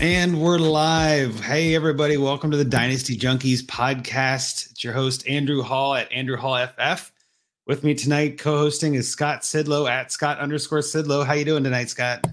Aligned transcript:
And 0.00 0.40
we're 0.40 0.58
live. 0.58 1.38
Hey, 1.40 1.74
everybody. 1.74 2.16
Welcome 2.16 2.50
to 2.50 2.56
the 2.56 2.64
Dynasty 2.64 3.16
Junkies 3.16 3.62
podcast. 3.62 4.72
It's 4.72 4.82
your 4.82 4.92
host, 4.92 5.26
Andrew 5.28 5.62
Hall 5.62 5.94
at 5.94 6.10
Andrew 6.10 6.36
Hall 6.36 6.66
FF. 6.66 7.12
With 7.66 7.84
me 7.84 7.94
tonight, 7.94 8.36
co-hosting 8.36 8.94
is 8.94 9.08
Scott 9.08 9.42
Sidlow 9.42 9.88
at 9.88 10.10
Scott 10.10 10.38
underscore 10.40 10.80
Sidlow. 10.80 11.24
How 11.24 11.34
you 11.34 11.44
doing 11.44 11.62
tonight, 11.62 11.88
Scott? 11.90 12.26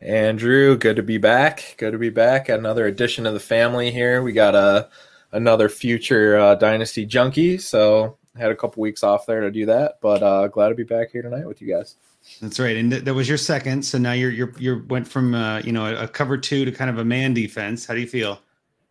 Andrew, 0.00 0.76
good 0.76 0.96
to 0.96 1.02
be 1.02 1.18
back. 1.18 1.76
Good 1.78 1.92
to 1.92 1.98
be 1.98 2.10
back. 2.10 2.48
Another 2.48 2.86
addition 2.86 3.26
of 3.26 3.34
the 3.34 3.40
family 3.40 3.90
here. 3.90 4.22
We 4.22 4.32
got 4.32 4.54
a 4.54 4.88
another 5.32 5.68
future 5.68 6.36
uh, 6.38 6.56
Dynasty 6.56 7.06
Junkie. 7.06 7.58
So 7.58 8.18
had 8.36 8.50
a 8.50 8.56
couple 8.56 8.80
weeks 8.80 9.02
off 9.02 9.26
there 9.26 9.40
to 9.40 9.50
do 9.50 9.66
that, 9.66 9.98
but 10.00 10.22
uh, 10.22 10.48
glad 10.48 10.70
to 10.70 10.74
be 10.74 10.82
back 10.82 11.12
here 11.12 11.22
tonight 11.22 11.46
with 11.46 11.62
you 11.62 11.72
guys. 11.72 11.94
That's 12.40 12.58
right, 12.58 12.76
and 12.76 12.90
th- 12.90 13.04
that 13.04 13.14
was 13.14 13.28
your 13.28 13.38
second. 13.38 13.84
So 13.84 13.98
now 13.98 14.12
you're 14.12 14.30
you're 14.30 14.52
you 14.58 14.84
went 14.88 15.06
from 15.06 15.34
uh, 15.34 15.60
you 15.60 15.72
know 15.72 15.86
a, 15.86 16.04
a 16.04 16.08
cover 16.08 16.36
two 16.36 16.64
to 16.64 16.72
kind 16.72 16.90
of 16.90 16.98
a 16.98 17.04
man 17.04 17.34
defense. 17.34 17.86
How 17.86 17.94
do 17.94 18.00
you 18.00 18.06
feel? 18.06 18.40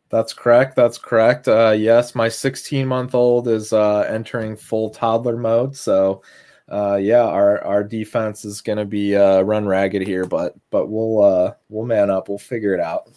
That's 0.09 0.33
correct. 0.33 0.75
That's 0.75 0.99
correct. 0.99 1.47
Uh, 1.47 1.71
yes, 1.71 2.13
my 2.13 2.29
16 2.29 2.87
month 2.87 3.15
old 3.15 3.47
is 3.47 3.73
uh, 3.73 4.01
entering 4.01 4.55
full 4.55 4.91
toddler 4.91 5.37
mode. 5.37 5.75
So, 5.75 6.21
uh, 6.69 6.97
yeah, 7.01 7.23
our 7.23 7.63
our 7.63 7.83
defense 7.83 8.45
is 8.45 8.61
going 8.61 8.77
to 8.77 8.85
be 8.85 9.15
uh, 9.15 9.41
run 9.41 9.65
ragged 9.65 10.03
here, 10.03 10.25
but 10.25 10.53
but 10.69 10.87
we'll 10.87 11.23
uh, 11.23 11.53
we'll 11.69 11.85
man 11.87 12.11
up. 12.11 12.29
We'll 12.29 12.37
figure 12.37 12.75
it 12.75 12.79
out. 12.79 13.09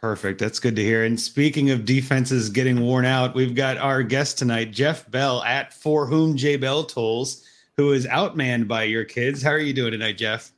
Perfect. 0.00 0.38
That's 0.38 0.60
good 0.60 0.76
to 0.76 0.82
hear. 0.82 1.04
And 1.04 1.18
speaking 1.18 1.70
of 1.70 1.84
defenses 1.84 2.50
getting 2.50 2.80
worn 2.80 3.06
out, 3.06 3.34
we've 3.34 3.54
got 3.54 3.78
our 3.78 4.04
guest 4.04 4.38
tonight, 4.38 4.70
Jeff 4.70 5.10
Bell 5.10 5.42
at 5.42 5.72
For 5.72 6.06
Whom 6.06 6.36
J 6.36 6.56
Bell 6.56 6.84
Tolls 6.84 7.45
who 7.76 7.92
is 7.92 8.06
outmanned 8.06 8.66
by 8.66 8.84
your 8.84 9.04
kids. 9.04 9.42
How 9.42 9.50
are 9.50 9.58
you 9.58 9.74
doing 9.74 9.92
tonight, 9.92 10.16
Jeff? 10.16 10.52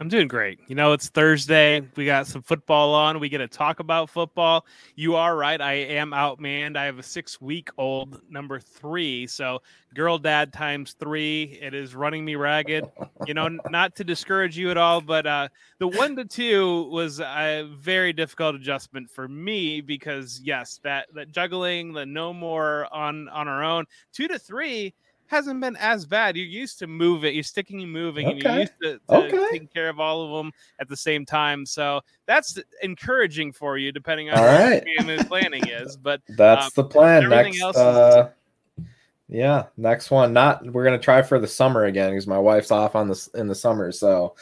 I'm 0.00 0.08
doing 0.08 0.26
great. 0.26 0.58
You 0.66 0.74
know, 0.74 0.92
it's 0.92 1.08
Thursday. 1.08 1.82
We 1.94 2.04
got 2.04 2.26
some 2.26 2.42
football 2.42 2.94
on. 2.94 3.20
We 3.20 3.28
get 3.28 3.38
to 3.38 3.46
talk 3.46 3.78
about 3.78 4.10
football. 4.10 4.66
You 4.96 5.14
are 5.14 5.36
right. 5.36 5.60
I 5.60 5.74
am 5.74 6.10
outmanned. 6.10 6.76
I 6.76 6.86
have 6.86 6.98
a 6.98 7.02
six 7.02 7.40
week 7.40 7.68
old 7.78 8.20
number 8.28 8.58
three. 8.58 9.28
So, 9.28 9.62
girl 9.94 10.18
dad 10.18 10.52
times 10.52 10.96
three. 10.98 11.60
It 11.62 11.74
is 11.74 11.94
running 11.94 12.24
me 12.24 12.34
ragged. 12.34 12.90
You 13.26 13.34
know, 13.34 13.46
not 13.70 13.94
to 13.96 14.04
discourage 14.04 14.58
you 14.58 14.70
at 14.72 14.78
all, 14.78 15.00
but 15.00 15.26
uh, 15.26 15.48
the 15.78 15.86
one 15.86 16.16
to 16.16 16.24
two 16.24 16.88
was 16.90 17.20
a 17.20 17.70
very 17.76 18.12
difficult 18.12 18.56
adjustment 18.56 19.08
for 19.10 19.28
me 19.28 19.80
because, 19.80 20.40
yes, 20.42 20.80
that, 20.82 21.06
that 21.14 21.30
juggling, 21.30 21.92
the 21.92 22.04
no 22.04 22.32
more 22.32 22.92
on, 22.92 23.28
on 23.28 23.46
our 23.46 23.62
own. 23.62 23.84
Two 24.12 24.26
to 24.26 24.40
three 24.40 24.94
hasn't 25.26 25.60
been 25.60 25.76
as 25.76 26.06
bad. 26.06 26.36
You're 26.36 26.46
used 26.46 26.78
to 26.80 26.86
move 26.86 27.24
it, 27.24 27.34
you're 27.34 27.42
sticking 27.42 27.82
and 27.82 27.92
moving, 27.92 28.26
okay. 28.26 28.34
and 28.34 28.42
you're 28.42 28.58
used 28.60 28.72
to, 28.82 28.92
to 29.08 29.14
okay. 29.14 29.50
taking 29.50 29.68
care 29.68 29.88
of 29.88 30.00
all 30.00 30.24
of 30.24 30.44
them 30.44 30.52
at 30.80 30.88
the 30.88 30.96
same 30.96 31.24
time. 31.24 31.66
So 31.66 32.00
that's 32.26 32.58
encouraging 32.82 33.52
for 33.52 33.78
you, 33.78 33.92
depending 33.92 34.30
on 34.30 34.38
all 34.38 34.44
what 34.44 34.60
right. 34.60 34.84
your 34.86 35.24
planning 35.24 35.66
is. 35.68 35.96
But 36.04 36.20
that's 36.28 36.66
um, 36.66 36.70
the 36.74 36.84
plan. 36.84 37.28
Next, 37.30 37.62
uh, 37.62 38.28
is- 38.28 38.84
yeah, 39.28 39.64
next 39.76 40.10
one. 40.10 40.32
Not 40.32 40.64
we're 40.70 40.84
gonna 40.84 40.98
try 40.98 41.22
for 41.22 41.38
the 41.38 41.46
summer 41.46 41.84
again 41.84 42.10
because 42.10 42.26
my 42.26 42.38
wife's 42.38 42.70
off 42.70 42.94
on 42.94 43.08
this 43.08 43.28
in 43.28 43.48
the 43.48 43.54
summer, 43.54 43.90
so 43.90 44.34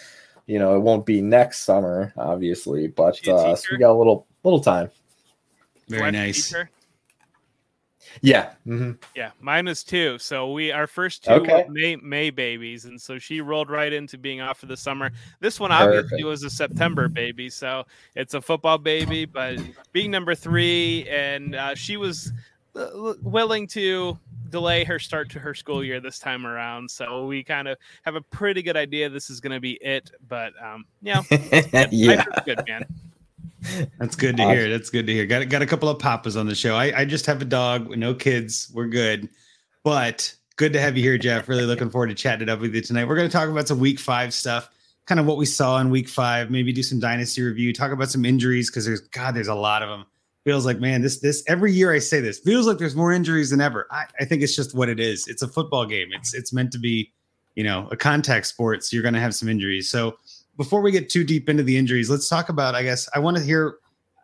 you 0.47 0.59
know 0.59 0.75
it 0.75 0.81
won't 0.81 1.07
be 1.07 1.23
next 1.23 1.61
summer, 1.61 2.13
obviously, 2.17 2.89
but 2.89 3.17
uh, 3.29 3.55
so 3.55 3.69
we 3.71 3.79
got 3.79 3.93
a 3.93 3.99
little 3.99 4.27
little 4.43 4.61
time. 4.61 4.91
Very 5.89 6.11
nice. 6.11 6.49
Teacher? 6.49 6.71
Yeah. 8.21 8.51
Mm-hmm. 8.67 8.93
Yeah. 9.15 9.31
Mine 9.41 9.67
was 9.67 9.83
two. 9.83 10.19
So 10.19 10.53
we 10.53 10.71
our 10.71 10.87
first 10.87 11.25
two 11.25 11.33
okay. 11.33 11.67
May 11.69 11.97
May 11.97 12.31
babies. 12.31 12.85
And 12.85 13.01
so 13.01 13.19
she 13.19 13.41
rolled 13.41 13.71
right 13.71 13.93
into 13.93 14.19
being 14.19 14.41
off 14.41 14.59
for 14.59 14.67
the 14.67 14.77
summer. 14.77 15.11
This 15.41 15.59
one 15.59 15.73
obviously 15.73 16.03
Perfect. 16.11 16.25
was 16.25 16.43
a 16.45 16.51
September 16.51 17.09
baby. 17.09 17.51
So 17.51 17.85
it's 18.15 18.35
a 18.35 18.41
football 18.41 18.79
baby, 18.79 19.25
but 19.25 19.59
being 19.93 20.11
number 20.11 20.35
three, 20.35 21.09
and 21.09 21.55
uh, 21.55 21.75
she 21.75 21.97
was 21.97 22.33
uh, 22.75 23.15
willing 23.23 23.67
to 23.69 24.19
delay 24.51 24.85
her 24.85 24.99
start 24.99 25.31
to 25.31 25.39
her 25.39 25.55
school 25.55 25.83
year 25.83 26.01
this 26.01 26.19
time 26.19 26.47
around. 26.47 26.91
So 26.91 27.27
we 27.27 27.43
kind 27.43 27.67
of 27.67 27.79
have 28.03 28.15
a 28.15 28.21
pretty 28.21 28.63
good 28.63 28.77
idea 28.77 29.09
this 29.09 29.31
is 29.31 29.41
going 29.41 29.53
to 29.53 29.61
be 29.61 29.73
it. 29.81 30.11
But 30.29 30.53
um, 30.63 30.85
yeah, 31.01 31.23
yeah, 31.91 32.25
good 32.45 32.63
man. 32.69 32.85
That's 33.99 34.17
good 34.17 34.37
to 34.37 34.43
uh, 34.43 34.51
hear. 34.51 34.69
That's 34.71 34.91
good 34.91 35.07
to 35.07 35.13
hear. 35.13 35.27
Got 35.27 35.49
got 35.49 35.63
a 35.63 35.67
couple 35.67 35.89
of 35.89 35.99
papas 35.99 36.37
on 36.37 36.47
the 36.47 36.55
show. 36.55 36.77
I, 36.77 37.01
I 37.01 37.05
just 37.05 37.27
have 37.27 37.41
a 37.43 37.45
dog, 37.45 37.97
no 37.97 38.15
kids. 38.15 38.71
We're 38.75 38.89
good, 38.89 39.29
but 39.85 40.35
good 40.57 40.73
to 40.73 40.81
have 40.81 40.97
you 40.97 41.03
here, 41.03 41.19
Jeff. 41.19 41.49
Really 41.49 41.65
looking 41.65 41.91
forward 41.91 42.09
to 42.09 42.15
chatting 42.15 42.43
it 42.43 42.49
up 42.49 42.61
with 42.61 42.75
you 42.75 42.81
tonight. 42.81 43.07
We're 43.07 43.17
going 43.17 43.29
to 43.29 43.33
talk 43.33 43.49
about 43.49 43.69
some 43.69 43.79
Week 43.79 43.99
Five 43.99 44.35
stuff, 44.35 44.71
kind 45.07 45.21
of 45.21 45.27
what 45.27 45.37
we 45.37 45.47
saw 45.47 45.79
in 45.79 45.91
Week 45.91 46.09
Five. 46.09 46.51
Maybe 46.51 46.73
do 46.73 46.83
some 46.83 47.01
dynasty 47.01 47.43
review. 47.43 47.73
Talk 47.73 47.93
about 47.93 48.11
some 48.11 48.25
injuries 48.25 48.71
because 48.71 48.85
there's 48.85 49.01
God, 49.01 49.35
there's 49.35 49.49
a 49.49 49.55
lot 49.55 49.83
of 49.83 49.89
them. 49.89 50.07
Feels 50.45 50.67
like 50.67 50.81
man, 50.81 51.03
this 51.03 51.21
this 51.21 51.45
every 51.47 51.73
year 51.73 51.93
I 51.93 52.01
say 52.01 52.21
this 52.21 52.41
feels 52.41 52.67
like 52.67 52.79
there's 52.79 52.97
more 52.97 53.13
injuries 53.13 53.51
than 53.51 53.61
ever. 53.61 53.87
I, 53.93 54.07
I 54.19 54.25
think 54.25 54.43
it's 54.43 54.57
just 54.57 54.75
what 54.75 54.89
it 54.89 54.99
is. 54.99 55.29
It's 55.29 55.43
a 55.43 55.49
football 55.49 55.87
game. 55.87 56.09
It's 56.13 56.35
it's 56.35 56.53
meant 56.53 56.73
to 56.73 56.79
be, 56.79 57.13
you 57.55 57.63
know, 57.63 57.87
a 57.93 57.97
contact 57.97 58.47
sport. 58.47 58.83
So 58.83 58.97
you're 58.97 59.05
going 59.05 59.15
to 59.15 59.21
have 59.21 59.37
some 59.37 59.49
injuries. 59.49 59.89
So 59.89 60.17
before 60.57 60.81
we 60.81 60.93
get 60.93 61.09
too 61.09 61.25
deep 61.25 61.49
into 61.49 61.63
the 61.63 61.77
injuries, 61.77 62.11
let's 62.11 62.29
talk 62.29 62.49
about. 62.49 62.75
I 62.75 62.83
guess 62.83 63.09
I 63.15 63.19
want 63.19 63.37
to 63.37 63.43
hear 63.43 63.77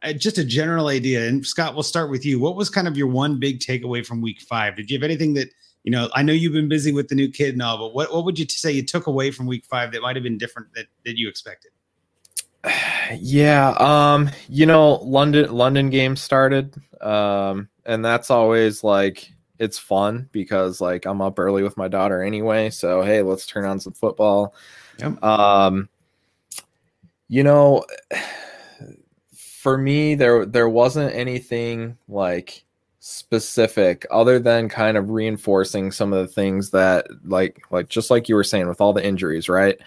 uh, 0.02 0.12
just 0.12 0.38
a 0.38 0.44
general 0.44 0.88
idea. 0.88 1.26
And 1.26 1.46
Scott, 1.46 1.74
we'll 1.74 1.82
start 1.82 2.10
with 2.10 2.24
you. 2.24 2.38
What 2.38 2.56
was 2.56 2.70
kind 2.70 2.86
of 2.86 2.96
your 2.96 3.08
one 3.08 3.38
big 3.38 3.60
takeaway 3.60 4.04
from 4.04 4.20
Week 4.20 4.40
Five? 4.40 4.76
Did 4.76 4.90
you 4.90 4.98
have 4.98 5.02
anything 5.02 5.34
that 5.34 5.48
you 5.84 5.90
know? 5.90 6.08
I 6.14 6.22
know 6.22 6.32
you've 6.32 6.52
been 6.52 6.68
busy 6.68 6.92
with 6.92 7.08
the 7.08 7.14
new 7.14 7.30
kid 7.30 7.54
and 7.54 7.62
all, 7.62 7.78
but 7.78 7.94
what 7.94 8.12
what 8.12 8.24
would 8.24 8.38
you 8.38 8.46
say 8.48 8.72
you 8.72 8.84
took 8.84 9.06
away 9.06 9.30
from 9.30 9.46
Week 9.46 9.64
Five 9.64 9.92
that 9.92 10.02
might 10.02 10.16
have 10.16 10.22
been 10.22 10.38
different 10.38 10.72
that 10.74 10.86
that 11.04 11.18
you 11.18 11.28
expected? 11.28 11.72
Yeah, 13.20 13.70
um, 13.78 14.28
you 14.50 14.66
know, 14.66 14.96
London 14.96 15.50
London 15.50 15.88
game 15.88 16.14
started, 16.14 16.76
um, 17.00 17.70
and 17.86 18.04
that's 18.04 18.30
always 18.30 18.84
like 18.84 19.32
it's 19.58 19.78
fun 19.78 20.28
because 20.30 20.78
like 20.78 21.06
I'm 21.06 21.22
up 21.22 21.38
early 21.38 21.62
with 21.62 21.78
my 21.78 21.88
daughter 21.88 22.22
anyway. 22.22 22.68
So 22.68 23.00
hey, 23.00 23.22
let's 23.22 23.46
turn 23.46 23.64
on 23.64 23.80
some 23.80 23.94
football. 23.94 24.54
Yep. 24.98 25.22
Um, 25.24 25.88
you 27.28 27.42
know, 27.42 27.84
for 29.34 29.76
me 29.76 30.14
there 30.14 30.46
there 30.46 30.68
wasn't 30.68 31.14
anything 31.14 31.96
like 32.08 32.64
specific 33.00 34.06
other 34.10 34.38
than 34.38 34.68
kind 34.68 34.96
of 34.96 35.10
reinforcing 35.10 35.90
some 35.90 36.12
of 36.12 36.26
the 36.26 36.32
things 36.32 36.70
that 36.70 37.06
like 37.24 37.62
like 37.70 37.88
just 37.88 38.10
like 38.10 38.28
you 38.28 38.34
were 38.34 38.44
saying 38.44 38.68
with 38.68 38.80
all 38.80 38.92
the 38.92 39.04
injuries, 39.04 39.48
right? 39.48 39.78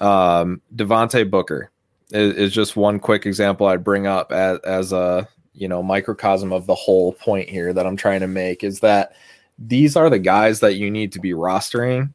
Um 0.00 0.60
Devontae 0.74 1.30
Booker 1.30 1.70
is, 2.12 2.34
is 2.34 2.52
just 2.52 2.76
one 2.76 2.98
quick 2.98 3.26
example 3.26 3.66
I'd 3.66 3.84
bring 3.84 4.06
up 4.06 4.32
as 4.32 4.58
as 4.60 4.92
a 4.92 5.28
you 5.54 5.68
know 5.68 5.82
microcosm 5.82 6.52
of 6.52 6.66
the 6.66 6.74
whole 6.74 7.12
point 7.12 7.48
here 7.48 7.72
that 7.72 7.86
I'm 7.86 7.96
trying 7.96 8.20
to 8.20 8.28
make 8.28 8.62
is 8.62 8.80
that 8.80 9.12
these 9.58 9.96
are 9.96 10.08
the 10.08 10.18
guys 10.18 10.60
that 10.60 10.76
you 10.76 10.90
need 10.90 11.12
to 11.12 11.20
be 11.20 11.32
rostering 11.32 12.12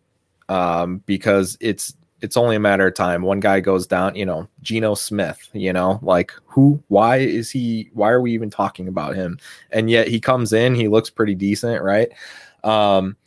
um, 0.50 1.03
because 1.06 1.57
it's 1.59 1.95
it's 2.24 2.38
only 2.38 2.56
a 2.56 2.60
matter 2.60 2.88
of 2.88 2.96
time. 2.96 3.22
One 3.22 3.40
guy 3.40 3.60
goes 3.60 3.86
down, 3.86 4.16
you 4.16 4.25
know, 4.25 4.48
Geno 4.62 4.96
Smith, 4.96 5.50
you 5.54 5.74
know, 5.74 6.00
like 6.02 6.31
who, 6.46 6.81
why 6.88 7.18
is 7.18 7.52
he, 7.52 7.92
why 7.94 8.10
are 8.10 8.22
we 8.22 8.34
even 8.34 8.50
talking 8.50 8.88
about 8.88 9.16
him? 9.16 9.38
And 9.72 9.90
yet 9.90 10.08
he 10.08 10.20
comes 10.20 10.54
in, 10.54 10.74
he 10.74 10.88
looks 10.88 11.12
pretty 11.12 11.36
decent, 11.36 11.84
right? 11.84 12.10
Um, 12.64 13.18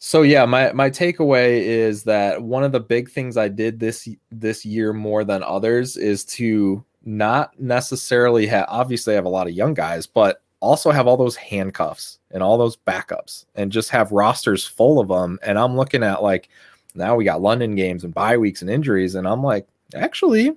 So 0.00 0.22
yeah, 0.22 0.46
my 0.46 0.72
my 0.72 0.90
takeaway 0.90 1.60
is 1.60 2.04
that 2.04 2.40
one 2.40 2.62
of 2.62 2.70
the 2.70 2.78
big 2.80 3.10
things 3.10 3.36
I 3.36 3.48
did 3.48 3.80
this 3.80 4.08
this 4.30 4.64
year 4.64 4.92
more 4.92 5.24
than 5.24 5.42
others 5.42 5.96
is 5.96 6.24
to 6.36 6.84
not 7.04 7.58
necessarily 7.58 8.46
have 8.46 8.66
obviously 8.68 9.14
I 9.14 9.16
have 9.16 9.24
a 9.24 9.28
lot 9.28 9.48
of 9.48 9.54
young 9.54 9.74
guys, 9.74 10.06
but 10.06 10.42
also 10.60 10.92
have 10.92 11.08
all 11.08 11.16
those 11.16 11.36
handcuffs 11.36 12.20
and 12.30 12.42
all 12.42 12.58
those 12.58 12.76
backups 12.76 13.46
and 13.56 13.72
just 13.72 13.90
have 13.90 14.12
rosters 14.12 14.64
full 14.66 15.00
of 15.00 15.08
them. 15.08 15.38
And 15.42 15.58
I'm 15.58 15.76
looking 15.76 16.04
at 16.04 16.22
like 16.22 16.48
now 16.94 17.16
we 17.16 17.24
got 17.24 17.42
London 17.42 17.74
games 17.74 18.04
and 18.04 18.14
bye 18.14 18.36
weeks 18.36 18.62
and 18.62 18.70
injuries, 18.70 19.14
and 19.14 19.26
I'm 19.26 19.42
like, 19.42 19.66
actually, 19.94 20.56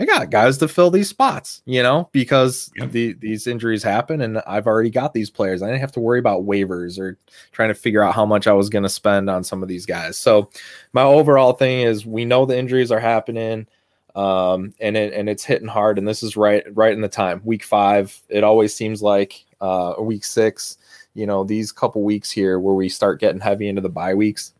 I 0.00 0.06
got 0.06 0.30
guys 0.30 0.56
to 0.58 0.68
fill 0.68 0.90
these 0.90 1.10
spots, 1.10 1.60
you 1.66 1.82
know, 1.82 2.08
because 2.12 2.70
yep. 2.74 2.90
the, 2.90 3.12
these 3.12 3.46
injuries 3.46 3.82
happen 3.82 4.22
and 4.22 4.38
I've 4.46 4.66
already 4.66 4.88
got 4.88 5.12
these 5.12 5.28
players. 5.28 5.62
I 5.62 5.66
didn't 5.66 5.82
have 5.82 5.92
to 5.92 6.00
worry 6.00 6.18
about 6.18 6.46
waivers 6.46 6.98
or 6.98 7.18
trying 7.52 7.68
to 7.68 7.74
figure 7.74 8.02
out 8.02 8.14
how 8.14 8.24
much 8.24 8.46
I 8.46 8.54
was 8.54 8.70
going 8.70 8.82
to 8.84 8.88
spend 8.88 9.28
on 9.28 9.44
some 9.44 9.62
of 9.62 9.68
these 9.68 9.84
guys. 9.84 10.16
So 10.16 10.48
my 10.94 11.02
overall 11.02 11.52
thing 11.52 11.82
is 11.82 12.06
we 12.06 12.24
know 12.24 12.46
the 12.46 12.56
injuries 12.56 12.90
are 12.90 12.98
happening 12.98 13.66
um, 14.14 14.72
and 14.80 14.96
it, 14.96 15.12
and 15.12 15.28
it's 15.28 15.44
hitting 15.44 15.68
hard. 15.68 15.98
And 15.98 16.08
this 16.08 16.22
is 16.22 16.34
right, 16.34 16.64
right 16.74 16.94
in 16.94 17.02
the 17.02 17.08
time 17.08 17.42
week 17.44 17.62
five. 17.62 18.18
It 18.30 18.42
always 18.42 18.74
seems 18.74 19.02
like 19.02 19.44
uh, 19.60 19.96
week 19.98 20.24
six, 20.24 20.78
you 21.12 21.26
know, 21.26 21.44
these 21.44 21.72
couple 21.72 22.02
weeks 22.02 22.30
here 22.30 22.58
where 22.58 22.74
we 22.74 22.88
start 22.88 23.20
getting 23.20 23.40
heavy 23.40 23.68
into 23.68 23.82
the 23.82 23.90
bye 23.90 24.14
weeks, 24.14 24.54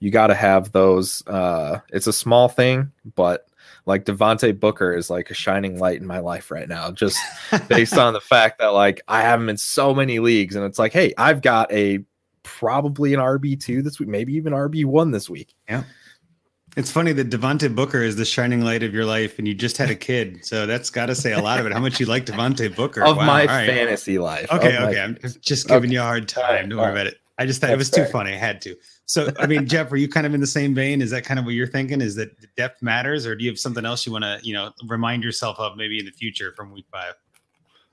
you 0.00 0.10
got 0.10 0.28
to 0.28 0.34
have 0.34 0.72
those. 0.72 1.26
Uh, 1.26 1.80
it's 1.90 2.06
a 2.06 2.12
small 2.12 2.48
thing, 2.48 2.92
but 3.14 3.48
like 3.86 4.04
Devontae 4.04 4.58
Booker 4.58 4.92
is 4.92 5.10
like 5.10 5.30
a 5.30 5.34
shining 5.34 5.78
light 5.78 6.00
in 6.00 6.06
my 6.06 6.18
life 6.18 6.50
right 6.50 6.68
now, 6.68 6.90
just 6.90 7.18
based 7.68 7.96
on 7.96 8.12
the 8.12 8.20
fact 8.20 8.58
that 8.58 8.68
like 8.68 9.00
I 9.08 9.22
have 9.22 9.40
him 9.40 9.48
in 9.48 9.56
so 9.56 9.94
many 9.94 10.18
leagues, 10.18 10.56
and 10.56 10.64
it's 10.64 10.78
like, 10.78 10.92
hey, 10.92 11.14
I've 11.16 11.42
got 11.42 11.72
a 11.72 12.00
probably 12.42 13.14
an 13.14 13.20
RB 13.20 13.60
two 13.60 13.82
this 13.82 13.98
week, 13.98 14.08
maybe 14.08 14.34
even 14.34 14.52
RB 14.52 14.84
one 14.84 15.10
this 15.10 15.28
week. 15.28 15.54
Yeah. 15.68 15.84
It's 16.76 16.92
funny 16.92 17.12
that 17.14 17.28
Devontae 17.28 17.74
Booker 17.74 18.02
is 18.02 18.14
the 18.14 18.24
shining 18.24 18.60
light 18.60 18.84
of 18.84 18.94
your 18.94 19.04
life, 19.04 19.38
and 19.38 19.48
you 19.48 19.54
just 19.54 19.76
had 19.78 19.90
a 19.90 19.96
kid, 19.96 20.44
so 20.44 20.64
that's 20.64 20.90
got 20.90 21.06
to 21.06 21.14
say 21.14 21.32
a 21.32 21.40
lot 21.40 21.58
of 21.58 21.66
it. 21.66 21.72
How 21.72 21.80
much 21.80 21.98
you 21.98 22.06
like 22.06 22.24
Devontae 22.24 22.76
Booker 22.76 23.04
of 23.04 23.16
wow, 23.16 23.26
my 23.26 23.46
right. 23.46 23.66
fantasy 23.66 24.18
life? 24.18 24.52
Okay, 24.52 24.78
okay, 24.78 25.00
I'm 25.00 25.18
just 25.40 25.66
giving 25.66 25.88
okay. 25.90 25.94
you 25.94 26.00
a 26.00 26.04
hard 26.04 26.28
time. 26.28 26.68
Don't 26.68 26.78
worry 26.78 26.92
about 26.92 27.08
it. 27.08 27.18
I 27.38 27.46
just 27.46 27.60
thought 27.60 27.70
it 27.70 27.78
was 27.78 27.88
fair. 27.88 28.04
too 28.04 28.12
funny. 28.12 28.32
I 28.32 28.36
had 28.36 28.60
to. 28.62 28.76
So, 29.06 29.32
I 29.38 29.46
mean, 29.46 29.66
Jeff, 29.68 29.92
are 29.92 29.96
you 29.96 30.08
kind 30.08 30.26
of 30.26 30.34
in 30.34 30.40
the 30.40 30.46
same 30.46 30.74
vein? 30.74 31.00
Is 31.00 31.10
that 31.10 31.24
kind 31.24 31.38
of 31.38 31.46
what 31.46 31.54
you're 31.54 31.68
thinking? 31.68 32.00
Is 32.00 32.16
that 32.16 32.30
depth 32.56 32.82
matters, 32.82 33.26
or 33.26 33.36
do 33.36 33.44
you 33.44 33.50
have 33.50 33.58
something 33.58 33.86
else 33.86 34.04
you 34.04 34.12
want 34.12 34.24
to, 34.24 34.40
you 34.42 34.52
know, 34.52 34.72
remind 34.86 35.22
yourself 35.22 35.58
of 35.58 35.76
maybe 35.76 35.98
in 35.98 36.04
the 36.04 36.10
future 36.10 36.52
from 36.56 36.72
week 36.72 36.86
five? 36.90 37.14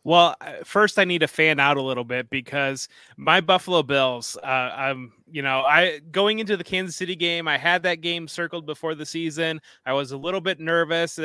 Well, 0.04 0.36
uh, 0.40 0.64
first 0.64 1.00
I 1.00 1.04
need 1.04 1.20
to 1.20 1.28
fan 1.28 1.60
out 1.60 1.78
a 1.78 1.82
little 1.82 2.04
bit 2.04 2.30
because 2.30 2.88
my 3.18 3.42
Buffalo 3.42 3.82
Bills, 3.82 4.38
uh, 4.44 4.46
I'm, 4.46 5.12
you 5.32 5.42
know, 5.42 5.62
I 5.62 6.00
going 6.12 6.38
into 6.38 6.56
the 6.58 6.64
Kansas 6.64 6.96
City 6.96 7.16
game, 7.16 7.48
I 7.48 7.58
had 7.58 7.82
that 7.84 8.02
game 8.02 8.28
circled 8.28 8.68
before 8.68 8.94
the 8.94 9.06
season. 9.06 9.60
I 9.84 9.94
was 9.94 10.12
a 10.12 10.18
little 10.18 10.42
bit 10.42 10.60
nervous. 10.60 11.18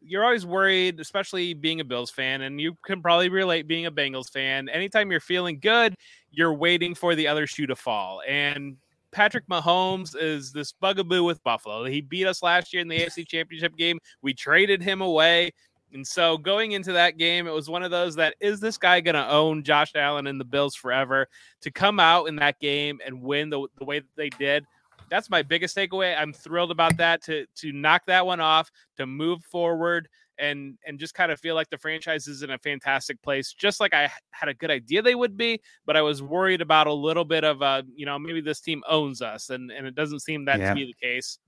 You're 0.00 0.24
always 0.24 0.46
worried, 0.46 1.00
especially 1.00 1.54
being 1.54 1.80
a 1.80 1.84
Bills 1.84 2.10
fan, 2.10 2.42
and 2.42 2.60
you 2.60 2.76
can 2.84 3.02
probably 3.02 3.28
relate 3.28 3.66
being 3.66 3.86
a 3.86 3.90
Bengals 3.90 4.30
fan. 4.30 4.68
Anytime 4.68 5.10
you're 5.10 5.20
feeling 5.20 5.58
good, 5.58 5.94
you're 6.30 6.54
waiting 6.54 6.94
for 6.94 7.14
the 7.14 7.26
other 7.26 7.46
shoe 7.46 7.66
to 7.66 7.76
fall. 7.76 8.22
And 8.26 8.76
Patrick 9.10 9.46
Mahomes 9.48 10.14
is 10.18 10.52
this 10.52 10.72
bugaboo 10.72 11.24
with 11.24 11.42
Buffalo. 11.42 11.84
He 11.84 12.00
beat 12.00 12.26
us 12.26 12.42
last 12.42 12.72
year 12.72 12.82
in 12.82 12.88
the 12.88 12.98
AFC 12.98 13.26
Championship 13.26 13.76
game. 13.76 13.98
We 14.22 14.34
traded 14.34 14.82
him 14.82 15.00
away. 15.00 15.52
And 15.92 16.06
so 16.06 16.36
going 16.36 16.72
into 16.72 16.92
that 16.92 17.16
game, 17.16 17.46
it 17.46 17.54
was 17.54 17.70
one 17.70 17.82
of 17.82 17.90
those 17.90 18.14
that 18.16 18.34
is 18.40 18.60
this 18.60 18.76
guy 18.76 19.00
going 19.00 19.14
to 19.14 19.28
own 19.30 19.62
Josh 19.62 19.92
Allen 19.94 20.26
and 20.26 20.38
the 20.38 20.44
Bills 20.44 20.74
forever? 20.74 21.28
To 21.62 21.70
come 21.70 21.98
out 21.98 22.28
in 22.28 22.36
that 22.36 22.60
game 22.60 22.98
and 23.04 23.22
win 23.22 23.48
the, 23.48 23.66
the 23.78 23.84
way 23.84 24.00
that 24.00 24.16
they 24.16 24.28
did, 24.28 24.66
that's 25.10 25.30
my 25.30 25.42
biggest 25.42 25.76
takeaway. 25.76 26.18
I'm 26.18 26.32
thrilled 26.32 26.70
about 26.70 26.96
that 26.98 27.22
to 27.24 27.46
to 27.56 27.72
knock 27.72 28.02
that 28.06 28.26
one 28.26 28.40
off, 28.40 28.70
to 28.96 29.06
move 29.06 29.42
forward 29.44 30.08
and 30.38 30.78
and 30.86 30.98
just 30.98 31.14
kind 31.14 31.32
of 31.32 31.40
feel 31.40 31.54
like 31.54 31.68
the 31.70 31.78
franchise 31.78 32.28
is 32.28 32.42
in 32.42 32.50
a 32.50 32.58
fantastic 32.58 33.20
place 33.22 33.52
just 33.52 33.80
like 33.80 33.92
i 33.92 34.10
had 34.30 34.48
a 34.48 34.54
good 34.54 34.70
idea 34.70 35.02
they 35.02 35.14
would 35.14 35.36
be 35.36 35.60
but 35.86 35.96
i 35.96 36.02
was 36.02 36.22
worried 36.22 36.60
about 36.60 36.86
a 36.86 36.92
little 36.92 37.24
bit 37.24 37.44
of 37.44 37.60
uh 37.62 37.82
you 37.94 38.06
know 38.06 38.18
maybe 38.18 38.40
this 38.40 38.60
team 38.60 38.82
owns 38.88 39.20
us 39.20 39.50
and 39.50 39.70
and 39.70 39.86
it 39.86 39.94
doesn't 39.94 40.20
seem 40.20 40.44
that 40.44 40.58
yeah. 40.58 40.70
to 40.70 40.74
be 40.74 40.84
the 40.84 41.06
case 41.06 41.38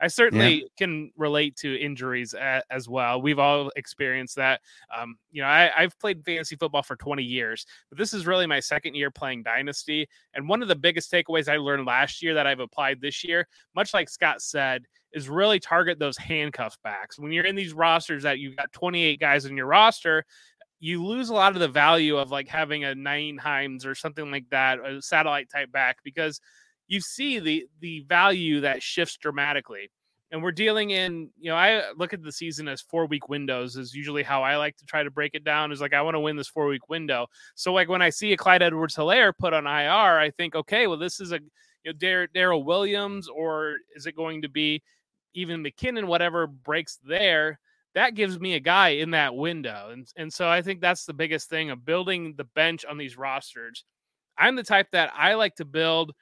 I 0.00 0.08
certainly 0.08 0.54
yeah. 0.62 0.68
can 0.76 1.12
relate 1.16 1.56
to 1.56 1.80
injuries 1.80 2.34
as 2.34 2.88
well. 2.88 3.22
We've 3.22 3.38
all 3.38 3.70
experienced 3.76 4.36
that. 4.36 4.60
Um, 4.96 5.16
you 5.30 5.42
know, 5.42 5.48
I, 5.48 5.70
have 5.76 5.98
played 5.98 6.24
fantasy 6.24 6.56
football 6.56 6.82
for 6.82 6.96
20 6.96 7.22
years, 7.22 7.64
but 7.88 7.98
this 7.98 8.12
is 8.12 8.26
really 8.26 8.46
my 8.46 8.60
second 8.60 8.94
year 8.94 9.10
playing 9.10 9.44
Dynasty. 9.44 10.08
And 10.34 10.48
one 10.48 10.62
of 10.62 10.68
the 10.68 10.76
biggest 10.76 11.12
takeaways 11.12 11.48
I 11.48 11.58
learned 11.58 11.86
last 11.86 12.22
year 12.22 12.34
that 12.34 12.46
I've 12.46 12.60
applied 12.60 13.00
this 13.00 13.24
year, 13.24 13.46
much 13.74 13.94
like 13.94 14.08
Scott 14.08 14.42
said, 14.42 14.84
is 15.12 15.28
really 15.28 15.60
target 15.60 16.00
those 16.00 16.18
handcuff 16.18 16.76
backs. 16.82 17.18
When 17.18 17.30
you're 17.30 17.46
in 17.46 17.54
these 17.54 17.72
rosters 17.72 18.24
that 18.24 18.40
you've 18.40 18.56
got 18.56 18.72
28 18.72 19.20
guys 19.20 19.44
in 19.44 19.56
your 19.56 19.66
roster, 19.66 20.24
you 20.80 21.04
lose 21.04 21.30
a 21.30 21.34
lot 21.34 21.54
of 21.54 21.60
the 21.60 21.68
value 21.68 22.16
of 22.16 22.32
like 22.32 22.48
having 22.48 22.84
a 22.84 22.88
Nyheim 22.88 23.86
or 23.86 23.94
something 23.94 24.30
like 24.30 24.50
that, 24.50 24.80
a 24.84 25.00
satellite 25.00 25.48
type 25.50 25.70
back, 25.70 25.98
because– 26.02 26.40
you 26.88 27.00
see 27.00 27.38
the 27.38 27.66
the 27.80 28.00
value 28.08 28.60
that 28.60 28.82
shifts 28.82 29.16
dramatically. 29.16 29.90
And 30.30 30.42
we're 30.42 30.52
dealing 30.52 30.90
in, 30.90 31.30
you 31.38 31.50
know, 31.50 31.56
I 31.56 31.92
look 31.96 32.12
at 32.12 32.22
the 32.22 32.32
season 32.32 32.66
as 32.66 32.80
four 32.80 33.06
week 33.06 33.28
windows 33.28 33.76
is 33.76 33.94
usually 33.94 34.24
how 34.24 34.42
I 34.42 34.56
like 34.56 34.76
to 34.78 34.84
try 34.84 35.04
to 35.04 35.10
break 35.10 35.34
it 35.34 35.44
down. 35.44 35.70
Is 35.70 35.80
like 35.80 35.94
I 35.94 36.02
want 36.02 36.16
to 36.16 36.20
win 36.20 36.36
this 36.36 36.48
four 36.48 36.66
week 36.66 36.88
window. 36.88 37.26
So 37.54 37.72
like 37.72 37.88
when 37.88 38.02
I 38.02 38.10
see 38.10 38.32
a 38.32 38.36
Clyde 38.36 38.62
Edwards 38.62 38.96
Helaire 38.96 39.32
put 39.36 39.52
on 39.52 39.66
IR, 39.66 40.18
I 40.18 40.30
think, 40.36 40.56
okay, 40.56 40.86
well, 40.86 40.98
this 40.98 41.20
is 41.20 41.32
a 41.32 41.38
you 41.84 41.92
know 41.92 42.26
Darrel 42.34 42.64
Williams, 42.64 43.28
or 43.28 43.76
is 43.94 44.06
it 44.06 44.16
going 44.16 44.42
to 44.42 44.48
be 44.48 44.82
even 45.34 45.62
McKinnon, 45.62 46.06
whatever 46.06 46.46
breaks 46.46 46.98
there? 47.04 47.60
That 47.94 48.16
gives 48.16 48.40
me 48.40 48.54
a 48.54 48.60
guy 48.60 48.88
in 48.88 49.12
that 49.12 49.36
window. 49.36 49.90
And 49.92 50.08
and 50.16 50.32
so 50.32 50.48
I 50.48 50.62
think 50.62 50.80
that's 50.80 51.04
the 51.04 51.14
biggest 51.14 51.48
thing 51.48 51.70
of 51.70 51.84
building 51.84 52.34
the 52.36 52.44
bench 52.44 52.84
on 52.84 52.98
these 52.98 53.16
rosters. 53.16 53.84
I'm 54.36 54.56
the 54.56 54.64
type 54.64 54.88
that 54.92 55.12
I 55.14 55.34
like 55.34 55.54
to 55.56 55.64
build 55.64 56.12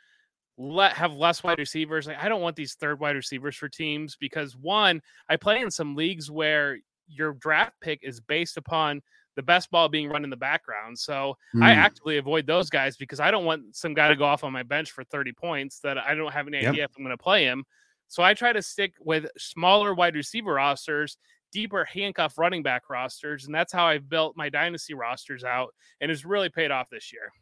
let 0.58 0.92
have 0.92 1.14
less 1.14 1.42
wide 1.42 1.58
receivers. 1.58 2.06
Like 2.06 2.22
I 2.22 2.28
don't 2.28 2.40
want 2.40 2.56
these 2.56 2.74
third 2.74 3.00
wide 3.00 3.16
receivers 3.16 3.56
for 3.56 3.68
teams 3.68 4.16
because 4.16 4.56
one, 4.56 5.00
I 5.28 5.36
play 5.36 5.60
in 5.60 5.70
some 5.70 5.96
leagues 5.96 6.30
where 6.30 6.78
your 7.08 7.34
draft 7.34 7.74
pick 7.80 8.00
is 8.02 8.20
based 8.20 8.56
upon 8.56 9.02
the 9.34 9.42
best 9.42 9.70
ball 9.70 9.88
being 9.88 10.08
run 10.08 10.24
in 10.24 10.30
the 10.30 10.36
background. 10.36 10.98
So 10.98 11.36
mm. 11.54 11.62
I 11.62 11.72
hmm. 11.72 11.80
actively 11.80 12.18
avoid 12.18 12.46
those 12.46 12.68
guys 12.68 12.96
because 12.96 13.20
I 13.20 13.30
don't 13.30 13.44
want 13.44 13.74
some 13.74 13.94
guy 13.94 14.08
to 14.08 14.16
go 14.16 14.24
off 14.24 14.44
on 14.44 14.52
my 14.52 14.62
bench 14.62 14.90
for 14.90 15.04
30 15.04 15.32
points 15.32 15.80
that 15.80 15.96
I 15.98 16.14
don't 16.14 16.32
have 16.32 16.46
any 16.46 16.60
yep. 16.60 16.72
idea 16.72 16.84
if 16.84 16.90
I'm 16.96 17.04
going 17.04 17.16
to 17.16 17.22
play 17.22 17.44
him. 17.44 17.64
So 18.08 18.22
I 18.22 18.34
try 18.34 18.52
to 18.52 18.60
stick 18.60 18.94
with 19.00 19.26
smaller 19.38 19.94
wide 19.94 20.14
receiver 20.14 20.52
rosters, 20.52 21.16
deeper 21.50 21.84
handcuff 21.86 22.36
running 22.36 22.62
back 22.62 22.90
rosters, 22.90 23.46
and 23.46 23.54
that's 23.54 23.72
how 23.72 23.86
I've 23.86 24.08
built 24.08 24.36
my 24.36 24.50
dynasty 24.50 24.92
rosters 24.92 25.44
out 25.44 25.74
and 26.00 26.10
it's 26.10 26.24
really 26.24 26.50
paid 26.50 26.70
off 26.70 26.90
this 26.90 27.10
year. 27.10 27.32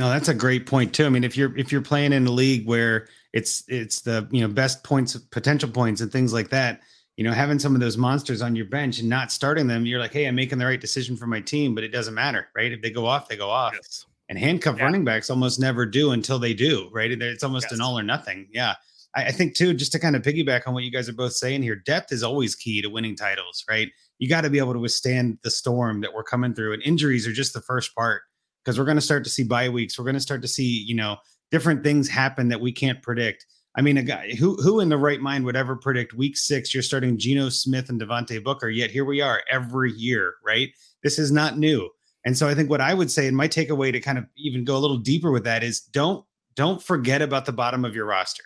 No, 0.00 0.08
that's 0.08 0.28
a 0.28 0.34
great 0.34 0.64
point 0.64 0.94
too. 0.94 1.04
I 1.04 1.10
mean, 1.10 1.24
if 1.24 1.36
you're 1.36 1.54
if 1.58 1.70
you're 1.70 1.82
playing 1.82 2.14
in 2.14 2.26
a 2.26 2.30
league 2.30 2.66
where 2.66 3.06
it's 3.34 3.64
it's 3.68 4.00
the 4.00 4.26
you 4.30 4.40
know 4.40 4.48
best 4.48 4.82
points, 4.82 5.14
potential 5.14 5.68
points, 5.68 6.00
and 6.00 6.10
things 6.10 6.32
like 6.32 6.48
that, 6.48 6.80
you 7.16 7.24
know, 7.24 7.32
having 7.32 7.58
some 7.58 7.74
of 7.74 7.82
those 7.82 7.98
monsters 7.98 8.40
on 8.40 8.56
your 8.56 8.64
bench 8.64 8.98
and 8.98 9.10
not 9.10 9.30
starting 9.30 9.66
them, 9.66 9.84
you're 9.84 10.00
like, 10.00 10.14
hey, 10.14 10.24
I'm 10.24 10.36
making 10.36 10.56
the 10.56 10.64
right 10.64 10.80
decision 10.80 11.18
for 11.18 11.26
my 11.26 11.42
team, 11.42 11.74
but 11.74 11.84
it 11.84 11.88
doesn't 11.88 12.14
matter, 12.14 12.48
right? 12.56 12.72
If 12.72 12.80
they 12.80 12.88
go 12.90 13.04
off, 13.04 13.28
they 13.28 13.36
go 13.36 13.50
off. 13.50 13.74
Yes. 13.74 14.06
And 14.30 14.38
handcuff 14.38 14.78
yeah. 14.78 14.84
running 14.84 15.04
backs 15.04 15.28
almost 15.28 15.60
never 15.60 15.84
do 15.84 16.12
until 16.12 16.38
they 16.38 16.54
do, 16.54 16.88
right? 16.94 17.12
It's 17.12 17.44
almost 17.44 17.66
yes. 17.66 17.72
an 17.72 17.82
all 17.82 17.98
or 17.98 18.02
nothing. 18.02 18.48
Yeah. 18.50 18.76
I, 19.14 19.26
I 19.26 19.32
think 19.32 19.54
too, 19.54 19.74
just 19.74 19.92
to 19.92 19.98
kind 19.98 20.16
of 20.16 20.22
piggyback 20.22 20.66
on 20.66 20.72
what 20.72 20.82
you 20.82 20.90
guys 20.90 21.10
are 21.10 21.12
both 21.12 21.34
saying 21.34 21.62
here, 21.62 21.76
depth 21.76 22.10
is 22.10 22.22
always 22.22 22.54
key 22.54 22.80
to 22.80 22.88
winning 22.88 23.16
titles, 23.16 23.66
right? 23.68 23.90
You 24.18 24.30
got 24.30 24.42
to 24.42 24.50
be 24.50 24.60
able 24.60 24.72
to 24.72 24.78
withstand 24.78 25.36
the 25.42 25.50
storm 25.50 26.00
that 26.00 26.14
we're 26.14 26.22
coming 26.22 26.54
through, 26.54 26.72
and 26.72 26.82
injuries 26.84 27.26
are 27.26 27.32
just 27.34 27.52
the 27.52 27.60
first 27.60 27.94
part 27.94 28.22
because 28.64 28.78
we're 28.78 28.84
going 28.84 28.96
to 28.96 29.02
start 29.02 29.24
to 29.24 29.30
see 29.30 29.44
bye 29.44 29.68
weeks. 29.68 29.98
We're 29.98 30.04
going 30.04 30.14
to 30.14 30.20
start 30.20 30.42
to 30.42 30.48
see, 30.48 30.84
you 30.86 30.94
know, 30.94 31.16
different 31.50 31.82
things 31.82 32.08
happen 32.08 32.48
that 32.48 32.60
we 32.60 32.72
can't 32.72 33.02
predict. 33.02 33.46
I 33.76 33.82
mean, 33.82 33.96
a 33.98 34.02
guy 34.02 34.34
who 34.38 34.56
who 34.56 34.80
in 34.80 34.88
the 34.88 34.98
right 34.98 35.20
mind 35.20 35.44
would 35.44 35.56
ever 35.56 35.76
predict 35.76 36.14
week 36.14 36.36
six 36.36 36.74
you're 36.74 36.82
starting 36.82 37.18
Geno 37.18 37.48
Smith 37.48 37.88
and 37.88 38.00
Devontae 38.00 38.42
Booker, 38.42 38.68
yet 38.68 38.90
here 38.90 39.04
we 39.04 39.20
are 39.20 39.42
every 39.50 39.92
year, 39.92 40.34
right? 40.44 40.70
This 41.02 41.18
is 41.18 41.30
not 41.30 41.56
new. 41.56 41.88
And 42.24 42.36
so 42.36 42.48
I 42.48 42.54
think 42.54 42.68
what 42.68 42.80
I 42.80 42.92
would 42.94 43.10
say, 43.10 43.26
and 43.28 43.36
my 43.36 43.48
takeaway 43.48 43.92
to 43.92 44.00
kind 44.00 44.18
of 44.18 44.26
even 44.36 44.64
go 44.64 44.76
a 44.76 44.78
little 44.78 44.98
deeper 44.98 45.30
with 45.30 45.44
that 45.44 45.62
is 45.62 45.80
don't 45.80 46.24
don't 46.56 46.82
forget 46.82 47.22
about 47.22 47.46
the 47.46 47.52
bottom 47.52 47.84
of 47.84 47.94
your 47.94 48.06
roster, 48.06 48.44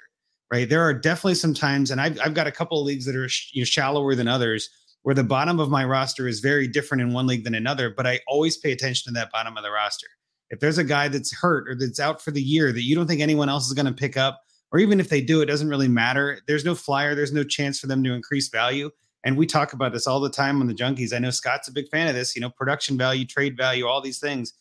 right? 0.52 0.68
There 0.68 0.82
are 0.82 0.94
definitely 0.94 1.36
some 1.36 1.54
times, 1.54 1.90
and 1.90 2.00
I've 2.00 2.20
I've 2.20 2.34
got 2.34 2.46
a 2.46 2.52
couple 2.52 2.78
of 2.78 2.86
leagues 2.86 3.06
that 3.06 3.16
are 3.16 3.28
you 3.52 3.62
know, 3.62 3.64
shallower 3.64 4.14
than 4.14 4.28
others 4.28 4.68
where 5.04 5.14
the 5.14 5.22
bottom 5.22 5.60
of 5.60 5.70
my 5.70 5.84
roster 5.84 6.26
is 6.26 6.40
very 6.40 6.66
different 6.66 7.02
in 7.02 7.12
one 7.12 7.26
league 7.26 7.44
than 7.44 7.54
another, 7.54 7.88
but 7.88 8.06
I 8.06 8.20
always 8.26 8.56
pay 8.56 8.72
attention 8.72 9.12
to 9.12 9.14
that 9.18 9.30
bottom 9.30 9.56
of 9.56 9.62
the 9.62 9.70
roster. 9.70 10.08
If 10.50 10.60
there's 10.60 10.78
a 10.78 10.84
guy 10.84 11.08
that's 11.08 11.32
hurt 11.32 11.68
or 11.68 11.74
that's 11.74 12.00
out 12.00 12.20
for 12.20 12.30
the 12.30 12.42
year 12.42 12.72
that 12.72 12.82
you 12.82 12.94
don't 12.94 13.06
think 13.06 13.20
anyone 13.20 13.48
else 13.48 13.66
is 13.66 13.74
going 13.74 13.86
to 13.86 13.92
pick 13.92 14.16
up, 14.16 14.40
or 14.72 14.78
even 14.78 14.98
if 15.00 15.10
they 15.10 15.20
do, 15.20 15.40
it 15.40 15.46
doesn't 15.46 15.68
really 15.68 15.88
matter. 15.88 16.40
There's 16.46 16.64
no 16.64 16.74
flyer, 16.74 17.14
there's 17.14 17.32
no 17.32 17.44
chance 17.44 17.78
for 17.78 17.86
them 17.86 18.02
to 18.02 18.12
increase 18.12 18.48
value. 18.48 18.90
And 19.24 19.36
we 19.36 19.46
talk 19.46 19.72
about 19.72 19.92
this 19.92 20.06
all 20.06 20.20
the 20.20 20.30
time 20.30 20.60
on 20.60 20.66
the 20.66 20.74
junkies. 20.74 21.14
I 21.14 21.18
know 21.18 21.30
Scott's 21.30 21.68
a 21.68 21.72
big 21.72 21.88
fan 21.88 22.08
of 22.08 22.14
this, 22.14 22.34
you 22.34 22.40
know, 22.42 22.50
production 22.50 22.98
value, 22.98 23.24
trade 23.24 23.56
value, 23.56 23.86
all 23.86 24.00
these 24.00 24.18
things. 24.18 24.52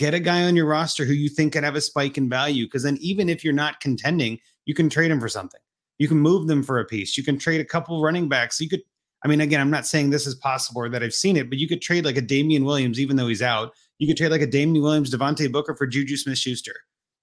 get 0.00 0.14
a 0.14 0.18
guy 0.18 0.44
on 0.44 0.56
your 0.56 0.66
roster 0.66 1.04
who 1.04 1.12
you 1.12 1.28
think 1.28 1.52
could 1.52 1.62
have 1.62 1.76
a 1.76 1.80
spike 1.80 2.16
in 2.16 2.28
value. 2.28 2.64
Because 2.64 2.82
then, 2.82 2.96
even 3.00 3.28
if 3.28 3.44
you're 3.44 3.52
not 3.52 3.80
contending, 3.80 4.38
you 4.64 4.74
can 4.74 4.88
trade 4.88 5.10
him 5.10 5.20
for 5.20 5.28
something. 5.28 5.60
You 5.98 6.08
can 6.08 6.18
move 6.18 6.48
them 6.48 6.62
for 6.62 6.78
a 6.80 6.86
piece. 6.86 7.18
You 7.18 7.22
can 7.22 7.38
trade 7.38 7.60
a 7.60 7.66
couple 7.66 8.02
running 8.02 8.26
backs. 8.26 8.60
You 8.60 8.68
could, 8.70 8.80
I 9.24 9.28
mean, 9.28 9.40
again, 9.40 9.60
I'm 9.60 9.70
not 9.70 9.86
saying 9.86 10.10
this 10.10 10.26
is 10.26 10.34
possible 10.34 10.82
or 10.82 10.88
that 10.88 11.02
I've 11.02 11.14
seen 11.14 11.36
it, 11.36 11.50
but 11.50 11.58
you 11.58 11.68
could 11.68 11.82
trade 11.82 12.04
like 12.04 12.16
a 12.16 12.22
Damien 12.22 12.64
Williams, 12.64 12.98
even 12.98 13.16
though 13.16 13.28
he's 13.28 13.42
out. 13.42 13.72
You 13.98 14.06
could 14.06 14.16
trade 14.16 14.30
like 14.30 14.40
a 14.40 14.46
Damien 14.46 14.82
Williams, 14.82 15.14
Devontae 15.14 15.52
Booker 15.52 15.74
for 15.74 15.86
Juju 15.86 16.16
Smith 16.16 16.38
Schuster. 16.38 16.74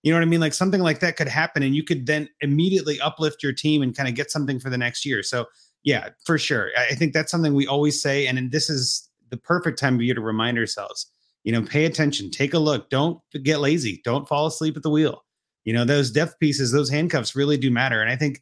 You 0.03 0.11
know 0.11 0.19
what 0.19 0.23
I 0.23 0.29
mean? 0.29 0.39
Like 0.39 0.53
something 0.53 0.81
like 0.81 0.99
that 0.99 1.17
could 1.17 1.27
happen, 1.27 1.63
and 1.63 1.75
you 1.75 1.83
could 1.83 2.05
then 2.05 2.29
immediately 2.41 3.01
uplift 3.01 3.41
your 3.41 3.53
team 3.53 3.81
and 3.81 3.95
kind 3.95 4.07
of 4.07 4.15
get 4.15 4.31
something 4.31 4.59
for 4.59 4.69
the 4.69 4.77
next 4.77 5.05
year. 5.05 5.23
So, 5.23 5.45
yeah, 5.83 6.09
for 6.25 6.37
sure. 6.37 6.69
I 6.77 6.93
think 6.93 7.13
that's 7.13 7.31
something 7.31 7.55
we 7.55 7.65
always 7.65 8.01
say. 8.01 8.27
And 8.27 8.51
this 8.51 8.69
is 8.69 9.09
the 9.29 9.37
perfect 9.37 9.79
time 9.79 9.95
of 9.95 10.01
year 10.01 10.13
to 10.13 10.21
remind 10.21 10.57
ourselves 10.57 11.07
you 11.47 11.53
know, 11.53 11.61
pay 11.61 11.85
attention, 11.85 12.29
take 12.29 12.53
a 12.53 12.59
look, 12.59 12.89
don't 12.89 13.21
get 13.41 13.61
lazy, 13.61 14.01
don't 14.03 14.27
fall 14.27 14.47
asleep 14.47 14.75
at 14.75 14.83
the 14.83 14.89
wheel. 14.89 15.23
You 15.63 15.71
know, 15.71 15.85
those 15.85 16.11
depth 16.11 16.37
pieces, 16.41 16.73
those 16.73 16.89
handcuffs 16.89 17.37
really 17.37 17.55
do 17.55 17.71
matter. 17.71 18.01
And 18.01 18.09
I 18.09 18.17
think 18.17 18.41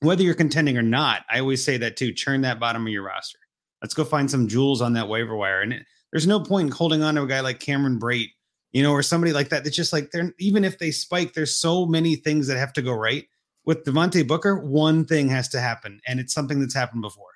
whether 0.00 0.22
you're 0.22 0.34
contending 0.34 0.76
or 0.76 0.82
not, 0.82 1.22
I 1.30 1.40
always 1.40 1.64
say 1.64 1.76
that 1.78 1.96
too 1.96 2.12
churn 2.12 2.42
that 2.42 2.60
bottom 2.60 2.86
of 2.86 2.92
your 2.92 3.02
roster. 3.02 3.38
Let's 3.82 3.94
go 3.94 4.04
find 4.04 4.30
some 4.30 4.48
jewels 4.48 4.82
on 4.82 4.92
that 4.94 5.08
waiver 5.08 5.36
wire. 5.36 5.60
And 5.60 5.72
it, 5.72 5.82
there's 6.12 6.26
no 6.26 6.40
point 6.40 6.66
in 6.66 6.72
holding 6.72 7.02
on 7.02 7.14
to 7.14 7.22
a 7.22 7.26
guy 7.26 7.40
like 7.40 7.60
Cameron 7.60 7.98
Brate, 7.98 8.30
you 8.72 8.82
know, 8.82 8.92
or 8.92 9.02
somebody 9.02 9.32
like 9.32 9.48
that. 9.50 9.64
That's 9.64 9.76
just 9.76 9.92
like 9.92 10.10
they're 10.10 10.32
even 10.38 10.64
if 10.64 10.78
they 10.78 10.90
spike, 10.90 11.34
there's 11.34 11.56
so 11.56 11.86
many 11.86 12.16
things 12.16 12.46
that 12.46 12.58
have 12.58 12.72
to 12.74 12.82
go 12.82 12.92
right. 12.92 13.26
With 13.66 13.84
Devontae 13.84 14.26
Booker, 14.26 14.56
one 14.56 15.04
thing 15.04 15.28
has 15.28 15.48
to 15.50 15.60
happen, 15.60 16.00
and 16.06 16.18
it's 16.18 16.32
something 16.32 16.60
that's 16.60 16.74
happened 16.74 17.02
before 17.02 17.30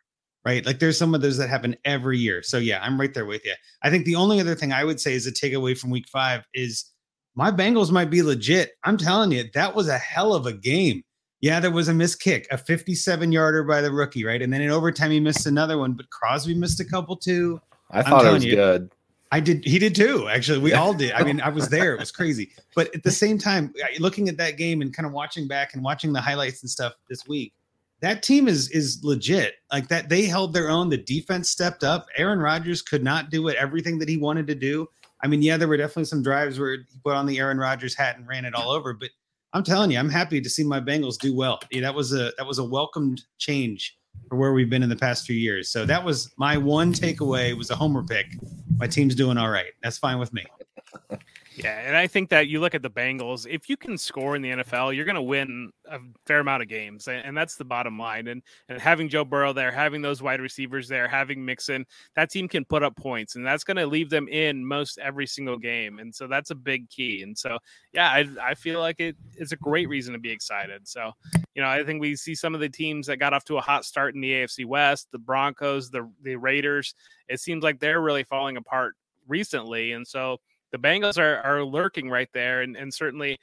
right? 0.45 0.65
Like 0.65 0.79
there's 0.79 0.99
some 0.99 1.15
of 1.15 1.23
those 1.23 1.39
that 1.39 1.49
happen 1.49 1.77
every 1.85 2.19
year. 2.19 2.43
So 2.43 2.59
yeah, 2.59 2.81
I'm 2.83 3.01
right 3.01 3.13
there 3.13 3.27
with 3.27 3.45
you. 3.45 3.55
I 3.83 3.91
think 3.91 4.05
the 4.05 4.17
only 4.17 4.41
other 4.41 4.55
thing 4.55 4.73
I 4.73 4.85
would 4.85 5.01
say 5.01 5.15
is 5.15 5.27
a 5.27 5.33
takeaway 5.33 5.77
from 5.77 5.91
week 5.91 6.07
five 6.09 6.45
is 6.55 6.85
my 7.35 7.51
Bengals 7.51 7.91
might 7.91 8.11
be 8.11 8.23
legit. 8.23 8.73
I'm 8.85 8.97
telling 8.97 9.33
you, 9.33 9.45
that 9.55 9.75
was 9.75 9.89
a 9.89 9.99
hell 9.99 10.35
of 10.35 10.47
a 10.47 10.53
game. 10.53 11.03
Yeah, 11.45 11.61
there 11.61 11.71
was 11.71 11.89
a 11.89 11.93
missed 11.93 12.23
kick, 12.23 12.49
a 12.51 12.57
57 12.57 13.31
yarder 13.31 13.65
by 13.65 13.83
the 13.83 13.93
rookie, 13.93 14.25
right? 14.25 14.41
And 14.41 14.51
then 14.51 14.63
in 14.63 14.71
overtime, 14.71 15.11
he 15.11 15.21
missed 15.21 15.45
another 15.47 15.77
one, 15.77 15.93
but 15.93 16.09
Crosby 16.09 16.55
missed 16.55 16.81
a 16.81 16.87
couple 16.87 17.17
too. 17.17 17.61
I 17.91 18.03
thought 18.03 18.25
it 18.25 18.33
was 18.33 18.47
you, 18.47 18.57
good. 18.57 18.91
I 19.31 19.41
did. 19.41 19.63
He 19.63 19.79
did 19.79 19.95
too. 19.95 20.27
Actually, 20.27 20.61
we 20.61 20.73
all 20.73 20.95
did. 20.95 21.13
I 21.13 21.23
mean, 21.23 21.43
I 21.43 21.51
was 21.51 21.69
there. 21.69 21.93
It 21.93 22.01
was 22.01 22.11
crazy. 22.19 22.53
But 22.75 22.95
at 22.95 23.03
the 23.03 23.11
same 23.11 23.37
time, 23.37 23.75
looking 23.99 24.31
at 24.31 24.39
that 24.39 24.57
game 24.57 24.81
and 24.81 24.97
kind 24.97 25.07
of 25.07 25.13
watching 25.13 25.47
back 25.47 25.75
and 25.75 25.85
watching 25.85 26.15
the 26.15 26.21
highlights 26.23 26.63
and 26.63 26.71
stuff 26.71 26.95
this 27.11 27.29
week, 27.29 27.53
that 28.01 28.23
team 28.23 28.49
is 28.49 28.71
is 28.71 29.05
legit. 29.05 29.57
Like 29.71 29.89
that, 29.89 30.09
they 30.09 30.25
held 30.25 30.55
their 30.55 30.71
own. 30.71 30.89
The 30.89 30.97
defense 30.97 31.51
stepped 31.51 31.85
up. 31.85 32.07
Aaron 32.17 32.39
Rodgers 32.39 32.81
could 32.81 33.05
not 33.05 33.29
do 33.29 33.49
it 33.49 33.57
everything 33.57 33.99
that 33.99 34.09
he 34.09 34.17
wanted 34.17 34.47
to 34.47 34.55
do. 34.55 34.89
I 35.23 35.27
mean, 35.27 35.43
yeah, 35.43 35.59
there 35.59 35.69
were 35.69 35.77
definitely 35.77 36.07
some 36.07 36.23
drives 36.23 36.59
where 36.59 36.79
he 36.79 36.99
put 37.05 37.17
on 37.17 37.27
the 37.27 37.39
Aaron 37.39 37.59
Rodgers 37.59 37.95
hat 37.95 38.17
and 38.17 38.27
ran 38.27 38.47
it 38.47 38.55
all 38.55 38.71
over. 38.71 38.95
But 38.95 39.11
I'm 39.55 39.63
telling 39.63 39.93
you, 39.93 39.99
I'm 39.99 40.11
happy 40.11 40.41
to 40.41 40.51
see 40.51 40.65
my 40.65 40.81
Bengals 40.81 41.17
do 41.17 41.35
well. 41.35 41.61
Yeah, 41.71 41.81
that 41.83 41.95
was 41.95 42.13
a 42.13 42.33
that 42.37 42.47
was 42.47 42.59
a 42.59 42.65
welcomed 42.65 43.23
change 43.39 43.97
for 44.29 44.37
where 44.37 44.53
we've 44.53 44.69
been 44.69 44.83
in 44.83 44.89
the 44.89 44.97
past 44.97 45.27
few 45.27 45.37
years. 45.37 45.71
So 45.71 45.87
that 45.87 46.05
was 46.05 46.33
my 46.37 46.59
one 46.59 46.93
takeaway 46.93 47.57
was 47.57 47.71
a 47.71 47.77
homer 47.77 48.03
pick. 48.03 48.27
My 48.79 48.89
team's 48.89 49.15
doing 49.15 49.39
all 49.39 49.51
right. 49.51 49.71
That's 49.83 49.97
fine 49.97 50.19
with 50.19 50.33
me. 50.33 50.45
Yeah, 51.57 51.79
and 51.79 51.97
I 51.97 52.09
think 52.09 52.31
that 52.31 52.49
you 52.49 52.59
look 52.59 52.75
at 52.75 52.83
the 52.83 52.91
Bengals, 52.91 53.47
if 53.49 53.69
you 53.69 53.77
can 53.77 53.97
score 53.97 54.35
in 54.35 54.43
the 54.43 54.51
NFL, 54.51 54.95
you're 54.95 55.05
going 55.05 55.15
to 55.15 55.23
win 55.23 55.71
a 55.89 56.01
fair 56.27 56.41
amount 56.41 56.63
of 56.63 56.69
games, 56.69 57.07
and 57.07 57.37
that's 57.37 57.55
the 57.55 57.65
bottom 57.65 57.97
line. 57.97 58.27
And 58.27 58.43
and 58.69 58.81
having 58.81 59.09
Joe 59.09 59.25
Burrow 59.25 59.53
there, 59.53 59.71
having 59.71 60.03
those 60.03 60.21
wide 60.21 60.41
receivers 60.41 60.89
there, 60.89 61.07
having 61.07 61.45
Mixon, 61.45 61.87
that 62.17 62.31
team 62.31 62.49
can 62.49 62.65
put 62.65 62.83
up 62.83 62.97
points, 62.97 63.37
and 63.37 63.47
that's 63.47 63.63
going 63.63 63.77
to 63.77 63.87
leave 63.87 64.11
them 64.11 64.27
in 64.27 64.67
most 64.67 64.99
every 64.99 65.27
single 65.29 65.57
game. 65.57 66.01
And 66.01 66.13
so 66.13 66.27
that's 66.27 66.51
a 66.51 66.57
big 66.57 66.91
key. 66.91 67.23
And 67.23 67.39
so 67.39 67.59
yeah, 67.93 68.09
I 68.09 68.27
I 68.43 68.55
feel 68.55 68.81
like 68.81 68.99
it 68.99 69.17
is 69.37 69.53
a 69.53 69.57
great 69.57 69.89
reason 69.89 70.13
to 70.13 70.19
be 70.19 70.31
excited. 70.31 70.89
So 70.89 71.13
you 71.55 71.63
know, 71.63 71.69
I 71.69 71.85
think 71.85 72.01
we 72.01 72.17
see 72.17 72.35
some 72.35 72.55
of 72.57 72.61
the 72.61 72.69
teams 72.69 73.07
that 73.07 73.19
got 73.19 73.33
off 73.33 73.45
to 73.45 73.59
a 73.59 73.61
hot 73.61 73.85
start 73.85 74.17
in 74.17 74.21
the 74.21 74.33
AFC 74.33 74.67
West, 74.67 75.09
the 75.13 75.19
Broncos, 75.19 75.89
the 75.91 76.11
the 76.23 76.35
Raiders. 76.35 76.95
It 77.29 77.39
seems 77.39 77.63
like 77.63 77.79
they're 77.79 78.01
really 78.01 78.25
falling 78.25 78.57
apart 78.57 78.95
recently, 79.29 79.93
and 79.93 80.07
so 80.07 80.39
the 80.75 80.89
Bengals 80.89 81.19
are 81.19 81.41
are 81.43 81.65
lurking 81.65 82.11
right 82.11 82.29
there, 82.35 82.63
and 82.63 82.77
and 82.77 82.93
certainly. 82.93 83.39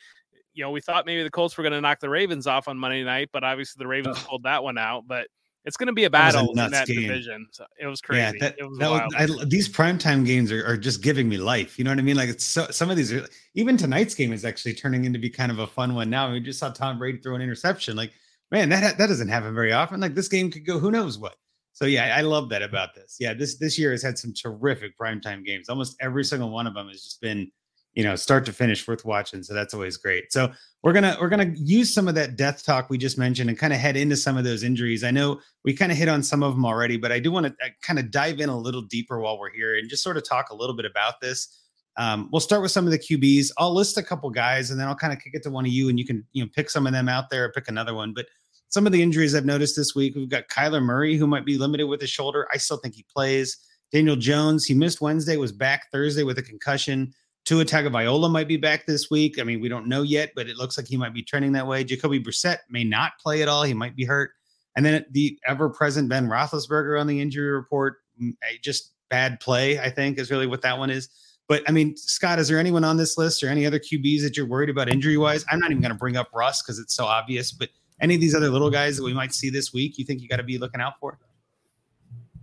You 0.53 0.65
know, 0.65 0.71
we 0.71 0.81
thought 0.81 1.05
maybe 1.05 1.23
the 1.23 1.29
Colts 1.29 1.57
were 1.57 1.63
going 1.63 1.71
to 1.71 1.79
knock 1.79 2.01
the 2.01 2.09
Ravens 2.09 2.45
off 2.45 2.67
on 2.67 2.77
Monday 2.77 3.05
night, 3.05 3.29
but 3.31 3.41
obviously 3.41 3.81
the 3.81 3.87
Ravens 3.87 4.17
Ugh. 4.19 4.25
pulled 4.27 4.43
that 4.43 4.61
one 4.61 4.77
out. 4.77 5.07
But 5.07 5.27
it's 5.63 5.77
going 5.77 5.87
to 5.87 5.93
be 5.93 6.05
a 6.05 6.09
battle 6.09 6.47
a 6.47 6.65
in 6.65 6.71
that 6.71 6.87
game. 6.87 7.01
division. 7.01 7.47
So 7.51 7.65
it 7.79 7.85
was 7.85 8.01
crazy. 8.01 8.37
Yeah, 8.37 8.49
that, 8.49 8.55
was 8.59 8.77
that 8.79 8.89
was, 8.89 9.41
I, 9.41 9.45
these 9.45 9.69
primetime 9.69 10.25
games 10.25 10.51
are, 10.51 10.65
are 10.65 10.75
just 10.75 11.01
giving 11.01 11.29
me 11.29 11.37
life. 11.37 11.77
You 11.77 11.85
know 11.85 11.91
what 11.91 11.99
I 11.99 12.01
mean? 12.01 12.17
Like 12.17 12.29
it's 12.29 12.45
so, 12.45 12.67
some 12.69 12.89
of 12.89 12.97
these 12.97 13.13
are 13.13 13.25
even 13.53 13.77
tonight's 13.77 14.15
game 14.15 14.33
is 14.33 14.43
actually 14.43 14.73
turning 14.73 15.05
into 15.05 15.19
be 15.19 15.29
kind 15.29 15.51
of 15.51 15.59
a 15.59 15.67
fun 15.67 15.95
one 15.95 16.09
now. 16.09 16.31
We 16.31 16.39
just 16.39 16.59
saw 16.59 16.69
Tom 16.71 16.97
Brady 16.97 17.19
throw 17.19 17.35
an 17.35 17.41
interception. 17.41 17.95
Like, 17.95 18.11
man, 18.51 18.69
that 18.69 18.97
that 18.97 19.07
doesn't 19.07 19.29
happen 19.29 19.53
very 19.53 19.71
often. 19.71 19.99
Like 20.01 20.15
this 20.15 20.27
game 20.27 20.51
could 20.51 20.65
go 20.65 20.79
who 20.79 20.91
knows 20.91 21.17
what. 21.17 21.35
So 21.73 21.85
yeah, 21.85 22.15
I 22.15 22.21
love 22.21 22.49
that 22.49 22.61
about 22.61 22.93
this. 22.95 23.17
Yeah, 23.19 23.33
this 23.33 23.57
this 23.57 23.79
year 23.79 23.91
has 23.91 24.03
had 24.03 24.17
some 24.17 24.33
terrific 24.33 24.97
primetime 24.97 25.45
games. 25.45 25.69
Almost 25.69 25.95
every 26.01 26.23
single 26.23 26.49
one 26.49 26.67
of 26.67 26.73
them 26.73 26.87
has 26.87 27.01
just 27.01 27.21
been 27.21 27.51
you 27.93 28.03
know 28.03 28.15
start 28.15 28.45
to 28.45 28.53
finish 28.53 28.87
worth 28.87 29.03
watching 29.03 29.43
so 29.43 29.53
that's 29.53 29.73
always 29.73 29.97
great 29.97 30.31
so 30.31 30.51
we're 30.83 30.93
gonna 30.93 31.17
we're 31.19 31.29
gonna 31.29 31.51
use 31.55 31.93
some 31.93 32.07
of 32.07 32.15
that 32.15 32.35
death 32.35 32.63
talk 32.65 32.89
we 32.89 32.97
just 32.97 33.17
mentioned 33.17 33.49
and 33.49 33.59
kind 33.59 33.73
of 33.73 33.79
head 33.79 33.97
into 33.97 34.15
some 34.15 34.37
of 34.37 34.43
those 34.43 34.63
injuries 34.63 35.03
i 35.03 35.11
know 35.11 35.39
we 35.65 35.73
kind 35.73 35.91
of 35.91 35.97
hit 35.97 36.07
on 36.07 36.23
some 36.23 36.43
of 36.43 36.53
them 36.53 36.65
already 36.65 36.97
but 36.97 37.11
i 37.11 37.19
do 37.19 37.31
want 37.31 37.45
to 37.45 37.51
uh, 37.65 37.69
kind 37.81 37.99
of 37.99 38.09
dive 38.09 38.39
in 38.39 38.49
a 38.49 38.57
little 38.57 38.81
deeper 38.83 39.19
while 39.19 39.37
we're 39.37 39.51
here 39.51 39.77
and 39.77 39.89
just 39.89 40.03
sort 40.03 40.17
of 40.17 40.23
talk 40.23 40.49
a 40.49 40.55
little 40.55 40.75
bit 40.75 40.85
about 40.85 41.19
this 41.21 41.57
um, 41.97 42.29
we'll 42.31 42.39
start 42.39 42.61
with 42.61 42.71
some 42.71 42.85
of 42.85 42.91
the 42.91 42.99
qb's 42.99 43.51
i'll 43.57 43.73
list 43.73 43.97
a 43.97 44.03
couple 44.03 44.29
guys 44.29 44.71
and 44.71 44.79
then 44.79 44.87
i'll 44.87 44.95
kind 44.95 45.11
of 45.11 45.19
kick 45.19 45.33
it 45.33 45.43
to 45.43 45.49
one 45.49 45.65
of 45.65 45.71
you 45.71 45.89
and 45.89 45.99
you 45.99 46.05
can 46.05 46.25
you 46.31 46.43
know 46.43 46.49
pick 46.55 46.69
some 46.69 46.87
of 46.87 46.93
them 46.93 47.09
out 47.09 47.29
there 47.29 47.45
or 47.45 47.51
pick 47.51 47.67
another 47.67 47.93
one 47.93 48.13
but 48.13 48.25
some 48.71 48.85
of 48.85 48.91
the 48.91 49.01
injuries 49.01 49.35
i've 49.35 49.45
noticed 49.45 49.75
this 49.75 49.93
week 49.93 50.15
we've 50.15 50.29
got 50.29 50.47
kyler 50.47 50.81
murray 50.81 51.15
who 51.15 51.27
might 51.27 51.45
be 51.45 51.57
limited 51.57 51.85
with 51.85 52.01
his 52.01 52.09
shoulder 52.09 52.47
i 52.51 52.57
still 52.57 52.77
think 52.77 52.95
he 52.95 53.05
plays 53.13 53.57
daniel 53.91 54.15
jones 54.15 54.65
he 54.65 54.73
missed 54.73 55.01
wednesday 55.01 55.37
was 55.37 55.51
back 55.51 55.91
thursday 55.91 56.23
with 56.23 56.37
a 56.37 56.43
concussion 56.43 57.13
Tua 57.43 57.65
Tagovailoa 57.65 58.29
might 58.29 58.47
be 58.47 58.57
back 58.57 58.85
this 58.85 59.09
week. 59.09 59.39
I 59.39 59.43
mean, 59.43 59.61
we 59.61 59.69
don't 59.69 59.87
know 59.87 60.03
yet, 60.03 60.31
but 60.35 60.47
it 60.47 60.57
looks 60.57 60.77
like 60.77 60.87
he 60.87 60.97
might 60.97 61.13
be 61.13 61.23
trending 61.23 61.53
that 61.53 61.65
way. 61.65 61.83
Jacoby 61.83 62.21
Brissett 62.21 62.57
may 62.69 62.83
not 62.83 63.13
play 63.19 63.41
at 63.41 63.47
all. 63.47 63.63
He 63.63 63.73
might 63.73 63.95
be 63.95 64.05
hurt. 64.05 64.31
And 64.75 64.85
then 64.85 65.05
the 65.11 65.37
ever-present 65.47 66.07
Ben 66.07 66.27
Roethlisberger 66.27 66.99
on 66.99 67.07
the 67.07 67.19
injury 67.19 67.51
report, 67.51 67.97
mm, 68.21 68.33
just 68.61 68.93
bad 69.09 69.39
play. 69.39 69.79
I 69.79 69.89
think 69.89 70.19
is 70.19 70.31
really 70.31 70.47
what 70.47 70.61
that 70.61 70.77
one 70.77 70.89
is. 70.89 71.09
But 71.49 71.63
I 71.67 71.71
mean, 71.71 71.97
Scott, 71.97 72.39
is 72.39 72.47
there 72.47 72.59
anyone 72.59 72.83
on 72.83 72.95
this 72.95 73.17
list 73.17 73.43
or 73.43 73.49
any 73.49 73.65
other 73.65 73.79
QBs 73.79 74.21
that 74.21 74.37
you're 74.37 74.45
worried 74.45 74.69
about 74.69 74.87
injury-wise? 74.87 75.43
I'm 75.51 75.59
not 75.59 75.71
even 75.71 75.81
going 75.81 75.91
to 75.91 75.97
bring 75.97 76.15
up 76.15 76.29
Russ 76.33 76.61
because 76.61 76.79
it's 76.79 76.93
so 76.93 77.05
obvious. 77.05 77.51
But 77.51 77.69
any 78.01 78.15
of 78.15 78.21
these 78.21 78.35
other 78.35 78.49
little 78.49 78.69
guys 78.69 78.97
that 78.97 79.03
we 79.03 79.13
might 79.13 79.33
see 79.33 79.49
this 79.49 79.71
week, 79.71 79.97
you 79.97 80.05
think 80.05 80.21
you 80.21 80.27
got 80.27 80.37
to 80.37 80.43
be 80.43 80.57
looking 80.57 80.81
out 80.81 80.93
for? 80.99 81.17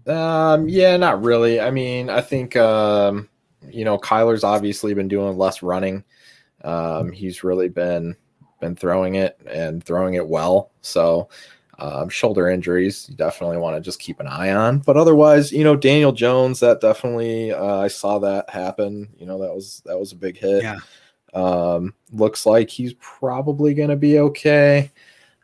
Um, 0.06 0.68
yeah, 0.68 0.96
not 0.96 1.22
really. 1.22 1.60
I 1.60 1.70
mean, 1.70 2.08
I 2.08 2.20
think 2.22 2.56
um, 2.56 3.28
you 3.68 3.84
know, 3.84 3.98
Kyler's 3.98 4.44
obviously 4.44 4.94
been 4.94 5.08
doing 5.08 5.36
less 5.36 5.62
running. 5.62 6.04
Um, 6.64 7.12
he's 7.12 7.44
really 7.44 7.68
been 7.68 8.16
been 8.60 8.74
throwing 8.74 9.16
it 9.16 9.38
and 9.46 9.84
throwing 9.84 10.14
it 10.14 10.26
well. 10.26 10.72
So 10.80 11.28
um, 11.78 12.08
shoulder 12.08 12.48
injuries, 12.48 13.06
you 13.08 13.16
definitely 13.16 13.58
want 13.58 13.76
to 13.76 13.80
just 13.80 14.00
keep 14.00 14.18
an 14.18 14.26
eye 14.26 14.52
on. 14.52 14.78
But 14.78 14.96
otherwise, 14.96 15.52
you 15.52 15.62
know, 15.62 15.76
Daniel 15.76 16.12
Jones, 16.12 16.60
that 16.60 16.80
definitely 16.80 17.52
uh, 17.52 17.78
I 17.78 17.88
saw 17.88 18.18
that 18.20 18.50
happen. 18.50 19.08
You 19.18 19.26
know, 19.26 19.38
that 19.40 19.54
was 19.54 19.82
that 19.86 19.98
was 19.98 20.12
a 20.12 20.16
big 20.16 20.36
hit. 20.38 20.62
Yeah. 20.62 20.78
Um, 21.34 21.94
looks 22.10 22.46
like 22.46 22.70
he's 22.70 22.94
probably 22.94 23.74
going 23.74 23.90
to 23.90 23.96
be 23.96 24.18
okay. 24.18 24.90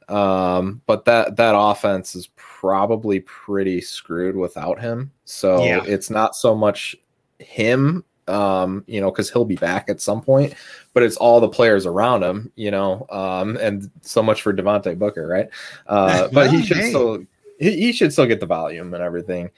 Um, 0.08 0.82
but 0.86 1.04
that 1.06 1.36
that 1.36 1.54
offense 1.56 2.14
is 2.14 2.28
probably 2.36 3.20
pretty 3.20 3.80
screwed 3.80 4.36
without 4.36 4.80
him. 4.80 5.10
So 5.24 5.62
yeah. 5.62 5.82
it's 5.84 6.10
not 6.10 6.36
so 6.36 6.54
much 6.54 6.96
him 7.38 8.04
um 8.28 8.84
you 8.86 9.00
know 9.00 9.10
because 9.10 9.30
he'll 9.30 9.44
be 9.44 9.56
back 9.56 9.90
at 9.90 10.00
some 10.00 10.20
point 10.20 10.54
but 10.94 11.02
it's 11.02 11.16
all 11.16 11.40
the 11.40 11.48
players 11.48 11.84
around 11.84 12.22
him 12.22 12.50
you 12.56 12.70
know 12.70 13.06
um 13.10 13.56
and 13.58 13.90
so 14.00 14.22
much 14.22 14.40
for 14.40 14.54
Devontae 14.54 14.98
Booker 14.98 15.26
right 15.26 15.48
uh 15.88 16.28
but 16.32 16.50
he 16.50 16.64
should 16.64 16.78
hey. 16.78 16.88
still 16.88 17.24
he, 17.58 17.72
he 17.76 17.92
should 17.92 18.12
still 18.12 18.26
get 18.26 18.40
the 18.40 18.46
volume 18.46 18.94
and 18.94 19.02
everything 19.02 19.50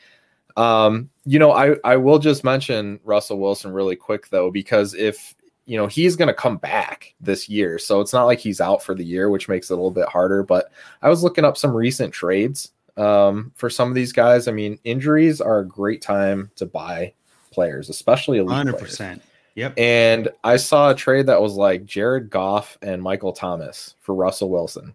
um 0.56 1.08
you 1.24 1.38
know 1.38 1.52
i 1.52 1.76
i 1.84 1.96
will 1.96 2.18
just 2.18 2.42
mention 2.42 2.98
russell 3.04 3.38
wilson 3.38 3.72
really 3.72 3.94
quick 3.94 4.28
though 4.30 4.50
because 4.50 4.94
if 4.94 5.35
you 5.66 5.76
know 5.76 5.86
he's 5.86 6.16
going 6.16 6.28
to 6.28 6.34
come 6.34 6.56
back 6.56 7.14
this 7.20 7.48
year 7.48 7.78
so 7.78 8.00
it's 8.00 8.12
not 8.12 8.24
like 8.24 8.38
he's 8.38 8.60
out 8.60 8.82
for 8.82 8.94
the 8.94 9.04
year 9.04 9.30
which 9.30 9.48
makes 9.48 9.70
it 9.70 9.74
a 9.74 9.76
little 9.76 9.90
bit 9.90 10.08
harder 10.08 10.42
but 10.42 10.70
i 11.02 11.08
was 11.08 11.22
looking 11.22 11.44
up 11.44 11.56
some 11.56 11.74
recent 11.74 12.12
trades 12.12 12.72
um, 12.96 13.52
for 13.56 13.68
some 13.68 13.88
of 13.88 13.94
these 13.94 14.12
guys 14.12 14.48
i 14.48 14.52
mean 14.52 14.78
injuries 14.84 15.40
are 15.40 15.58
a 15.58 15.66
great 15.66 16.00
time 16.00 16.50
to 16.56 16.64
buy 16.64 17.12
players, 17.56 17.88
especially 17.88 18.38
elite 18.38 18.66
100%. 18.66 18.96
Players. 18.96 19.20
Yep. 19.56 19.78
And 19.78 20.28
I 20.44 20.58
saw 20.58 20.90
a 20.90 20.94
trade 20.94 21.26
that 21.26 21.40
was 21.40 21.54
like 21.54 21.86
Jared 21.86 22.28
Goff 22.28 22.76
and 22.82 23.02
Michael 23.02 23.32
Thomas 23.32 23.94
for 24.00 24.14
Russell 24.14 24.50
Wilson. 24.50 24.94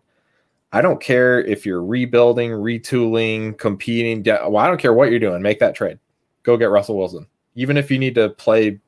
I 0.72 0.82
don't 0.82 1.01
care 1.01 1.42
if 1.42 1.66
you're 1.66 1.84
rebuilding, 1.84 2.51
retooling, 2.51 3.58
competing. 3.58 4.24
Well, 4.24 4.58
I 4.58 4.68
don't 4.68 4.80
care 4.80 4.94
what 4.94 5.10
you're 5.10 5.20
doing. 5.20 5.42
Make 5.42 5.60
that 5.60 5.75
trade. 5.75 5.98
Go 6.44 6.56
get 6.56 6.70
Russell 6.70 6.98
Wilson. 6.98 7.25
Even 7.56 7.75
if 7.75 7.90
you 7.90 7.98
need 7.98 8.16
to 8.16 8.30
play 8.30 8.80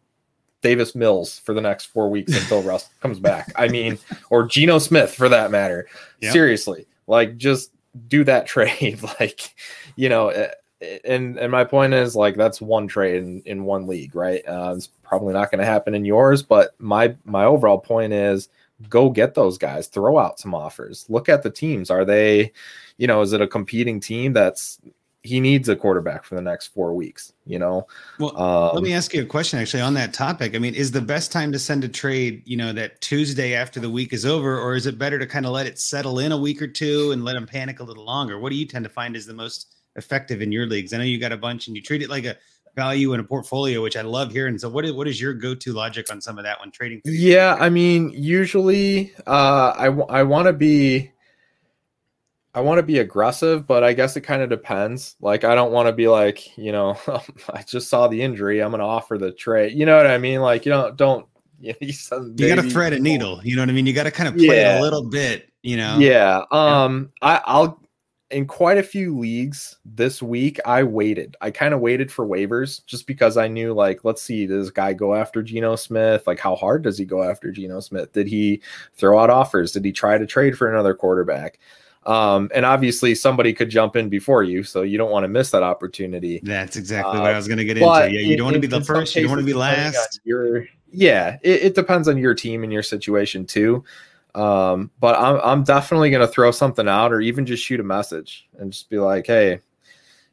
Davis 0.64 0.96
Mills 0.96 1.40
for 1.40 1.54
the 1.54 1.62
next 1.62 1.86
four 1.86 2.10
weeks 2.10 2.36
until 2.36 2.64
Russ 2.64 2.90
comes 3.02 3.20
back. 3.20 3.52
I 3.56 3.68
mean, 3.68 4.00
or 4.32 4.48
Geno 4.48 4.80
Smith 4.80 5.14
for 5.14 5.30
that 5.30 5.52
matter. 5.52 5.88
Yep. 6.22 6.34
Seriously, 6.34 6.88
like 7.06 7.38
just 7.38 7.72
do 8.08 8.24
that 8.24 8.48
trade. 8.48 9.00
like, 9.20 9.54
you 9.96 10.10
know, 10.10 10.30
eh, 10.30 10.50
and 11.06 11.38
and 11.38 11.52
my 11.52 11.64
point 11.64 11.94
is 11.94 12.16
like 12.16 12.36
that's 12.36 12.60
one 12.60 12.88
trade 12.88 13.24
in, 13.24 13.42
in 13.46 13.64
one 13.66 13.86
league, 13.86 14.16
right? 14.16 14.44
Uh, 14.48 14.74
it's 14.76 14.88
probably 14.88 15.34
not 15.34 15.52
going 15.52 15.60
to 15.60 15.66
happen 15.66 15.94
in 15.94 16.06
yours, 16.06 16.42
but 16.42 16.72
my 16.80 17.16
my 17.26 17.46
overall 17.46 17.78
point 17.78 18.14
is 18.14 18.50
go 18.90 19.10
get 19.10 19.34
those 19.36 19.58
guys, 19.58 19.88
throw 19.88 20.18
out 20.18 20.40
some 20.40 20.56
offers. 20.56 21.06
Look 21.10 21.30
at 21.30 21.44
the 21.44 21.50
teams. 21.50 21.90
Are 21.90 22.04
they, 22.04 22.52
you 22.98 23.08
know, 23.08 23.22
is 23.22 23.34
it 23.34 23.42
a 23.42 23.48
competing 23.48 24.00
team 24.00 24.34
that's 24.34 24.80
he 25.24 25.40
needs 25.40 25.70
a 25.70 25.76
quarterback 25.76 26.26
for 26.26 26.36
the 26.36 26.42
next 26.42 26.68
four 26.68 26.94
weeks, 26.94 27.32
you 27.46 27.58
know? 27.58 27.88
Well, 28.20 28.38
um, 28.38 28.76
let 28.76 28.84
me 28.84 28.94
ask 28.94 29.14
you 29.14 29.22
a 29.22 29.26
question 29.26 29.58
actually 29.58 29.82
on 29.82 29.94
that 29.94 30.14
topic. 30.14 30.54
I 30.54 30.60
mean, 30.60 30.76
is 30.76 30.92
the 30.92 31.02
best 31.02 31.32
time 31.32 31.54
to 31.54 31.60
send 31.60 31.86
a 31.86 31.88
trade, 31.88 32.44
you 32.46 32.58
know, 32.58 32.74
that 32.74 33.00
Tuesday 33.00 33.54
after 33.54 33.80
the 33.80 33.90
week 33.90 34.12
is 34.12 34.26
over, 34.26 34.60
or 34.60 34.76
is 34.76 34.86
it 34.86 34.98
better 34.98 35.18
to 35.18 35.26
kind 35.26 35.46
of 35.46 35.54
let 35.54 35.66
it 35.66 35.80
settle 35.80 36.20
in 36.20 36.34
a 36.34 36.38
week 36.38 36.62
or 36.62 36.68
two 36.68 37.12
and 37.14 37.24
let 37.24 37.34
them 37.34 37.48
panic 37.48 37.80
a 37.80 37.84
little 37.84 38.04
longer? 38.04 38.38
What 38.38 38.50
do 38.50 38.58
you 38.58 38.66
tend 38.66 38.84
to 38.84 38.90
find 38.90 39.16
is 39.16 39.26
the 39.26 39.34
most 39.34 39.74
effective 39.96 40.42
in 40.42 40.52
your 40.52 40.66
leagues? 40.66 40.92
I 40.92 40.98
know 40.98 41.04
you 41.04 41.18
got 41.20 41.32
a 41.32 41.38
bunch 41.38 41.68
and 41.68 41.76
you 41.76 41.82
treat 41.82 42.02
it 42.02 42.10
like 42.10 42.26
a 42.26 42.36
value 42.76 43.14
in 43.14 43.22
a 43.22 43.24
portfolio, 43.24 43.82
which 43.82 43.96
I 43.96 44.02
love 44.02 44.34
hearing. 44.34 44.58
So 44.58 44.68
what 44.68 44.84
is, 44.84 44.92
what 44.92 45.08
is 45.08 45.22
your 45.22 45.34
go-to 45.34 45.72
logic 45.72 46.12
on 46.12 46.20
some 46.20 46.38
of 46.38 46.44
that 46.44 46.60
when 46.60 46.70
trading? 46.72 47.02
Yeah. 47.06 47.56
I 47.60 47.70
mean, 47.70 48.10
usually 48.10 49.14
uh, 49.26 49.74
I, 49.78 49.86
w- 49.86 50.08
I 50.10 50.24
want 50.24 50.48
to 50.48 50.54
be, 50.54 51.12
I 52.56 52.62
want 52.62 52.78
to 52.78 52.84
be 52.84 53.00
aggressive, 53.00 53.66
but 53.66 53.84
I 53.84 53.94
guess 53.94 54.16
it 54.16 54.22
kind 54.22 54.44
of 54.44 54.50
depends. 54.50 55.16
Like, 55.20 55.44
I 55.44 55.56
don't 55.56 55.72
want 55.72 55.88
to 55.88 55.92
be 55.92 56.08
like, 56.08 56.56
you 56.56 56.72
know, 56.72 56.98
I 57.54 57.64
just 57.64 57.90
saw 57.90 58.08
the 58.08 58.22
injury. 58.22 58.62
I'm 58.62 58.70
going 58.70 58.80
to 58.80 58.86
offer 58.86 59.18
the 59.18 59.32
trade. 59.32 59.74
You 59.74 59.86
know 59.86 59.98
what 59.98 60.06
I 60.06 60.20
mean? 60.20 60.42
Like, 60.42 60.66
you 60.66 60.72
don't, 60.72 60.96
don't, 60.96 61.26
you, 61.60 61.74
you 61.82 61.94
got 62.48 62.62
to 62.62 62.70
thread 62.70 62.94
a 62.94 63.00
needle. 63.00 63.42
You 63.44 63.56
know 63.56 63.64
what 63.64 63.70
I 63.70 63.74
mean? 63.74 63.86
You 63.86 63.94
got 63.94 64.04
to 64.04 64.12
kind 64.12 64.30
of 64.30 64.36
play 64.36 64.58
yeah. 64.58 64.76
it 64.76 64.80
a 64.80 64.84
little 64.84 65.10
bit, 65.10 65.50
you 65.64 65.78
know? 65.78 65.98
Yeah. 65.98 66.44
Um. 66.52 67.12
I, 67.22 67.42
I'll, 67.46 67.80
in 68.30 68.48
quite 68.48 68.78
a 68.78 68.84
few 68.84 69.18
leagues 69.18 69.78
this 69.86 70.22
week, 70.22 70.60
I 70.66 70.84
waited. 70.84 71.36
I 71.42 71.52
kind 71.52 71.74
of 71.74 71.80
waited 71.80 72.12
for 72.12 72.26
waivers 72.26 72.86
just 72.86 73.08
because 73.08 73.38
I 73.38 73.48
knew, 73.48 73.74
like, 73.74 74.04
let's 74.04 74.22
see, 74.22 74.48
does 74.48 74.66
this 74.66 74.72
guy 74.72 74.94
go 74.94 75.14
after 75.16 75.42
Geno 75.44 75.76
Smith? 75.76 76.26
Like, 76.26 76.40
how 76.40 76.56
hard 76.56 76.84
does 76.84 76.98
he 76.98 77.06
go 77.06 77.24
after 77.24 77.52
Geno 77.52 77.80
Smith? 77.80 78.12
Did 78.12 78.28
he 78.28 78.62
throw 78.96 79.20
out 79.20 79.30
offers? 79.30 79.72
Did 79.72 79.86
he 79.86 79.92
try 79.92 80.18
to 80.18 80.26
trade 80.26 80.58
for 80.58 80.72
another 80.72 80.96
quarterback? 80.96 81.60
Um, 82.06 82.50
and 82.54 82.66
obviously, 82.66 83.16
somebody 83.16 83.54
could 83.54 83.70
jump 83.70 83.96
in 83.96 84.10
before 84.10 84.44
you, 84.44 84.64
so 84.64 84.82
you 84.82 84.98
don't 84.98 85.12
want 85.12 85.24
to 85.24 85.28
miss 85.28 85.52
that 85.52 85.64
opportunity. 85.64 86.40
That's 86.44 86.76
exactly 86.76 87.18
uh, 87.18 87.22
what 87.22 87.32
I 87.32 87.36
was 87.36 87.48
going 87.48 87.60
to 87.60 87.66
get 87.66 87.78
into. 87.78 87.90
Yeah, 87.90 88.06
you 88.06 88.38
don't 88.38 88.46
want 88.46 88.56
to 88.56 88.60
be 88.60 88.68
the 88.68 88.82
first, 88.82 89.16
you 89.16 89.22
don't 89.22 89.32
want 89.32 89.42
to 89.42 89.46
be 89.46 89.54
last. 89.54 90.20
Your, 90.24 90.66
yeah, 90.92 91.38
it, 91.42 91.64
it 91.64 91.76
depends 91.76 92.08
on 92.08 92.18
your 92.18 92.34
team 92.34 92.64
and 92.64 92.72
your 92.72 92.84
situation 92.84 93.46
too. 93.46 93.84
Um, 94.36 94.90
but 95.00 95.18
I'm 95.20 95.40
I'm 95.44 95.64
definitely 95.64 96.10
gonna 96.10 96.28
throw 96.28 96.52
something 96.52 96.88
out 96.88 97.14
or 97.14 97.22
even 97.22 97.46
just 97.46 97.64
shoot 97.64 97.80
a 97.80 97.84
message 97.84 98.48
and 98.58 98.72
just 98.72 98.90
be 98.90 98.98
like, 98.98 99.28
hey, 99.28 99.60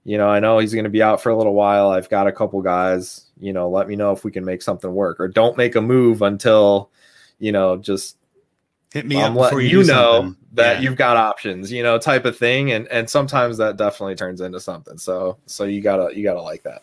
you 0.05 0.17
know, 0.17 0.29
I 0.29 0.41
know 0.41 0.59
he's 0.59 0.75
gonna 0.75 0.89
be 0.89 1.03
out 1.03 1.21
for 1.21 1.31
a 1.31 1.37
little 1.37 1.55
while. 1.55 1.91
I've 1.91 2.09
got 2.09 2.27
a 2.27 2.33
couple 2.33 2.63
guys, 2.63 3.27
you 3.39 3.53
know, 3.53 3.69
let 3.69 3.89
me 3.89 3.97
know 3.97 4.13
if 4.13 4.25
we 4.25 4.31
can 4.31 4.45
make 4.45 4.63
something 4.63 4.93
work. 4.93 5.21
Or 5.21 5.29
don't 5.29 5.57
make 5.57 5.77
a 5.77 5.83
move 5.83 6.23
until, 6.23 6.91
you 7.39 7.53
know, 7.53 7.77
just 7.77 8.17
hit 8.93 9.07
me 9.07 9.23
I'm 9.23 9.37
up 9.37 9.45
before 9.45 9.61
you, 9.61 9.81
you 9.81 9.85
know 9.85 10.21
something. 10.21 10.37
that 10.53 10.77
yeah. 10.77 10.81
you've 10.81 10.97
got 10.97 11.17
options, 11.17 11.71
you 11.71 11.83
know, 11.83 11.99
type 11.99 12.25
of 12.25 12.37
thing. 12.37 12.73
And 12.73 12.89
and 12.89 13.09
sometimes 13.09 13.57
that 13.59 13.77
definitely 13.77 14.15
turns 14.15 14.41
into 14.41 14.61
something. 14.61 14.99
So 14.99 15.39
so 15.47 15.65
you 15.65 15.81
gotta 15.81 16.17
you 16.17 16.23
gotta 16.23 16.43
like 16.43 16.63
that. 16.65 16.83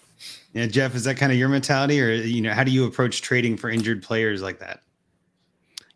Yeah, 0.54 0.66
Jeff, 0.66 0.96
is 0.96 1.04
that 1.04 1.18
kind 1.18 1.32
of 1.32 1.38
your 1.38 1.50
mentality, 1.50 2.02
or 2.02 2.12
you 2.12 2.42
know, 2.42 2.54
how 2.54 2.64
do 2.64 2.72
you 2.72 2.86
approach 2.86 3.22
trading 3.22 3.58
for 3.58 3.70
injured 3.70 4.02
players 4.02 4.42
like 4.42 4.60
that? 4.60 4.82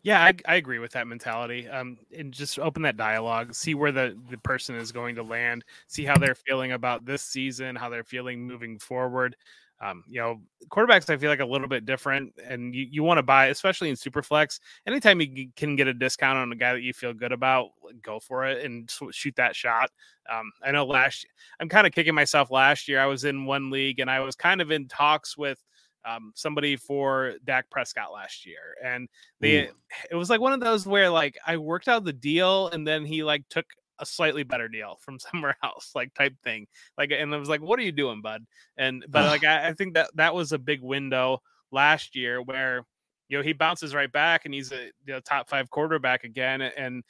Yeah, 0.04 0.22
I, 0.24 0.34
I 0.46 0.54
agree 0.56 0.80
with 0.80 0.92
that 0.92 1.06
mentality. 1.06 1.68
Um, 1.68 1.96
and 2.16 2.32
just 2.32 2.58
open 2.58 2.82
that 2.82 2.96
dialogue, 2.96 3.54
see 3.54 3.74
where 3.74 3.92
the, 3.92 4.18
the 4.30 4.38
person 4.38 4.74
is 4.74 4.90
going 4.90 5.14
to 5.14 5.22
land, 5.22 5.64
see 5.86 6.04
how 6.04 6.16
they're 6.18 6.34
feeling 6.34 6.72
about 6.72 7.06
this 7.06 7.22
season, 7.22 7.76
how 7.76 7.88
they're 7.88 8.02
feeling 8.02 8.44
moving 8.44 8.78
forward. 8.78 9.36
Um, 9.82 10.04
you 10.08 10.20
know, 10.20 10.40
quarterbacks 10.68 11.10
I 11.10 11.16
feel 11.16 11.28
like 11.28 11.40
a 11.40 11.44
little 11.44 11.66
bit 11.66 11.84
different, 11.84 12.32
and 12.46 12.72
you, 12.72 12.86
you 12.88 13.02
want 13.02 13.18
to 13.18 13.22
buy, 13.22 13.46
especially 13.46 13.90
in 13.90 13.96
Superflex. 13.96 14.60
Anytime 14.86 15.20
you 15.20 15.48
can 15.56 15.74
get 15.74 15.88
a 15.88 15.94
discount 15.94 16.38
on 16.38 16.52
a 16.52 16.56
guy 16.56 16.72
that 16.72 16.82
you 16.82 16.92
feel 16.92 17.12
good 17.12 17.32
about, 17.32 17.70
go 18.00 18.20
for 18.20 18.44
it 18.44 18.64
and 18.64 18.90
shoot 19.10 19.34
that 19.36 19.56
shot. 19.56 19.90
Um, 20.32 20.52
I 20.62 20.70
know 20.70 20.84
last, 20.84 21.26
I'm 21.58 21.68
kind 21.68 21.86
of 21.86 21.92
kicking 21.92 22.14
myself. 22.14 22.52
Last 22.52 22.86
year, 22.86 23.00
I 23.00 23.06
was 23.06 23.24
in 23.24 23.44
one 23.44 23.70
league 23.70 23.98
and 23.98 24.08
I 24.08 24.20
was 24.20 24.36
kind 24.36 24.60
of 24.60 24.70
in 24.70 24.86
talks 24.86 25.36
with 25.36 25.58
um, 26.04 26.32
somebody 26.34 26.76
for 26.76 27.34
Dak 27.44 27.68
Prescott 27.70 28.12
last 28.12 28.46
year, 28.46 28.76
and 28.84 29.08
they 29.40 29.66
Ooh. 29.66 29.72
it 30.10 30.14
was 30.14 30.30
like 30.30 30.40
one 30.40 30.52
of 30.52 30.60
those 30.60 30.86
where 30.86 31.10
like 31.10 31.38
I 31.46 31.56
worked 31.56 31.88
out 31.88 32.04
the 32.04 32.12
deal, 32.12 32.68
and 32.68 32.86
then 32.86 33.04
he 33.04 33.22
like 33.24 33.42
took 33.48 33.66
a 33.98 34.06
slightly 34.06 34.42
better 34.42 34.68
deal 34.68 34.98
from 35.00 35.18
somewhere 35.18 35.56
else, 35.62 35.92
like 35.94 36.12
type 36.14 36.34
thing. 36.42 36.66
Like, 36.98 37.10
and 37.12 37.34
I 37.34 37.38
was 37.38 37.48
like, 37.48 37.60
"What 37.60 37.78
are 37.78 37.82
you 37.82 37.92
doing, 37.92 38.20
bud?" 38.20 38.44
And 38.76 39.04
but 39.08 39.26
like 39.26 39.44
I, 39.44 39.68
I 39.68 39.72
think 39.74 39.94
that 39.94 40.10
that 40.14 40.34
was 40.34 40.52
a 40.52 40.58
big 40.58 40.82
window 40.82 41.42
last 41.70 42.14
year 42.14 42.42
where 42.42 42.84
you 43.28 43.38
know 43.38 43.42
he 43.42 43.52
bounces 43.52 43.94
right 43.94 44.10
back 44.10 44.44
and 44.44 44.54
he's 44.54 44.72
a 44.72 44.86
you 45.06 45.14
know, 45.14 45.20
top 45.20 45.48
five 45.48 45.70
quarterback 45.70 46.24
again, 46.24 46.60
and 46.62 47.02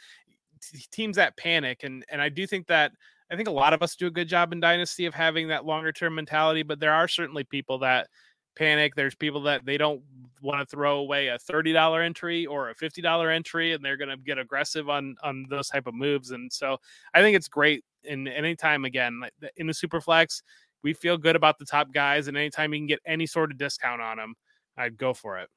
teams 0.90 1.16
that 1.16 1.36
panic, 1.36 1.82
and 1.82 2.04
and 2.10 2.20
I 2.20 2.28
do 2.28 2.46
think 2.46 2.66
that. 2.68 2.92
I 3.30 3.34
think 3.34 3.48
a 3.48 3.52
lot 3.52 3.72
of 3.72 3.82
us 3.82 3.96
do 3.96 4.08
a 4.08 4.10
good 4.10 4.28
job 4.28 4.52
in 4.52 4.60
Dynasty 4.60 5.06
of 5.06 5.14
having 5.14 5.48
that 5.48 5.64
longer 5.64 5.90
term 5.90 6.16
mentality, 6.16 6.62
but 6.62 6.80
there 6.80 6.92
are 6.92 7.08
certainly 7.08 7.44
people 7.44 7.78
that 7.78 8.08
panic. 8.56 8.94
There's 8.94 9.14
people 9.14 9.44
that 9.44 9.64
they 9.64 9.78
don't 9.78 10.02
want 10.42 10.60
to 10.60 10.66
throw 10.66 10.98
away 10.98 11.28
a 11.28 11.38
$30 11.38 12.04
entry 12.04 12.46
or 12.46 12.70
a 12.70 12.74
$50 12.74 13.34
entry 13.34 13.72
and 13.72 13.84
they're 13.84 13.96
going 13.96 14.10
to 14.10 14.16
get 14.16 14.38
aggressive 14.38 14.88
on 14.88 15.16
on 15.22 15.46
those 15.48 15.68
type 15.68 15.86
of 15.86 15.94
moves 15.94 16.32
and 16.32 16.52
so 16.52 16.76
I 17.14 17.22
think 17.22 17.36
it's 17.36 17.48
great 17.48 17.84
in 18.04 18.26
anytime 18.28 18.84
again 18.84 19.22
in 19.56 19.66
the 19.68 19.74
super 19.74 20.00
flex 20.00 20.42
we 20.82 20.92
feel 20.92 21.16
good 21.16 21.36
about 21.36 21.58
the 21.58 21.64
top 21.64 21.92
guys 21.92 22.28
and 22.28 22.36
anytime 22.36 22.74
you 22.74 22.80
can 22.80 22.86
get 22.86 23.00
any 23.06 23.26
sort 23.26 23.52
of 23.52 23.58
discount 23.58 24.02
on 24.02 24.16
them 24.16 24.34
I'd 24.76 24.96
go 24.96 25.14
for 25.14 25.38
it. 25.38 25.48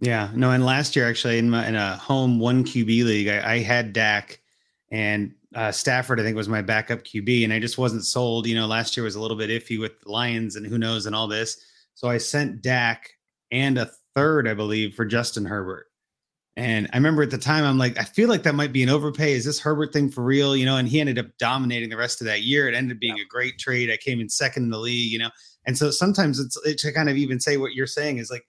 Yeah, 0.00 0.30
no, 0.34 0.50
and 0.50 0.64
last 0.64 0.96
year 0.96 1.08
actually 1.08 1.38
in 1.38 1.50
my 1.50 1.66
in 1.66 1.76
a 1.76 1.96
home 1.96 2.38
one 2.38 2.64
QB 2.64 3.04
league, 3.04 3.28
I, 3.28 3.54
I 3.54 3.58
had 3.58 3.92
Dak 3.92 4.40
and 4.90 5.34
uh, 5.54 5.70
Stafford. 5.70 6.18
I 6.18 6.22
think 6.22 6.36
was 6.36 6.48
my 6.48 6.62
backup 6.62 7.02
QB, 7.02 7.44
and 7.44 7.52
I 7.52 7.58
just 7.58 7.76
wasn't 7.76 8.04
sold. 8.04 8.46
You 8.46 8.54
know, 8.54 8.66
last 8.66 8.96
year 8.96 9.04
was 9.04 9.14
a 9.14 9.20
little 9.20 9.36
bit 9.36 9.50
iffy 9.50 9.78
with 9.78 10.00
the 10.00 10.10
Lions 10.10 10.56
and 10.56 10.66
who 10.66 10.78
knows 10.78 11.04
and 11.04 11.14
all 11.14 11.28
this. 11.28 11.58
So 11.94 12.08
I 12.08 12.16
sent 12.16 12.62
Dak 12.62 13.10
and 13.50 13.76
a 13.76 13.90
third, 14.20 14.46
I 14.46 14.52
believe, 14.52 14.94
for 14.94 15.06
Justin 15.06 15.46
Herbert. 15.46 15.86
And 16.56 16.90
I 16.92 16.96
remember 16.98 17.22
at 17.22 17.30
the 17.30 17.38
time, 17.38 17.64
I'm 17.64 17.78
like, 17.78 17.98
I 17.98 18.04
feel 18.04 18.28
like 18.28 18.42
that 18.42 18.54
might 18.54 18.72
be 18.72 18.82
an 18.82 18.90
overpay. 18.90 19.32
Is 19.32 19.46
this 19.46 19.58
Herbert 19.58 19.94
thing 19.94 20.10
for 20.10 20.22
real? 20.22 20.54
You 20.54 20.66
know, 20.66 20.76
and 20.76 20.86
he 20.86 21.00
ended 21.00 21.18
up 21.18 21.26
dominating 21.38 21.88
the 21.88 21.96
rest 21.96 22.20
of 22.20 22.26
that 22.26 22.42
year. 22.42 22.68
It 22.68 22.74
ended 22.74 22.96
up 22.96 23.00
being 23.00 23.16
yeah. 23.16 23.22
a 23.22 23.26
great 23.26 23.58
trade. 23.58 23.90
I 23.90 23.96
came 23.96 24.20
in 24.20 24.28
second 24.28 24.64
in 24.64 24.70
the 24.70 24.78
league, 24.78 25.10
you 25.10 25.18
know. 25.18 25.30
And 25.64 25.78
so 25.78 25.90
sometimes 25.90 26.38
it's 26.38 26.58
it, 26.66 26.76
to 26.78 26.92
kind 26.92 27.08
of 27.08 27.16
even 27.16 27.40
say 27.40 27.56
what 27.56 27.72
you're 27.72 27.86
saying 27.86 28.18
is 28.18 28.30
like, 28.30 28.44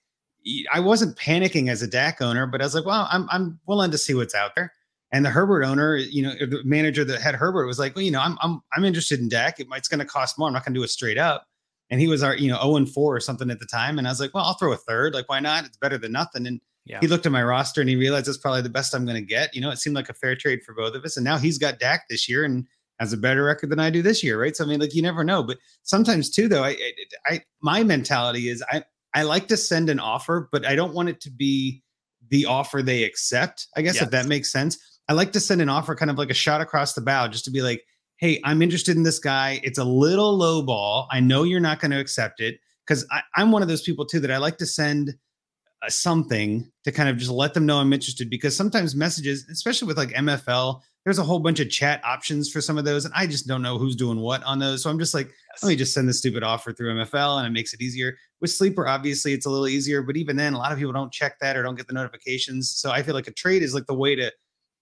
I 0.74 0.82
wasn't 0.82 1.18
panicking 1.18 1.70
as 1.70 1.82
a 1.82 1.88
Dak 1.88 2.22
owner, 2.22 2.48
but 2.48 2.62
I 2.62 2.66
was 2.66 2.76
like, 2.76 2.86
well, 2.86 3.08
I'm 3.10 3.30
I'm 3.32 3.60
willing 3.66 3.92
to 3.92 3.98
see 3.98 4.14
what's 4.14 4.36
out 4.36 4.56
there. 4.56 4.74
And 5.14 5.24
the 5.24 5.30
Herbert 5.30 5.64
owner, 5.64 5.96
you 5.96 6.24
know, 6.24 6.34
the 6.34 6.62
manager 6.66 7.06
that 7.06 7.22
had 7.22 7.36
Herbert 7.36 7.66
was 7.66 7.80
like, 7.80 7.96
well, 7.96 8.04
you 8.04 8.12
know, 8.12 8.22
I'm 8.22 8.38
I'm 8.42 8.62
I'm 8.76 8.84
interested 8.84 9.22
in 9.22 9.30
Dak. 9.30 9.60
It, 9.60 9.68
it's 9.74 9.88
going 9.88 10.00
to 10.00 10.06
cost 10.06 10.38
more. 10.38 10.48
I'm 10.48 10.54
not 10.54 10.66
going 10.66 10.74
to 10.74 10.80
do 10.80 10.84
it 10.84 10.90
straight 10.90 11.18
up 11.18 11.46
and 11.92 12.00
he 12.00 12.08
was 12.08 12.24
our 12.24 12.36
you 12.36 12.50
know 12.50 12.60
0 12.60 12.78
and 12.78 12.90
4 12.90 13.16
or 13.16 13.20
something 13.20 13.52
at 13.52 13.60
the 13.60 13.66
time 13.66 14.00
and 14.00 14.08
i 14.08 14.10
was 14.10 14.20
like 14.20 14.34
well 14.34 14.46
i'll 14.46 14.56
throw 14.56 14.72
a 14.72 14.78
third 14.78 15.14
like 15.14 15.30
why 15.30 15.40
not 15.40 15.66
it's 15.66 15.78
better 15.78 15.98
than 15.98 16.14
nothing 16.14 16.48
and 16.48 16.60
yeah. 16.86 16.98
he 17.02 17.08
looked 17.08 17.28
at 17.28 17.32
my 17.32 17.44
roster 17.44 17.82
and 17.82 17.90
he 17.90 17.96
realized 17.96 18.28
it's 18.28 18.38
probably 18.38 18.62
the 18.62 18.70
best 18.70 18.96
i'm 18.96 19.06
going 19.06 19.16
to 19.16 19.22
get 19.22 19.54
you 19.54 19.62
know 19.62 19.70
it 19.70 19.78
seemed 19.78 19.96
like 19.96 20.10
a 20.10 20.14
fair 20.14 20.36
trade 20.36 20.64
for 20.66 20.74
both 20.74 20.96
of 20.96 21.04
us 21.06 21.18
and 21.18 21.24
now 21.24 21.38
he's 21.38 21.60
got 21.60 21.78
Dak 21.78 22.06
this 22.10 22.28
year 22.28 22.44
and 22.44 22.66
has 23.00 23.14
a 23.14 23.18
better 23.18 23.44
record 23.44 23.70
than 23.70 23.80
i 23.80 23.90
do 23.90 24.02
this 24.02 24.24
year 24.24 24.42
right 24.42 24.56
so 24.56 24.64
i 24.64 24.68
mean 24.68 24.80
like 24.80 24.96
you 24.96 25.02
never 25.02 25.24
know 25.24 25.44
but 25.44 25.58
sometimes 25.84 26.30
too 26.30 26.48
though 26.48 26.64
i 26.64 26.70
i, 26.70 26.94
I 27.28 27.42
my 27.62 27.84
mentality 27.84 28.50
is 28.50 28.64
i 28.72 28.84
i 29.14 29.24
like 29.24 29.48
to 29.50 29.58
send 29.58 29.90
an 29.90 30.00
offer 30.00 30.50
but 30.52 30.66
i 30.66 30.76
don't 30.76 30.94
want 30.94 31.10
it 31.10 31.20
to 31.22 31.30
be 31.30 31.84
the 32.30 32.46
offer 32.46 32.82
they 32.82 33.04
accept 33.04 33.68
i 33.76 33.82
guess 33.82 33.96
yes. 33.96 34.04
if 34.04 34.12
that 34.12 34.28
makes 34.28 34.52
sense 34.52 34.78
i 35.10 35.14
like 35.14 35.34
to 35.34 35.40
send 35.40 35.62
an 35.62 35.70
offer 35.70 35.96
kind 35.96 36.12
of 36.12 36.18
like 36.18 36.30
a 36.30 36.36
shot 36.36 36.62
across 36.62 36.94
the 36.94 37.02
bow 37.02 37.28
just 37.28 37.46
to 37.46 37.52
be 37.52 37.62
like 37.62 37.84
hey, 38.22 38.40
I'm 38.44 38.62
interested 38.62 38.96
in 38.96 39.04
this 39.04 39.18
guy. 39.18 39.60
It's 39.64 39.80
a 39.80 39.84
little 39.84 40.38
low 40.38 40.62
ball. 40.62 41.08
I 41.12 41.20
know 41.20 41.42
you're 41.42 41.60
not 41.60 41.80
going 41.80 41.92
to 41.92 42.00
accept 42.00 42.40
it 42.40 42.60
because 42.88 43.06
I'm 43.36 43.52
one 43.52 43.64
of 43.64 43.68
those 43.68 43.82
people 43.82 44.06
too 44.06 44.20
that 44.20 44.32
I 44.32 44.38
like 44.38 44.60
to 44.60 44.66
send 44.68 45.16
uh, 45.82 45.90
something 45.90 46.72
to 46.84 46.92
kind 46.92 47.10
of 47.10 47.18
just 47.18 47.32
let 47.32 47.56
them 47.56 47.66
know 47.66 47.80
I'm 47.80 47.92
interested 47.92 48.30
because 48.30 48.56
sometimes 48.56 48.96
messages, 48.96 49.48
especially 49.52 49.88
with 49.88 49.98
like 49.98 50.10
MFL, 50.10 50.82
there's 51.04 51.18
a 51.18 51.24
whole 51.24 51.40
bunch 51.40 51.60
of 51.60 51.72
chat 51.72 52.00
options 52.06 52.48
for 52.48 52.62
some 52.62 52.78
of 52.78 52.86
those, 52.86 53.06
and 53.06 53.14
I 53.16 53.26
just 53.26 53.48
don't 53.48 53.64
know 53.64 53.80
who's 53.80 53.96
doing 53.96 54.20
what 54.20 54.44
on 54.44 54.60
those. 54.60 54.84
So 54.84 54.92
I'm 54.92 55.00
just 55.00 55.16
like, 55.16 55.26
yes. 55.26 55.64
let 55.64 55.70
me 55.70 55.76
just 55.76 55.96
send 55.96 56.08
the 56.08 56.14
stupid 56.14 56.44
offer 56.44 56.72
through 56.72 56.94
MFL, 56.94 57.40
and 57.40 57.48
it 57.48 57.50
makes 57.50 57.74
it 57.74 57.82
easier. 57.82 58.16
With 58.40 58.52
Sleeper, 58.52 58.88
obviously, 58.88 59.34
it's 59.34 59.48
a 59.48 59.50
little 59.50 59.68
easier, 59.68 60.04
but 60.04 60.16
even 60.16 60.36
then, 60.36 60.54
a 60.54 60.60
lot 60.60 60.72
of 60.72 60.78
people 60.78 60.94
don't 60.94 61.12
check 61.12 61.40
that 61.40 61.58
or 61.58 61.64
don't 61.64 61.74
get 61.74 61.88
the 61.88 61.94
notifications. 61.94 62.70
So 62.70 62.92
I 62.92 63.02
feel 63.02 63.16
like 63.16 63.28
a 63.28 63.34
trade 63.34 63.64
is 63.64 63.74
like 63.74 63.88
the 63.88 63.96
way 63.96 64.16
to 64.16 64.32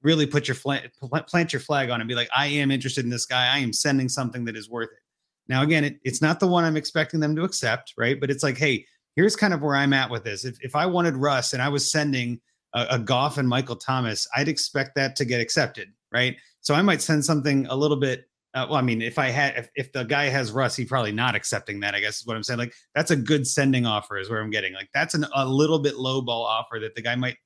really 0.02 0.26
put 0.26 0.48
your 0.48 0.56
flag, 0.56 0.92
plant 1.28 1.54
your 1.54 1.60
flag 1.60 1.90
on 1.90 2.02
and 2.02 2.08
be 2.08 2.16
like, 2.16 2.30
I 2.36 2.48
am 2.48 2.72
interested 2.72 3.04
in 3.04 3.10
this 3.10 3.26
guy. 3.26 3.54
I 3.54 3.60
am 3.60 3.74
sending 3.74 4.10
something 4.10 4.46
that 4.46 4.56
is 4.56 4.70
worth 4.70 4.90
it. 4.92 5.00
Now, 5.48 5.64
again, 5.64 5.84
it, 5.84 6.00
it's 6.04 6.22
not 6.22 6.40
the 6.40 6.48
one 6.48 6.64
I'm 6.64 6.78
expecting 6.78 7.20
them 7.20 7.36
to 7.36 7.44
accept, 7.44 7.94
right? 7.98 8.20
But 8.20 8.30
it's 8.30 8.44
like, 8.44 8.58
hey, 8.58 8.86
here's 9.16 9.36
kind 9.36 9.54
of 9.54 9.62
where 9.62 9.76
I'm 9.76 9.94
at 9.94 10.10
with 10.10 10.24
this. 10.24 10.46
If 10.46 10.58
if 10.62 10.76
I 10.76 10.86
wanted 10.86 11.16
Russ 11.18 11.54
and 11.54 11.62
I 11.62 11.70
was 11.70 11.92
sending 11.92 12.40
a, 12.74 12.86
a 12.92 13.00
Goff 13.00 13.38
and 13.38 13.50
Michael 13.50 13.76
Thomas, 13.76 14.28
I'd 14.36 14.48
expect 14.48 14.96
that 14.96 15.16
to 15.18 15.26
get 15.26 15.42
accepted, 15.42 15.90
right? 16.12 16.38
So 16.62 16.76
I 16.76 16.82
might 16.82 17.02
send 17.02 17.26
something 17.26 17.66
a 17.68 17.76
little 17.76 17.98
bit. 17.98 18.26
Uh, 18.54 18.66
well, 18.70 18.80
I 18.80 18.82
mean, 18.82 19.02
if 19.02 19.20
I 19.20 19.30
had, 19.30 19.58
if, 19.58 19.70
if 19.76 19.92
the 19.92 20.04
guy 20.04 20.26
has 20.26 20.52
Russ, 20.52 20.76
he 20.76 20.86
probably 20.86 21.12
not 21.12 21.36
accepting 21.36 21.80
that. 21.82 21.96
I 21.96 22.00
guess 22.00 22.22
is 22.22 22.28
what 22.28 22.36
I'm 22.36 22.44
saying. 22.44 22.60
Like 22.60 22.74
that's 22.96 23.12
a 23.12 23.16
good 23.16 23.46
sending 23.48 23.86
offer, 23.86 24.18
is 24.18 24.30
where 24.30 24.42
I'm 24.42 24.52
getting. 24.52 24.74
Like 24.74 24.90
that's 24.94 25.16
an, 25.16 25.26
a 25.36 25.46
little 25.46 25.80
bit 25.80 25.98
low 25.98 26.22
ball 26.22 26.46
offer 26.46 26.80
that 26.80 26.96
the 26.96 27.02
guy 27.02 27.16
might. 27.16 27.38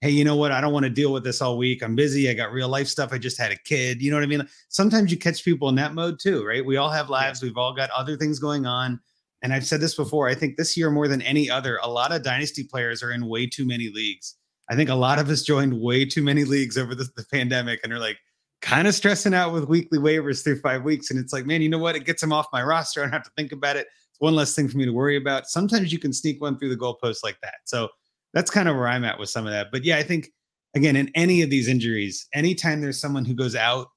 Hey, 0.00 0.10
you 0.10 0.24
know 0.24 0.36
what? 0.36 0.52
I 0.52 0.60
don't 0.60 0.72
want 0.72 0.84
to 0.84 0.90
deal 0.90 1.12
with 1.12 1.24
this 1.24 1.42
all 1.42 1.58
week. 1.58 1.82
I'm 1.82 1.96
busy. 1.96 2.30
I 2.30 2.34
got 2.34 2.52
real 2.52 2.68
life 2.68 2.86
stuff. 2.86 3.12
I 3.12 3.18
just 3.18 3.38
had 3.38 3.50
a 3.50 3.58
kid. 3.64 4.00
You 4.00 4.10
know 4.10 4.16
what 4.16 4.22
I 4.22 4.26
mean? 4.26 4.48
Sometimes 4.68 5.10
you 5.10 5.18
catch 5.18 5.44
people 5.44 5.68
in 5.68 5.74
that 5.74 5.94
mode 5.94 6.20
too, 6.20 6.46
right? 6.46 6.64
We 6.64 6.76
all 6.76 6.90
have 6.90 7.10
lives. 7.10 7.42
We've 7.42 7.56
all 7.56 7.74
got 7.74 7.90
other 7.90 8.16
things 8.16 8.38
going 8.38 8.64
on. 8.64 9.00
And 9.42 9.52
I've 9.52 9.66
said 9.66 9.80
this 9.80 9.96
before. 9.96 10.28
I 10.28 10.34
think 10.34 10.56
this 10.56 10.76
year 10.76 10.90
more 10.90 11.08
than 11.08 11.22
any 11.22 11.50
other, 11.50 11.78
a 11.82 11.90
lot 11.90 12.12
of 12.12 12.22
dynasty 12.22 12.64
players 12.64 13.02
are 13.02 13.12
in 13.12 13.26
way 13.26 13.46
too 13.46 13.66
many 13.66 13.90
leagues. 13.92 14.36
I 14.70 14.76
think 14.76 14.88
a 14.88 14.94
lot 14.94 15.18
of 15.18 15.30
us 15.30 15.42
joined 15.42 15.80
way 15.80 16.04
too 16.04 16.22
many 16.22 16.44
leagues 16.44 16.78
over 16.78 16.94
the, 16.94 17.08
the 17.16 17.24
pandemic 17.32 17.80
and 17.82 17.92
are 17.92 17.98
like, 17.98 18.18
kind 18.60 18.88
of 18.88 18.94
stressing 18.94 19.34
out 19.34 19.52
with 19.52 19.68
weekly 19.68 19.98
waivers 19.98 20.42
through 20.42 20.60
five 20.60 20.82
weeks. 20.82 21.10
And 21.10 21.18
it's 21.18 21.32
like, 21.32 21.46
man, 21.46 21.62
you 21.62 21.68
know 21.68 21.78
what? 21.78 21.96
It 21.96 22.04
gets 22.04 22.20
them 22.20 22.32
off 22.32 22.46
my 22.52 22.62
roster. 22.62 23.00
I 23.00 23.04
don't 23.04 23.12
have 23.12 23.24
to 23.24 23.30
think 23.36 23.52
about 23.52 23.76
it. 23.76 23.86
It's 24.10 24.20
one 24.20 24.34
less 24.34 24.54
thing 24.54 24.68
for 24.68 24.76
me 24.78 24.84
to 24.84 24.92
worry 24.92 25.16
about. 25.16 25.46
Sometimes 25.46 25.92
you 25.92 25.98
can 25.98 26.12
sneak 26.12 26.40
one 26.40 26.58
through 26.58 26.70
the 26.70 26.76
goalpost 26.76 27.18
like 27.22 27.38
that. 27.42 27.54
So 27.64 27.88
that's 28.34 28.50
kind 28.50 28.68
of 28.68 28.76
where 28.76 28.88
I'm 28.88 29.04
at 29.04 29.18
with 29.18 29.30
some 29.30 29.46
of 29.46 29.52
that. 29.52 29.68
But 29.72 29.84
yeah, 29.84 29.96
I 29.96 30.02
think 30.02 30.30
again, 30.74 30.96
in 30.96 31.10
any 31.14 31.42
of 31.42 31.50
these 31.50 31.68
injuries, 31.68 32.26
anytime 32.34 32.80
there's 32.80 33.00
someone 33.00 33.24
who 33.24 33.34
goes 33.34 33.56
out, 33.56 33.88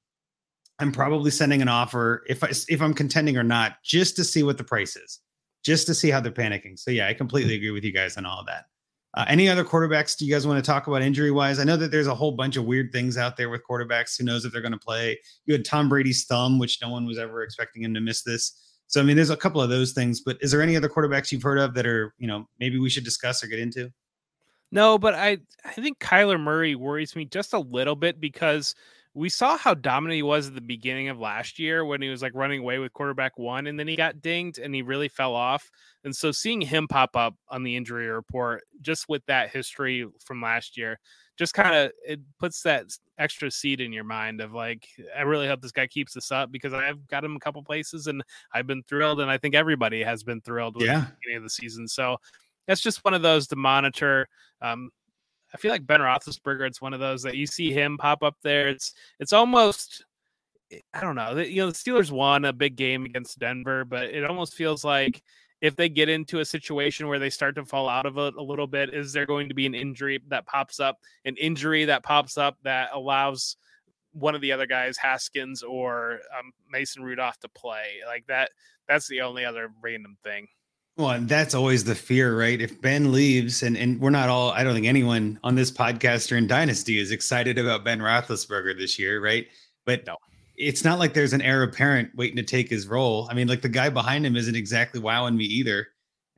I'm 0.79 0.91
probably 0.91 1.31
sending 1.31 1.61
an 1.61 1.67
offer 1.67 2.23
if 2.27 2.43
I 2.43 2.49
if 2.69 2.81
I'm 2.81 2.93
contending 2.93 3.37
or 3.37 3.43
not, 3.43 3.73
just 3.83 4.15
to 4.15 4.23
see 4.23 4.43
what 4.43 4.57
the 4.57 4.63
price 4.63 4.95
is, 4.95 5.19
just 5.63 5.85
to 5.87 5.93
see 5.93 6.09
how 6.09 6.19
they're 6.19 6.31
panicking. 6.31 6.77
So 6.79 6.91
yeah, 6.91 7.07
I 7.07 7.13
completely 7.13 7.55
agree 7.55 7.71
with 7.71 7.83
you 7.83 7.93
guys 7.93 8.17
on 8.17 8.25
all 8.25 8.39
of 8.39 8.47
that. 8.47 8.65
Uh, 9.13 9.25
any 9.27 9.49
other 9.49 9.65
quarterbacks 9.65 10.17
do 10.17 10.25
you 10.25 10.33
guys 10.33 10.47
want 10.47 10.63
to 10.63 10.67
talk 10.67 10.87
about 10.87 11.01
injury 11.01 11.31
wise? 11.31 11.59
I 11.59 11.65
know 11.65 11.75
that 11.75 11.91
there's 11.91 12.07
a 12.07 12.15
whole 12.15 12.31
bunch 12.31 12.55
of 12.55 12.63
weird 12.63 12.93
things 12.93 13.17
out 13.17 13.35
there 13.35 13.49
with 13.49 13.61
quarterbacks. 13.69 14.17
Who 14.17 14.23
knows 14.23 14.45
if 14.45 14.53
they're 14.53 14.61
going 14.61 14.71
to 14.71 14.79
play? 14.79 15.19
You 15.45 15.53
had 15.53 15.65
Tom 15.65 15.89
Brady's 15.89 16.23
thumb, 16.23 16.57
which 16.59 16.81
no 16.81 16.89
one 16.89 17.05
was 17.05 17.19
ever 17.19 17.43
expecting 17.43 17.83
him 17.83 17.93
to 17.93 17.99
miss 17.99 18.23
this. 18.23 18.57
So 18.87 19.01
I 19.01 19.03
mean, 19.03 19.17
there's 19.17 19.29
a 19.29 19.37
couple 19.37 19.61
of 19.61 19.69
those 19.69 19.91
things. 19.91 20.21
But 20.21 20.37
is 20.41 20.51
there 20.51 20.61
any 20.61 20.77
other 20.77 20.89
quarterbacks 20.89 21.31
you've 21.31 21.43
heard 21.43 21.59
of 21.59 21.73
that 21.73 21.85
are 21.85 22.13
you 22.17 22.27
know 22.27 22.47
maybe 22.59 22.79
we 22.79 22.89
should 22.89 23.03
discuss 23.03 23.43
or 23.43 23.47
get 23.47 23.59
into? 23.59 23.91
No, 24.71 24.97
but 24.97 25.13
I 25.13 25.37
I 25.65 25.71
think 25.71 25.99
Kyler 25.99 26.39
Murray 26.39 26.75
worries 26.75 27.15
me 27.15 27.25
just 27.25 27.53
a 27.53 27.59
little 27.59 27.95
bit 27.95 28.19
because 28.19 28.73
we 29.13 29.27
saw 29.27 29.57
how 29.57 29.73
dominant 29.73 30.15
he 30.15 30.23
was 30.23 30.47
at 30.47 30.55
the 30.55 30.61
beginning 30.61 31.09
of 31.09 31.19
last 31.19 31.59
year 31.59 31.83
when 31.83 32.01
he 32.01 32.07
was 32.07 32.21
like 32.21 32.33
running 32.33 32.61
away 32.61 32.79
with 32.79 32.93
quarterback 32.93 33.37
one 33.37 33.67
and 33.67 33.77
then 33.77 33.87
he 33.87 33.97
got 33.97 34.21
dinged 34.21 34.57
and 34.57 34.73
he 34.73 34.81
really 34.81 35.09
fell 35.09 35.35
off. 35.35 35.69
And 36.05 36.15
so 36.15 36.31
seeing 36.31 36.61
him 36.61 36.87
pop 36.87 37.17
up 37.17 37.35
on 37.49 37.63
the 37.63 37.75
injury 37.75 38.07
report 38.07 38.63
just 38.79 39.09
with 39.09 39.25
that 39.25 39.49
history 39.49 40.07
from 40.23 40.41
last 40.41 40.77
year 40.77 40.97
just 41.37 41.53
kind 41.55 41.75
of 41.75 41.91
it 42.07 42.19
puts 42.39 42.61
that 42.61 42.85
extra 43.17 43.49
seed 43.49 43.81
in 43.81 43.91
your 43.91 44.03
mind 44.03 44.41
of 44.41 44.53
like 44.53 44.87
I 45.17 45.23
really 45.23 45.47
hope 45.47 45.61
this 45.61 45.71
guy 45.71 45.87
keeps 45.87 46.13
this 46.13 46.31
up 46.31 46.51
because 46.51 46.71
I've 46.71 47.07
got 47.07 47.23
him 47.23 47.35
a 47.35 47.39
couple 47.39 47.63
places 47.63 48.07
and 48.07 48.21
I've 48.53 48.67
been 48.67 48.83
thrilled 48.83 49.19
and 49.19 49.31
I 49.31 49.37
think 49.37 49.55
everybody 49.55 50.03
has 50.03 50.23
been 50.23 50.41
thrilled 50.41 50.75
with 50.75 50.85
yeah. 50.85 50.99
the 50.99 51.13
beginning 51.19 51.37
of 51.37 51.43
the 51.43 51.49
season. 51.49 51.87
So 51.87 52.17
that's 52.67 52.81
just 52.81 53.03
one 53.03 53.13
of 53.13 53.21
those 53.21 53.47
to 53.47 53.55
monitor. 53.55 54.27
Um, 54.61 54.91
I 55.53 55.57
feel 55.57 55.71
like 55.71 55.85
Ben 55.85 55.99
Roethlisberger. 55.99 56.67
It's 56.67 56.81
one 56.81 56.93
of 56.93 56.99
those 56.99 57.23
that 57.23 57.35
you 57.35 57.45
see 57.45 57.71
him 57.71 57.97
pop 57.97 58.23
up 58.23 58.37
there. 58.41 58.69
It's 58.69 58.93
it's 59.19 59.33
almost 59.33 60.05
eh, 60.71 60.79
I 60.93 61.01
don't 61.01 61.15
know. 61.15 61.37
You 61.37 61.63
know, 61.63 61.71
the 61.71 61.77
Steelers 61.77 62.11
won 62.11 62.45
a 62.45 62.53
big 62.53 62.75
game 62.75 63.05
against 63.05 63.39
Denver, 63.39 63.85
but 63.85 64.05
it 64.05 64.23
almost 64.23 64.53
feels 64.53 64.83
like 64.83 65.21
if 65.61 65.75
they 65.75 65.89
get 65.89 66.09
into 66.09 66.39
a 66.39 66.45
situation 66.45 67.07
where 67.07 67.19
they 67.19 67.29
start 67.29 67.55
to 67.55 67.65
fall 67.65 67.87
out 67.87 68.07
of 68.07 68.17
it 68.17 68.33
a 68.35 68.41
little 68.41 68.67
bit, 68.67 68.93
is 68.93 69.13
there 69.13 69.27
going 69.27 69.47
to 69.47 69.53
be 69.55 69.67
an 69.67 69.75
injury 69.75 70.19
that 70.27 70.47
pops 70.47 70.79
up, 70.79 70.97
an 71.25 71.35
injury 71.37 71.85
that 71.85 72.03
pops 72.03 72.37
up 72.37 72.57
that 72.63 72.89
allows 72.93 73.57
one 74.13 74.33
of 74.33 74.41
the 74.41 74.51
other 74.51 74.65
guys, 74.65 74.97
Haskins 74.97 75.61
or 75.61 76.19
um, 76.37 76.51
Mason 76.69 77.03
Rudolph, 77.03 77.37
to 77.39 77.49
play 77.49 77.99
like 78.07 78.25
that? 78.27 78.49
That's 78.87 79.07
the 79.07 79.21
only 79.21 79.45
other 79.45 79.69
random 79.81 80.17
thing. 80.23 80.47
Well, 80.97 81.11
and 81.11 81.27
that's 81.29 81.55
always 81.55 81.83
the 81.83 81.95
fear, 81.95 82.37
right? 82.37 82.59
If 82.59 82.81
Ben 82.81 83.11
leaves, 83.11 83.63
and 83.63 83.77
and 83.77 83.99
we're 83.99 84.09
not 84.09 84.29
all, 84.29 84.51
I 84.51 84.63
don't 84.63 84.73
think 84.73 84.87
anyone 84.87 85.39
on 85.43 85.55
this 85.55 85.71
podcast 85.71 86.31
or 86.31 86.35
in 86.35 86.47
Dynasty 86.47 86.99
is 86.99 87.11
excited 87.11 87.57
about 87.57 87.85
Ben 87.85 87.99
Roethlisberger 87.99 88.77
this 88.77 88.99
year, 88.99 89.23
right? 89.23 89.47
But 89.85 90.05
no, 90.05 90.17
it's 90.57 90.83
not 90.83 90.99
like 90.99 91.13
there's 91.13 91.33
an 91.33 91.41
heir 91.41 91.63
apparent 91.63 92.11
waiting 92.15 92.35
to 92.37 92.43
take 92.43 92.69
his 92.69 92.87
role. 92.87 93.27
I 93.31 93.33
mean, 93.33 93.47
like 93.47 93.61
the 93.61 93.69
guy 93.69 93.89
behind 93.89 94.25
him 94.25 94.35
isn't 94.35 94.55
exactly 94.55 94.99
wowing 94.99 95.35
me 95.37 95.45
either. 95.45 95.87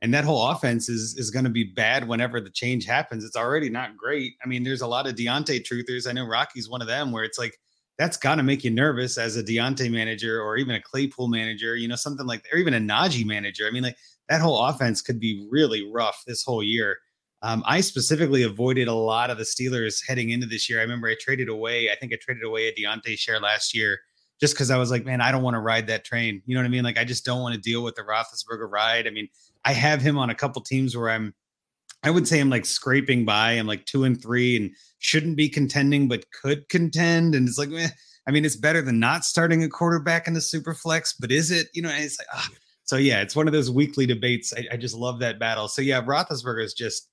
And 0.00 0.12
that 0.14 0.24
whole 0.24 0.48
offense 0.50 0.88
is 0.88 1.16
is 1.18 1.30
going 1.30 1.44
to 1.44 1.50
be 1.50 1.64
bad 1.64 2.06
whenever 2.06 2.40
the 2.40 2.50
change 2.50 2.84
happens. 2.86 3.24
It's 3.24 3.36
already 3.36 3.70
not 3.70 3.96
great. 3.96 4.34
I 4.44 4.48
mean, 4.48 4.62
there's 4.62 4.82
a 4.82 4.86
lot 4.86 5.06
of 5.06 5.14
Diontae 5.16 5.64
truthers. 5.64 6.08
I 6.08 6.12
know 6.12 6.26
Rocky's 6.26 6.68
one 6.68 6.80
of 6.82 6.88
them 6.88 7.10
where 7.10 7.24
it's 7.24 7.38
like 7.38 7.58
that's 7.98 8.16
got 8.16 8.36
to 8.36 8.42
make 8.42 8.64
you 8.64 8.70
nervous 8.70 9.18
as 9.18 9.36
a 9.36 9.42
Diontae 9.42 9.90
manager 9.90 10.40
or 10.42 10.56
even 10.56 10.74
a 10.74 10.82
Claypool 10.82 11.28
manager, 11.28 11.76
you 11.76 11.88
know, 11.88 11.96
something 11.96 12.26
like 12.26 12.42
that, 12.42 12.54
or 12.54 12.58
even 12.58 12.74
a 12.74 12.80
Najee 12.80 13.24
manager. 13.24 13.66
I 13.66 13.70
mean, 13.70 13.84
like 13.84 13.96
that 14.28 14.40
whole 14.40 14.58
offense 14.64 15.02
could 15.02 15.20
be 15.20 15.46
really 15.50 15.90
rough 15.92 16.22
this 16.26 16.42
whole 16.42 16.62
year. 16.62 16.98
Um, 17.42 17.62
I 17.66 17.82
specifically 17.82 18.42
avoided 18.42 18.88
a 18.88 18.94
lot 18.94 19.30
of 19.30 19.36
the 19.36 19.44
Steelers 19.44 20.02
heading 20.06 20.30
into 20.30 20.46
this 20.46 20.68
year. 20.70 20.78
I 20.78 20.82
remember 20.82 21.08
I 21.08 21.16
traded 21.20 21.48
away, 21.48 21.90
I 21.90 21.96
think 21.96 22.12
I 22.12 22.16
traded 22.20 22.42
away 22.42 22.68
a 22.68 22.74
Diontae 22.74 23.18
share 23.18 23.38
last 23.38 23.74
year 23.74 24.00
just 24.40 24.54
because 24.54 24.70
I 24.70 24.78
was 24.78 24.90
like, 24.90 25.04
man, 25.04 25.20
I 25.20 25.30
don't 25.30 25.42
want 25.42 25.54
to 25.54 25.60
ride 25.60 25.86
that 25.88 26.04
train. 26.04 26.42
You 26.46 26.54
know 26.54 26.62
what 26.62 26.66
I 26.66 26.70
mean? 26.70 26.84
Like, 26.84 26.98
I 26.98 27.04
just 27.04 27.24
don't 27.24 27.42
want 27.42 27.54
to 27.54 27.60
deal 27.60 27.82
with 27.82 27.96
the 27.96 28.02
Roethlisberger 28.02 28.70
ride. 28.70 29.06
I 29.06 29.10
mean, 29.10 29.28
I 29.64 29.72
have 29.72 30.00
him 30.00 30.18
on 30.18 30.30
a 30.30 30.34
couple 30.34 30.62
teams 30.62 30.96
where 30.96 31.10
I'm, 31.10 31.34
I 32.02 32.10
would 32.10 32.26
say 32.26 32.40
I'm 32.40 32.50
like 32.50 32.66
scraping 32.66 33.24
by. 33.24 33.52
I'm 33.52 33.66
like 33.66 33.86
two 33.86 34.04
and 34.04 34.20
three 34.20 34.56
and 34.56 34.70
shouldn't 34.98 35.36
be 35.36 35.48
contending, 35.48 36.08
but 36.08 36.30
could 36.30 36.68
contend. 36.68 37.34
And 37.34 37.48
it's 37.48 37.58
like, 37.58 37.70
eh, 37.72 37.88
I 38.26 38.30
mean, 38.30 38.44
it's 38.44 38.56
better 38.56 38.82
than 38.82 38.98
not 38.98 39.24
starting 39.24 39.62
a 39.62 39.68
quarterback 39.68 40.26
in 40.26 40.34
the 40.34 40.40
super 40.40 40.74
flex, 40.74 41.12
but 41.12 41.30
is 41.30 41.50
it? 41.50 41.68
You 41.74 41.82
know, 41.82 41.90
it's 41.92 42.18
like, 42.18 42.28
ah, 42.32 42.48
so 42.84 42.96
yeah, 42.96 43.20
it's 43.20 43.34
one 43.34 43.46
of 43.46 43.52
those 43.52 43.70
weekly 43.70 44.06
debates. 44.06 44.52
I, 44.54 44.66
I 44.72 44.76
just 44.76 44.94
love 44.94 45.18
that 45.20 45.38
battle. 45.38 45.68
So 45.68 45.82
yeah, 45.82 46.02
Roethlisberger 46.02 46.62
is 46.62 46.74
just 46.74 47.10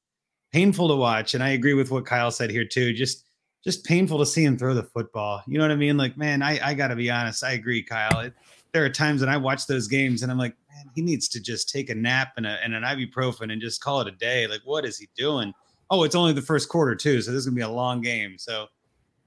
painful 0.51 0.89
to 0.89 0.95
watch, 0.95 1.33
and 1.33 1.43
I 1.43 1.49
agree 1.49 1.73
with 1.73 1.91
what 1.91 2.05
Kyle 2.05 2.31
said 2.31 2.51
here 2.51 2.65
too. 2.65 2.93
Just 2.93 3.25
just 3.63 3.85
painful 3.85 4.17
to 4.19 4.25
see 4.25 4.43
him 4.43 4.57
throw 4.57 4.73
the 4.73 4.83
football. 4.83 5.43
You 5.47 5.57
know 5.57 5.63
what 5.63 5.71
I 5.71 5.75
mean? 5.75 5.97
Like, 5.97 6.17
man, 6.17 6.41
I 6.41 6.59
I 6.69 6.73
got 6.73 6.89
to 6.89 6.95
be 6.95 7.09
honest. 7.09 7.43
I 7.43 7.53
agree, 7.53 7.83
Kyle. 7.83 8.19
It, 8.19 8.33
there 8.73 8.85
are 8.85 8.89
times 8.89 9.21
when 9.21 9.29
I 9.29 9.37
watch 9.37 9.67
those 9.67 9.87
games 9.87 10.23
and 10.23 10.31
I'm 10.31 10.37
like, 10.37 10.55
man, 10.69 10.85
he 10.95 11.01
needs 11.01 11.27
to 11.29 11.41
just 11.41 11.69
take 11.69 11.89
a 11.89 11.95
nap 11.95 12.33
and, 12.37 12.45
a, 12.45 12.57
and 12.63 12.73
an 12.73 12.83
ibuprofen 12.83 13.51
and 13.51 13.61
just 13.61 13.81
call 13.81 13.99
it 14.01 14.07
a 14.07 14.11
day. 14.11 14.47
Like, 14.47 14.61
what 14.63 14.85
is 14.85 14.97
he 14.97 15.09
doing? 15.15 15.53
Oh, 15.89 16.03
it's 16.03 16.15
only 16.15 16.31
the 16.31 16.41
first 16.41 16.69
quarter 16.69 16.95
too, 16.95 17.21
so 17.21 17.31
this 17.31 17.39
is 17.39 17.45
gonna 17.45 17.55
be 17.55 17.61
a 17.61 17.69
long 17.69 18.01
game. 18.01 18.37
So, 18.37 18.67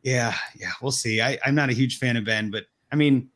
yeah, 0.02 0.34
yeah, 0.56 0.72
we'll 0.80 0.92
see. 0.92 1.20
I, 1.20 1.38
I'm 1.44 1.54
not 1.54 1.68
a 1.68 1.74
huge 1.74 1.98
fan 1.98 2.16
of 2.16 2.24
Ben, 2.24 2.50
but 2.50 2.64
I 2.90 2.96
mean, 2.96 3.28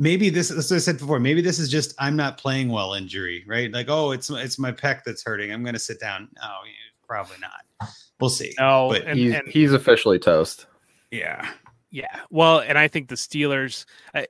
maybe 0.00 0.30
this 0.30 0.50
as 0.50 0.72
I 0.72 0.78
said 0.78 0.98
before, 0.98 1.20
maybe 1.20 1.42
this 1.42 1.60
is 1.60 1.68
just 1.68 1.94
I'm 1.98 2.16
not 2.16 2.38
playing 2.38 2.70
well 2.70 2.94
injury, 2.94 3.44
right? 3.46 3.70
Like, 3.70 3.86
oh, 3.88 4.10
it's 4.10 4.30
it's 4.30 4.58
my 4.58 4.72
pec 4.72 5.04
that's 5.04 5.22
hurting. 5.22 5.52
I'm 5.52 5.62
gonna 5.62 5.78
sit 5.78 6.00
down. 6.00 6.28
Oh, 6.42 6.46
no, 6.64 7.06
probably 7.06 7.36
not. 7.40 7.90
We'll 8.18 8.30
see. 8.30 8.52
No, 8.58 8.88
but 8.90 9.04
and, 9.04 9.18
he's, 9.18 9.34
and, 9.34 9.48
he's 9.48 9.72
officially 9.72 10.18
toast. 10.18 10.66
Yeah. 11.10 11.48
Yeah. 11.90 12.20
Well, 12.30 12.60
and 12.60 12.78
I 12.78 12.88
think 12.88 13.08
the 13.08 13.14
Steelers, 13.14 13.84
I, 14.14 14.26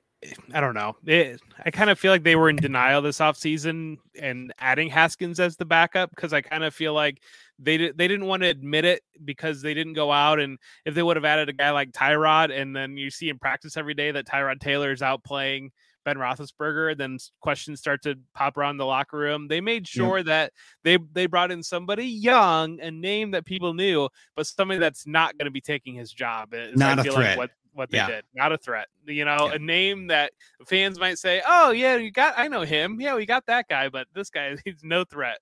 I 0.53 0.61
don't 0.61 0.75
know. 0.75 0.95
It, 1.05 1.41
I 1.65 1.71
kind 1.71 1.89
of 1.89 1.97
feel 1.97 2.11
like 2.11 2.23
they 2.23 2.35
were 2.35 2.49
in 2.49 2.55
denial 2.55 3.01
this 3.01 3.19
offseason 3.19 3.97
and 4.19 4.53
adding 4.59 4.89
Haskins 4.89 5.39
as 5.39 5.57
the 5.57 5.65
backup 5.65 6.11
because 6.11 6.31
I 6.31 6.41
kind 6.41 6.63
of 6.63 6.75
feel 6.75 6.93
like 6.93 7.21
they 7.57 7.77
they 7.77 8.07
didn't 8.07 8.27
want 8.27 8.43
to 8.43 8.49
admit 8.49 8.85
it 8.85 9.01
because 9.23 9.61
they 9.61 9.73
didn't 9.73 9.93
go 9.93 10.11
out 10.11 10.39
and 10.39 10.57
if 10.85 10.93
they 10.93 11.03
would 11.03 11.17
have 11.17 11.25
added 11.25 11.49
a 11.49 11.53
guy 11.53 11.71
like 11.71 11.91
Tyrod 11.91 12.51
and 12.55 12.75
then 12.75 12.97
you 12.97 13.09
see 13.09 13.29
in 13.29 13.39
practice 13.39 13.77
every 13.77 13.93
day 13.93 14.11
that 14.11 14.27
Tyrod 14.27 14.59
Taylor 14.59 14.91
is 14.91 15.01
out 15.01 15.23
playing 15.23 15.71
Ben 16.03 16.17
Roethlisberger, 16.17 16.97
then 16.97 17.17
questions 17.41 17.79
start 17.79 18.01
to 18.03 18.15
pop 18.33 18.57
around 18.57 18.77
the 18.77 18.85
locker 18.85 19.17
room. 19.17 19.47
They 19.47 19.61
made 19.61 19.87
sure 19.87 20.17
yeah. 20.17 20.23
that 20.23 20.53
they 20.83 20.97
they 21.13 21.27
brought 21.27 21.51
in 21.51 21.63
somebody 21.63 22.05
young, 22.05 22.79
a 22.79 22.91
name 22.91 23.31
that 23.31 23.45
people 23.45 23.73
knew, 23.73 24.09
but 24.35 24.47
somebody 24.47 24.79
that's 24.79 25.05
not 25.05 25.37
going 25.37 25.45
to 25.45 25.51
be 25.51 25.61
taking 25.61 25.95
his 25.95 26.11
job. 26.11 26.53
Not 26.75 26.99
a 26.99 27.03
threat. 27.03 27.15
Like 27.15 27.37
what, 27.37 27.51
what 27.73 27.89
they 27.89 27.97
yeah. 27.97 28.07
did. 28.07 28.25
Not 28.33 28.51
a 28.51 28.57
threat. 28.57 28.87
You 29.05 29.25
know, 29.25 29.47
yeah. 29.47 29.55
a 29.55 29.59
name 29.59 30.07
that 30.07 30.31
fans 30.67 30.99
might 30.99 31.17
say, 31.17 31.41
"Oh 31.47 31.71
yeah, 31.71 31.95
you 31.95 32.11
got 32.11 32.33
I 32.37 32.47
know 32.47 32.61
him. 32.61 32.99
Yeah, 32.99 33.15
we 33.15 33.25
got 33.25 33.45
that 33.47 33.67
guy, 33.69 33.89
but 33.89 34.07
this 34.13 34.29
guy 34.29 34.55
he's 34.65 34.83
no 34.83 35.03
threat." 35.03 35.39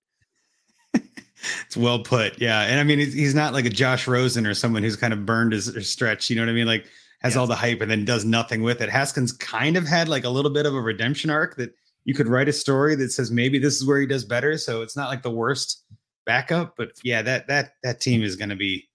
it's 1.65 1.77
well 1.77 1.99
put. 1.99 2.39
Yeah. 2.39 2.61
And 2.61 2.79
I 2.79 2.83
mean, 2.83 2.99
he's 2.99 3.35
not 3.35 3.53
like 3.53 3.65
a 3.65 3.69
Josh 3.69 4.07
Rosen 4.07 4.45
or 4.45 4.53
someone 4.53 4.83
who's 4.83 4.95
kind 4.95 5.13
of 5.13 5.25
burned 5.25 5.53
his, 5.53 5.89
stretch. 5.89 6.29
You 6.29 6.35
know 6.35 6.41
what 6.41 6.49
I 6.49 6.53
mean? 6.53 6.67
Like 6.67 6.85
has 7.21 7.33
yes. 7.33 7.37
all 7.37 7.47
the 7.47 7.55
hype 7.55 7.81
and 7.81 7.89
then 7.91 8.05
does 8.05 8.25
nothing 8.25 8.61
with 8.61 8.81
it. 8.81 8.89
Haskins 8.89 9.31
kind 9.31 9.77
of 9.77 9.87
had 9.87 10.07
like 10.09 10.23
a 10.23 10.29
little 10.29 10.51
bit 10.51 10.65
of 10.65 10.73
a 10.73 10.81
redemption 10.81 11.29
arc 11.29 11.55
that 11.57 11.73
you 12.05 12.13
could 12.13 12.27
write 12.27 12.49
a 12.49 12.53
story 12.53 12.95
that 12.95 13.11
says 13.11 13.31
maybe 13.31 13.59
this 13.59 13.75
is 13.75 13.85
where 13.85 13.99
he 13.99 14.07
does 14.07 14.25
better. 14.25 14.57
So 14.57 14.81
it's 14.81 14.95
not 14.95 15.09
like 15.09 15.21
the 15.21 15.31
worst 15.31 15.83
backup, 16.25 16.75
but 16.77 16.91
yeah, 17.03 17.21
that, 17.21 17.47
that, 17.47 17.73
that 17.83 18.01
team 18.01 18.23
is 18.23 18.35
going 18.35 18.49
to 18.49 18.55
be 18.55 18.88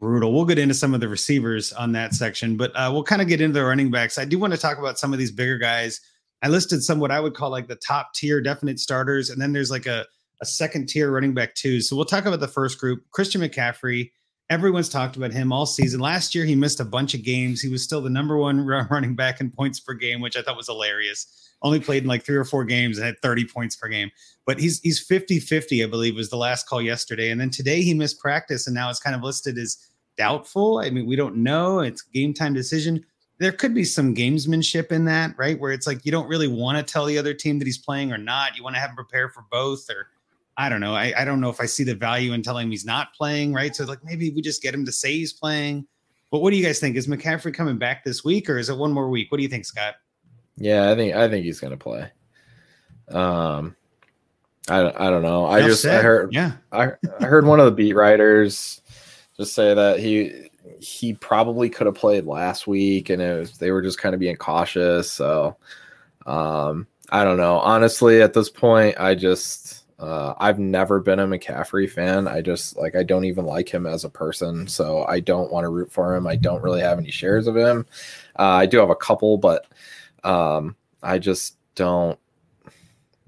brutal. 0.00 0.32
We'll 0.32 0.44
get 0.44 0.58
into 0.58 0.74
some 0.74 0.94
of 0.94 1.00
the 1.00 1.08
receivers 1.08 1.72
on 1.72 1.92
that 1.92 2.14
section, 2.14 2.56
but 2.56 2.72
uh, 2.74 2.90
we'll 2.92 3.02
kind 3.02 3.22
of 3.22 3.28
get 3.28 3.40
into 3.40 3.58
the 3.58 3.64
running 3.64 3.90
backs. 3.90 4.18
I 4.18 4.24
do 4.24 4.38
want 4.38 4.52
to 4.52 4.58
talk 4.58 4.78
about 4.78 4.98
some 4.98 5.12
of 5.12 5.18
these 5.18 5.30
bigger 5.30 5.58
guys. 5.58 6.00
I 6.42 6.48
listed 6.48 6.82
some 6.82 7.00
what 7.00 7.10
I 7.10 7.20
would 7.20 7.34
call 7.34 7.50
like 7.50 7.66
the 7.66 7.76
top 7.76 8.12
tier 8.14 8.40
definite 8.40 8.78
starters. 8.78 9.30
And 9.30 9.40
then 9.40 9.52
there's 9.52 9.70
like 9.70 9.86
a, 9.86 10.06
a 10.40 10.46
second 10.46 10.88
tier 10.88 11.10
running 11.10 11.34
back 11.34 11.54
too. 11.54 11.80
So 11.80 11.96
we'll 11.96 12.04
talk 12.04 12.26
about 12.26 12.40
the 12.40 12.48
first 12.48 12.78
group. 12.78 13.04
Christian 13.10 13.40
McCaffrey. 13.40 14.10
Everyone's 14.48 14.88
talked 14.88 15.16
about 15.16 15.32
him 15.32 15.52
all 15.52 15.66
season. 15.66 15.98
Last 15.98 16.32
year, 16.32 16.44
he 16.44 16.54
missed 16.54 16.78
a 16.78 16.84
bunch 16.84 17.14
of 17.14 17.24
games. 17.24 17.60
He 17.60 17.68
was 17.68 17.82
still 17.82 18.00
the 18.00 18.10
number 18.10 18.36
one 18.36 18.64
running 18.64 19.16
back 19.16 19.40
in 19.40 19.50
points 19.50 19.80
per 19.80 19.92
game, 19.94 20.20
which 20.20 20.36
I 20.36 20.42
thought 20.42 20.56
was 20.56 20.68
hilarious. 20.68 21.54
Only 21.62 21.80
played 21.80 22.04
in 22.04 22.08
like 22.08 22.24
three 22.24 22.36
or 22.36 22.44
four 22.44 22.64
games 22.64 22.98
and 22.98 23.06
had 23.06 23.18
30 23.22 23.46
points 23.46 23.74
per 23.74 23.88
game. 23.88 24.10
But 24.46 24.60
he's 24.60 24.80
he's 24.80 25.06
50-50, 25.06 25.84
I 25.84 25.88
believe, 25.88 26.16
was 26.16 26.30
the 26.30 26.36
last 26.36 26.68
call 26.68 26.80
yesterday. 26.80 27.30
And 27.30 27.40
then 27.40 27.50
today 27.50 27.82
he 27.82 27.92
missed 27.94 28.20
practice 28.20 28.66
and 28.66 28.74
now 28.74 28.88
it's 28.88 29.00
kind 29.00 29.16
of 29.16 29.22
listed 29.22 29.58
as 29.58 29.76
doubtful. 30.16 30.78
I 30.78 30.90
mean, 30.90 31.06
we 31.06 31.16
don't 31.16 31.36
know. 31.36 31.80
It's 31.80 32.02
game 32.02 32.32
time 32.32 32.54
decision. 32.54 33.04
There 33.38 33.52
could 33.52 33.74
be 33.74 33.84
some 33.84 34.14
gamesmanship 34.14 34.92
in 34.92 35.04
that, 35.06 35.34
right? 35.36 35.58
Where 35.58 35.72
it's 35.72 35.86
like 35.86 36.06
you 36.06 36.12
don't 36.12 36.28
really 36.28 36.48
want 36.48 36.78
to 36.78 36.92
tell 36.92 37.04
the 37.04 37.18
other 37.18 37.34
team 37.34 37.58
that 37.58 37.66
he's 37.66 37.76
playing 37.76 38.12
or 38.12 38.18
not. 38.18 38.56
You 38.56 38.62
want 38.62 38.76
to 38.76 38.80
have 38.80 38.90
him 38.90 38.96
prepare 38.96 39.28
for 39.28 39.44
both, 39.50 39.90
or 39.90 40.08
I 40.56 40.70
don't 40.70 40.80
know. 40.80 40.94
I, 40.94 41.12
I 41.16 41.24
don't 41.24 41.40
know 41.40 41.50
if 41.50 41.60
I 41.60 41.66
see 41.66 41.84
the 41.84 41.94
value 41.94 42.32
in 42.32 42.42
telling 42.42 42.66
him 42.66 42.70
he's 42.70 42.86
not 42.86 43.12
playing, 43.14 43.52
right? 43.52 43.76
So 43.76 43.84
like 43.84 44.02
maybe 44.04 44.30
we 44.30 44.40
just 44.40 44.62
get 44.62 44.72
him 44.72 44.86
to 44.86 44.92
say 44.92 45.12
he's 45.12 45.34
playing. 45.34 45.86
But 46.30 46.40
what 46.40 46.50
do 46.50 46.56
you 46.56 46.64
guys 46.64 46.80
think? 46.80 46.96
Is 46.96 47.06
McCaffrey 47.06 47.52
coming 47.52 47.78
back 47.78 48.04
this 48.04 48.24
week, 48.24 48.48
or 48.48 48.58
is 48.58 48.70
it 48.70 48.76
one 48.76 48.92
more 48.92 49.10
week? 49.10 49.30
What 49.30 49.36
do 49.36 49.42
you 49.42 49.48
think, 49.48 49.66
Scott? 49.66 49.96
Yeah, 50.56 50.90
I 50.90 50.94
think 50.94 51.14
I 51.14 51.28
think 51.28 51.44
he's 51.44 51.60
gonna 51.60 51.76
play. 51.76 52.10
Um, 53.08 53.76
I 54.68 54.80
I 55.06 55.10
don't 55.10 55.22
know. 55.22 55.46
I 55.46 55.58
Enough 55.58 55.70
just 55.70 55.82
said. 55.82 56.00
I 56.00 56.02
heard 56.02 56.32
Yeah. 56.32 56.52
I, 56.72 56.92
I 57.20 57.24
heard 57.24 57.46
one 57.46 57.60
of 57.60 57.66
the 57.66 57.72
beat 57.72 57.94
writers 57.94 58.80
just 59.36 59.54
say 59.54 59.74
that 59.74 60.00
he 60.00 60.50
he 60.80 61.14
probably 61.14 61.68
could 61.68 61.86
have 61.86 61.94
played 61.94 62.26
last 62.26 62.66
week 62.66 63.10
and 63.10 63.22
it 63.22 63.38
was 63.38 63.58
they 63.58 63.70
were 63.70 63.82
just 63.82 63.98
kind 63.98 64.14
of 64.14 64.20
being 64.20 64.36
cautious 64.36 65.10
so 65.10 65.56
um 66.26 66.86
i 67.10 67.24
don't 67.24 67.36
know 67.36 67.58
honestly 67.58 68.20
at 68.20 68.32
this 68.32 68.50
point 68.50 68.98
i 68.98 69.14
just 69.14 69.84
uh 69.98 70.34
i've 70.38 70.58
never 70.58 71.00
been 71.00 71.20
a 71.20 71.26
mccaffrey 71.26 71.88
fan 71.88 72.28
i 72.28 72.40
just 72.40 72.76
like 72.76 72.94
i 72.96 73.02
don't 73.02 73.24
even 73.24 73.46
like 73.46 73.68
him 73.68 73.86
as 73.86 74.04
a 74.04 74.10
person 74.10 74.66
so 74.66 75.04
i 75.06 75.20
don't 75.20 75.52
want 75.52 75.64
to 75.64 75.70
root 75.70 75.90
for 75.90 76.14
him 76.14 76.26
i 76.26 76.36
don't 76.36 76.62
really 76.62 76.80
have 76.80 76.98
any 76.98 77.10
shares 77.10 77.46
of 77.46 77.56
him 77.56 77.86
uh, 78.38 78.42
i 78.42 78.66
do 78.66 78.78
have 78.78 78.90
a 78.90 78.96
couple 78.96 79.38
but 79.38 79.66
um 80.24 80.76
i 81.02 81.18
just 81.18 81.56
don't 81.74 82.18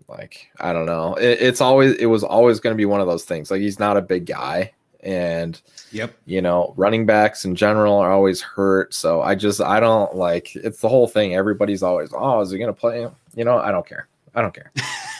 like 0.08 0.48
i 0.60 0.72
don't 0.72 0.86
know. 0.86 1.14
It, 1.14 1.40
it's 1.40 1.60
always 1.60 1.94
it 1.96 2.06
was 2.06 2.24
always 2.24 2.60
going 2.60 2.74
to 2.74 2.78
be 2.78 2.86
one 2.86 3.00
of 3.00 3.06
those 3.06 3.24
things. 3.24 3.50
Like 3.50 3.60
he's 3.60 3.78
not 3.78 3.96
a 3.96 4.02
big 4.02 4.26
guy 4.26 4.72
and 5.00 5.60
Yep. 5.92 6.12
you 6.26 6.42
know 6.42 6.74
running 6.76 7.06
backs 7.06 7.44
in 7.44 7.54
general 7.54 7.94
are 7.98 8.10
always 8.10 8.40
hurt. 8.40 8.92
So 8.94 9.22
i 9.22 9.34
just 9.34 9.60
i 9.60 9.78
don't 9.80 10.14
like 10.16 10.54
it's 10.56 10.80
the 10.80 10.88
whole 10.88 11.06
thing. 11.06 11.34
Everybody's 11.34 11.82
always 11.82 12.10
oh 12.12 12.40
is 12.40 12.50
he 12.50 12.58
gonna 12.58 12.72
play 12.72 13.06
you 13.36 13.44
know 13.44 13.58
i 13.58 13.70
don't 13.70 13.86
care. 13.86 14.08
I 14.34 14.42
don't 14.42 14.54
care. 14.54 14.72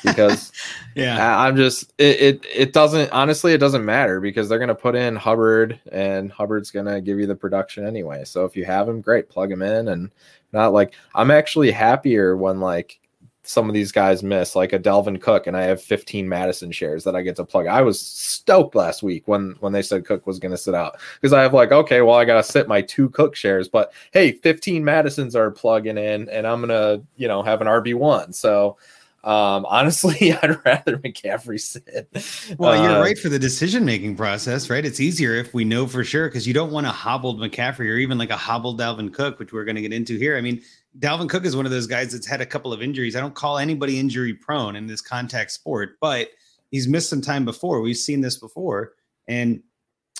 Because 0.04 0.52
Yeah. 0.94 1.16
I- 1.36 1.46
i'm 1.48 1.56
just 1.56 1.92
it, 1.98 2.20
it 2.20 2.46
it 2.54 2.72
doesn't 2.72 3.10
honestly 3.12 3.52
it 3.52 3.58
doesn't 3.58 3.84
matter 3.84 4.20
because 4.20 4.48
they're 4.48 4.58
gonna 4.58 4.74
put 4.74 4.94
in 4.96 5.16
hubbard 5.16 5.78
and 5.92 6.30
hubbard's 6.32 6.70
gonna 6.70 7.00
give 7.00 7.18
you 7.18 7.26
the 7.26 7.34
production 7.36 7.86
anyway. 7.86 8.24
So 8.24 8.44
if 8.44 8.56
you 8.56 8.64
have 8.64 8.88
him 8.88 9.00
great 9.00 9.28
plug 9.28 9.50
him 9.52 9.62
in 9.62 9.88
and 9.88 10.10
not 10.52 10.72
like 10.72 10.94
i'm 11.14 11.30
actually 11.30 11.70
happier 11.70 12.36
when 12.36 12.58
like 12.60 12.98
some 13.48 13.66
of 13.66 13.72
these 13.72 13.92
guys 13.92 14.22
miss, 14.22 14.54
like 14.54 14.74
a 14.74 14.78
Dalvin 14.78 15.18
Cook, 15.18 15.46
and 15.46 15.56
I 15.56 15.62
have 15.62 15.80
15 15.80 16.28
Mattison 16.28 16.70
shares 16.70 17.02
that 17.04 17.16
I 17.16 17.22
get 17.22 17.36
to 17.36 17.46
plug. 17.46 17.66
I 17.66 17.80
was 17.80 17.98
stoked 17.98 18.74
last 18.74 19.02
week 19.02 19.26
when 19.26 19.56
when 19.60 19.72
they 19.72 19.80
said 19.80 20.04
Cook 20.04 20.26
was 20.26 20.38
going 20.38 20.52
to 20.52 20.58
sit 20.58 20.74
out 20.74 20.98
because 21.14 21.32
I 21.32 21.40
have 21.40 21.54
like, 21.54 21.72
okay, 21.72 22.02
well, 22.02 22.16
I 22.16 22.26
got 22.26 22.36
to 22.36 22.42
sit 22.42 22.68
my 22.68 22.82
two 22.82 23.08
Cook 23.08 23.34
shares, 23.34 23.66
but 23.66 23.90
hey, 24.12 24.32
15 24.32 24.84
Mattisons 24.84 25.34
are 25.34 25.50
plugging 25.50 25.96
in, 25.96 26.28
and 26.28 26.46
I'm 26.46 26.60
gonna, 26.60 27.00
you 27.16 27.26
know, 27.26 27.42
have 27.42 27.62
an 27.62 27.68
RB 27.68 27.94
one. 27.94 28.34
So 28.34 28.76
um 29.28 29.66
honestly, 29.66 30.32
I'd 30.42 30.64
rather 30.64 30.96
McCaffrey 30.98 31.60
sit. 31.60 32.08
Well, 32.58 32.82
you're 32.82 32.96
Uh, 32.96 33.00
right 33.02 33.18
for 33.18 33.28
the 33.28 33.38
decision 33.38 33.84
making 33.84 34.16
process, 34.16 34.70
right? 34.70 34.84
It's 34.84 35.00
easier 35.00 35.34
if 35.34 35.52
we 35.52 35.64
know 35.64 35.86
for 35.86 36.02
sure 36.02 36.28
because 36.28 36.46
you 36.46 36.54
don't 36.54 36.72
want 36.72 36.86
a 36.86 36.90
hobbled 36.90 37.38
McCaffrey 37.38 37.90
or 37.90 37.96
even 37.98 38.16
like 38.16 38.30
a 38.30 38.36
hobbled 38.36 38.80
Dalvin 38.80 39.12
Cook, 39.12 39.38
which 39.38 39.52
we're 39.52 39.64
going 39.64 39.76
to 39.76 39.82
get 39.82 39.92
into 39.92 40.16
here. 40.16 40.36
I 40.36 40.40
mean, 40.40 40.62
Dalvin 40.98 41.28
Cook 41.28 41.44
is 41.44 41.54
one 41.54 41.66
of 41.66 41.70
those 41.70 41.86
guys 41.86 42.12
that's 42.12 42.26
had 42.26 42.40
a 42.40 42.46
couple 42.46 42.72
of 42.72 42.80
injuries. 42.80 43.14
I 43.16 43.20
don't 43.20 43.34
call 43.34 43.58
anybody 43.58 44.00
injury 44.00 44.32
prone 44.32 44.74
in 44.76 44.86
this 44.86 45.02
contact 45.02 45.50
sport, 45.50 45.96
but 46.00 46.30
he's 46.70 46.88
missed 46.88 47.10
some 47.10 47.20
time 47.20 47.44
before. 47.44 47.80
We've 47.82 47.96
seen 47.96 48.22
this 48.22 48.38
before. 48.38 48.92
And 49.28 49.62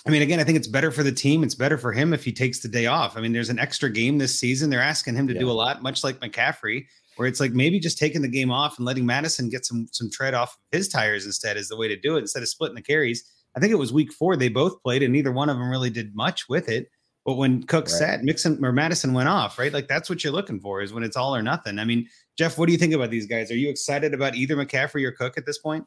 I 0.05 0.11
mean, 0.11 0.21
again, 0.21 0.39
I 0.39 0.43
think 0.43 0.57
it's 0.57 0.67
better 0.67 0.91
for 0.91 1.03
the 1.03 1.11
team. 1.11 1.43
It's 1.43 1.55
better 1.55 1.77
for 1.77 1.91
him 1.91 2.13
if 2.13 2.23
he 2.23 2.31
takes 2.31 2.59
the 2.59 2.69
day 2.69 2.85
off. 2.85 3.17
I 3.17 3.21
mean, 3.21 3.33
there's 3.33 3.49
an 3.49 3.59
extra 3.59 3.89
game 3.89 4.17
this 4.19 4.39
season. 4.39 4.69
They're 4.69 4.81
asking 4.81 5.15
him 5.15 5.27
to 5.27 5.33
do 5.33 5.49
a 5.49 5.53
lot, 5.53 5.81
much 5.81 6.03
like 6.03 6.19
McCaffrey, 6.19 6.85
where 7.19 7.27
it's 7.27 7.41
like 7.41 7.51
maybe 7.51 7.81
just 7.81 7.97
taking 7.97 8.21
the 8.21 8.29
game 8.29 8.49
off 8.49 8.77
and 8.77 8.85
letting 8.85 9.05
Mattison 9.05 9.49
get 9.49 9.65
some 9.65 9.89
some 9.91 10.09
tread 10.09 10.33
off 10.33 10.57
his 10.71 10.87
tires 10.87 11.25
instead 11.25 11.57
is 11.57 11.67
the 11.67 11.75
way 11.75 11.85
to 11.89 11.99
do 11.99 12.15
it 12.15 12.21
instead 12.21 12.41
of 12.41 12.47
splitting 12.47 12.75
the 12.75 12.81
carries. 12.81 13.29
I 13.57 13.59
think 13.59 13.73
it 13.73 13.75
was 13.75 13.91
week 13.91 14.13
four 14.13 14.37
they 14.37 14.47
both 14.47 14.81
played, 14.81 15.03
and 15.03 15.11
neither 15.11 15.33
one 15.33 15.49
of 15.49 15.57
them 15.57 15.69
really 15.69 15.89
did 15.89 16.15
much 16.15 16.47
with 16.47 16.69
it. 16.69 16.89
But 17.25 17.33
when 17.33 17.63
Cook 17.63 17.87
Right. 17.87 17.91
sat, 17.91 18.23
Mixon 18.23 18.63
or 18.63 18.71
Mattison 18.71 19.11
went 19.11 19.27
off, 19.27 19.59
right? 19.59 19.73
Like 19.73 19.89
that's 19.89 20.09
what 20.09 20.23
you're 20.23 20.31
looking 20.31 20.61
for 20.61 20.81
is 20.81 20.93
when 20.93 21.03
it's 21.03 21.17
all 21.17 21.35
or 21.35 21.41
nothing. 21.41 21.77
I 21.77 21.83
mean, 21.83 22.07
Jeff, 22.37 22.57
what 22.57 22.67
do 22.67 22.71
you 22.71 22.77
think 22.77 22.93
about 22.93 23.11
these 23.11 23.25
guys? 23.25 23.51
Are 23.51 23.57
you 23.57 23.69
excited 23.69 24.13
about 24.13 24.35
either 24.35 24.55
McCaffrey 24.55 25.03
or 25.03 25.11
Cook 25.11 25.37
at 25.37 25.45
this 25.45 25.57
point? 25.57 25.85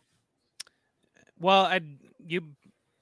Well, 1.41 1.65
I 1.65 1.81
you 2.27 2.43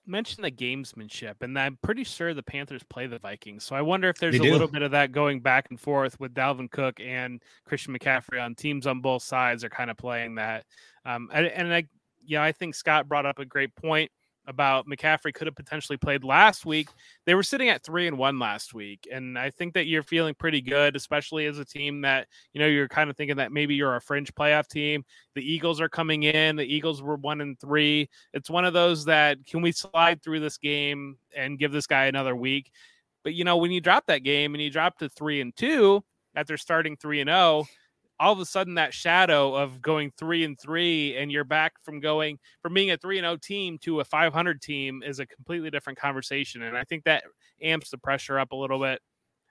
mentioned 0.06 0.44
the 0.44 0.50
gamesmanship, 0.50 1.36
and 1.42 1.58
I'm 1.58 1.78
pretty 1.82 2.04
sure 2.04 2.34
the 2.34 2.42
Panthers 2.42 2.82
play 2.82 3.06
the 3.06 3.18
Vikings. 3.18 3.64
So 3.64 3.76
I 3.76 3.82
wonder 3.82 4.08
if 4.08 4.18
there's 4.18 4.34
They 4.34 4.40
a 4.40 4.42
do. 4.42 4.52
little 4.52 4.68
bit 4.68 4.82
of 4.82 4.90
that 4.92 5.12
going 5.12 5.40
back 5.40 5.66
and 5.70 5.78
forth 5.78 6.18
with 6.18 6.34
Dalvin 6.34 6.70
Cook 6.70 7.00
and 7.00 7.42
Christian 7.66 7.96
McCaffrey 7.96 8.42
on 8.42 8.54
teams 8.54 8.86
on 8.86 9.00
both 9.00 9.22
sides 9.22 9.64
are 9.64 9.68
kind 9.68 9.90
of 9.90 9.96
playing 9.96 10.36
that. 10.36 10.64
Um, 11.04 11.30
and, 11.32 11.46
and 11.46 11.72
I, 11.72 11.84
yeah, 12.24 12.42
I 12.42 12.52
think 12.52 12.74
Scott 12.74 13.08
brought 13.08 13.26
up 13.26 13.38
a 13.38 13.44
great 13.44 13.74
point 13.76 14.10
about 14.46 14.86
McCaffrey 14.86 15.32
could 15.32 15.46
have 15.46 15.54
potentially 15.54 15.96
played 15.96 16.24
last 16.24 16.66
week. 16.66 16.88
They 17.26 17.34
were 17.34 17.42
sitting 17.42 17.68
at 17.68 17.84
three 17.84 18.06
and 18.06 18.18
one 18.18 18.38
last 18.38 18.74
week, 18.74 19.08
and 19.10 19.38
I 19.38 19.50
think 19.50 19.74
that 19.74 19.86
you're 19.86 20.02
feeling 20.02 20.34
pretty 20.34 20.60
good, 20.60 20.96
especially 20.96 21.46
as 21.46 21.58
a 21.58 21.64
team 21.64 22.00
that 22.02 22.26
you 22.52 22.60
know 22.60 22.66
you're 22.66 22.88
kind 22.88 23.10
of 23.10 23.16
thinking 23.16 23.36
that 23.36 23.52
maybe 23.52 23.74
you're 23.74 23.96
a 23.96 24.00
fringe 24.00 24.34
playoff 24.34 24.68
team. 24.68 25.04
The 25.34 25.42
Eagles 25.42 25.80
are 25.80 25.88
coming 25.88 26.24
in. 26.24 26.56
The 26.56 26.64
Eagles 26.64 27.02
were 27.02 27.16
one 27.16 27.40
and 27.40 27.58
three. 27.58 28.08
It's 28.32 28.50
one 28.50 28.64
of 28.64 28.72
those 28.72 29.04
that 29.06 29.44
can 29.46 29.62
we 29.62 29.72
slide 29.72 30.22
through 30.22 30.40
this 30.40 30.58
game 30.58 31.16
and 31.36 31.58
give 31.58 31.72
this 31.72 31.86
guy 31.86 32.06
another 32.06 32.34
week? 32.34 32.70
But 33.22 33.34
you 33.34 33.44
know 33.44 33.58
when 33.58 33.70
you 33.70 33.80
drop 33.80 34.06
that 34.06 34.24
game 34.24 34.54
and 34.54 34.62
you 34.62 34.70
drop 34.70 34.98
to 34.98 35.08
three 35.08 35.40
and 35.40 35.54
two 35.54 36.02
after 36.34 36.56
starting 36.56 36.96
three 36.96 37.20
and 37.20 37.28
zero 37.28 37.66
all 38.20 38.32
of 38.32 38.40
a 38.40 38.46
sudden 38.46 38.74
that 38.76 38.94
shadow 38.94 39.56
of 39.56 39.82
going 39.82 40.12
three 40.18 40.44
and 40.44 40.60
three 40.60 41.16
and 41.16 41.32
you're 41.32 41.44
back 41.44 41.74
from 41.82 42.00
going 42.00 42.38
from 42.62 42.74
being 42.74 42.92
a 42.92 42.98
three 42.98 43.18
and 43.18 43.26
oh 43.26 43.36
team 43.38 43.78
to 43.80 44.00
a 44.00 44.04
500 44.04 44.62
team 44.62 45.02
is 45.04 45.20
a 45.20 45.26
completely 45.26 45.70
different 45.70 45.98
conversation 45.98 46.62
and 46.62 46.78
i 46.78 46.84
think 46.84 47.04
that 47.04 47.24
amps 47.62 47.90
the 47.90 47.98
pressure 47.98 48.38
up 48.38 48.52
a 48.52 48.56
little 48.56 48.80
bit 48.80 49.00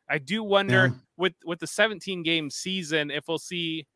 i 0.09 0.17
do 0.17 0.43
wonder 0.43 0.89
Yeah. 0.89 0.99
with 1.17 1.33
with 1.45 1.59
the 1.59 1.67
17 1.67 2.23
game 2.23 2.49
season 2.49 3.11
if 3.11 3.25
we'll 3.27 3.39
see 3.39 3.87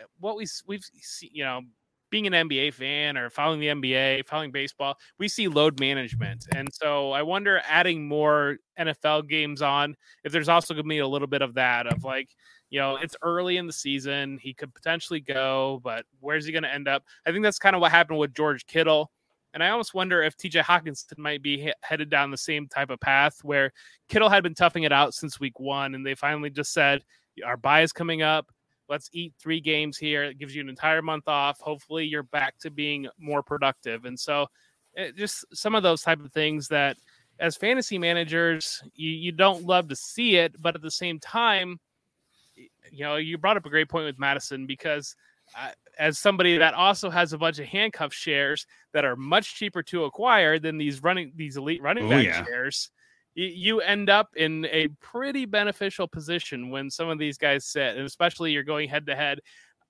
uh, 0.00 0.04
what 0.20 0.36
we 0.36 0.46
we've 0.66 0.84
see, 1.02 1.30
you 1.32 1.44
know 1.44 1.62
being 2.10 2.26
an 2.26 2.34
NBA 2.34 2.74
fan 2.74 3.16
or 3.16 3.30
following 3.30 3.58
the 3.58 3.68
NBA, 3.68 4.22
following 4.24 4.52
baseball, 4.52 4.96
we 5.18 5.28
see 5.28 5.48
load 5.48 5.80
management. 5.80 6.46
And 6.54 6.68
so 6.70 7.10
I 7.12 7.22
wonder 7.22 7.62
adding 7.66 8.06
more 8.06 8.58
NFL 8.78 9.28
games 9.30 9.62
on 9.62 9.96
if 10.22 10.30
there's 10.30 10.50
also 10.50 10.74
going 10.74 10.84
to 10.84 10.88
be 10.90 10.98
a 10.98 11.08
little 11.08 11.26
bit 11.26 11.40
of 11.40 11.54
that 11.54 11.86
of 11.86 12.04
like, 12.04 12.28
you 12.72 12.78
know, 12.78 12.96
it's 12.96 13.14
early 13.20 13.58
in 13.58 13.66
the 13.66 13.72
season. 13.72 14.38
He 14.38 14.54
could 14.54 14.72
potentially 14.72 15.20
go, 15.20 15.82
but 15.84 16.06
where's 16.20 16.46
he 16.46 16.52
going 16.52 16.62
to 16.62 16.72
end 16.72 16.88
up? 16.88 17.04
I 17.26 17.30
think 17.30 17.42
that's 17.42 17.58
kind 17.58 17.76
of 17.76 17.82
what 17.82 17.92
happened 17.92 18.18
with 18.18 18.32
George 18.32 18.66
Kittle. 18.66 19.10
And 19.52 19.62
I 19.62 19.68
almost 19.68 19.92
wonder 19.92 20.22
if 20.22 20.38
TJ 20.38 20.62
Hockenson 20.62 21.18
might 21.18 21.42
be 21.42 21.60
he- 21.60 21.74
headed 21.82 22.08
down 22.08 22.30
the 22.30 22.38
same 22.38 22.66
type 22.66 22.88
of 22.88 22.98
path 22.98 23.40
where 23.42 23.72
Kittle 24.08 24.30
had 24.30 24.42
been 24.42 24.54
toughing 24.54 24.84
it 24.84 24.92
out 24.92 25.12
since 25.12 25.38
week 25.38 25.60
one. 25.60 25.94
And 25.94 26.04
they 26.04 26.14
finally 26.14 26.48
just 26.48 26.72
said, 26.72 27.02
our 27.44 27.58
bye 27.58 27.82
is 27.82 27.92
coming 27.92 28.22
up. 28.22 28.50
Let's 28.88 29.10
eat 29.12 29.34
three 29.38 29.60
games 29.60 29.98
here. 29.98 30.24
It 30.24 30.38
gives 30.38 30.54
you 30.54 30.62
an 30.62 30.70
entire 30.70 31.02
month 31.02 31.28
off. 31.28 31.60
Hopefully, 31.60 32.06
you're 32.06 32.22
back 32.22 32.58
to 32.60 32.70
being 32.70 33.06
more 33.18 33.42
productive. 33.42 34.06
And 34.06 34.18
so, 34.18 34.46
it, 34.94 35.14
just 35.14 35.44
some 35.52 35.74
of 35.74 35.82
those 35.82 36.00
type 36.00 36.20
of 36.24 36.32
things 36.32 36.68
that, 36.68 36.96
as 37.38 37.54
fantasy 37.54 37.98
managers, 37.98 38.82
you, 38.94 39.10
you 39.10 39.32
don't 39.32 39.64
love 39.64 39.88
to 39.88 39.96
see 39.96 40.36
it, 40.36 40.54
but 40.60 40.74
at 40.74 40.80
the 40.80 40.90
same 40.90 41.18
time, 41.20 41.78
you 42.90 43.04
know, 43.04 43.16
you 43.16 43.38
brought 43.38 43.56
up 43.56 43.66
a 43.66 43.70
great 43.70 43.88
point 43.88 44.06
with 44.06 44.18
Mattison 44.18 44.66
because 44.66 45.14
uh, 45.56 45.70
as 45.98 46.18
somebody 46.18 46.56
that 46.58 46.74
also 46.74 47.10
has 47.10 47.32
a 47.32 47.38
bunch 47.38 47.58
of 47.58 47.66
handcuff 47.66 48.12
shares 48.12 48.66
that 48.92 49.04
are 49.04 49.16
much 49.16 49.54
cheaper 49.56 49.82
to 49.84 50.04
acquire 50.04 50.58
than 50.58 50.78
these 50.78 51.02
running 51.02 51.32
these 51.36 51.56
elite 51.56 51.82
running 51.82 52.04
Oh, 52.04 52.10
back 52.10 52.24
yeah. 52.24 52.44
shares, 52.44 52.90
y- 53.36 53.52
you 53.54 53.80
end 53.80 54.08
up 54.08 54.28
in 54.36 54.66
a 54.66 54.88
pretty 55.00 55.44
beneficial 55.44 56.08
position 56.08 56.70
when 56.70 56.90
some 56.90 57.08
of 57.08 57.18
these 57.18 57.36
guys 57.38 57.66
sit, 57.66 57.96
and 57.96 58.06
especially 58.06 58.52
you're 58.52 58.62
going 58.62 58.88
head 58.88 59.06
to 59.06 59.14
head. 59.16 59.40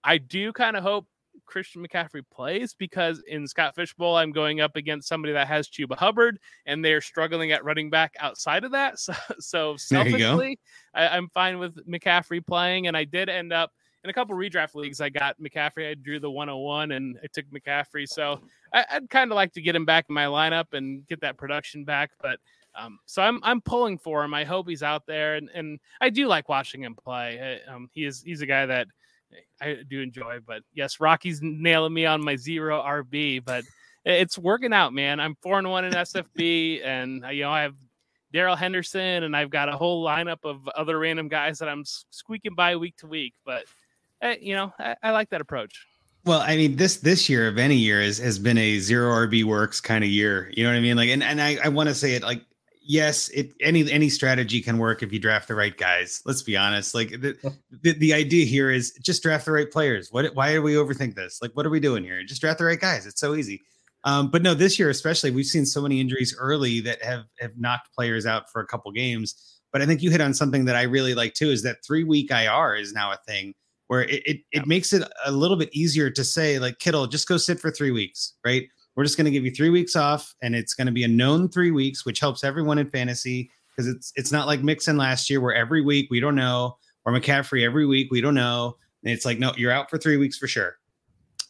I 0.05 0.19
do 0.19 0.53
kind 0.53 0.77
of 0.77 0.83
hope 0.83 1.07
Christian 1.47 1.87
McCaffrey 1.87 2.23
plays 2.33 2.75
because 2.75 3.23
in 3.27 3.47
Scott 3.47 3.75
Fishbowl, 3.75 4.17
I'm 4.17 4.33
going 4.33 4.61
up 4.61 4.77
against 4.77 5.09
somebody 5.09 5.33
that 5.33 5.49
has 5.49 5.69
Chuba 5.69 5.97
Hubbard, 5.97 6.39
and 6.67 6.85
they're 6.85 7.01
struggling 7.01 7.53
at 7.53 7.65
running 7.65 7.91
back 7.91 8.15
outside 8.19 8.65
of 8.65 8.73
that. 8.73 8.99
So, 9.41 9.77
so 9.77 9.97
There 9.97 10.09
you 10.09 10.13
go. 10.13 10.19
selfishly, 10.19 10.59
I, 10.95 11.09
I'm 11.09 11.29
fine 11.29 11.59
with 11.59 11.87
McCaffrey 11.87 12.45
playing, 12.45 12.87
and 12.87 12.97
I 12.97 13.05
did 13.05 13.29
end 13.29 13.53
up 13.53 13.73
in 14.05 14.11
a 14.11 14.13
couple 14.13 14.35
redraft 14.35 14.75
leagues, 14.75 15.01
I 15.01 15.09
got 15.09 15.41
McCaffrey. 15.41 15.91
I 15.91 15.95
drew 15.95 16.19
the 16.19 16.31
101 16.31 16.93
and 16.93 17.19
I 17.23 17.27
took 17.33 17.47
McCaffrey. 17.51 18.09
So 18.09 18.41
I, 18.73 18.85
would 18.95 19.11
kind 19.11 19.31
of 19.31 19.37
like 19.37 19.53
to 19.53 19.63
get 19.63 19.77
him 19.77 19.85
back 19.85 20.07
in 20.09 20.15
my 20.15 20.25
lineup 20.25 20.73
and 20.73 21.07
get 21.07 21.21
that 21.21 21.37
production 21.37 21.85
back. 21.85 22.11
But 22.21 22.41
um, 22.75 22.99
so 23.07 23.23
I'm 23.23 23.39
I'm 23.43 23.61
pulling 23.61 23.99
for 23.99 24.25
him. 24.25 24.35
I 24.35 24.45
hope 24.45 24.69
he's 24.69 24.83
out 24.83 25.07
there, 25.07 25.35
and, 25.35 25.51
and 25.55 25.79
I 26.01 26.11
do 26.11 26.27
like 26.27 26.49
watching 26.49 26.83
him 26.83 26.95
play. 26.95 27.61
Um, 27.69 27.89
he 27.93 28.05
is 28.05 28.23
he's 28.23 28.41
a 28.41 28.47
guy 28.47 28.67
that 28.67 28.87
I 29.61 29.79
do 29.89 30.01
enjoy. 30.01 30.39
But 30.47 30.63
yes, 30.75 31.01
Rocky's 31.01 31.41
nailing 31.43 31.95
me 31.95 32.07
on 32.07 32.25
my 32.25 32.37
zero 32.37 32.83
RB, 32.83 33.45
but 33.45 33.65
it's 34.05 34.39
working 34.39 34.73
out, 34.73 34.93
man. 34.93 35.21
I'm 35.21 35.37
four 35.43 35.59
and 35.59 35.71
one 35.71 35.85
in 35.85 35.93
SFB, 35.93 36.85
and 36.85 37.25
you 37.31 37.43
know 37.43 37.51
I 37.51 37.63
have 37.63 37.75
Darrell 38.33 38.57
Henderson, 38.57 39.23
and 39.25 39.37
I've 39.37 39.51
got 39.51 39.69
a 39.69 39.77
whole 39.77 40.05
lineup 40.05 40.45
of 40.45 40.67
other 40.69 40.99
random 40.99 41.29
guys 41.29 41.59
that 41.59 41.69
I'm 41.69 41.85
squeaking 41.85 42.55
by 42.55 42.77
week 42.77 42.97
to 42.99 43.07
week. 43.07 43.35
But 43.45 43.65
eh, 44.23 44.37
you 44.41 44.55
know, 44.55 44.73
I, 44.79 44.97
I 45.03 45.11
like 45.11 45.31
that 45.31 45.41
approach. 45.41 45.87
Well, 46.25 46.41
I 46.41 46.57
mean, 46.57 46.77
this 46.77 46.99
this 46.99 47.29
year 47.29 47.49
of 47.49 47.59
any 47.59 47.77
year 47.77 48.01
is, 48.01 48.19
has 48.19 48.39
been 48.39 48.59
a 48.59 48.79
zero 48.79 49.11
RB 49.27 49.45
works 49.45 49.81
kind 49.81 50.05
of 50.05 50.11
year. 50.11 50.51
You 50.55 50.65
know 50.65 50.71
what 50.71 50.77
I 50.77 50.81
mean? 50.81 50.97
Like, 50.97 51.11
and, 51.11 51.23
and 51.23 51.43
I, 51.43 51.59
I 51.65 51.69
want 51.69 51.89
to 51.89 51.95
say 51.95 52.15
it 52.15 52.23
like, 52.23 52.43
yes, 52.85 53.29
it 53.31 53.53
any 53.61 53.91
any 53.91 54.09
strategy 54.09 54.61
can 54.61 54.79
work 54.79 55.03
if 55.03 55.13
you 55.13 55.19
draft 55.19 55.49
the 55.49 55.55
right 55.55 55.77
guys. 55.77 56.23
Let's 56.25 56.43
be 56.43 56.57
honest. 56.57 56.95
Like 56.95 57.11
the, 57.11 57.37
the, 57.83 57.93
the 57.93 58.15
idea 58.15 58.45
here 58.45 58.71
is 58.71 58.93
just 59.03 59.23
draft 59.23 59.45
the 59.45 59.53
right 59.53 59.71
players. 59.71 60.09
What 60.11 60.35
why 60.35 60.53
do 60.53 60.63
we 60.63 60.75
overthink 60.75 61.15
this? 61.15 61.41
Like, 61.41 61.53
what 61.53 61.67
are 61.67 61.71
we 61.71 61.81
doing 61.81 62.05
here? 62.05 62.23
Just 62.25 62.41
draft 62.41 62.59
the 62.59 62.65
right 62.65 62.81
guys. 62.81 63.07
It's 63.07 63.21
so 63.21 63.35
easy. 63.35 63.63
Um, 64.05 64.31
but 64.31 64.43
no, 64.43 64.55
this 64.55 64.79
year 64.79 64.91
especially, 64.91 65.31
we've 65.31 65.47
seen 65.47 65.65
so 65.65 65.81
many 65.81 66.01
injuries 66.01 66.37
early 66.39 66.81
that 66.81 67.03
have 67.03 67.25
have 67.39 67.53
knocked 67.57 67.95
players 67.95 68.27
out 68.27 68.51
for 68.51 68.61
a 68.61 68.67
couple 68.67 68.91
games. 68.93 69.61
But 69.73 69.81
I 69.81 69.87
think 69.87 70.03
you 70.03 70.11
hit 70.11 70.21
on 70.21 70.35
something 70.35 70.67
that 70.67 70.77
I 70.77 70.83
really 70.83 71.15
like 71.15 71.35
too 71.35 71.51
is 71.51 71.63
that 71.63 71.85
three 71.85 72.05
week 72.05 72.31
IR 72.31 72.75
is 72.75 72.93
now 72.93 73.13
a 73.13 73.19
thing 73.27 73.55
where 73.87 74.03
it 74.03 74.23
it, 74.27 74.41
it 74.53 74.67
makes 74.67 74.93
it 74.93 75.03
a 75.25 75.33
little 75.33 75.57
bit 75.57 75.71
easier 75.73 76.11
to 76.11 76.25
say 76.25 76.59
like 76.59 76.79
Kittle, 76.79 77.07
just 77.07 77.29
go 77.29 77.37
sit 77.37 77.61
for 77.61 77.71
three 77.71 77.91
weeks, 77.91 78.35
right? 78.45 78.65
We're 78.95 79.05
just 79.05 79.17
going 79.17 79.25
to 79.25 79.31
give 79.31 79.45
you 79.45 79.51
three 79.51 79.71
weeks 79.71 79.97
off, 79.97 80.35
and 80.43 80.55
it's 80.55 80.75
going 80.75 80.87
to 80.87 80.93
be 80.93 81.05
a 81.05 81.09
known 81.09 81.49
three 81.49 81.71
weeks, 81.71 82.05
which 82.05 82.21
helps 82.21 82.45
everyone 82.45 82.79
in 82.79 82.91
fantasy 82.91 83.51
because 83.71 83.89
it's 83.89 84.13
it's 84.17 84.33
not 84.33 84.47
like 84.47 84.63
Mixon 84.63 84.97
last 84.97 85.31
year 85.31 85.41
where 85.41 85.55
every 85.55 85.81
week 85.81 86.09
we 86.11 86.21
don't 86.21 86.35
know, 86.35 86.77
or 87.05 87.13
McCaffrey 87.13 87.65
every 87.65 87.87
week 87.87 88.11
we 88.11 88.21
don't 88.21 88.35
know. 88.35 88.77
And 89.05 89.13
it's 89.13 89.25
like, 89.25 89.39
no, 89.39 89.53
you're 89.57 89.73
out 89.73 89.91
for 89.91 89.99
three 89.99 90.17
weeks 90.17 90.39
for 90.39 90.47
sure 90.47 90.77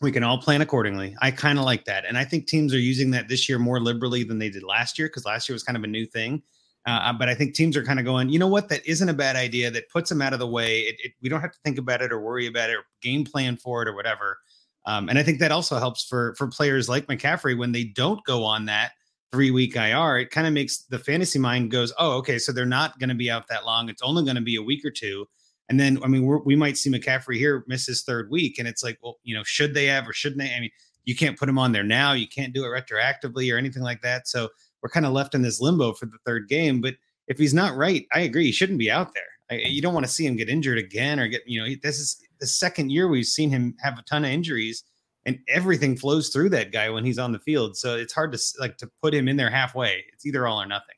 we 0.02 0.10
can 0.10 0.24
all 0.24 0.36
plan 0.36 0.60
accordingly. 0.60 1.16
I 1.22 1.30
kind 1.30 1.58
of 1.58 1.64
like 1.64 1.84
that. 1.84 2.04
And 2.04 2.18
I 2.18 2.24
think 2.24 2.46
teams 2.46 2.74
are 2.74 2.78
using 2.78 3.12
that 3.12 3.28
this 3.28 3.48
year 3.48 3.58
more 3.58 3.80
liberally 3.80 4.24
than 4.24 4.38
they 4.38 4.50
did 4.50 4.64
last 4.64 4.98
year 4.98 5.08
because 5.08 5.24
last 5.24 5.48
year 5.48 5.54
was 5.54 5.62
kind 5.62 5.78
of 5.78 5.84
a 5.84 5.86
new 5.86 6.04
thing. 6.04 6.42
Uh, 6.84 7.12
but 7.12 7.28
I 7.28 7.34
think 7.36 7.54
teams 7.54 7.76
are 7.76 7.84
kind 7.84 8.00
of 8.00 8.04
going, 8.04 8.28
you 8.28 8.40
know 8.40 8.48
what, 8.48 8.68
that 8.68 8.84
isn't 8.84 9.08
a 9.08 9.14
bad 9.14 9.36
idea. 9.36 9.70
That 9.70 9.88
puts 9.88 10.08
them 10.08 10.20
out 10.20 10.32
of 10.32 10.40
the 10.40 10.48
way. 10.48 10.80
It, 10.80 10.96
it, 10.98 11.12
we 11.22 11.28
don't 11.28 11.40
have 11.40 11.52
to 11.52 11.58
think 11.64 11.78
about 11.78 12.02
it 12.02 12.12
or 12.12 12.20
worry 12.20 12.48
about 12.48 12.70
it 12.70 12.74
or 12.74 12.82
game 13.00 13.24
plan 13.24 13.56
for 13.56 13.82
it 13.82 13.88
or 13.88 13.94
whatever. 13.94 14.38
Um, 14.84 15.08
and 15.08 15.18
I 15.18 15.22
think 15.22 15.38
that 15.38 15.52
also 15.52 15.78
helps 15.78 16.04
for 16.04 16.34
for 16.36 16.48
players 16.48 16.88
like 16.88 17.06
McCaffrey 17.06 17.56
when 17.56 17.72
they 17.72 17.84
don't 17.84 18.22
go 18.24 18.44
on 18.44 18.66
that 18.66 18.92
three 19.32 19.50
week 19.50 19.76
IR. 19.76 20.18
It 20.18 20.30
kind 20.30 20.46
of 20.46 20.52
makes 20.52 20.78
the 20.84 20.98
fantasy 20.98 21.38
mind 21.38 21.70
goes, 21.70 21.92
oh, 21.98 22.16
okay, 22.18 22.38
so 22.38 22.52
they're 22.52 22.66
not 22.66 22.98
going 22.98 23.08
to 23.08 23.14
be 23.14 23.30
out 23.30 23.48
that 23.48 23.64
long. 23.64 23.88
It's 23.88 24.02
only 24.02 24.24
going 24.24 24.36
to 24.36 24.42
be 24.42 24.56
a 24.56 24.62
week 24.62 24.84
or 24.84 24.90
two. 24.90 25.26
And 25.68 25.80
then, 25.80 25.98
I 26.04 26.08
mean, 26.08 26.26
we 26.44 26.54
might 26.54 26.76
see 26.76 26.90
McCaffrey 26.90 27.36
here 27.36 27.64
miss 27.66 27.86
his 27.86 28.02
third 28.02 28.30
week, 28.30 28.58
and 28.58 28.68
it's 28.68 28.82
like, 28.82 28.98
well, 29.02 29.18
you 29.22 29.34
know, 29.34 29.42
should 29.44 29.72
they 29.72 29.86
have 29.86 30.06
or 30.06 30.12
shouldn't 30.12 30.40
they? 30.40 30.52
I 30.54 30.60
mean, 30.60 30.70
you 31.04 31.16
can't 31.16 31.38
put 31.38 31.48
him 31.48 31.58
on 31.58 31.72
there 31.72 31.84
now. 31.84 32.12
You 32.12 32.28
can't 32.28 32.52
do 32.52 32.64
it 32.64 32.68
retroactively 32.68 33.52
or 33.52 33.56
anything 33.56 33.82
like 33.82 34.02
that. 34.02 34.28
So 34.28 34.50
we're 34.82 34.90
kind 34.90 35.06
of 35.06 35.12
left 35.12 35.34
in 35.34 35.42
this 35.42 35.60
limbo 35.60 35.94
for 35.94 36.06
the 36.06 36.18
third 36.26 36.48
game. 36.48 36.80
But 36.80 36.94
if 37.26 37.38
he's 37.38 37.54
not 37.54 37.76
right, 37.76 38.06
I 38.12 38.20
agree. 38.20 38.46
He 38.46 38.52
shouldn't 38.52 38.78
be 38.78 38.90
out 38.90 39.14
there. 39.14 39.24
I, 39.50 39.54
you 39.54 39.82
don't 39.82 39.94
want 39.94 40.06
to 40.06 40.12
see 40.12 40.26
him 40.26 40.36
get 40.36 40.48
injured 40.48 40.78
again 40.78 41.20
or 41.20 41.28
get, 41.28 41.42
you 41.46 41.60
know, 41.60 41.74
this 41.82 41.98
is 41.98 42.20
the 42.40 42.46
second 42.46 42.90
year 42.90 43.08
we've 43.08 43.26
seen 43.26 43.50
him 43.50 43.74
have 43.80 43.98
a 43.98 44.02
ton 44.02 44.24
of 44.24 44.30
injuries 44.30 44.84
and 45.26 45.38
everything 45.48 45.96
flows 45.96 46.30
through 46.30 46.48
that 46.50 46.72
guy 46.72 46.90
when 46.90 47.04
he's 47.04 47.18
on 47.18 47.32
the 47.32 47.38
field. 47.38 47.76
So 47.76 47.96
it's 47.96 48.12
hard 48.12 48.32
to 48.32 48.38
like 48.58 48.76
to 48.78 48.90
put 49.02 49.14
him 49.14 49.28
in 49.28 49.36
there 49.36 49.50
halfway. 49.50 50.04
It's 50.12 50.26
either 50.26 50.46
all 50.46 50.60
or 50.60 50.66
nothing. 50.66 50.96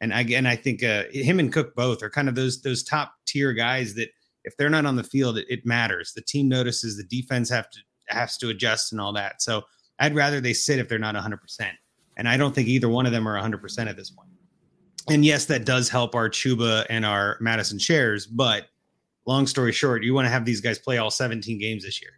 And 0.00 0.12
again, 0.12 0.46
I 0.46 0.56
think 0.56 0.82
uh, 0.82 1.04
him 1.10 1.38
and 1.38 1.52
Cook 1.52 1.74
both 1.74 2.02
are 2.02 2.10
kind 2.10 2.28
of 2.28 2.34
those 2.34 2.62
those 2.62 2.82
top 2.82 3.14
tier 3.26 3.52
guys 3.52 3.94
that 3.94 4.10
if 4.44 4.56
they're 4.56 4.70
not 4.70 4.86
on 4.86 4.96
the 4.96 5.04
field, 5.04 5.38
it, 5.38 5.46
it 5.48 5.66
matters. 5.66 6.12
The 6.12 6.20
team 6.20 6.48
notices, 6.48 6.96
the 6.96 7.04
defense 7.04 7.48
have 7.50 7.70
to 7.70 7.78
has 8.08 8.36
to 8.38 8.50
adjust 8.50 8.92
and 8.92 9.00
all 9.00 9.12
that. 9.14 9.40
So 9.40 9.62
I'd 9.98 10.14
rather 10.14 10.40
they 10.40 10.52
sit 10.52 10.78
if 10.78 10.88
they're 10.88 10.98
not 10.98 11.14
100%. 11.14 11.38
And 12.16 12.28
I 12.28 12.36
don't 12.36 12.54
think 12.54 12.68
either 12.68 12.88
one 12.88 13.06
of 13.06 13.12
them 13.12 13.26
are 13.26 13.40
100% 13.40 13.86
at 13.88 13.96
this 13.96 14.10
point. 14.10 14.23
And 15.08 15.24
yes, 15.24 15.46
that 15.46 15.64
does 15.64 15.88
help 15.88 16.14
our 16.14 16.30
Chuba 16.30 16.86
and 16.88 17.04
our 17.04 17.36
Mattison 17.40 17.78
shares. 17.78 18.26
But 18.26 18.68
long 19.26 19.46
story 19.46 19.72
short, 19.72 20.02
you 20.02 20.14
want 20.14 20.26
to 20.26 20.30
have 20.30 20.44
these 20.44 20.60
guys 20.60 20.78
play 20.78 20.98
all 20.98 21.10
17 21.10 21.58
games 21.58 21.84
this 21.84 22.00
year. 22.00 22.12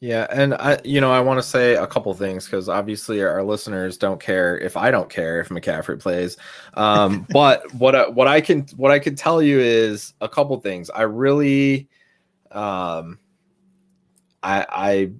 Yeah, 0.00 0.28
and 0.30 0.54
I, 0.54 0.78
you 0.84 1.00
know, 1.00 1.10
I 1.10 1.18
want 1.20 1.38
to 1.38 1.42
say 1.42 1.74
a 1.74 1.86
couple 1.86 2.14
things 2.14 2.44
because 2.44 2.68
obviously 2.68 3.20
our 3.20 3.42
listeners 3.42 3.96
don't 3.96 4.20
care 4.20 4.56
if 4.56 4.76
I 4.76 4.92
don't 4.92 5.10
care 5.10 5.40
if 5.40 5.48
McCaffrey 5.48 5.98
plays. 5.98 6.36
Um, 6.74 7.26
but 7.32 7.72
what 7.74 7.96
I, 7.96 8.08
what 8.08 8.28
I 8.28 8.40
can 8.40 8.62
what 8.76 8.92
I 8.92 9.00
can 9.00 9.16
tell 9.16 9.42
you 9.42 9.58
is 9.58 10.14
a 10.20 10.28
couple 10.28 10.60
things. 10.60 10.88
I 10.88 11.02
really, 11.02 11.88
um, 12.52 13.18
I 14.40 14.66
I 14.68 15.10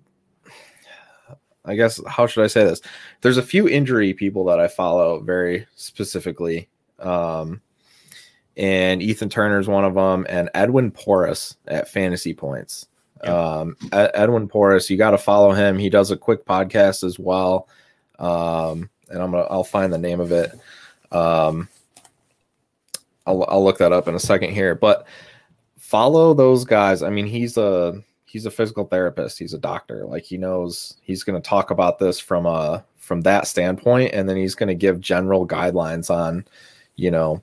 I 1.65 1.75
guess 1.75 2.01
how 2.07 2.29
should 2.29 2.45
I 2.45 2.49
say 2.49 2.63
this? 2.63 2.81
There's 3.21 3.37
a 3.37 3.43
few 3.43 3.69
injury 3.69 4.15
people 4.15 4.45
that 4.47 4.61
I 4.61 4.69
follow 4.69 5.21
very 5.21 5.67
specifically. 5.75 6.69
Um, 6.99 7.61
and 8.57 9.03
Ethan 9.03 9.29
Turner 9.29 9.59
is 9.59 9.69
one 9.69 9.85
of 9.85 9.95
them, 9.95 10.27
and 10.29 10.51
Edwin 10.55 10.91
Porras 10.91 11.57
at 11.67 11.89
Fantasy 11.89 12.35
Points. 12.35 12.87
Um, 13.23 13.77
Edwin 13.93 14.49
Porras, 14.49 14.91
you 14.91 14.97
got 14.97 15.11
to 15.11 15.19
follow 15.19 15.53
him. 15.53 15.79
He 15.79 15.91
does 15.91 16.11
a 16.11 16.17
quick 16.17 16.45
podcast 16.45 17.05
as 17.05 17.19
well. 17.19 17.69
Um, 18.19 18.91
and 19.09 19.23
I'm 19.23 19.31
gonna 19.31 19.47
I'll 19.51 19.65
find 19.65 19.93
the 19.93 19.99
name 19.99 20.21
of 20.21 20.33
it. 20.33 20.53
Um, 21.13 21.69
I'll 23.27 23.45
I'll 23.49 23.65
look 23.65 23.79
that 23.79 23.93
up 23.93 24.09
in 24.09 24.15
a 24.15 24.21
second 24.21 24.53
here. 24.53 24.75
But 24.75 25.07
follow 25.79 26.35
those 26.35 26.65
guys. 26.65 27.03
I 27.03 27.11
mean, 27.11 27.27
he's 27.27 27.57
a 27.57 28.03
he's 28.25 28.47
a 28.47 28.51
physical 28.51 28.85
therapist. 28.85 29.39
He's 29.39 29.55
a 29.55 29.59
doctor. 29.59 30.05
Like 30.05 30.25
he 30.25 30.37
knows 30.37 30.97
he's 31.03 31.25
going 31.25 31.41
to 31.41 31.49
talk 31.49 31.71
about 31.71 31.99
this 31.99 32.21
from 32.21 32.47
a 32.47 32.85
from 33.09 33.23
that 33.23 33.49
standpoint, 33.49 34.13
and 34.15 34.29
then 34.29 34.37
he's 34.37 34.55
going 34.55 34.69
to 34.69 34.75
give 34.75 35.01
general 35.01 35.49
guidelines 35.49 36.15
on, 36.15 36.45
you 36.95 37.11
know, 37.11 37.43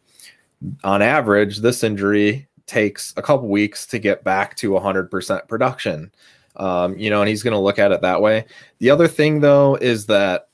on 0.83 1.01
average, 1.01 1.57
this 1.57 1.83
injury 1.83 2.47
takes 2.65 3.13
a 3.17 3.21
couple 3.21 3.47
weeks 3.47 3.85
to 3.87 3.99
get 3.99 4.23
back 4.23 4.55
to 4.57 4.71
100% 4.71 5.47
production. 5.47 6.11
Um, 6.55 6.97
you 6.97 7.09
know, 7.09 7.21
and 7.21 7.27
he's 7.27 7.43
going 7.43 7.53
to 7.53 7.59
look 7.59 7.79
at 7.79 7.91
it 7.91 8.01
that 8.01 8.21
way. 8.21 8.45
The 8.79 8.89
other 8.89 9.09
thing, 9.09 9.41
though, 9.41 9.75
is 9.75 10.05
that 10.05 10.47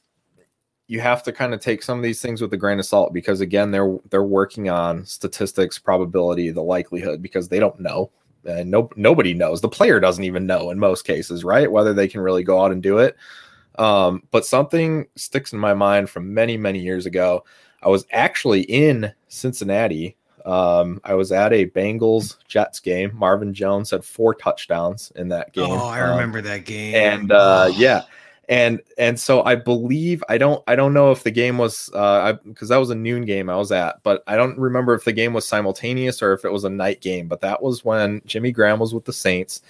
you 0.87 0.99
have 0.99 1.23
to 1.23 1.31
kind 1.31 1.53
of 1.53 1.59
take 1.59 1.83
some 1.83 1.97
of 1.97 2.03
these 2.03 2.21
things 2.21 2.41
with 2.41 2.51
a 2.53 2.57
grain 2.57 2.79
of 2.79 2.85
salt 2.85 3.13
because 3.13 3.39
again, 3.39 3.71
they're 3.71 3.97
they're 4.09 4.23
working 4.23 4.67
on 4.67 5.05
statistics, 5.05 5.79
probability, 5.79 6.49
the 6.49 6.63
likelihood 6.63 7.21
because 7.21 7.47
they 7.47 7.59
don't 7.59 7.79
know. 7.79 8.11
And 8.45 8.71
no, 8.71 8.89
nobody 8.95 9.33
knows. 9.33 9.61
The 9.61 9.69
player 9.69 9.99
doesn't 9.99 10.23
even 10.23 10.47
know 10.47 10.71
in 10.71 10.79
most 10.79 11.03
cases, 11.03 11.43
right? 11.43 11.71
Whether 11.71 11.93
they 11.93 12.07
can 12.07 12.19
really 12.19 12.43
go 12.43 12.61
out 12.61 12.71
and 12.71 12.81
do 12.81 12.97
it. 12.97 13.15
Um, 13.77 14.23
but 14.31 14.45
something 14.45 15.07
sticks 15.15 15.53
in 15.53 15.59
my 15.59 15.73
mind 15.73 16.09
from 16.09 16.33
many, 16.33 16.57
many 16.57 16.79
years 16.79 17.05
ago. 17.05 17.45
I 17.83 17.89
was 17.89 18.05
actually 18.11 18.61
in 18.61 19.11
Cincinnati 19.27 20.15
um, 20.45 21.01
I 21.03 21.13
was 21.13 21.31
at 21.31 21.53
a 21.53 21.67
Bengals 21.67 22.37
Jets 22.47 22.79
game. 22.79 23.11
Marvin 23.13 23.53
Jones 23.53 23.91
had 23.91 24.03
four 24.03 24.33
touchdowns 24.33 25.11
in 25.15 25.29
that 25.29 25.53
game. 25.53 25.69
Oh, 25.69 25.87
I 25.87 26.01
um, 26.01 26.11
remember 26.11 26.41
that 26.41 26.65
game. 26.65 26.95
And 26.95 27.31
uh, 27.31 27.71
yeah, 27.75 28.03
and 28.49 28.81
and 28.97 29.19
so 29.19 29.43
I 29.43 29.55
believe 29.55 30.23
I 30.29 30.37
don't 30.37 30.63
I 30.67 30.75
don't 30.75 30.93
know 30.93 31.11
if 31.11 31.23
the 31.23 31.31
game 31.31 31.57
was 31.57 31.89
uh 31.93 32.33
because 32.45 32.69
that 32.69 32.77
was 32.77 32.89
a 32.89 32.95
noon 32.95 33.25
game 33.25 33.49
I 33.49 33.55
was 33.55 33.71
at, 33.71 34.01
but 34.03 34.23
I 34.27 34.35
don't 34.35 34.57
remember 34.57 34.93
if 34.93 35.03
the 35.03 35.13
game 35.13 35.33
was 35.33 35.47
simultaneous 35.47 36.21
or 36.21 36.33
if 36.33 36.43
it 36.45 36.51
was 36.51 36.63
a 36.63 36.69
night 36.69 37.01
game. 37.01 37.27
But 37.27 37.41
that 37.41 37.61
was 37.61 37.85
when 37.85 38.21
Jimmy 38.25 38.51
Graham 38.51 38.79
was 38.79 38.93
with 38.93 39.05
the 39.05 39.13
Saints, 39.13 39.61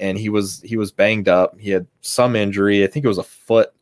and 0.00 0.18
he 0.18 0.28
was 0.28 0.60
he 0.62 0.76
was 0.76 0.92
banged 0.92 1.28
up. 1.28 1.58
He 1.58 1.70
had 1.70 1.86
some 2.00 2.36
injury. 2.36 2.84
I 2.84 2.86
think 2.86 3.04
it 3.04 3.08
was 3.08 3.18
a 3.18 3.22
foot. 3.22 3.72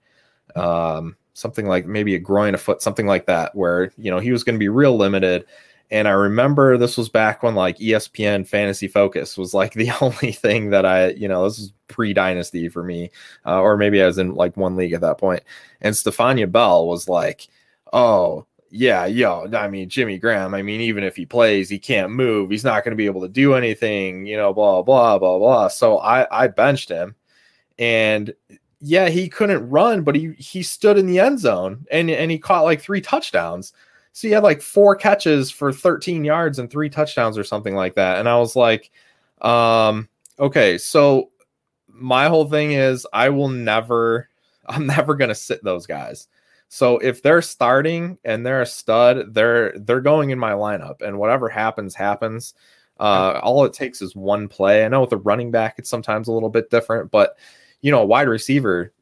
Um, 0.55 1.17
something 1.35 1.67
like 1.67 1.87
maybe 1.87 2.15
a 2.15 2.19
groin, 2.19 2.55
a 2.55 2.59
foot, 2.59 2.83
something 2.83 3.07
like 3.07 3.27
that, 3.27 3.55
where 3.55 3.93
you 3.99 4.11
know 4.11 4.19
he 4.19 4.33
was 4.33 4.45
going 4.45 4.55
to 4.55 4.61
be 4.61 4.69
real 4.69 4.97
limited 4.97 5.45
and 5.91 6.09
I 6.09 6.13
remember 6.13 6.77
this 6.77 6.97
was 6.97 7.09
back 7.09 7.43
when 7.43 7.55
like 7.55 7.79
ESPN 7.79 8.47
Fantasy 8.47 8.89
Focus 8.89 9.39
was 9.39 9.55
like 9.55 9.73
the 9.75 9.91
only 10.01 10.33
thing 10.33 10.71
that 10.71 10.85
I, 10.85 11.11
you 11.11 11.29
know, 11.29 11.45
this 11.45 11.59
is 11.59 11.73
pre 11.89 12.13
Dynasty 12.13 12.69
for 12.69 12.83
me, 12.83 13.11
uh, 13.45 13.61
or 13.61 13.77
maybe 13.77 14.03
I 14.03 14.07
was 14.07 14.19
in 14.19 14.35
like 14.35 14.57
one 14.57 14.77
league 14.77 14.93
at 14.93 15.01
that 15.03 15.19
point. 15.19 15.43
And 15.81 15.97
Stephania 15.97 16.47
Bell 16.47 16.87
was 16.87 17.09
like, 17.09 17.49
"Oh, 17.93 18.47
yeah, 18.71 19.07
yo, 19.07 19.49
I 19.55 19.69
mean 19.69 19.89
Jimmy 19.89 20.19
Graham. 20.19 20.55
I 20.55 20.63
mean, 20.63 20.81
even 20.81 21.05
if 21.05 21.17
he 21.17 21.27
plays, 21.27 21.69
he 21.69 21.79
can't 21.79 22.13
move. 22.13 22.51
He's 22.51 22.65
not 22.65 22.85
going 22.85 22.93
to 22.93 22.97
be 22.97 23.07
able 23.07 23.23
to 23.23 23.29
do 23.29 23.55
anything. 23.55 24.27
You 24.27 24.37
know, 24.37 24.53
blah 24.53 24.83
blah 24.83 25.19
blah 25.19 25.39
blah." 25.39 25.69
So 25.69 25.99
I 25.99 26.45
I 26.45 26.49
benched 26.49 26.89
him, 26.89 27.15
and 27.79 28.35
yeah, 28.81 29.09
he 29.09 29.29
couldn't 29.29 29.69
run, 29.69 30.03
but 30.03 30.15
he 30.15 30.33
he 30.39 30.63
stood 30.63 30.99
in 30.99 31.07
the 31.07 31.19
end 31.21 31.41
zone 31.41 31.87
and 31.91 32.11
and 32.11 32.31
he 32.31 32.39
caught 32.39 32.65
like 32.65 32.81
three 32.81 33.01
touchdowns. 33.01 33.73
So 34.13 34.29
he 34.29 34.33
had 34.33 34.43
like 34.43 34.63
four 34.63 34.97
catches 34.97 35.51
for 35.51 35.73
13 35.73 36.25
yards 36.25 36.59
and 36.59 36.71
three 36.71 36.89
touchdowns 36.89 37.37
or 37.37 37.45
something 37.45 37.75
like 37.75 37.95
that. 37.97 38.19
And 38.19 38.29
I 38.29 38.39
was 38.39 38.57
like, 38.57 38.91
um, 39.43 40.09
Okay, 40.39 40.77
so 40.79 41.31
my 41.89 42.29
whole 42.29 42.49
thing 42.49 42.73
is 42.73 43.07
I 43.13 43.31
will 43.31 43.49
never 43.49 44.29
I'm 44.67 44.87
never 44.87 45.15
going 45.15 45.29
to 45.29 45.35
sit 45.35 45.63
those 45.63 45.87
guys. 45.87 46.29
So 46.69 46.99
if 46.99 47.23
they're 47.23 47.43
starting 47.43 48.19
and 48.25 48.45
they're 48.45 48.63
a 48.63 48.67
stud, 48.67 49.35
they're 49.35 49.73
they're 49.79 50.01
going 50.01 50.31
in 50.31 50.39
my 50.39 50.53
lineup 50.53 51.01
and 51.01 51.19
whatever 51.19 51.49
happens 51.49 51.95
happens. 51.95 52.55
Uh, 52.99 53.41
all 53.43 53.65
it 53.65 53.73
takes 53.73 54.01
is 54.01 54.17
one 54.17 54.49
play. 54.49 54.85
I 54.85 54.89
know 54.89 55.03
with 55.03 55.13
a 55.13 55.19
running 55.19 55.51
back 55.51 55.77
it's 55.79 55.91
sometimes 55.91 56.29
a 56.29 56.33
little 56.33 56.49
bit 56.49 56.71
different, 56.71 57.11
but 57.11 57.37
you 57.83 57.91
know, 57.91 58.01
a 58.01 58.07
wide 58.07 58.29
receiver 58.29 58.93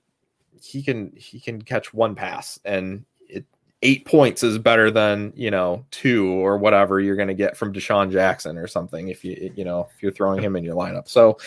he 0.62 0.82
can 0.82 1.12
he 1.16 1.38
can 1.40 1.60
catch 1.60 1.92
one 1.92 2.14
pass 2.14 2.58
and 2.64 3.04
it, 3.28 3.44
eight 3.82 4.04
points 4.06 4.42
is 4.42 4.58
better 4.58 4.90
than 4.90 5.32
you 5.36 5.50
know 5.50 5.84
two 5.90 6.28
or 6.30 6.56
whatever 6.56 7.00
you're 7.00 7.16
going 7.16 7.28
to 7.28 7.34
get 7.34 7.56
from 7.56 7.72
DeSean 7.72 8.10
Jackson 8.10 8.56
or 8.56 8.66
something 8.66 9.08
if 9.08 9.24
you 9.24 9.52
you 9.56 9.64
know 9.64 9.88
if 9.94 10.02
you're 10.02 10.12
throwing 10.12 10.42
him 10.42 10.56
in 10.56 10.64
your 10.64 10.74
lineup. 10.74 11.08
So 11.08 11.38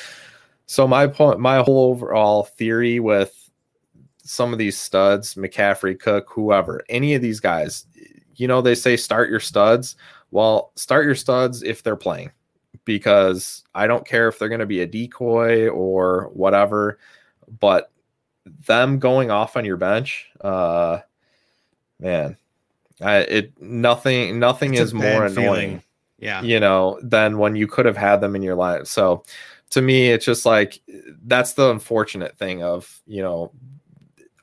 so 0.68 0.88
my 0.88 1.08
point 1.08 1.40
my 1.40 1.62
whole 1.62 1.92
overall 1.92 2.44
theory 2.44 3.00
with 3.00 3.37
some 4.28 4.52
of 4.52 4.60
these 4.60 4.78
studs, 4.78 5.36
McCaffrey, 5.36 6.00
Cook, 6.00 6.28
whoever, 6.30 6.84
any 6.90 7.16
of 7.16 7.22
these 7.22 7.40
guys, 7.40 7.86
you 8.36 8.48
know, 8.48 8.62
they 8.62 8.76
say 8.76 8.98
start 8.98 9.30
your 9.30 9.40
studs. 9.40 9.96
Well, 10.32 10.72
start 10.76 11.06
your 11.06 11.16
studs 11.16 11.64
if 11.64 11.82
they're 11.82 11.96
playing 11.96 12.32
because 12.86 13.64
I 13.74 13.88
don't 13.88 14.06
care 14.06 14.28
if 14.28 14.38
they're 14.38 14.50
going 14.50 14.60
to 14.60 14.66
be 14.66 14.82
a 14.82 14.88
decoy 14.88 15.70
or 15.70 16.30
whatever, 16.34 17.00
but 17.60 17.92
them 18.66 19.00
going 19.00 19.32
off 19.32 19.56
on 19.58 19.66
your 19.66 19.78
bench, 19.78 20.30
uh, 20.42 21.00
man, 22.00 22.38
I, 23.02 23.18
it 23.18 23.62
nothing 23.62 24.40
nothing 24.40 24.74
it's 24.74 24.82
is 24.82 24.94
more 24.94 25.26
annoying. 25.26 25.34
Feeling. 25.36 25.84
Yeah, 26.20 26.42
you 26.42 26.60
know, 26.60 27.00
than 27.04 27.38
when 27.38 27.56
you 27.56 27.68
could 27.68 27.86
have 27.86 27.98
had 27.98 28.22
them 28.22 28.36
in 28.36 28.42
your 28.42 28.56
life. 28.56 28.88
So 28.88 29.24
to 29.70 29.82
me, 29.82 30.10
it's 30.10 30.26
just 30.26 30.46
like 30.46 30.82
that's 31.26 31.54
the 31.54 31.70
unfortunate 31.70 32.38
thing 32.38 32.64
of 32.64 33.02
you 33.06 33.22
know 33.22 33.52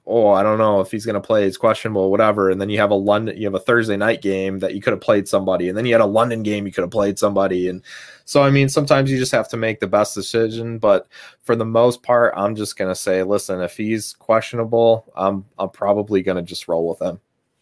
oh, 0.06 0.28
I 0.28 0.42
don't 0.42 0.58
know 0.58 0.80
if 0.80 0.90
he's 0.90 1.06
going 1.06 1.14
to 1.14 1.20
play. 1.20 1.46
It's 1.46 1.56
questionable, 1.56 2.10
whatever. 2.10 2.50
And 2.50 2.60
then 2.60 2.68
you 2.68 2.78
have 2.78 2.90
a 2.90 2.94
London, 2.94 3.36
you 3.36 3.46
have 3.46 3.54
a 3.54 3.60
Thursday 3.60 3.96
night 3.96 4.20
game 4.20 4.58
that 4.58 4.74
you 4.74 4.82
could 4.82 4.92
have 4.92 5.00
played 5.00 5.26
somebody, 5.26 5.68
and 5.68 5.78
then 5.78 5.86
you 5.86 5.94
had 5.94 6.00
a 6.00 6.06
London 6.06 6.42
game 6.42 6.66
you 6.66 6.72
could 6.72 6.82
have 6.82 6.90
played 6.90 7.18
somebody. 7.18 7.68
And 7.68 7.82
so, 8.24 8.42
I 8.42 8.50
mean, 8.50 8.68
sometimes 8.68 9.10
you 9.10 9.18
just 9.18 9.32
have 9.32 9.48
to 9.50 9.56
make 9.56 9.80
the 9.80 9.86
best 9.86 10.14
decision. 10.14 10.78
But 10.78 11.06
for 11.42 11.56
the 11.56 11.64
most 11.64 12.02
part, 12.02 12.34
I'm 12.36 12.54
just 12.54 12.76
going 12.76 12.90
to 12.90 12.94
say, 12.94 13.22
listen, 13.22 13.60
if 13.60 13.76
he's 13.76 14.12
questionable, 14.14 15.10
I'm 15.16 15.44
I'm 15.58 15.70
probably 15.70 16.22
going 16.22 16.36
to 16.36 16.42
just 16.42 16.68
roll 16.68 16.88
with 16.88 17.00
him. 17.00 17.20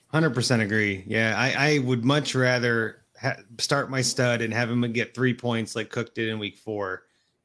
Hundred 0.09 0.35
percent 0.35 0.63
agree. 0.63 1.05
Yeah, 1.07 1.35
I 1.37 1.75
I 1.75 1.79
would 1.79 2.05
much 2.05 2.35
rather 2.35 3.03
ha- 3.21 3.39
start 3.59 3.91
my 3.91 4.03
stud 4.03 4.43
and 4.43 4.53
have 4.53 4.69
him 4.69 4.81
get 4.93 5.15
three 5.15 5.35
points 5.35 5.77
like 5.77 5.91
Cook 5.91 6.15
did 6.15 6.29
in 6.29 6.39
week 6.39 6.59
four 6.59 7.05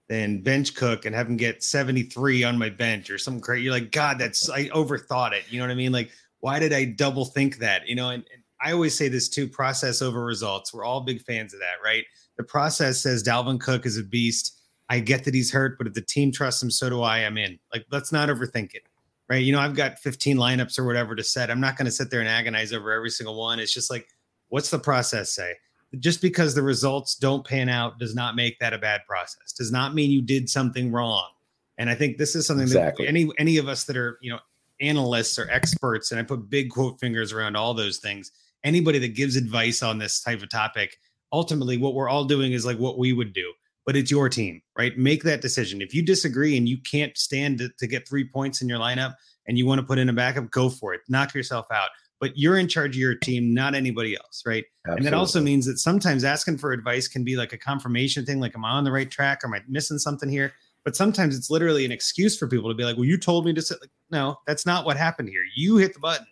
than 0.10 0.41
bench 0.41 0.76
Cook 0.76 1.05
and 1.05 1.14
have 1.14 1.28
him 1.28 1.38
get 1.38 1.64
73 1.64 2.43
on 2.43 2.58
my 2.58 2.70
bench 2.70 3.10
or 3.10 3.18
something 3.18 3.41
crazy. 3.41 3.64
You're 3.64 3.74
like, 3.74 3.91
God, 3.91 4.18
that's 4.20 4.49
I 4.49 4.70
overthought 4.70 5.34
it. 5.34 5.43
You 5.49 5.60
know 5.60 5.66
what 5.66 5.72
I 5.72 5.76
mean? 5.76 5.91
Like, 5.91 6.12
why 6.39 6.60
did 6.60 6.74
I 6.74 6.86
double 6.86 7.26
think 7.26 7.58
that? 7.58 7.88
You 7.88 7.95
know, 7.95 8.10
and, 8.10 8.24
and 8.34 8.43
I 8.62 8.72
always 8.72 8.95
say 8.95 9.10
this 9.10 9.30
too: 9.30 9.47
process 9.47 10.01
over 10.01 10.24
results. 10.24 10.74
We're 10.74 10.86
all 10.86 11.01
big 11.01 11.22
fans 11.24 11.53
of 11.53 11.60
that, 11.60 11.84
right? 11.84 12.05
The 12.38 12.43
process 12.43 13.01
says 13.01 13.24
Dalvin 13.24 13.60
Cook 13.60 13.86
is 13.86 13.97
a 13.97 14.03
beast. 14.03 14.53
I 14.89 14.99
get 14.99 15.26
that 15.26 15.34
he's 15.34 15.51
hurt, 15.51 15.78
but 15.78 15.88
if 15.88 15.93
the 15.93 16.01
team 16.01 16.32
trusts 16.32 16.64
him, 16.64 16.72
so 16.72 16.89
do 16.89 17.01
I. 17.01 17.20
I'm 17.20 17.38
in. 17.38 17.60
Like, 17.74 17.86
let's 17.91 18.14
not 18.14 18.30
overthink 18.30 18.74
it, 18.74 18.84
right? 19.30 19.43
You 19.43 19.51
know, 19.51 19.60
I've 19.60 19.76
got 19.76 19.99
15 19.99 20.38
lineups 20.38 20.80
or 20.80 20.86
whatever 20.86 21.14
to 21.16 21.24
set. 21.24 21.51
I'm 21.51 21.60
not 21.60 21.76
going 21.76 21.88
to 21.88 21.91
sit 21.91 22.10
there 22.10 22.22
and 22.22 22.30
agonize 22.30 22.72
over 22.72 22.93
every 22.93 23.10
single 23.10 23.38
one. 23.38 23.60
It's 23.60 23.74
just 23.74 23.91
like, 23.91 24.08
what's 24.47 24.70
the 24.70 24.80
process 24.80 25.34
say? 25.34 25.55
Just 26.00 26.22
because 26.22 26.54
the 26.54 26.62
results 26.62 27.16
don't 27.16 27.46
pan 27.46 27.70
out 27.70 28.00
does 28.00 28.14
not 28.14 28.36
make 28.36 28.60
that 28.60 28.74
a 28.74 28.78
bad 28.78 29.02
process. 29.08 29.54
Does 29.54 29.72
not 29.72 29.96
mean 29.96 30.12
you 30.12 30.22
did 30.22 30.50
something 30.50 30.92
wrong. 30.92 31.30
And 31.78 31.90
I 31.90 31.96
think 31.96 32.18
this 32.18 32.36
is 32.36 32.46
something 32.46 32.64
exactly. 32.64 33.06
that 33.06 33.10
any 33.10 33.30
any 33.38 33.58
of 33.58 33.68
us 33.68 33.86
that 33.86 33.96
are, 33.96 34.18
you 34.22 34.32
know, 34.32 34.40
analysts 34.82 35.40
or 35.40 35.50
experts, 35.50 36.12
and 36.12 36.20
I 36.20 36.24
put 36.24 36.50
big 36.50 36.72
quote 36.72 37.00
fingers 37.00 37.32
around 37.32 37.56
all 37.56 37.74
those 37.74 38.00
things. 38.00 38.32
Anybody 38.64 39.00
that 39.00 39.16
gives 39.16 39.36
advice 39.36 39.82
on 39.84 39.98
this 39.98 40.22
type 40.22 40.42
of 40.42 40.50
topic, 40.50 40.98
ultimately 41.32 41.78
what 41.78 41.94
we're 41.94 42.10
all 42.10 42.26
doing 42.26 42.52
is 42.52 42.66
like 42.66 42.78
what 42.78 42.98
we 42.98 43.14
would 43.14 43.34
do. 43.34 43.54
But 43.86 43.96
it's 43.96 44.12
your 44.12 44.28
team, 44.28 44.62
right? 44.78 44.98
Make 44.98 45.24
that 45.24 45.40
decision. 45.40 45.82
If 45.82 45.94
you 45.94 46.02
disagree 46.02 46.58
and 46.58 46.68
you 46.68 46.78
can't 46.80 47.18
stand 47.18 47.60
to, 47.60 47.70
to 47.80 47.88
get 47.88 48.08
three 48.08 48.28
points 48.28 48.62
in 48.62 48.68
your 48.68 48.80
lineup 48.80 49.16
and 49.48 49.58
you 49.58 49.66
want 49.66 49.80
to 49.80 49.88
put 49.88 49.98
in 49.98 50.10
a 50.10 50.14
backup, 50.14 50.52
go 50.52 50.70
for 50.70 50.94
it. 50.94 51.02
Knock 51.08 51.34
yourself 51.34 51.68
out 51.72 51.90
but 52.20 52.38
you're 52.38 52.57
in 52.57 52.68
charge 52.68 52.95
of 52.95 52.99
your 52.99 53.15
team, 53.15 53.53
not 53.53 53.76
anybody 53.76 54.15
else, 54.15 54.43
right? 54.45 54.65
Absolutely. 54.86 54.97
And 54.97 55.05
that 55.05 55.18
also 55.18 55.41
means 55.41 55.65
that 55.65 55.78
sometimes 55.78 56.24
asking 56.24 56.57
for 56.57 56.72
advice 56.72 57.07
can 57.07 57.24
be 57.24 57.36
like 57.36 57.53
a 57.53 57.57
confirmation 57.57 58.26
thing, 58.26 58.39
like, 58.39 58.55
am 58.55 58.65
I 58.65 58.72
on 58.72 58.84
the 58.84 58.91
right 58.91 59.09
track? 59.09 59.43
Or 59.43 59.47
am 59.47 59.53
I 59.53 59.61
missing 59.68 59.99
something 59.99 60.30
here? 60.30 60.53
But 60.84 60.95
sometimes 60.95 61.38
it's 61.38 61.49
literally 61.49 61.86
an 61.86 61.91
excuse 61.91 62.38
for 62.38 62.47
people 62.47 62.70
to 62.70 62.76
be 62.76 62.86
like, 62.86 62.95
well, 62.95 63.05
you 63.05 63.18
told 63.18 63.45
me 63.45 63.53
to 63.53 63.61
sit. 63.61 63.82
Like, 63.82 63.91
no, 64.09 64.39
that's 64.47 64.65
not 64.65 64.86
what 64.86 64.97
happened 64.97 65.30
here. 65.30 65.43
You 65.55 65.78
hit 65.78 65.93
the 65.93 65.99
button, 65.99 66.26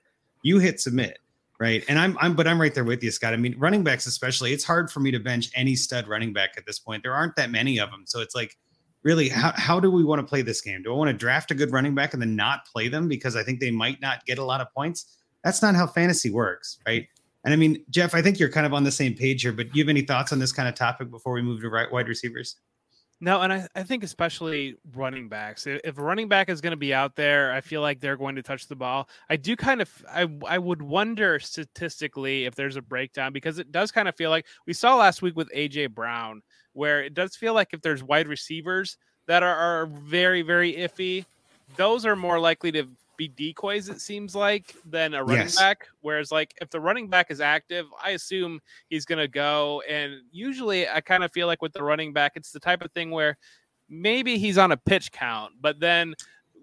you 0.43 0.59
hit 0.59 0.79
submit, 0.79 1.19
right? 1.59 1.83
And 1.89 1.99
I'm, 1.99 2.17
I'm, 2.19 2.35
but 2.35 2.47
I'm 2.47 2.59
right 2.59 2.73
there 2.73 2.85
with 2.85 3.03
you, 3.03 3.11
Scott. 3.11 3.33
I 3.33 3.37
mean, 3.37 3.55
running 3.57 3.83
backs, 3.83 4.05
especially, 4.05 4.53
it's 4.53 4.63
hard 4.63 4.89
for 4.89 5.01
me 5.01 5.11
to 5.11 5.19
bench 5.19 5.51
any 5.55 5.75
stud 5.75 6.07
running 6.07 6.31
back 6.31 6.51
at 6.57 6.65
this 6.65 6.79
point. 6.79 7.03
There 7.03 7.13
aren't 7.13 7.35
that 7.35 7.51
many 7.51 7.79
of 7.79 7.91
them. 7.91 8.03
So 8.05 8.21
it's 8.21 8.33
like, 8.33 8.57
really, 9.03 9.29
how, 9.29 9.51
how 9.55 9.79
do 9.79 9.91
we 9.91 10.03
want 10.03 10.19
to 10.19 10.25
play 10.25 10.41
this 10.41 10.61
game? 10.61 10.81
Do 10.81 10.93
I 10.93 10.95
want 10.95 11.09
to 11.09 11.13
draft 11.13 11.51
a 11.51 11.55
good 11.55 11.71
running 11.71 11.93
back 11.93 12.13
and 12.13 12.21
then 12.21 12.35
not 12.35 12.65
play 12.65 12.87
them 12.87 13.07
because 13.07 13.35
I 13.35 13.43
think 13.43 13.59
they 13.59 13.71
might 13.71 14.01
not 14.01 14.25
get 14.25 14.39
a 14.39 14.43
lot 14.43 14.61
of 14.61 14.73
points? 14.73 15.17
That's 15.45 15.61
not 15.61 15.75
how 15.75 15.85
fantasy 15.85 16.31
works, 16.31 16.79
right? 16.87 17.07
And 17.43 17.53
I 17.53 17.57
mean, 17.57 17.85
Jeff, 17.91 18.15
I 18.15 18.21
think 18.23 18.39
you're 18.39 18.49
kind 18.49 18.65
of 18.65 18.73
on 18.73 18.83
the 18.83 18.91
same 18.91 19.13
page 19.13 19.43
here, 19.43 19.51
but 19.51 19.71
do 19.71 19.77
you 19.77 19.85
have 19.85 19.89
any 19.89 20.01
thoughts 20.01 20.33
on 20.33 20.39
this 20.39 20.51
kind 20.51 20.67
of 20.67 20.73
topic 20.73 21.11
before 21.11 21.33
we 21.33 21.43
move 21.43 21.61
to 21.61 21.69
right 21.69 21.89
wide 21.91 22.07
receivers? 22.07 22.55
No, 23.21 23.41
and 23.41 23.53
I, 23.53 23.67
I 23.75 23.83
think 23.83 24.03
especially 24.03 24.75
running 24.95 25.29
backs. 25.29 25.67
If 25.67 25.99
a 25.99 26.01
running 26.01 26.27
back 26.27 26.49
is 26.49 26.61
going 26.61 26.71
to 26.71 26.77
be 26.77 26.95
out 26.95 27.15
there, 27.15 27.53
I 27.53 27.61
feel 27.61 27.81
like 27.81 27.99
they're 27.99 28.17
going 28.17 28.35
to 28.35 28.41
touch 28.41 28.67
the 28.67 28.75
ball. 28.75 29.07
I 29.29 29.37
do 29.37 29.55
kind 29.55 29.81
of 29.81 30.05
I 30.11 30.27
I 30.47 30.57
would 30.57 30.81
wonder 30.81 31.39
statistically 31.39 32.45
if 32.45 32.55
there's 32.55 32.75
a 32.75 32.81
breakdown 32.81 33.31
because 33.31 33.59
it 33.59 33.71
does 33.71 33.91
kind 33.91 34.09
of 34.09 34.15
feel 34.15 34.31
like 34.31 34.47
we 34.65 34.73
saw 34.73 34.95
last 34.97 35.21
week 35.21 35.37
with 35.37 35.49
AJ 35.53 35.93
Brown, 35.93 36.41
where 36.73 37.03
it 37.03 37.13
does 37.13 37.35
feel 37.35 37.53
like 37.53 37.69
if 37.71 37.81
there's 37.81 38.03
wide 38.03 38.27
receivers 38.27 38.97
that 39.27 39.43
are, 39.43 39.55
are 39.55 39.85
very, 39.85 40.41
very 40.41 40.73
iffy, 40.73 41.25
those 41.77 42.05
are 42.05 42.15
more 42.15 42.39
likely 42.39 42.71
to 42.73 42.87
be 43.17 43.27
decoys, 43.27 43.89
it 43.89 44.01
seems 44.01 44.35
like, 44.35 44.75
than 44.85 45.13
a 45.13 45.23
running 45.23 45.43
yes. 45.43 45.57
back. 45.57 45.87
Whereas, 46.01 46.31
like, 46.31 46.53
if 46.61 46.69
the 46.69 46.79
running 46.79 47.09
back 47.09 47.31
is 47.31 47.41
active, 47.41 47.85
I 48.03 48.11
assume 48.11 48.59
he's 48.89 49.05
going 49.05 49.19
to 49.19 49.27
go. 49.27 49.81
And 49.87 50.21
usually, 50.31 50.87
I 50.87 51.01
kind 51.01 51.23
of 51.23 51.31
feel 51.31 51.47
like 51.47 51.61
with 51.61 51.73
the 51.73 51.83
running 51.83 52.13
back, 52.13 52.33
it's 52.35 52.51
the 52.51 52.59
type 52.59 52.81
of 52.81 52.91
thing 52.91 53.11
where 53.11 53.37
maybe 53.89 54.37
he's 54.37 54.57
on 54.57 54.71
a 54.71 54.77
pitch 54.77 55.11
count, 55.11 55.53
but 55.61 55.79
then 55.79 56.15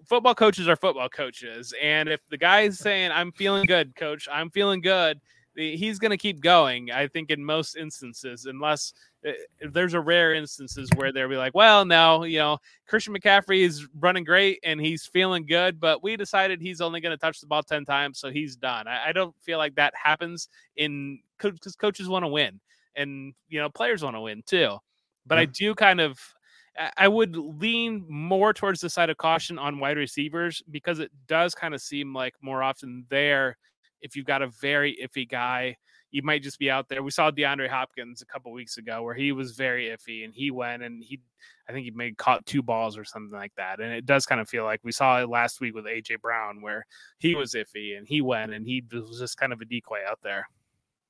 football 0.05 0.35
coaches 0.35 0.67
are 0.67 0.75
football 0.75 1.07
coaches. 1.07 1.73
And 1.81 2.09
if 2.09 2.19
the 2.27 2.37
guy's 2.37 2.77
saying, 2.77 3.11
I'm 3.11 3.31
feeling 3.31 3.65
good, 3.65 3.95
coach, 3.95 4.27
I'm 4.31 4.49
feeling 4.49 4.81
good, 4.81 5.21
he's 5.55 5.99
going 5.99 6.11
to 6.11 6.17
keep 6.17 6.41
going. 6.41 6.91
I 6.91 7.07
think 7.07 7.29
in 7.29 7.43
most 7.43 7.75
instances, 7.75 8.45
unless 8.45 8.93
eh, 9.25 9.33
there's 9.71 9.93
a 9.93 9.99
rare 9.99 10.33
instances 10.33 10.89
where 10.95 11.11
they'll 11.11 11.29
be 11.29 11.37
like, 11.37 11.53
well, 11.53 11.85
no, 11.85 12.23
you 12.23 12.39
know, 12.39 12.57
Christian 12.87 13.15
McCaffrey 13.15 13.61
is 13.61 13.87
running 13.99 14.23
great 14.23 14.59
and 14.63 14.79
he's 14.79 15.05
feeling 15.05 15.45
good, 15.45 15.79
but 15.79 16.03
we 16.03 16.15
decided 16.15 16.61
he's 16.61 16.81
only 16.81 17.01
going 17.01 17.11
to 17.11 17.17
touch 17.17 17.39
the 17.39 17.47
ball 17.47 17.63
10 17.63 17.85
times, 17.85 18.19
so 18.19 18.29
he's 18.31 18.55
done. 18.55 18.87
I, 18.87 19.09
I 19.09 19.11
don't 19.11 19.35
feel 19.41 19.57
like 19.57 19.75
that 19.75 19.93
happens 19.95 20.49
in 20.75 21.19
because 21.37 21.75
coaches 21.75 22.07
want 22.07 22.23
to 22.23 22.29
win 22.29 22.59
and, 22.95 23.33
you 23.49 23.59
know, 23.59 23.69
players 23.69 24.03
want 24.03 24.15
to 24.15 24.21
win 24.21 24.43
too. 24.45 24.77
But 25.25 25.37
I 25.37 25.45
do 25.45 25.73
kind 25.73 26.01
of, 26.01 26.19
I 26.97 27.07
would 27.07 27.35
lean 27.35 28.05
more 28.09 28.53
towards 28.53 28.81
the 28.81 28.89
side 28.89 29.09
of 29.09 29.17
caution 29.17 29.57
on 29.57 29.79
wide 29.79 29.97
receivers 29.97 30.61
because 30.69 30.99
it 30.99 31.11
does 31.27 31.53
kind 31.55 31.73
of 31.73 31.81
seem 31.81 32.13
like 32.13 32.33
more 32.41 32.61
often 32.63 33.05
there 33.09 33.57
if 34.03 34.15
you've 34.15 34.27
got 34.27 34.41
a 34.41 34.47
very 34.47 34.97
iffy 35.01 35.27
guy, 35.27 35.77
you 36.11 36.21
might 36.21 36.43
just 36.43 36.59
be 36.59 36.69
out 36.69 36.89
there. 36.89 37.01
We 37.01 37.09
saw 37.09 37.31
DeAndre 37.31 37.67
Hopkins 37.67 38.21
a 38.21 38.25
couple 38.25 38.51
weeks 38.51 38.77
ago 38.77 39.01
where 39.01 39.15
he 39.15 39.31
was 39.31 39.53
very 39.53 39.85
iffy 39.87 40.23
and 40.23 40.33
he 40.33 40.51
went 40.51 40.83
and 40.83 41.03
he, 41.03 41.19
I 41.67 41.71
think 41.71 41.85
he 41.85 41.91
made 41.91 42.17
caught 42.17 42.45
two 42.45 42.61
balls 42.61 42.97
or 42.97 43.03
something 43.03 43.35
like 43.35 43.53
that. 43.57 43.79
And 43.79 43.91
it 43.91 44.05
does 44.05 44.27
kind 44.27 44.39
of 44.39 44.47
feel 44.47 44.63
like 44.63 44.81
we 44.83 44.91
saw 44.91 45.21
it 45.21 45.29
last 45.29 45.59
week 45.59 45.73
with 45.73 45.85
AJ 45.85 46.21
Brown 46.21 46.61
where 46.61 46.85
he 47.17 47.33
was 47.33 47.53
iffy 47.53 47.97
and 47.97 48.07
he 48.07 48.21
went 48.21 48.53
and 48.53 48.67
he 48.67 48.83
was 48.91 49.17
just 49.17 49.37
kind 49.37 49.51
of 49.51 49.61
a 49.61 49.65
decoy 49.65 49.99
out 50.07 50.19
there. 50.21 50.47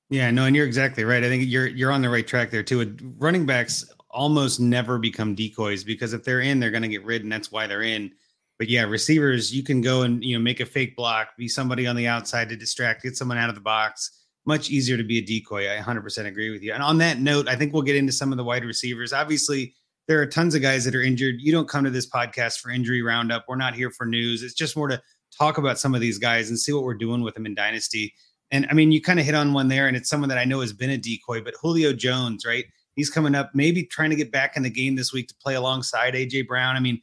Yeah, 0.09 0.29
no, 0.31 0.45
and 0.45 0.55
you're 0.55 0.67
exactly 0.67 1.03
right. 1.03 1.23
I 1.23 1.27
think 1.27 1.45
you're 1.47 1.65
you're 1.65 1.91
on 1.91 2.01
the 2.01 2.09
right 2.09 2.27
track 2.27 2.51
there 2.51 2.61
too. 2.61 2.95
Running 3.17 3.47
backs 3.47 3.83
almost 4.11 4.59
never 4.59 4.99
become 4.99 5.33
decoys 5.33 5.83
because 5.83 6.13
if 6.13 6.23
they're 6.23 6.41
in, 6.41 6.59
they're 6.59 6.71
going 6.71 6.83
to 6.83 6.89
get 6.89 7.03
rid, 7.03 7.23
and 7.23 7.31
that's 7.31 7.51
why 7.51 7.65
they're 7.65 7.81
in 7.81 8.11
but 8.59 8.69
yeah, 8.69 8.83
receivers, 8.83 9.53
you 9.53 9.63
can 9.63 9.81
go 9.81 10.03
and 10.03 10.23
you 10.23 10.37
know 10.37 10.43
make 10.43 10.59
a 10.59 10.65
fake 10.65 10.95
block, 10.95 11.29
be 11.37 11.47
somebody 11.47 11.87
on 11.87 11.95
the 11.95 12.07
outside 12.07 12.49
to 12.49 12.55
distract, 12.55 13.03
get 13.03 13.17
someone 13.17 13.37
out 13.37 13.49
of 13.49 13.55
the 13.55 13.61
box. 13.61 14.19
Much 14.45 14.69
easier 14.69 14.97
to 14.97 15.03
be 15.03 15.19
a 15.19 15.21
decoy. 15.21 15.71
I 15.71 15.81
100% 15.81 16.25
agree 16.25 16.49
with 16.49 16.61
you. 16.61 16.73
And 16.73 16.83
on 16.83 16.97
that 16.97 17.19
note, 17.19 17.47
I 17.47 17.55
think 17.55 17.71
we'll 17.71 17.81
get 17.81 17.95
into 17.95 18.11
some 18.11 18.33
of 18.33 18.37
the 18.37 18.43
wide 18.43 18.65
receivers. 18.65 19.13
Obviously, 19.13 19.73
there 20.07 20.21
are 20.21 20.25
tons 20.25 20.53
of 20.53 20.61
guys 20.61 20.83
that 20.83 20.95
are 20.95 21.01
injured. 21.01 21.35
You 21.39 21.53
don't 21.53 21.69
come 21.69 21.85
to 21.85 21.89
this 21.89 22.09
podcast 22.09 22.59
for 22.59 22.69
injury 22.69 23.01
roundup. 23.01 23.45
We're 23.47 23.55
not 23.55 23.73
here 23.73 23.89
for 23.89 24.05
news. 24.05 24.43
It's 24.43 24.53
just 24.53 24.75
more 24.75 24.89
to 24.89 25.01
talk 25.37 25.57
about 25.57 25.79
some 25.79 25.95
of 25.95 26.01
these 26.01 26.17
guys 26.17 26.49
and 26.49 26.59
see 26.59 26.73
what 26.73 26.83
we're 26.83 26.93
doing 26.93 27.21
with 27.21 27.35
them 27.35 27.45
in 27.45 27.55
Dynasty. 27.55 28.13
And 28.51 28.67
I 28.69 28.73
mean, 28.73 28.91
you 28.91 29.01
kind 29.01 29.19
of 29.19 29.25
hit 29.25 29.33
on 29.33 29.53
one 29.53 29.69
there, 29.69 29.87
and 29.87 29.97
it's 29.97 30.09
someone 30.09 30.29
that 30.29 30.37
I 30.37 30.45
know 30.45 30.61
has 30.61 30.73
been 30.73 30.89
a 30.89 30.97
decoy, 30.97 31.41
but 31.41 31.55
Julio 31.59 31.93
Jones, 31.93 32.45
right? 32.45 32.65
He's 32.95 33.09
coming 33.09 33.33
up, 33.33 33.51
maybe 33.55 33.83
trying 33.83 34.11
to 34.11 34.15
get 34.15 34.31
back 34.31 34.55
in 34.55 34.63
the 34.63 34.69
game 34.69 34.95
this 34.95 35.11
week 35.11 35.27
to 35.29 35.35
play 35.41 35.55
alongside 35.55 36.13
AJ 36.13 36.47
Brown. 36.47 36.75
I 36.75 36.79
mean, 36.79 37.01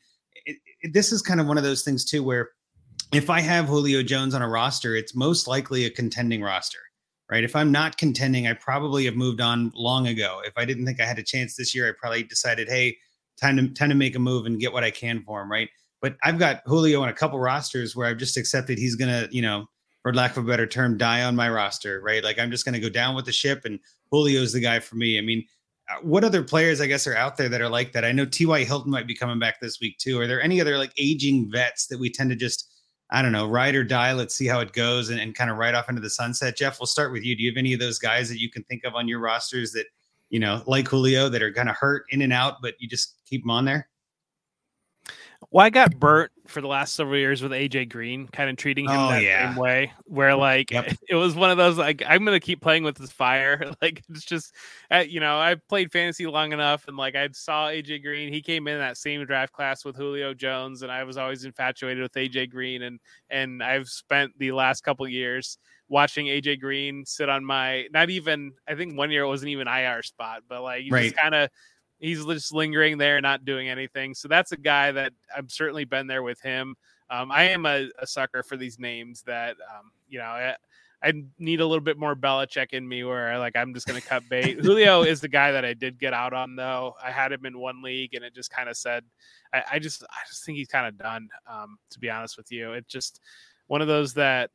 this 0.92 1.12
is 1.12 1.22
kind 1.22 1.40
of 1.40 1.46
one 1.46 1.58
of 1.58 1.64
those 1.64 1.82
things 1.82 2.04
too, 2.04 2.22
where 2.22 2.50
if 3.12 3.28
I 3.28 3.40
have 3.40 3.66
Julio 3.66 4.02
Jones 4.02 4.34
on 4.34 4.42
a 4.42 4.48
roster, 4.48 4.94
it's 4.94 5.14
most 5.14 5.46
likely 5.46 5.84
a 5.84 5.90
contending 5.90 6.42
roster, 6.42 6.78
right? 7.30 7.44
If 7.44 7.56
I'm 7.56 7.72
not 7.72 7.98
contending, 7.98 8.46
I 8.46 8.52
probably 8.52 9.04
have 9.06 9.16
moved 9.16 9.40
on 9.40 9.72
long 9.74 10.06
ago. 10.06 10.40
If 10.44 10.52
I 10.56 10.64
didn't 10.64 10.86
think 10.86 11.00
I 11.00 11.06
had 11.06 11.18
a 11.18 11.22
chance 11.22 11.56
this 11.56 11.74
year, 11.74 11.88
I 11.88 11.92
probably 11.98 12.22
decided, 12.22 12.68
hey, 12.68 12.96
time 13.40 13.56
to 13.56 13.68
time 13.68 13.88
to 13.88 13.94
make 13.94 14.14
a 14.14 14.20
move 14.20 14.46
and 14.46 14.60
get 14.60 14.72
what 14.72 14.84
I 14.84 14.90
can 14.90 15.22
for 15.22 15.42
him, 15.42 15.50
right? 15.50 15.68
But 16.00 16.16
I've 16.22 16.38
got 16.38 16.62
Julio 16.66 17.02
on 17.02 17.08
a 17.08 17.14
couple 17.14 17.38
rosters 17.38 17.96
where 17.96 18.06
I've 18.06 18.16
just 18.16 18.36
accepted 18.36 18.78
he's 18.78 18.96
gonna, 18.96 19.28
you 19.30 19.42
know, 19.42 19.66
for 20.02 20.14
lack 20.14 20.36
of 20.36 20.44
a 20.44 20.48
better 20.48 20.66
term, 20.66 20.96
die 20.96 21.22
on 21.22 21.36
my 21.36 21.50
roster, 21.50 22.00
right? 22.00 22.24
Like 22.24 22.38
I'm 22.38 22.50
just 22.50 22.64
gonna 22.64 22.80
go 22.80 22.88
down 22.88 23.14
with 23.14 23.26
the 23.26 23.32
ship, 23.32 23.64
and 23.64 23.78
Julio's 24.12 24.52
the 24.52 24.60
guy 24.60 24.78
for 24.78 24.96
me. 24.96 25.18
I 25.18 25.22
mean, 25.22 25.44
Uh, 25.90 26.00
what 26.02 26.24
other 26.24 26.42
players 26.42 26.80
I 26.80 26.86
guess 26.86 27.06
are 27.06 27.16
out 27.16 27.36
there 27.36 27.48
that 27.48 27.60
are 27.60 27.68
like 27.68 27.92
that? 27.92 28.04
I 28.04 28.12
know 28.12 28.24
T.Y. 28.24 28.64
Hilton 28.64 28.90
might 28.90 29.06
be 29.06 29.14
coming 29.14 29.38
back 29.38 29.60
this 29.60 29.80
week 29.80 29.98
too. 29.98 30.20
Are 30.20 30.26
there 30.26 30.42
any 30.42 30.60
other 30.60 30.78
like 30.78 30.92
aging 30.96 31.50
vets 31.50 31.86
that 31.88 31.98
we 31.98 32.10
tend 32.10 32.30
to 32.30 32.36
just 32.36 32.70
I 33.12 33.22
don't 33.22 33.32
know, 33.32 33.46
ride 33.46 33.74
or 33.74 33.82
die. 33.82 34.12
Let's 34.12 34.36
see 34.36 34.46
how 34.46 34.60
it 34.60 34.72
goes 34.72 35.10
and, 35.10 35.20
and 35.20 35.34
kind 35.34 35.50
of 35.50 35.56
ride 35.56 35.74
off 35.74 35.88
into 35.88 36.00
the 36.00 36.10
sunset. 36.10 36.56
Jeff, 36.56 36.78
we'll 36.78 36.86
start 36.86 37.12
with 37.12 37.24
you. 37.24 37.36
Do 37.36 37.42
you 37.42 37.50
have 37.50 37.56
any 37.56 37.72
of 37.72 37.80
those 37.80 37.98
guys 37.98 38.28
that 38.28 38.38
you 38.38 38.48
can 38.48 38.62
think 38.64 38.84
of 38.84 38.94
on 38.94 39.08
your 39.08 39.18
rosters 39.18 39.72
that, 39.72 39.86
you 40.28 40.38
know, 40.38 40.62
like 40.66 40.86
Julio, 40.86 41.28
that 41.28 41.42
are 41.42 41.52
kind 41.52 41.68
of 41.68 41.74
hurt 41.76 42.04
in 42.10 42.22
and 42.22 42.32
out, 42.32 42.62
but 42.62 42.74
you 42.78 42.88
just 42.88 43.16
keep 43.26 43.42
them 43.42 43.50
on 43.50 43.64
there? 43.64 43.88
Well, 45.50 45.64
I 45.64 45.70
got 45.70 45.98
burnt 45.98 46.30
for 46.46 46.60
the 46.60 46.66
last 46.68 46.94
several 46.94 47.18
years 47.18 47.42
with 47.42 47.52
AJ 47.52 47.88
Green, 47.88 48.28
kind 48.28 48.50
of 48.50 48.56
treating 48.56 48.84
him 48.84 48.98
oh, 48.98 49.08
that 49.08 49.22
yeah. 49.22 49.48
same 49.48 49.56
way, 49.58 49.92
where 50.04 50.36
like 50.36 50.70
yep. 50.70 50.92
it 51.08 51.14
was 51.14 51.34
one 51.34 51.50
of 51.50 51.56
those 51.56 51.78
like 51.78 52.02
I'm 52.06 52.24
gonna 52.24 52.38
keep 52.38 52.60
playing 52.60 52.84
with 52.84 52.96
this 52.96 53.10
fire. 53.10 53.72
Like 53.80 54.02
it's 54.10 54.24
just, 54.24 54.54
uh, 54.90 54.98
you 54.98 55.20
know, 55.20 55.38
I 55.38 55.54
played 55.54 55.90
fantasy 55.90 56.26
long 56.26 56.52
enough, 56.52 56.86
and 56.86 56.96
like 56.96 57.14
I 57.14 57.28
saw 57.32 57.68
AJ 57.68 58.02
Green. 58.02 58.30
He 58.32 58.42
came 58.42 58.68
in 58.68 58.78
that 58.78 58.98
same 58.98 59.24
draft 59.24 59.52
class 59.54 59.84
with 59.84 59.96
Julio 59.96 60.34
Jones, 60.34 60.82
and 60.82 60.92
I 60.92 61.04
was 61.04 61.16
always 61.16 61.44
infatuated 61.44 62.02
with 62.02 62.12
AJ 62.12 62.50
Green, 62.50 62.82
and 62.82 63.00
and 63.30 63.62
I've 63.62 63.88
spent 63.88 64.38
the 64.38 64.52
last 64.52 64.82
couple 64.82 65.08
years 65.08 65.56
watching 65.88 66.26
AJ 66.26 66.60
Green 66.60 67.04
sit 67.06 67.28
on 67.28 67.44
my 67.44 67.86
not 67.92 68.10
even 68.10 68.52
I 68.68 68.74
think 68.74 68.96
one 68.98 69.10
year 69.10 69.22
it 69.22 69.28
wasn't 69.28 69.50
even 69.50 69.66
IR 69.66 70.02
spot, 70.02 70.42
but 70.48 70.62
like 70.62 70.84
you 70.84 70.92
right. 70.92 71.04
just 71.04 71.16
kind 71.16 71.34
of 71.34 71.48
he's 72.00 72.24
just 72.24 72.52
lingering 72.52 72.98
there, 72.98 73.20
not 73.20 73.44
doing 73.44 73.68
anything. 73.68 74.14
So 74.14 74.26
that's 74.26 74.52
a 74.52 74.56
guy 74.56 74.90
that 74.92 75.12
I've 75.36 75.50
certainly 75.50 75.84
been 75.84 76.06
there 76.06 76.22
with 76.22 76.40
him. 76.40 76.74
Um, 77.10 77.30
I 77.30 77.44
am 77.44 77.66
a, 77.66 77.88
a, 77.98 78.06
sucker 78.06 78.42
for 78.42 78.56
these 78.56 78.78
names 78.78 79.22
that, 79.22 79.56
um, 79.76 79.90
you 80.08 80.18
know, 80.18 80.26
I, 80.26 80.54
I, 81.02 81.12
need 81.40 81.60
a 81.60 81.66
little 81.66 81.82
bit 81.82 81.98
more 81.98 82.14
Belichick 82.14 82.72
in 82.72 82.86
me 82.86 83.02
where 83.02 83.36
like 83.38 83.56
I'm 83.56 83.74
just 83.74 83.86
going 83.86 84.00
to 84.00 84.06
cut 84.06 84.22
bait. 84.28 84.60
Julio 84.62 85.02
is 85.02 85.20
the 85.20 85.28
guy 85.28 85.50
that 85.50 85.64
I 85.64 85.74
did 85.74 85.98
get 85.98 86.14
out 86.14 86.32
on 86.32 86.54
though. 86.54 86.94
I 87.02 87.10
had 87.10 87.32
him 87.32 87.46
in 87.46 87.58
one 87.58 87.82
league 87.82 88.14
and 88.14 88.24
it 88.24 88.32
just 88.32 88.50
kind 88.50 88.68
of 88.68 88.76
said, 88.76 89.04
I, 89.52 89.64
I, 89.72 89.78
just, 89.80 90.04
I 90.04 90.20
just 90.28 90.44
think 90.44 90.56
he's 90.56 90.68
kind 90.68 90.86
of 90.86 90.96
done. 90.96 91.28
Um, 91.48 91.78
to 91.90 91.98
be 91.98 92.08
honest 92.08 92.36
with 92.36 92.52
you, 92.52 92.74
it's 92.74 92.90
just 92.90 93.20
one 93.66 93.82
of 93.82 93.88
those 93.88 94.14
that 94.14 94.50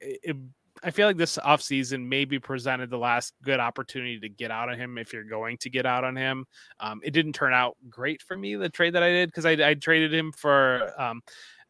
it, 0.00 0.36
I 0.82 0.90
feel 0.90 1.06
like 1.06 1.16
this 1.16 1.38
offseason 1.38 2.06
maybe 2.06 2.38
presented 2.38 2.90
the 2.90 2.98
last 2.98 3.34
good 3.42 3.60
opportunity 3.60 4.20
to 4.20 4.28
get 4.28 4.50
out 4.50 4.68
on 4.68 4.78
him 4.78 4.98
if 4.98 5.12
you're 5.12 5.24
going 5.24 5.56
to 5.58 5.70
get 5.70 5.86
out 5.86 6.04
on 6.04 6.16
him. 6.16 6.44
Um, 6.80 7.00
it 7.02 7.10
didn't 7.10 7.32
turn 7.32 7.52
out 7.52 7.76
great 7.88 8.22
for 8.22 8.36
me, 8.36 8.54
the 8.56 8.68
trade 8.68 8.94
that 8.94 9.02
I 9.02 9.10
did, 9.10 9.28
because 9.28 9.46
I, 9.46 9.52
I, 9.52 9.74
traded 9.74 10.12
him 10.12 10.32
for 10.32 10.92
um, 11.00 11.22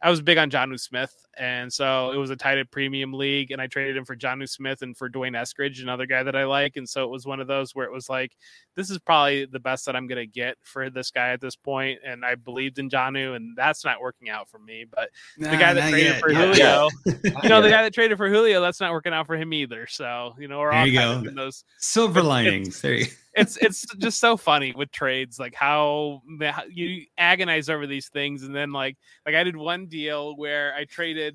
I 0.03 0.11
was 0.11 0.21
big 0.21 0.39
on 0.39 0.51
Jonnu 0.51 0.79
Smith, 0.79 1.15
and 1.37 1.73
so 1.73 2.11
it 2.13 2.17
was 2.17 2.31
a 2.31 2.37
tight 2.37 2.59
end 2.59 2.71
premium 2.71 3.13
league, 3.13 3.53
and 3.53 3.61
I 3.61 3.67
traded 3.67 3.97
him 3.97 4.05
for 4.05 4.17
Jonnu 4.17 4.49
Smith 4.49 4.83
and 4.83 4.97
for 4.97 5.09
D'Wayne 5.09 5.35
Eskridge, 5.35 5.83
another 5.83 6.07
guy 6.07 6.23
that 6.23 6.35
I 6.37 6.45
like, 6.45 6.77
and 6.77 6.89
so 6.89 7.05
it 7.05 7.11
was 7.11 7.27
one 7.27 7.41
of 7.41 7.47
those 7.47 7.75
where 7.75 7.87
it 7.87 7.93
was 7.93 8.09
like, 8.09 8.33
this 8.75 8.91
is 8.91 8.99
probably 8.99 9.47
the 9.47 9.61
best 9.61 9.87
that 9.87 9.95
I'm 9.97 10.07
gonna 10.07 10.27
get 10.27 10.57
for 10.63 10.91
this 10.91 11.11
guy 11.11 11.29
at 11.31 11.41
this 11.41 11.55
point. 11.55 11.77
point, 11.77 12.01
and 12.05 12.25
I 12.25 12.35
believed 12.35 12.79
in 12.79 12.89
Jonnu, 12.89 13.37
and 13.37 13.57
that's 13.57 13.85
not 13.85 14.01
working 14.01 14.29
out 14.29 14.49
for 14.49 14.59
me. 14.59 14.87
But 14.91 15.11
nah, 15.37 15.51
the 15.51 15.57
guy 15.57 15.75
that 15.75 15.91
traded 15.91 16.13
yet. 16.13 16.21
for 16.21 16.33
Julio, 16.33 16.89
you 17.43 17.49
know, 17.49 17.61
the 17.61 17.71
guy 17.71 17.83
that 17.83 17.93
traded 17.93 18.17
for 18.17 18.29
Julio, 18.29 18.61
that's 18.61 18.81
not 18.81 18.93
working 18.93 19.13
out 19.13 19.27
for 19.27 19.37
him 19.37 19.53
either. 19.53 19.87
So 19.87 20.35
you 20.39 20.49
know, 20.49 20.61
we're 20.61 20.71
there 20.71 20.81
all 20.81 20.87
you 20.87 20.99
go. 20.99 21.31
those 21.35 21.65
silver 21.79 22.23
linings. 22.23 22.81
There 22.81 22.95
you 22.95 23.07
it's 23.37 23.59
it's 23.59 23.85
just 23.99 24.19
so 24.19 24.37
funny 24.37 24.73
with 24.75 24.91
trades, 24.91 25.39
like 25.39 25.55
how, 25.55 26.23
how 26.41 26.63
you 26.71 27.05
agonize 27.19 27.69
over 27.69 27.87
these 27.87 28.09
things, 28.09 28.43
and 28.43 28.55
then 28.55 28.73
like 28.73 28.97
like 29.27 29.35
I 29.35 29.45
did 29.45 29.57
one 29.57 29.87
deal 29.87 30.37
where 30.37 30.75
I 30.75 30.85
traded 30.85 31.26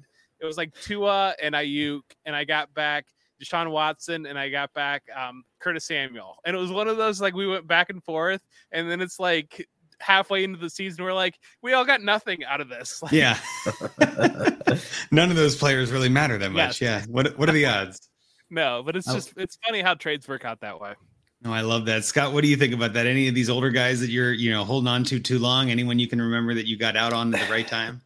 it 0.41 0.45
was 0.45 0.57
like 0.57 0.73
Tua 0.81 1.35
and 1.41 1.55
Aiyuk, 1.55 2.01
and 2.25 2.35
I 2.35 2.43
got 2.43 2.73
back 2.73 3.05
Deshaun 3.41 3.71
Watson, 3.71 4.25
and 4.25 4.37
I 4.37 4.49
got 4.49 4.73
back 4.73 5.03
um, 5.15 5.43
Curtis 5.59 5.85
Samuel, 5.85 6.37
and 6.45 6.55
it 6.55 6.59
was 6.59 6.71
one 6.71 6.87
of 6.87 6.97
those 6.97 7.21
like 7.21 7.33
we 7.33 7.47
went 7.47 7.67
back 7.67 7.89
and 7.89 8.03
forth, 8.03 8.41
and 8.71 8.89
then 8.89 9.01
it's 9.01 9.19
like 9.19 9.67
halfway 10.01 10.43
into 10.43 10.57
the 10.57 10.69
season, 10.69 11.03
we're 11.03 11.13
like, 11.13 11.37
we 11.61 11.73
all 11.73 11.85
got 11.85 12.01
nothing 12.01 12.43
out 12.43 12.61
of 12.61 12.69
this. 12.69 13.01
Like, 13.11 13.13
yeah, 13.13 13.37
none 15.11 15.31
of 15.31 15.35
those 15.35 15.55
players 15.55 15.91
really 15.91 16.09
matter 16.09 16.37
that 16.37 16.51
much. 16.51 16.81
Yes. 16.81 17.05
Yeah, 17.07 17.11
what 17.11 17.37
what 17.37 17.49
are 17.49 17.53
the 17.53 17.65
odds? 17.65 18.07
No, 18.53 18.83
but 18.85 18.97
it's 18.97 19.07
oh. 19.07 19.13
just 19.13 19.31
it's 19.37 19.57
funny 19.65 19.81
how 19.81 19.93
trades 19.93 20.27
work 20.27 20.43
out 20.43 20.59
that 20.59 20.81
way. 20.81 20.93
No, 21.41 21.53
I 21.53 21.61
love 21.61 21.85
that. 21.85 22.03
Scott, 22.03 22.33
what 22.33 22.41
do 22.41 22.49
you 22.49 22.57
think 22.57 22.73
about 22.73 22.91
that? 22.93 23.07
Any 23.07 23.29
of 23.29 23.33
these 23.33 23.49
older 23.49 23.69
guys 23.69 24.01
that 24.01 24.09
you're, 24.09 24.33
you 24.33 24.51
know, 24.51 24.65
holding 24.65 24.89
on 24.89 25.05
to 25.05 25.21
too 25.21 25.39
long? 25.39 25.71
Anyone 25.71 25.99
you 25.99 26.07
can 26.09 26.21
remember 26.21 26.53
that 26.55 26.67
you 26.67 26.77
got 26.77 26.97
out 26.97 27.13
on 27.13 27.33
at 27.33 27.47
the 27.47 27.49
right 27.49 27.65
time? 27.65 28.01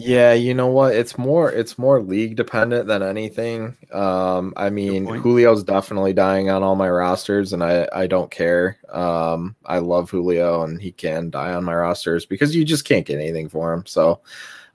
Yeah, 0.00 0.32
you 0.32 0.54
know 0.54 0.68
what? 0.68 0.94
It's 0.94 1.18
more 1.18 1.50
it's 1.50 1.76
more 1.76 2.00
league 2.00 2.36
dependent 2.36 2.86
than 2.86 3.02
anything. 3.02 3.76
Um, 3.92 4.54
I 4.56 4.70
mean, 4.70 5.06
Julio's 5.06 5.64
definitely 5.64 6.12
dying 6.12 6.50
on 6.50 6.62
all 6.62 6.76
my 6.76 6.88
rosters, 6.88 7.52
and 7.52 7.64
I 7.64 7.88
I 7.92 8.06
don't 8.06 8.30
care. 8.30 8.78
Um, 8.92 9.56
I 9.66 9.78
love 9.78 10.08
Julio, 10.08 10.62
and 10.62 10.80
he 10.80 10.92
can 10.92 11.30
die 11.30 11.52
on 11.52 11.64
my 11.64 11.74
rosters 11.74 12.26
because 12.26 12.54
you 12.54 12.64
just 12.64 12.84
can't 12.84 13.06
get 13.06 13.18
anything 13.18 13.48
for 13.48 13.72
him. 13.72 13.86
So, 13.86 14.20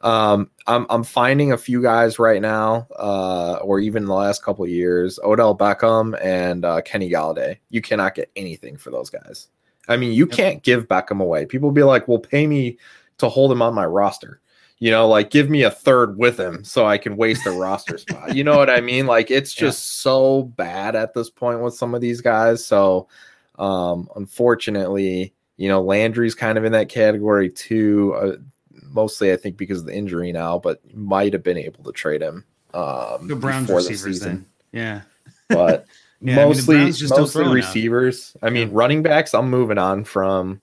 um, 0.02 0.50
I'm 0.68 0.86
I'm 0.90 1.06
finding 1.06 1.54
a 1.54 1.58
few 1.58 1.82
guys 1.82 2.20
right 2.20 2.42
now, 2.42 2.86
uh, 3.00 3.60
or 3.62 3.80
even 3.80 4.04
the 4.04 4.14
last 4.14 4.44
couple 4.44 4.68
years, 4.68 5.20
Odell 5.24 5.58
Beckham 5.58 6.22
and 6.22 6.66
uh, 6.66 6.82
Kenny 6.82 7.10
Golladay. 7.10 7.60
You 7.70 7.82
cannot 7.82 8.16
get 8.16 8.30
anything 8.36 8.76
for 8.76 8.92
those 8.92 9.10
guys. 9.10 9.48
I 9.88 9.96
mean, 9.96 10.12
you 10.12 10.26
yep. 10.26 10.36
can't 10.36 10.64
give 10.64 10.90
Beckham 10.90 11.22
away. 11.22 11.46
People 11.46 11.72
be 11.72 11.84
like, 11.84 12.10
"Well, 12.10 12.20
pay 12.20 12.46
me 12.46 12.78
to 13.20 13.30
hold 13.30 13.54
him 13.54 13.62
on 13.62 13.74
my 13.74 13.86
roster." 13.86 14.42
You 14.84 14.92
know, 14.92 15.08
like 15.08 15.30
give 15.30 15.50
me 15.50 15.64
a 15.64 15.72
third 15.72 16.18
with 16.18 16.38
him 16.38 16.66
so 16.66 16.86
I 16.86 16.98
can 16.98 17.16
waste 17.16 17.46
a 17.46 17.52
roster 17.52 17.98
spot. 17.98 18.36
You 18.36 18.44
know 18.44 18.58
what 18.58 18.70
I 18.70 18.82
mean? 18.82 19.06
Like 19.06 19.32
it's 19.32 19.54
just 19.54 19.80
yeah. 19.80 20.02
so 20.02 20.44
bad 20.44 20.98
at 20.98 21.14
this 21.14 21.30
point 21.30 21.62
with 21.62 21.74
some 21.74 21.96
of 21.96 22.02
these 22.02 22.20
guys. 22.20 22.66
So, 22.66 23.08
um, 23.58 24.10
unfortunately, 24.18 25.34
you 25.56 25.70
know, 25.70 25.82
Landry's 25.82 26.36
kind 26.36 26.58
of 26.58 26.66
in 26.66 26.74
that 26.74 26.90
category 26.90 27.50
too. 27.50 28.14
Uh, 28.14 28.36
mostly 28.92 29.32
I 29.32 29.38
think 29.38 29.56
because 29.56 29.80
of 29.80 29.86
the 29.86 29.96
injury 29.96 30.34
now, 30.34 30.60
but 30.60 30.82
might 30.94 31.32
have 31.32 31.44
been 31.44 31.58
able 31.58 31.86
to 31.86 31.94
trade 31.94 32.22
him. 32.22 32.44
Um, 32.74 33.30
the 33.30 33.38
Browns 33.38 33.70
receivers 33.70 34.20
the 34.20 34.26
then, 34.26 34.46
yeah. 34.74 35.02
But 35.48 35.86
yeah, 36.20 36.36
mostly, 36.36 36.76
I 36.76 36.86
mean, 36.88 36.94
mostly 37.10 37.48
receivers. 37.48 38.36
I 38.42 38.50
mean, 38.50 38.68
yeah. 38.68 38.76
running 38.76 39.02
backs. 39.02 39.34
I'm 39.34 39.50
moving 39.50 39.78
on 39.78 40.04
from 40.04 40.62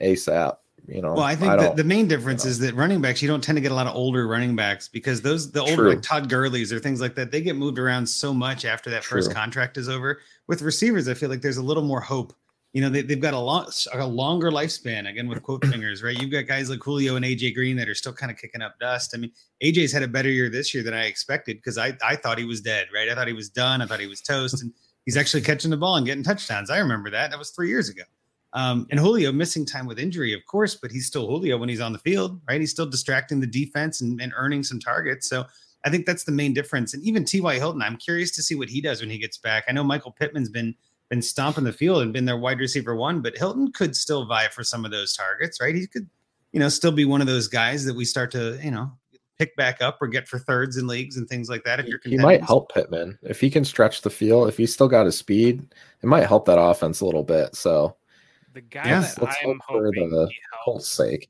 ASAP. 0.00 0.58
You 0.86 1.00
know, 1.00 1.14
well, 1.14 1.24
I 1.24 1.34
think 1.34 1.50
I 1.50 1.72
the 1.72 1.84
main 1.84 2.08
difference 2.08 2.44
you 2.44 2.48
know. 2.48 2.52
is 2.52 2.58
that 2.60 2.74
running 2.74 3.00
backs, 3.00 3.22
you 3.22 3.28
don't 3.28 3.42
tend 3.42 3.56
to 3.56 3.62
get 3.62 3.72
a 3.72 3.74
lot 3.74 3.86
of 3.86 3.94
older 3.94 4.26
running 4.26 4.54
backs 4.54 4.86
because 4.86 5.22
those 5.22 5.50
the 5.50 5.62
older 5.62 5.76
True. 5.76 5.88
like 5.90 6.02
Todd 6.02 6.28
Gurley's 6.28 6.72
or 6.72 6.78
things 6.78 7.00
like 7.00 7.14
that, 7.14 7.30
they 7.30 7.40
get 7.40 7.56
moved 7.56 7.78
around 7.78 8.06
so 8.06 8.34
much 8.34 8.64
after 8.64 8.90
that 8.90 9.02
True. 9.02 9.22
first 9.22 9.34
contract 9.34 9.78
is 9.78 9.88
over. 9.88 10.20
With 10.46 10.60
receivers, 10.60 11.08
I 11.08 11.14
feel 11.14 11.30
like 11.30 11.40
there's 11.40 11.56
a 11.56 11.62
little 11.62 11.84
more 11.84 12.00
hope 12.00 12.34
you 12.74 12.80
know, 12.80 12.88
they, 12.88 13.02
they've 13.02 13.20
got 13.20 13.34
a 13.34 13.38
long, 13.38 13.70
a 13.94 14.04
longer 14.04 14.50
lifespan 14.50 15.08
again 15.08 15.28
with 15.28 15.40
quote 15.44 15.64
fingers, 15.64 16.02
right? 16.02 16.20
You've 16.20 16.32
got 16.32 16.48
guys 16.48 16.68
like 16.68 16.82
Julio 16.82 17.14
and 17.14 17.24
AJ 17.24 17.54
Green 17.54 17.76
that 17.76 17.88
are 17.88 17.94
still 17.94 18.12
kind 18.12 18.32
of 18.32 18.36
kicking 18.36 18.62
up 18.62 18.80
dust. 18.80 19.12
I 19.14 19.18
mean, 19.18 19.30
AJ's 19.62 19.92
had 19.92 20.02
a 20.02 20.08
better 20.08 20.28
year 20.28 20.50
this 20.50 20.74
year 20.74 20.82
than 20.82 20.92
I 20.92 21.04
expected 21.04 21.56
because 21.58 21.78
I, 21.78 21.96
I 22.04 22.16
thought 22.16 22.36
he 22.36 22.44
was 22.44 22.60
dead, 22.60 22.88
right? 22.92 23.08
I 23.08 23.14
thought 23.14 23.28
he 23.28 23.32
was 23.32 23.48
done. 23.48 23.80
I 23.80 23.86
thought 23.86 24.00
he 24.00 24.08
was 24.08 24.20
toast, 24.20 24.60
and 24.60 24.72
he's 25.04 25.16
actually 25.16 25.42
catching 25.42 25.70
the 25.70 25.76
ball 25.76 25.94
and 25.94 26.04
getting 26.04 26.24
touchdowns. 26.24 26.68
I 26.68 26.78
remember 26.78 27.10
that. 27.10 27.30
That 27.30 27.38
was 27.38 27.50
three 27.50 27.68
years 27.68 27.88
ago. 27.88 28.02
Um, 28.54 28.86
and 28.90 28.98
Julio 28.98 29.32
missing 29.32 29.66
time 29.66 29.86
with 29.86 29.98
injury, 29.98 30.32
of 30.32 30.44
course, 30.46 30.76
but 30.76 30.90
he's 30.90 31.06
still 31.06 31.26
Julio 31.26 31.58
when 31.58 31.68
he's 31.68 31.80
on 31.80 31.92
the 31.92 31.98
field, 31.98 32.40
right? 32.48 32.60
He's 32.60 32.70
still 32.70 32.86
distracting 32.86 33.40
the 33.40 33.46
defense 33.46 34.00
and, 34.00 34.20
and 34.20 34.32
earning 34.36 34.62
some 34.62 34.80
targets. 34.80 35.28
So 35.28 35.44
I 35.84 35.90
think 35.90 36.06
that's 36.06 36.24
the 36.24 36.32
main 36.32 36.54
difference. 36.54 36.94
And 36.94 37.02
even 37.02 37.24
T.Y. 37.24 37.54
Hilton, 37.56 37.82
I'm 37.82 37.96
curious 37.96 38.30
to 38.36 38.42
see 38.42 38.54
what 38.54 38.68
he 38.70 38.80
does 38.80 39.00
when 39.00 39.10
he 39.10 39.18
gets 39.18 39.36
back. 39.36 39.64
I 39.68 39.72
know 39.72 39.84
Michael 39.84 40.12
Pittman's 40.12 40.48
been– 40.48 40.74
been 41.10 41.22
stomping 41.22 41.64
the 41.64 41.72
field 41.72 42.02
and 42.02 42.12
been 42.12 42.24
their 42.24 42.36
wide 42.36 42.58
receiver 42.58 42.96
one, 42.96 43.20
but 43.20 43.36
Hilton 43.36 43.72
could 43.72 43.94
still 43.94 44.26
vie 44.26 44.48
for 44.48 44.64
some 44.64 44.84
of 44.84 44.90
those 44.90 45.14
targets, 45.14 45.60
right? 45.60 45.74
He 45.74 45.86
could, 45.86 46.08
you 46.52 46.60
know, 46.60 46.68
still 46.68 46.92
be 46.92 47.04
one 47.04 47.20
of 47.20 47.26
those 47.26 47.48
guys 47.48 47.84
that 47.84 47.94
we 47.94 48.04
start 48.04 48.30
to, 48.32 48.58
you 48.62 48.70
know, 48.70 48.90
pick 49.38 49.54
back 49.56 49.82
up 49.82 49.98
or 50.00 50.06
get 50.06 50.28
for 50.28 50.38
thirds 50.38 50.76
in 50.76 50.86
leagues 50.86 51.16
and 51.16 51.28
things 51.28 51.48
like 51.48 51.64
that. 51.64 51.80
If 51.80 51.86
you're 51.86 52.00
he 52.04 52.16
might 52.16 52.42
help 52.42 52.72
Pittman 52.72 53.18
if 53.22 53.40
he 53.40 53.50
can 53.50 53.64
stretch 53.64 54.02
the 54.02 54.10
field. 54.10 54.48
If 54.48 54.56
he's 54.56 54.72
still 54.72 54.88
got 54.88 55.06
his 55.06 55.18
speed, 55.18 55.66
it 56.02 56.06
might 56.06 56.26
help 56.26 56.46
that 56.46 56.60
offense 56.60 57.00
a 57.00 57.06
little 57.06 57.24
bit. 57.24 57.54
So 57.54 57.96
the 58.54 58.60
guy 58.62 58.88
yeah, 58.88 59.00
that 59.00 59.20
let's 59.22 59.36
I'm 59.42 59.60
hope 59.68 59.82
for 59.82 59.90
the 59.90 60.30
whole 60.62 60.80
sake. 60.80 61.28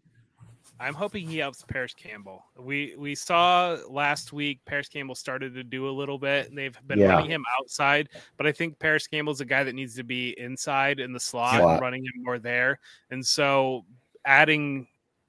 I'm 0.81 0.95
hoping 0.95 1.29
he 1.29 1.39
helps 1.39 1.63
Parris 1.63 1.95
Campbell. 1.95 2.45
We 2.59 2.95
we 2.99 3.15
saw 3.15 3.79
last 3.89 4.33
week 4.33 4.61
Parris 4.67 4.89
Campbell 4.89 5.15
started 5.15 5.55
to 5.55 5.65
do 5.65 5.89
a 5.89 5.91
little 5.91 6.19
bit, 6.19 6.49
and 6.49 6.59
they've 6.59 6.77
been 6.87 6.99
Yeah. 6.99 7.07
running 7.11 7.31
him 7.31 7.45
outside. 7.59 8.09
But 8.37 8.47
I 8.47 8.53
think 8.53 8.79
Parris 8.79 9.07
Campbell's 9.07 9.41
a 9.41 9.45
guy 9.45 9.65
that 9.65 9.75
needs 9.75 9.95
to 9.97 10.03
be 10.05 10.39
inside 10.39 11.01
in 11.01 11.13
the 11.13 11.21
slot, 11.21 11.61
Slot. 11.61 11.81
running 11.81 12.05
him 12.05 12.13
more 12.23 12.39
there. 12.39 12.81
And 13.11 13.25
so 13.25 13.85
adding 14.25 14.87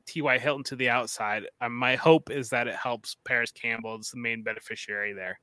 T.Y. 0.07 0.37
Hilton 0.39 0.63
to 0.65 0.75
the 0.75 0.89
outside, 0.89 1.45
uh, 1.61 1.69
my 1.69 1.95
hope 1.95 2.31
is 2.31 2.49
that 2.49 2.67
it 2.67 2.75
helps 2.75 3.15
Parris 3.23 3.51
Campbell. 3.51 3.95
It's 3.95 4.11
the 4.11 4.17
main 4.17 4.41
beneficiary 4.41 5.13
there. 5.13 5.39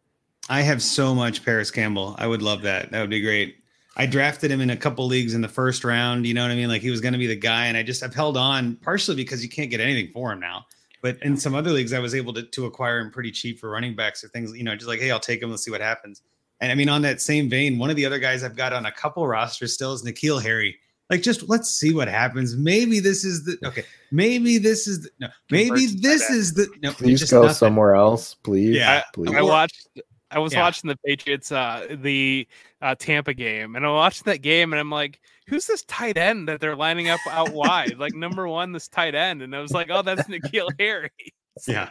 I 0.48 0.62
have 0.62 0.82
so 0.82 1.14
much 1.14 1.44
Parris 1.44 1.70
Campbell. 1.70 2.16
I 2.18 2.26
would 2.26 2.42
love 2.42 2.62
that. 2.62 2.90
That 2.90 3.00
would 3.00 3.11
be 3.11 3.20
great. 3.20 3.62
I 3.97 4.07
drafted 4.07 4.51
him 4.51 4.61
in 4.61 4.70
a 4.70 4.76
couple 4.76 5.07
leagues 5.07 5.34
in 5.34 5.43
the 5.43 5.49
first 5.49 5.84
round. 5.84 6.26
You 6.26 6.34
know 6.34 6.43
what 6.43 6.51
I 6.51 6.55
mean? 6.55 6.68
Like 6.68 6.82
he 6.82 6.90
was 6.90 7.01
going 7.01 7.12
to 7.12 7.18
be 7.18 7.26
the 7.26 7.36
guy, 7.36 7.66
and 7.66 7.76
I 7.76 7.82
just 7.82 8.03
I've 8.03 8.14
held 8.14 8.36
on 8.36 8.76
partially 8.76 9.16
because 9.16 9.43
you 9.43 9.51
can't 9.51 9.70
get 9.70 9.80
anything 9.80 10.11
for 10.12 10.32
him 10.32 10.40
now. 10.40 10.66
But 11.03 11.18
in 11.22 11.36
some 11.36 11.55
other 11.55 11.70
leagues, 11.70 11.93
I 11.93 11.99
was 11.99 12.14
able 12.14 12.32
to, 12.34 12.45
to 12.45 12.66
acquire 12.66 13.01
him 13.01 13.11
pretty 13.11 13.32
cheap 13.32 13.59
for 13.59 13.68
running 13.68 13.95
backs 13.95 14.22
or 14.22 14.28
things. 14.28 14.57
You 14.57 14.64
know, 14.64 14.74
just 14.74 14.88
like 14.88 15.01
hey, 15.01 15.11
I'll 15.11 15.20
take 15.20 15.43
him. 15.43 15.51
Let's 15.51 15.64
see 15.64 15.70
what 15.70 15.80
happens. 15.80 16.22
And 16.61 16.70
I 16.70 16.74
mean, 16.74 16.88
on 16.88 17.03
that 17.03 17.20
same 17.20 17.51
vein, 17.51 17.78
one 17.78 17.90
of 17.90 17.97
the 17.97 18.07
other 18.07 18.20
guys 18.20 18.45
I've 18.45 18.57
got 18.57 18.72
on 18.72 18.86
a 18.86 18.93
couple 18.93 19.26
rosters 19.26 19.74
still 19.74 19.93
is 19.93 20.05
N'Keal 20.05 20.40
Harry. 20.40 20.78
Like, 21.11 21.20
just 21.20 21.49
let's 21.49 21.68
see 21.68 21.93
what 21.93 22.09
happens. 22.09 22.57
Maybe 22.57 23.01
this 23.01 23.24
is 23.24 23.45
the 23.45 23.59
okay. 23.66 23.84
Maybe 24.12 24.57
this 24.57 24.86
is 24.86 25.03
the 25.03 25.11
no. 25.20 25.28
Maybe 25.51 25.86
this 25.86 26.30
is 26.30 26.55
the 26.55 26.68
no. 26.82 26.93
Please 26.93 27.20
just 27.20 27.32
go 27.32 27.43
nothing. 27.43 27.55
somewhere 27.55 27.95
else, 27.95 28.34
please. 28.34 28.76
Yeah. 28.76 29.03
please. 29.12 29.34
I 29.34 29.43
watched. 29.43 29.88
I 30.33 30.39
was 30.39 30.53
Yeah. 30.53 30.62
watching 30.62 30.89
the 30.89 30.97
Patriots, 31.07 31.53
uh, 31.53 31.87
the 31.91 32.47
uh, 32.80 32.95
Tampa 32.99 33.35
game, 33.35 33.76
and 33.76 33.85
I'm 33.87 33.93
watching 33.93 34.24
that 34.26 34.43
game, 34.43 34.72
and 34.72 34.80
I'm 34.80 34.91
like, 34.91 35.20
"Who's 35.47 35.66
this 35.66 35.83
tight 35.85 36.16
end 36.16 36.49
that 36.49 36.61
they're 36.61 36.76
lining 36.76 37.09
up 37.09 37.20
out 37.30 37.51
wide? 37.53 37.99
Like 37.99 38.14
number 38.14 38.49
one, 38.49 38.72
this 38.72 38.89
tight 38.89 39.14
end." 39.14 39.43
And 39.43 39.55
I 39.55 39.61
was 39.61 39.72
like, 39.72 39.89
"Oh, 39.91 40.03
that's 40.03 40.22
N'Keal 40.28 40.68
Harry." 40.80 41.11
Yeah. 41.68 41.91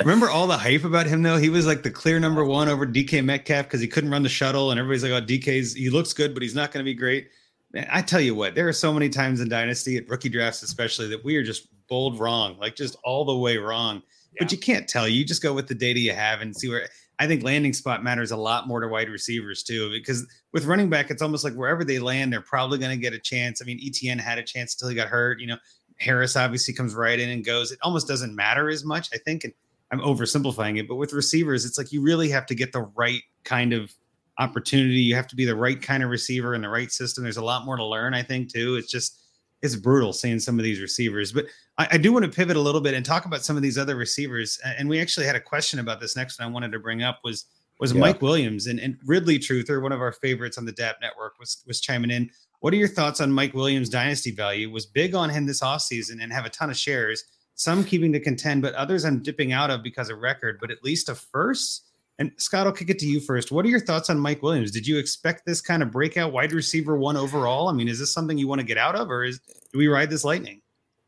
Remember 0.00 0.28
all 0.28 0.46
the 0.46 0.58
hype 0.58 0.84
about 0.84 1.06
him 1.06 1.22
though? 1.22 1.38
He 1.38 1.48
was 1.48 1.66
like 1.66 1.82
the 1.82 1.90
clear 1.90 2.20
number 2.20 2.44
one 2.44 2.68
over 2.68 2.86
DK 2.86 3.24
Metcalf 3.24 3.64
because 3.66 3.80
he 3.80 3.88
couldn't 3.88 4.10
run 4.10 4.22
the 4.22 4.28
shuttle, 4.28 4.70
and 4.70 4.78
everybody's 4.78 5.02
like, 5.02 5.12
"Oh, 5.12 5.24
DK's 5.24 5.74
he 5.74 5.88
looks 5.90 6.12
good, 6.12 6.34
but 6.34 6.42
he's 6.42 6.54
not 6.54 6.72
going 6.72 6.84
to 6.84 6.88
be 6.88 6.94
great." 6.94 7.28
Man, 7.72 7.86
I 7.90 8.00
tell 8.02 8.20
you 8.20 8.34
what, 8.34 8.54
there 8.54 8.66
are 8.68 8.72
so 8.72 8.92
many 8.94 9.08
times 9.10 9.40
in 9.40 9.48
Dynasty, 9.48 9.96
at 9.98 10.08
rookie 10.08 10.28
drafts 10.30 10.62
especially, 10.62 11.08
that 11.08 11.22
we 11.24 11.36
are 11.36 11.42
just 11.42 11.68
bold 11.88 12.18
wrong, 12.18 12.58
like 12.58 12.76
just 12.76 12.96
all 13.04 13.24
the 13.24 13.36
way 13.36 13.56
wrong. 13.58 14.02
But 14.38 14.52
you 14.52 14.58
can't 14.58 14.86
tell. 14.88 15.08
You 15.08 15.24
just 15.24 15.42
go 15.42 15.52
with 15.52 15.66
the 15.66 15.74
data 15.74 15.98
you 15.98 16.12
have 16.12 16.42
and 16.42 16.54
see 16.56 16.68
where. 16.68 16.88
I 17.18 17.26
think 17.26 17.42
landing 17.42 17.72
spot 17.72 18.04
matters 18.04 18.30
a 18.30 18.36
lot 18.36 18.68
more 18.68 18.80
to 18.80 18.88
wide 18.88 19.08
receivers 19.08 19.62
too, 19.62 19.90
because 19.90 20.26
with 20.52 20.66
running 20.66 20.88
back, 20.88 21.10
it's 21.10 21.22
almost 21.22 21.44
like 21.44 21.54
wherever 21.54 21.84
they 21.84 21.98
land, 21.98 22.32
they're 22.32 22.40
probably 22.40 22.78
going 22.78 22.96
to 22.96 23.02
get 23.02 23.12
a 23.12 23.18
chance. 23.18 23.60
I 23.60 23.64
mean, 23.64 23.80
ETN 23.80 24.20
had 24.20 24.38
a 24.38 24.42
chance 24.42 24.74
until 24.74 24.88
he 24.88 24.94
got 24.94 25.08
hurt. 25.08 25.40
You 25.40 25.48
know, 25.48 25.56
Harris 25.96 26.36
obviously 26.36 26.74
comes 26.74 26.94
right 26.94 27.18
in 27.18 27.28
and 27.28 27.44
goes. 27.44 27.72
It 27.72 27.78
almost 27.82 28.06
doesn't 28.06 28.34
matter 28.34 28.68
as 28.68 28.84
much, 28.84 29.08
I 29.12 29.18
think. 29.18 29.44
And 29.44 29.52
I'm 29.90 30.00
oversimplifying 30.00 30.78
it, 30.78 30.86
but 30.86 30.96
with 30.96 31.12
receivers, 31.12 31.64
it's 31.64 31.78
like 31.78 31.92
you 31.92 32.02
really 32.02 32.28
have 32.28 32.46
to 32.46 32.54
get 32.54 32.72
the 32.72 32.82
right 32.94 33.22
kind 33.44 33.72
of 33.72 33.92
opportunity. 34.38 35.00
You 35.00 35.16
have 35.16 35.28
to 35.28 35.36
be 35.36 35.44
the 35.44 35.56
right 35.56 35.80
kind 35.80 36.02
of 36.02 36.10
receiver 36.10 36.54
in 36.54 36.60
the 36.60 36.68
right 36.68 36.92
system. 36.92 37.24
There's 37.24 37.38
a 37.38 37.44
lot 37.44 37.64
more 37.64 37.76
to 37.76 37.84
learn, 37.84 38.14
I 38.14 38.22
think, 38.22 38.52
too. 38.52 38.76
It's 38.76 38.90
just 38.90 39.20
it's 39.62 39.76
brutal 39.76 40.12
seeing 40.12 40.38
some 40.38 40.58
of 40.58 40.64
these 40.64 40.80
receivers. 40.80 41.32
But 41.32 41.46
I, 41.78 41.88
I 41.92 41.98
do 41.98 42.12
want 42.12 42.24
to 42.24 42.30
pivot 42.30 42.56
a 42.56 42.60
little 42.60 42.80
bit 42.80 42.94
and 42.94 43.04
talk 43.04 43.24
about 43.24 43.44
some 43.44 43.56
of 43.56 43.62
these 43.62 43.78
other 43.78 43.96
receivers. 43.96 44.58
And 44.64 44.88
we 44.88 45.00
actually 45.00 45.26
had 45.26 45.36
a 45.36 45.40
question 45.40 45.78
about 45.80 46.00
this 46.00 46.16
next 46.16 46.38
one 46.38 46.48
I 46.48 46.50
wanted 46.50 46.72
to 46.72 46.78
bring 46.78 47.02
up 47.02 47.20
was 47.24 47.46
was 47.80 47.92
Yeah. 47.92 48.00
Mike 48.00 48.22
Williams 48.22 48.66
and, 48.66 48.80
and 48.80 48.96
Ridley 49.04 49.38
Truther, 49.38 49.80
one 49.80 49.92
of 49.92 50.00
our 50.00 50.12
favorites 50.12 50.58
on 50.58 50.64
the 50.64 50.72
DAP 50.72 50.96
network, 51.00 51.38
was 51.38 51.62
was 51.66 51.80
chiming 51.80 52.10
in. 52.10 52.30
What 52.60 52.72
are 52.72 52.76
your 52.76 52.88
thoughts 52.88 53.20
on 53.20 53.30
Mike 53.30 53.54
Williams' 53.54 53.88
dynasty 53.88 54.32
value? 54.32 54.70
Was 54.70 54.86
big 54.86 55.14
on 55.14 55.30
him 55.30 55.46
this 55.46 55.60
offseason 55.60 56.22
and 56.22 56.32
have 56.32 56.44
a 56.44 56.50
ton 56.50 56.70
of 56.70 56.76
shares, 56.76 57.22
some 57.54 57.84
keeping 57.84 58.12
to 58.12 58.20
contend, 58.20 58.62
but 58.62 58.74
others 58.74 59.04
I'm 59.04 59.22
dipping 59.22 59.52
out 59.52 59.70
of 59.70 59.82
because 59.82 60.10
of 60.10 60.18
record, 60.18 60.58
but 60.60 60.70
at 60.70 60.82
least 60.82 61.08
a 61.08 61.14
first. 61.14 61.84
And 62.18 62.32
Scott, 62.36 62.66
I'll 62.66 62.72
kick 62.72 62.90
it 62.90 62.98
to 63.00 63.06
you 63.06 63.20
first. 63.20 63.52
What 63.52 63.64
are 63.64 63.68
your 63.68 63.80
thoughts 63.80 64.10
on 64.10 64.18
Mike 64.18 64.42
Williams? 64.42 64.72
Did 64.72 64.86
you 64.86 64.98
expect 64.98 65.46
this 65.46 65.60
kind 65.60 65.82
of 65.82 65.92
breakout 65.92 66.32
wide 66.32 66.52
receiver 66.52 66.98
one 66.98 67.16
overall? 67.16 67.68
I 67.68 67.72
mean, 67.72 67.86
is 67.86 68.00
this 68.00 68.12
something 68.12 68.36
you 68.36 68.48
want 68.48 68.60
to 68.60 68.66
get 68.66 68.76
out 68.76 68.96
of, 68.96 69.08
or 69.08 69.24
is 69.24 69.38
do 69.72 69.78
we 69.78 69.86
ride 69.86 70.10
this 70.10 70.24
lightning? 70.24 70.60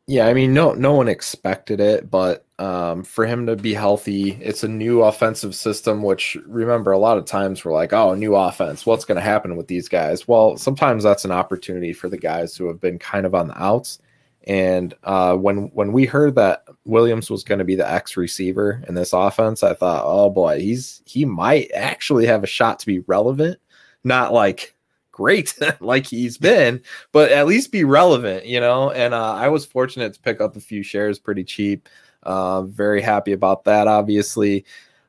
Yeah, 0.06 0.26
I 0.26 0.34
mean, 0.34 0.52
no, 0.52 0.72
no 0.72 0.92
one 0.92 1.06
expected 1.06 1.78
it, 1.78 2.10
but 2.10 2.44
um, 2.58 3.04
for 3.04 3.26
him 3.26 3.46
to 3.46 3.54
be 3.54 3.74
healthy, 3.74 4.32
it's 4.40 4.64
a 4.64 4.68
new 4.68 5.02
offensive 5.02 5.54
system. 5.54 6.02
Which 6.02 6.36
remember, 6.46 6.90
a 6.92 6.98
lot 6.98 7.18
of 7.18 7.26
times 7.26 7.64
we're 7.64 7.72
like, 7.72 7.92
"Oh, 7.92 8.14
new 8.14 8.34
offense. 8.34 8.84
What's 8.84 9.04
going 9.04 9.16
to 9.16 9.22
happen 9.22 9.56
with 9.56 9.68
these 9.68 9.88
guys?" 9.88 10.26
Well, 10.26 10.56
sometimes 10.56 11.04
that's 11.04 11.24
an 11.24 11.30
opportunity 11.30 11.92
for 11.92 12.08
the 12.08 12.18
guys 12.18 12.56
who 12.56 12.66
have 12.66 12.80
been 12.80 12.98
kind 12.98 13.24
of 13.24 13.34
on 13.34 13.48
the 13.48 13.62
outs. 13.62 14.00
And 14.46 14.94
uh, 15.04 15.34
when 15.36 15.70
when 15.74 15.92
we 15.92 16.06
heard 16.06 16.34
that 16.36 16.64
Williams 16.84 17.30
was 17.30 17.44
going 17.44 17.58
to 17.58 17.64
be 17.64 17.76
the 17.76 17.90
X 17.90 18.16
receiver 18.16 18.82
in 18.88 18.94
this 18.94 19.12
offense, 19.12 19.62
I 19.62 19.74
thought, 19.74 20.04
"Oh 20.06 20.30
boy, 20.30 20.60
he's 20.60 21.02
he 21.04 21.24
might 21.24 21.70
actually 21.74 22.26
have 22.26 22.42
a 22.42 22.48
shot 22.48 22.78
to 22.80 22.86
be 22.86 23.00
relevant." 23.00 23.58
Not 24.02 24.32
like 24.32 24.74
great 25.12 25.54
like 25.80 26.06
he's 26.06 26.38
been, 26.38 26.82
but 27.12 27.30
at 27.30 27.46
least 27.46 27.72
be 27.72 27.84
relevant, 27.84 28.46
you 28.46 28.60
know. 28.60 28.90
And 28.90 29.12
uh, 29.12 29.34
I 29.34 29.48
was 29.48 29.66
fortunate 29.66 30.14
to 30.14 30.20
pick 30.20 30.40
up 30.40 30.56
a 30.56 30.60
few 30.60 30.82
shares 30.82 31.18
pretty 31.18 31.44
cheap. 31.44 31.88
Uh, 32.22 32.62
very 32.62 33.02
happy 33.02 33.32
about 33.32 33.64
that, 33.64 33.86
obviously. 33.88 34.64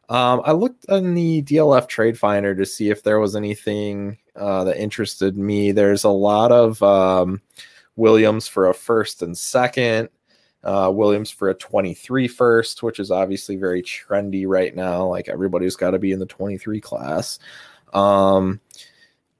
Um, 0.09 0.41
I 0.43 0.51
looked 0.51 0.89
on 0.89 1.13
the 1.13 1.41
DLF 1.43 1.87
Trade 1.87 2.19
Finder 2.19 2.53
to 2.53 2.65
see 2.65 2.89
if 2.89 3.03
there 3.03 3.19
was 3.19 3.33
anything 3.33 4.17
uh, 4.35 4.65
that 4.65 4.77
interested 4.77 5.37
me. 5.37 5.71
There's 5.71 6.03
a 6.03 6.09
lot 6.09 6.51
of 6.51 6.83
um, 6.83 7.41
Williams 7.95 8.47
for 8.47 8.69
a 8.69 8.73
first 8.73 9.21
and 9.21 9.37
second, 9.37 10.09
uh, 10.63 10.91
Williams 10.93 11.31
for 11.31 11.49
a 11.49 11.53
23 11.53 12.27
first, 12.27 12.83
which 12.83 12.99
is 12.99 13.11
obviously 13.11 13.55
very 13.55 13.81
trendy 13.81 14.45
right 14.47 14.75
now. 14.75 15.05
Like 15.05 15.27
everybody's 15.27 15.75
got 15.75 15.91
to 15.91 15.99
be 15.99 16.11
in 16.11 16.19
the 16.19 16.25
23 16.25 16.79
class. 16.81 17.39
Um, 17.93 18.59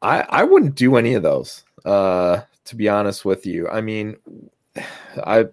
I 0.01 0.21
I 0.29 0.43
wouldn't 0.43 0.75
do 0.75 0.95
any 0.95 1.13
of 1.13 1.23
those. 1.23 1.63
Uh, 1.85 2.41
to 2.65 2.75
be 2.75 2.89
honest 2.89 3.25
with 3.25 3.45
you, 3.45 3.67
I 3.69 3.81
mean, 3.81 4.17
I 5.23 5.45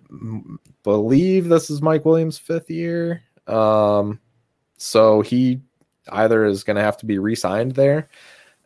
believe 0.82 1.48
this 1.48 1.70
is 1.70 1.82
Mike 1.82 2.04
Williams' 2.04 2.38
fifth 2.38 2.70
year. 2.70 3.22
Um, 3.46 4.20
so 4.76 5.22
he 5.22 5.60
either 6.10 6.44
is 6.44 6.64
going 6.64 6.76
to 6.76 6.82
have 6.82 6.96
to 6.98 7.06
be 7.06 7.18
re-signed 7.18 7.72
there, 7.72 8.08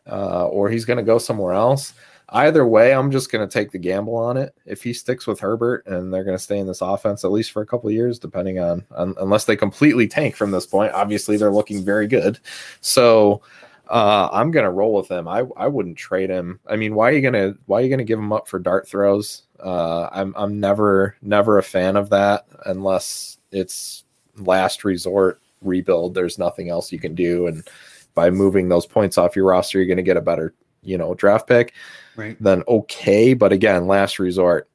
uh, 0.09 0.47
or 0.47 0.69
he's 0.69 0.85
going 0.85 0.97
to 0.97 1.03
go 1.03 1.17
somewhere 1.17 1.53
else. 1.53 1.93
Either 2.33 2.65
way, 2.65 2.93
I'm 2.93 3.11
just 3.11 3.31
going 3.31 3.47
to 3.47 3.51
take 3.51 3.71
the 3.71 3.77
gamble 3.77 4.15
on 4.15 4.37
it. 4.37 4.55
If 4.65 4.83
he 4.83 4.91
sticks 4.91 5.27
with 5.27 5.39
Herbert 5.39 5.85
and 5.85 6.11
they're 6.11 6.23
going 6.23 6.37
to 6.37 6.43
stay 6.43 6.57
in 6.57 6.67
this 6.67 6.81
offense 6.81 7.23
at 7.23 7.31
least 7.31 7.51
for 7.51 7.61
a 7.61 7.65
couple 7.65 7.89
years, 7.91 8.19
depending 8.19 8.59
on, 8.59 8.83
unless 8.91 9.45
they 9.45 9.55
completely 9.55 10.07
tank 10.07 10.35
from 10.35 10.51
this 10.51 10.65
point. 10.65 10.93
Obviously, 10.93 11.37
they're 11.37 11.51
looking 11.51 11.85
very 11.85 12.07
good. 12.07 12.39
So 12.81 13.43
uh, 13.89 14.29
I'm 14.31 14.51
gonna 14.51 14.71
roll 14.71 14.93
with 14.93 15.09
him. 15.09 15.27
I 15.27 15.43
I 15.57 15.67
wouldn't 15.67 15.97
trade 15.97 16.29
him. 16.29 16.59
I 16.67 16.75
mean, 16.77 16.95
why 16.95 17.09
are 17.09 17.11
you 17.11 17.21
gonna 17.21 17.53
why 17.65 17.79
are 17.79 17.83
you 17.83 17.89
gonna 17.89 18.03
give 18.03 18.19
him 18.19 18.31
up 18.31 18.47
for 18.47 18.57
dart 18.59 18.87
throws? 18.87 19.43
Uh, 19.59 20.07
I'm 20.11 20.33
I'm 20.37 20.59
never 20.59 21.15
never 21.21 21.57
a 21.57 21.63
fan 21.63 21.95
of 21.95 22.09
that 22.09 22.45
unless 22.65 23.37
it's 23.51 24.05
last 24.37 24.83
resort 24.83 25.41
rebuild. 25.61 26.13
There's 26.13 26.39
nothing 26.39 26.69
else 26.69 26.91
you 26.91 26.99
can 26.99 27.13
do, 27.13 27.47
and 27.47 27.67
by 28.15 28.29
moving 28.29 28.69
those 28.69 28.85
points 28.85 29.17
off 29.17 29.35
your 29.35 29.45
roster, 29.45 29.79
you're 29.79 29.87
gonna 29.87 30.01
get 30.01 30.17
a 30.17 30.21
better 30.21 30.53
you 30.81 30.97
know 30.97 31.13
draft 31.13 31.47
pick. 31.47 31.73
Right. 32.15 32.37
Then 32.39 32.63
okay, 32.67 33.33
but 33.33 33.51
again, 33.51 33.87
last 33.87 34.19
resort. 34.19 34.69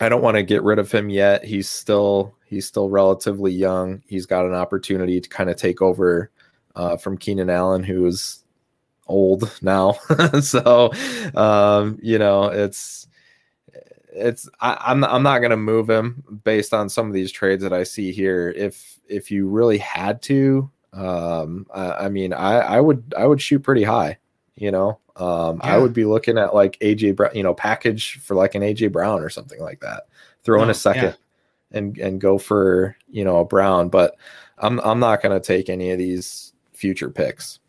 I 0.00 0.08
don't 0.08 0.22
want 0.22 0.36
to 0.36 0.42
get 0.42 0.62
rid 0.62 0.78
of 0.78 0.90
him 0.90 1.10
yet. 1.10 1.44
He's 1.44 1.68
still 1.68 2.34
he's 2.44 2.66
still 2.66 2.90
relatively 2.90 3.52
young. 3.52 4.02
He's 4.06 4.26
got 4.26 4.46
an 4.46 4.54
opportunity 4.54 5.20
to 5.20 5.28
kind 5.28 5.50
of 5.50 5.56
take 5.56 5.80
over 5.80 6.30
uh, 6.74 6.96
from 6.96 7.18
Keenan 7.18 7.50
Allen, 7.50 7.82
who's 7.82 8.42
old 9.06 9.58
now. 9.62 9.92
so, 10.40 10.92
um, 11.34 11.98
you 12.02 12.18
know, 12.18 12.44
it's 12.44 13.06
it's 14.14 14.48
I, 14.60 14.76
I'm 14.80 15.04
I'm 15.04 15.22
not 15.22 15.40
gonna 15.40 15.56
move 15.56 15.88
him 15.88 16.40
based 16.44 16.74
on 16.74 16.88
some 16.88 17.06
of 17.06 17.12
these 17.12 17.32
trades 17.32 17.62
that 17.62 17.72
I 17.72 17.82
see 17.84 18.12
here. 18.12 18.50
If 18.56 18.98
if 19.08 19.30
you 19.30 19.48
really 19.48 19.78
had 19.78 20.22
to, 20.22 20.70
um, 20.92 21.66
I, 21.74 21.92
I 21.92 22.08
mean, 22.08 22.32
I 22.32 22.58
I 22.58 22.80
would 22.80 23.14
I 23.16 23.26
would 23.26 23.40
shoot 23.40 23.60
pretty 23.60 23.84
high. 23.84 24.18
You 24.56 24.70
know, 24.70 24.98
um, 25.16 25.60
I 25.64 25.78
would 25.78 25.92
be 25.94 26.04
looking 26.04 26.38
at 26.38 26.54
like 26.54 26.78
AJ 26.80 27.12
Brown, 27.12 27.34
you 27.34 27.42
know, 27.42 27.54
package 27.54 28.18
for 28.20 28.34
like 28.34 28.54
an 28.54 28.62
AJ 28.62 28.88
Brown 28.88 29.20
or 29.22 29.30
something 29.30 29.60
like 29.60 29.80
that. 29.80 30.04
Throw 30.44 30.62
in 30.62 30.68
Oh, 30.68 30.70
a 30.70 30.74
second 30.74 31.16
and 31.72 31.98
and 31.98 32.20
go 32.20 32.38
for 32.38 32.96
you 33.10 33.24
know 33.24 33.38
a 33.40 33.44
Brown, 33.46 33.88
but 33.90 34.16
I'm 34.58 34.80
I'm 34.80 35.00
not 35.00 35.22
gonna 35.22 35.40
take 35.40 35.70
any 35.70 35.90
of 35.90 35.98
these 35.98 36.52
future 36.74 37.10
picks. 37.10 37.60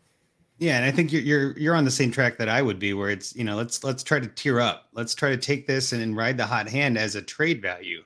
Yeah, 0.58 0.76
and 0.76 0.84
I 0.84 0.92
think 0.92 1.12
you're 1.12 1.22
you're 1.22 1.58
you're 1.58 1.74
on 1.74 1.84
the 1.84 1.90
same 1.90 2.10
track 2.12 2.38
that 2.38 2.48
I 2.48 2.62
would 2.62 2.78
be, 2.78 2.94
where 2.94 3.10
it's 3.10 3.34
you 3.34 3.44
know 3.44 3.56
let's 3.56 3.82
let's 3.82 4.02
try 4.04 4.20
to 4.20 4.26
tear 4.28 4.60
up, 4.60 4.88
let's 4.92 5.14
try 5.14 5.30
to 5.30 5.36
take 5.36 5.66
this 5.66 5.92
and, 5.92 6.00
and 6.02 6.16
ride 6.16 6.36
the 6.36 6.46
hot 6.46 6.68
hand 6.68 6.96
as 6.96 7.16
a 7.16 7.22
trade 7.22 7.60
value. 7.60 8.02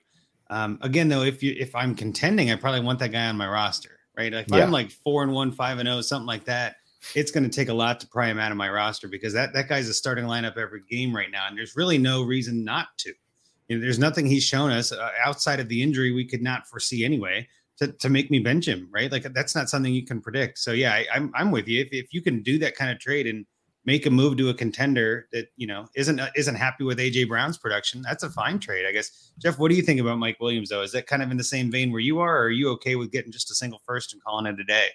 Um, 0.51 0.79
again, 0.81 1.09
though, 1.09 1.23
if 1.23 1.43
you 1.43 1.55
if 1.59 1.75
I'm 1.75 1.95
contending, 1.95 2.51
I 2.51 2.57
probably 2.57 2.81
want 2.81 2.99
that 3.01 3.13
guy 3.13 3.27
on 3.29 3.37
my 3.37 3.47
roster, 3.49 4.01
right? 4.17 4.33
Like 4.33 4.47
if 4.47 4.53
Yeah. 4.53 4.65
I'm 4.65 4.71
like 4.71 4.91
four 4.91 5.23
and 5.23 5.33
one, 5.33 5.53
five 5.53 5.79
and 5.79 5.87
zero, 5.89 6.01
something 6.01 6.27
like 6.27 6.47
that, 6.47 6.77
it's 7.15 7.31
going 7.31 7.45
to 7.45 7.51
take 7.51 7.69
a 7.69 7.75
lot 7.75 8.01
to 8.01 8.09
pry 8.09 8.27
him 8.29 8.39
out 8.39 8.51
of 8.51 8.57
my 8.57 8.69
roster 8.69 9.09
because 9.09 9.33
that 9.33 9.53
that 9.55 9.69
guy's 9.69 9.89
a 9.89 9.95
starting 9.95 10.25
lineup 10.25 10.57
every 10.57 10.83
game 10.91 11.15
right 11.15 11.31
now, 11.31 11.47
and 11.49 11.57
there's 11.57 11.77
really 11.77 11.99
no 11.99 12.23
reason 12.23 12.65
not 12.65 12.89
to. 12.99 13.13
You 13.69 13.77
know, 13.77 13.83
there's 13.83 13.99
nothing 13.99 14.27
he's 14.27 14.45
shown 14.45 14.71
us 14.71 14.93
uh, 14.93 15.11
outside 15.25 15.61
of 15.61 15.69
the 15.69 15.83
injury 15.83 16.13
we 16.13 16.27
could 16.27 16.43
not 16.43 16.67
foresee 16.67 17.05
anyway 17.05 17.47
to, 17.79 17.93
to 17.93 18.09
make 18.09 18.31
me 18.31 18.39
bench 18.39 18.67
him, 18.67 18.89
right? 18.91 19.11
Like 19.11 19.33
that's 19.35 19.55
not 19.55 19.69
something 19.69 19.93
you 19.93 20.05
can 20.05 20.21
predict. 20.21 20.59
So 20.59 20.73
yeah, 20.73 20.93
I, 20.95 21.07
I'm 21.15 21.33
I'm 21.35 21.51
with 21.51 21.69
you. 21.69 21.81
If 21.81 21.89
if 21.93 22.13
you 22.13 22.23
can 22.23 22.43
do 22.43 22.59
that 22.59 22.77
kind 22.77 22.91
of 22.91 22.99
trade 22.99 23.27
and 23.27 23.47
make 23.85 24.05
a 24.05 24.11
move 24.11 24.37
to 24.37 24.51
a 24.51 24.55
contender 24.55 25.29
that 25.33 25.49
you 25.57 25.67
know 25.67 25.87
isn't 25.95 26.21
isn't 26.35 26.57
happy 26.57 26.85
with 26.85 26.99
AJ 26.99 27.29
Brown's 27.29 27.59
production, 27.59 28.03
that's 28.03 28.23
a 28.23 28.31
fine 28.31 28.59
trade, 28.59 28.87
I 28.87 28.93
guess. 28.93 29.33
Jeff, 29.39 29.59
what 29.59 29.71
do 29.71 29.77
you 29.77 29.83
think 29.83 30.01
about 30.01 30.19
Mike 30.19 30.39
Williams 30.41 30.71
though? 30.71 30.83
Is 30.83 30.93
that 30.93 31.07
kind 31.07 31.23
of 31.23 31.31
in 31.31 31.37
the 31.37 31.45
same 31.45 31.71
vein 31.71 31.93
where 31.93 32.01
you 32.01 32.19
are, 32.19 32.39
or 32.39 32.45
are 32.45 32.51
you 32.51 32.71
okay 32.71 32.97
with 32.97 33.13
getting 33.13 33.33
just 33.33 33.51
a 33.51 33.55
single 33.55 33.81
first 33.87 34.13
and 34.13 34.23
calling 34.23 34.47
it 34.47 34.59
a 34.59 34.65
day? 34.65 34.89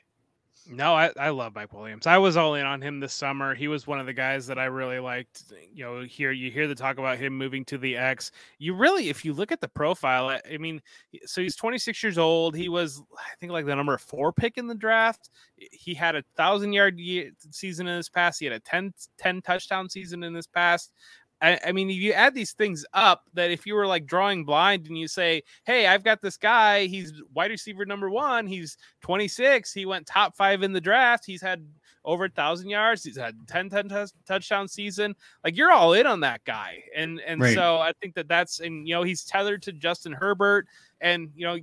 No, 0.65 0.93
I, 0.93 1.11
I 1.19 1.29
love 1.29 1.55
Mike 1.55 1.73
Williams. 1.73 2.07
I 2.07 2.17
was 2.17 2.37
all 2.37 2.55
in 2.55 2.65
on 2.65 2.81
him 2.81 3.01
this 3.01 3.13
summer. 3.13 3.53
He 3.53 3.67
was 3.67 3.85
one 3.85 3.99
of 3.99 4.05
the 4.05 4.13
guys 4.13 4.47
that 4.47 4.57
I 4.57 4.65
really 4.65 4.99
liked. 4.99 5.43
You 5.73 5.83
know, 5.83 6.01
here 6.03 6.31
you 6.31 6.49
hear 6.51 6.69
the 6.69 6.75
talk 6.75 6.97
about 6.97 7.17
him 7.17 7.37
moving 7.37 7.65
to 7.65 7.77
the 7.77 7.97
X. 7.97 8.31
You 8.59 8.73
really, 8.73 9.09
if 9.09 9.25
you 9.25 9.33
look 9.33 9.51
at 9.51 9.59
the 9.59 9.67
profile, 9.67 10.39
I 10.49 10.57
mean, 10.57 10.81
so 11.25 11.41
he's 11.41 11.57
26 11.57 12.01
years 12.01 12.17
old. 12.17 12.55
He 12.55 12.69
was, 12.69 13.01
I 13.17 13.35
think, 13.41 13.51
like 13.51 13.65
the 13.65 13.75
number 13.75 13.97
four 13.97 14.31
pick 14.31 14.57
in 14.57 14.67
the 14.67 14.75
draft. 14.75 15.29
He 15.57 15.93
had 15.93 16.15
a 16.15 16.23
thousand 16.37 16.71
yard 16.71 16.97
season 17.51 17.87
in 17.87 17.97
his 17.97 18.09
past. 18.09 18.39
He 18.39 18.45
had 18.45 18.53
a 18.53 18.59
10, 18.61 18.93
10 19.17 19.41
touchdown 19.41 19.89
season 19.89 20.23
in 20.23 20.33
his 20.33 20.47
past. 20.47 20.93
I, 21.41 21.59
I 21.67 21.71
mean, 21.73 21.89
if 21.89 21.97
you 21.97 22.13
add 22.13 22.33
these 22.33 22.53
things 22.53 22.85
up 22.93 23.25
that 23.33 23.51
if 23.51 23.65
you 23.65 23.75
were 23.75 23.85
like 23.85 24.05
drawing 24.05 24.45
blind 24.45 24.87
and 24.87 24.97
you 24.97 25.07
say, 25.07 25.43
Hey, 25.65 25.87
I've 25.87 26.03
got 26.03 26.21
this 26.21 26.37
guy, 26.37 26.85
he's 26.85 27.21
wide 27.33 27.51
receiver 27.51 27.85
number 27.85 28.09
one, 28.09 28.47
he's 28.47 28.77
26, 29.01 29.73
he 29.73 29.85
went 29.85 30.07
top 30.07 30.35
five 30.37 30.63
in 30.63 30.71
the 30.71 30.81
draft, 30.81 31.25
he's 31.25 31.41
had 31.41 31.65
over 32.05 32.25
a 32.25 32.29
thousand 32.29 32.69
yards, 32.69 33.03
he's 33.03 33.17
had 33.17 33.35
10, 33.47 33.69
10 33.69 33.89
t- 33.89 34.13
touchdown 34.25 34.67
season. 34.67 35.15
Like 35.43 35.57
you're 35.57 35.71
all 35.71 35.93
in 35.93 36.05
on 36.05 36.21
that 36.21 36.43
guy. 36.45 36.83
And, 36.95 37.19
and 37.21 37.41
right. 37.41 37.55
so 37.55 37.77
I 37.77 37.91
think 38.01 38.15
that 38.15 38.27
that's, 38.27 38.59
and 38.59 38.87
you 38.87 38.93
know, 38.93 39.03
he's 39.03 39.23
tethered 39.23 39.61
to 39.63 39.73
Justin 39.73 40.13
Herbert. 40.13 40.67
And, 41.01 41.29
you 41.35 41.45
know, 41.45 41.57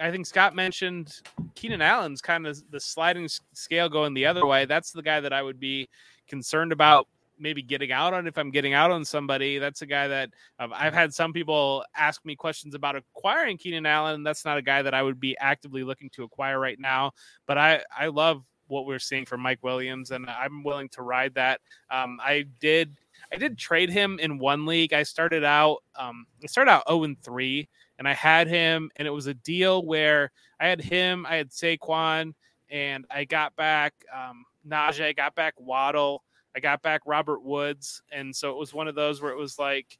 I 0.00 0.10
think 0.10 0.26
Scott 0.26 0.54
mentioned 0.54 1.20
Keenan 1.54 1.82
Allen's 1.82 2.20
kind 2.20 2.46
of 2.46 2.62
the 2.70 2.80
sliding 2.80 3.28
scale 3.52 3.88
going 3.88 4.14
the 4.14 4.26
other 4.26 4.46
way. 4.46 4.64
That's 4.64 4.92
the 4.92 5.02
guy 5.02 5.20
that 5.20 5.32
I 5.32 5.42
would 5.42 5.58
be 5.58 5.88
concerned 6.28 6.72
about 6.72 7.08
maybe 7.38 7.62
getting 7.62 7.92
out 7.92 8.14
on 8.14 8.26
if 8.26 8.38
I'm 8.38 8.50
getting 8.50 8.74
out 8.74 8.90
on 8.90 9.04
somebody. 9.04 9.58
That's 9.58 9.82
a 9.82 9.86
guy 9.86 10.08
that 10.08 10.30
um, 10.58 10.72
I've 10.74 10.94
had 10.94 11.12
some 11.12 11.32
people 11.32 11.84
ask 11.96 12.24
me 12.24 12.36
questions 12.36 12.74
about 12.74 12.96
acquiring 12.96 13.58
Keenan 13.58 13.86
Allen. 13.86 14.22
That's 14.22 14.44
not 14.44 14.58
a 14.58 14.62
guy 14.62 14.82
that 14.82 14.94
I 14.94 15.02
would 15.02 15.20
be 15.20 15.36
actively 15.38 15.84
looking 15.84 16.10
to 16.10 16.24
acquire 16.24 16.58
right 16.58 16.78
now. 16.78 17.12
But 17.46 17.58
I 17.58 17.82
I 17.96 18.08
love 18.08 18.42
what 18.68 18.86
we're 18.86 18.98
seeing 18.98 19.24
from 19.24 19.40
Mike 19.40 19.62
Williams, 19.62 20.10
and 20.10 20.28
I'm 20.28 20.62
willing 20.62 20.88
to 20.90 21.02
ride 21.02 21.34
that. 21.34 21.60
Um, 21.90 22.20
I 22.22 22.46
did 22.60 22.96
I 23.32 23.36
did 23.36 23.58
trade 23.58 23.90
him 23.90 24.18
in 24.20 24.38
one 24.38 24.66
league. 24.66 24.92
I 24.92 25.02
started 25.02 25.44
out 25.44 25.78
um, 25.96 26.26
I 26.42 26.46
started 26.46 26.70
out 26.70 26.88
0 26.88 27.04
and 27.04 27.22
3, 27.22 27.68
and 27.98 28.06
I 28.06 28.14
had 28.14 28.48
him, 28.48 28.90
and 28.96 29.08
it 29.08 29.12
was 29.12 29.26
a 29.26 29.34
deal 29.34 29.84
where 29.84 30.30
I 30.60 30.68
had 30.68 30.80
him, 30.80 31.26
I 31.26 31.36
had 31.36 31.50
Saquon, 31.50 32.34
and 32.70 33.06
I 33.10 33.24
got 33.24 33.56
back 33.56 33.94
um, 34.14 34.44
Najee, 34.66 35.16
got 35.16 35.34
back 35.34 35.54
Waddle 35.58 36.22
I 36.58 36.60
got 36.60 36.82
back 36.82 37.02
Robert 37.06 37.44
Woods, 37.44 38.02
and 38.10 38.34
so 38.34 38.50
it 38.50 38.56
was 38.56 38.74
one 38.74 38.88
of 38.88 38.96
those 38.96 39.22
where 39.22 39.30
it 39.30 39.38
was 39.38 39.60
like, 39.60 39.96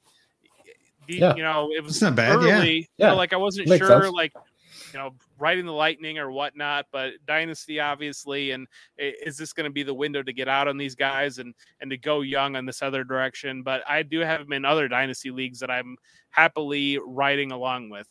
the, 1.06 1.14
yeah. 1.14 1.36
you 1.36 1.42
know, 1.44 1.70
it 1.72 1.84
was 1.84 1.92
it's 1.92 2.02
not 2.02 2.16
bad. 2.16 2.34
Early, 2.34 2.90
yeah, 2.98 3.06
yeah. 3.06 3.12
like 3.12 3.32
I 3.32 3.36
wasn't 3.36 3.68
Makes 3.68 3.86
sure, 3.86 4.02
sense. 4.02 4.12
like 4.12 4.32
you 4.92 4.98
know, 4.98 5.14
riding 5.38 5.66
the 5.66 5.72
lightning 5.72 6.18
or 6.18 6.32
whatnot. 6.32 6.86
But 6.90 7.12
dynasty, 7.28 7.78
obviously, 7.78 8.50
and 8.50 8.66
is 8.98 9.36
this 9.36 9.52
going 9.52 9.66
to 9.66 9.72
be 9.72 9.84
the 9.84 9.94
window 9.94 10.20
to 10.20 10.32
get 10.32 10.48
out 10.48 10.66
on 10.66 10.76
these 10.76 10.96
guys 10.96 11.38
and 11.38 11.54
and 11.80 11.92
to 11.92 11.96
go 11.96 12.22
young 12.22 12.56
on 12.56 12.66
this 12.66 12.82
other 12.82 13.04
direction? 13.04 13.62
But 13.62 13.88
I 13.88 14.02
do 14.02 14.18
have 14.18 14.40
them 14.40 14.52
in 14.52 14.64
other 14.64 14.88
dynasty 14.88 15.30
leagues 15.30 15.60
that 15.60 15.70
I'm 15.70 15.96
happily 16.30 16.98
riding 16.98 17.52
along 17.52 17.88
with. 17.88 18.08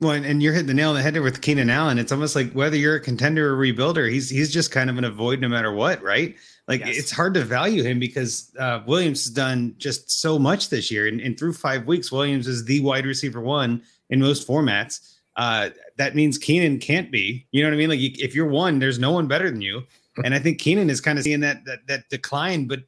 Well, 0.00 0.12
and 0.12 0.40
you're 0.40 0.52
hitting 0.52 0.68
the 0.68 0.74
nail 0.74 0.90
on 0.90 0.94
the 0.94 1.02
head 1.02 1.14
there 1.14 1.22
with 1.22 1.40
Keenan 1.40 1.70
Allen. 1.70 1.98
It's 1.98 2.12
almost 2.12 2.36
like 2.36 2.52
whether 2.52 2.76
you're 2.76 2.96
a 2.96 3.00
contender 3.00 3.52
or 3.52 3.60
a 3.60 3.72
rebuilder, 3.72 4.08
he's 4.10 4.30
he's 4.30 4.52
just 4.52 4.70
kind 4.70 4.88
of 4.88 4.96
an 4.96 5.04
avoid 5.04 5.40
no 5.40 5.48
matter 5.48 5.72
what, 5.72 6.00
right? 6.02 6.36
Like 6.68 6.80
yes. 6.80 6.98
it's 6.98 7.10
hard 7.10 7.34
to 7.34 7.44
value 7.44 7.82
him 7.82 7.98
because 7.98 8.52
uh, 8.60 8.80
Williams 8.86 9.24
has 9.24 9.32
done 9.32 9.74
just 9.78 10.10
so 10.10 10.38
much 10.38 10.68
this 10.68 10.90
year, 10.90 11.08
and, 11.08 11.20
and, 11.20 11.36
through 11.36 11.54
five 11.54 11.88
weeks, 11.88 12.12
Williams 12.12 12.46
is 12.46 12.64
the 12.64 12.78
wide 12.80 13.06
receiver 13.06 13.40
one 13.40 13.82
in 14.10 14.20
most 14.20 14.46
formats. 14.46 15.16
Uh, 15.34 15.70
that 15.96 16.14
means 16.14 16.38
Keenan 16.38 16.78
can't 16.78 17.10
be. 17.10 17.46
You 17.50 17.62
know 17.62 17.68
what 17.70 17.74
I 17.74 17.78
mean? 17.78 17.88
Like 17.88 18.00
you, 18.00 18.10
if 18.18 18.36
you're 18.36 18.48
one, 18.48 18.78
there's 18.78 18.98
no 19.00 19.10
one 19.10 19.26
better 19.26 19.50
than 19.50 19.62
you. 19.62 19.82
And 20.24 20.34
I 20.34 20.40
think 20.40 20.58
Keenan 20.58 20.90
is 20.90 21.00
kind 21.00 21.16
of 21.16 21.22
seeing 21.22 21.38
that 21.40 21.64
that 21.64 21.86
that 21.86 22.08
decline, 22.08 22.66
but 22.66 22.80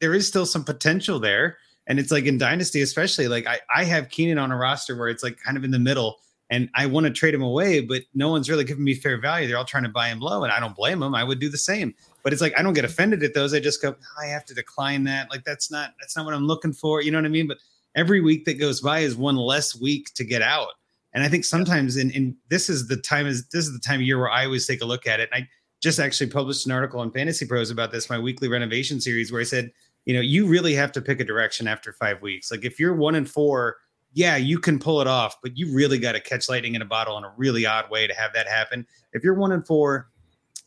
there 0.00 0.14
is 0.14 0.26
still 0.26 0.46
some 0.46 0.64
potential 0.64 1.20
there. 1.20 1.58
And 1.86 2.00
it's 2.00 2.10
like 2.10 2.24
in 2.24 2.38
Dynasty, 2.38 2.80
especially, 2.80 3.28
like 3.28 3.46
I, 3.46 3.60
I 3.74 3.84
have 3.84 4.08
Keenan 4.08 4.38
on 4.38 4.50
a 4.50 4.56
roster 4.56 4.96
where 4.96 5.08
it's 5.08 5.22
like 5.22 5.38
kind 5.38 5.58
of 5.58 5.64
in 5.64 5.72
the 5.72 5.78
middle 5.78 6.20
and 6.50 6.68
I 6.74 6.86
want 6.86 7.06
to 7.06 7.12
trade 7.12 7.32
him 7.32 7.42
away, 7.42 7.80
but 7.80 8.02
no 8.12 8.28
one's 8.28 8.50
really 8.50 8.64
giving 8.64 8.82
me 8.82 8.94
fair 8.94 9.20
value. 9.20 9.46
They're 9.46 9.56
all 9.56 9.64
trying 9.64 9.84
to 9.84 9.88
buy 9.88 10.08
him 10.08 10.18
low, 10.18 10.42
and 10.42 10.52
I 10.52 10.58
don't 10.58 10.74
blame 10.74 10.98
them. 10.98 11.14
I 11.14 11.22
would 11.22 11.38
do 11.38 11.48
the 11.48 11.56
same. 11.56 11.94
But 12.24 12.32
it's 12.32 12.42
like 12.42 12.52
I 12.58 12.62
don't 12.62 12.74
get 12.74 12.84
offended 12.84 13.22
at 13.22 13.34
those. 13.34 13.54
I 13.54 13.60
just 13.60 13.80
go, 13.80 13.94
I 14.20 14.26
have 14.26 14.44
to 14.46 14.54
decline 14.54 15.04
that. 15.04 15.30
Like 15.30 15.44
that's 15.44 15.70
not 15.70 15.94
that's 16.00 16.16
not 16.16 16.24
what 16.24 16.34
I'm 16.34 16.46
looking 16.46 16.72
for. 16.72 17.02
You 17.02 17.12
know 17.12 17.18
what 17.18 17.24
I 17.24 17.28
mean? 17.28 17.46
But 17.46 17.58
every 17.94 18.20
week 18.20 18.44
that 18.44 18.58
goes 18.58 18.80
by 18.80 19.00
is 19.00 19.16
one 19.16 19.36
less 19.36 19.80
week 19.80 20.12
to 20.14 20.24
get 20.24 20.42
out. 20.42 20.72
And 21.12 21.24
I 21.24 21.28
think 21.28 21.44
sometimes 21.44 21.96
in, 21.96 22.10
in 22.10 22.36
this 22.48 22.68
is 22.68 22.88
the 22.88 22.96
time 22.96 23.26
is 23.26 23.46
this 23.48 23.66
is 23.66 23.72
the 23.72 23.80
time 23.80 24.00
of 24.00 24.06
year 24.06 24.18
where 24.18 24.30
I 24.30 24.44
always 24.44 24.66
take 24.66 24.82
a 24.82 24.86
look 24.86 25.06
at 25.06 25.20
it. 25.20 25.28
And 25.32 25.44
I 25.44 25.48
just 25.80 25.98
actually 25.98 26.30
published 26.30 26.66
an 26.66 26.72
article 26.72 27.00
on 27.00 27.10
Fantasy 27.12 27.46
Pros 27.46 27.70
about 27.70 27.90
this, 27.90 28.10
my 28.10 28.18
weekly 28.18 28.48
renovation 28.48 29.00
series, 29.00 29.32
where 29.32 29.40
I 29.40 29.44
said, 29.44 29.72
you 30.04 30.14
know, 30.14 30.20
you 30.20 30.46
really 30.46 30.74
have 30.74 30.92
to 30.92 31.00
pick 31.00 31.20
a 31.20 31.24
direction 31.24 31.66
after 31.66 31.92
five 31.92 32.20
weeks. 32.22 32.50
Like 32.50 32.64
if 32.64 32.78
you're 32.78 32.94
one 32.94 33.14
and 33.14 33.28
four 33.28 33.76
yeah, 34.12 34.36
you 34.36 34.58
can 34.58 34.78
pull 34.78 35.00
it 35.00 35.06
off, 35.06 35.36
but 35.42 35.56
you 35.56 35.72
really 35.74 35.98
got 35.98 36.12
to 36.12 36.20
catch 36.20 36.48
lightning 36.48 36.74
in 36.74 36.82
a 36.82 36.86
bottle 36.86 37.16
in 37.18 37.24
a 37.24 37.32
really 37.36 37.66
odd 37.66 37.90
way 37.90 38.06
to 38.06 38.14
have 38.14 38.32
that 38.32 38.48
happen. 38.48 38.86
If 39.12 39.22
you're 39.22 39.34
one 39.34 39.52
and 39.52 39.66
four, 39.66 40.08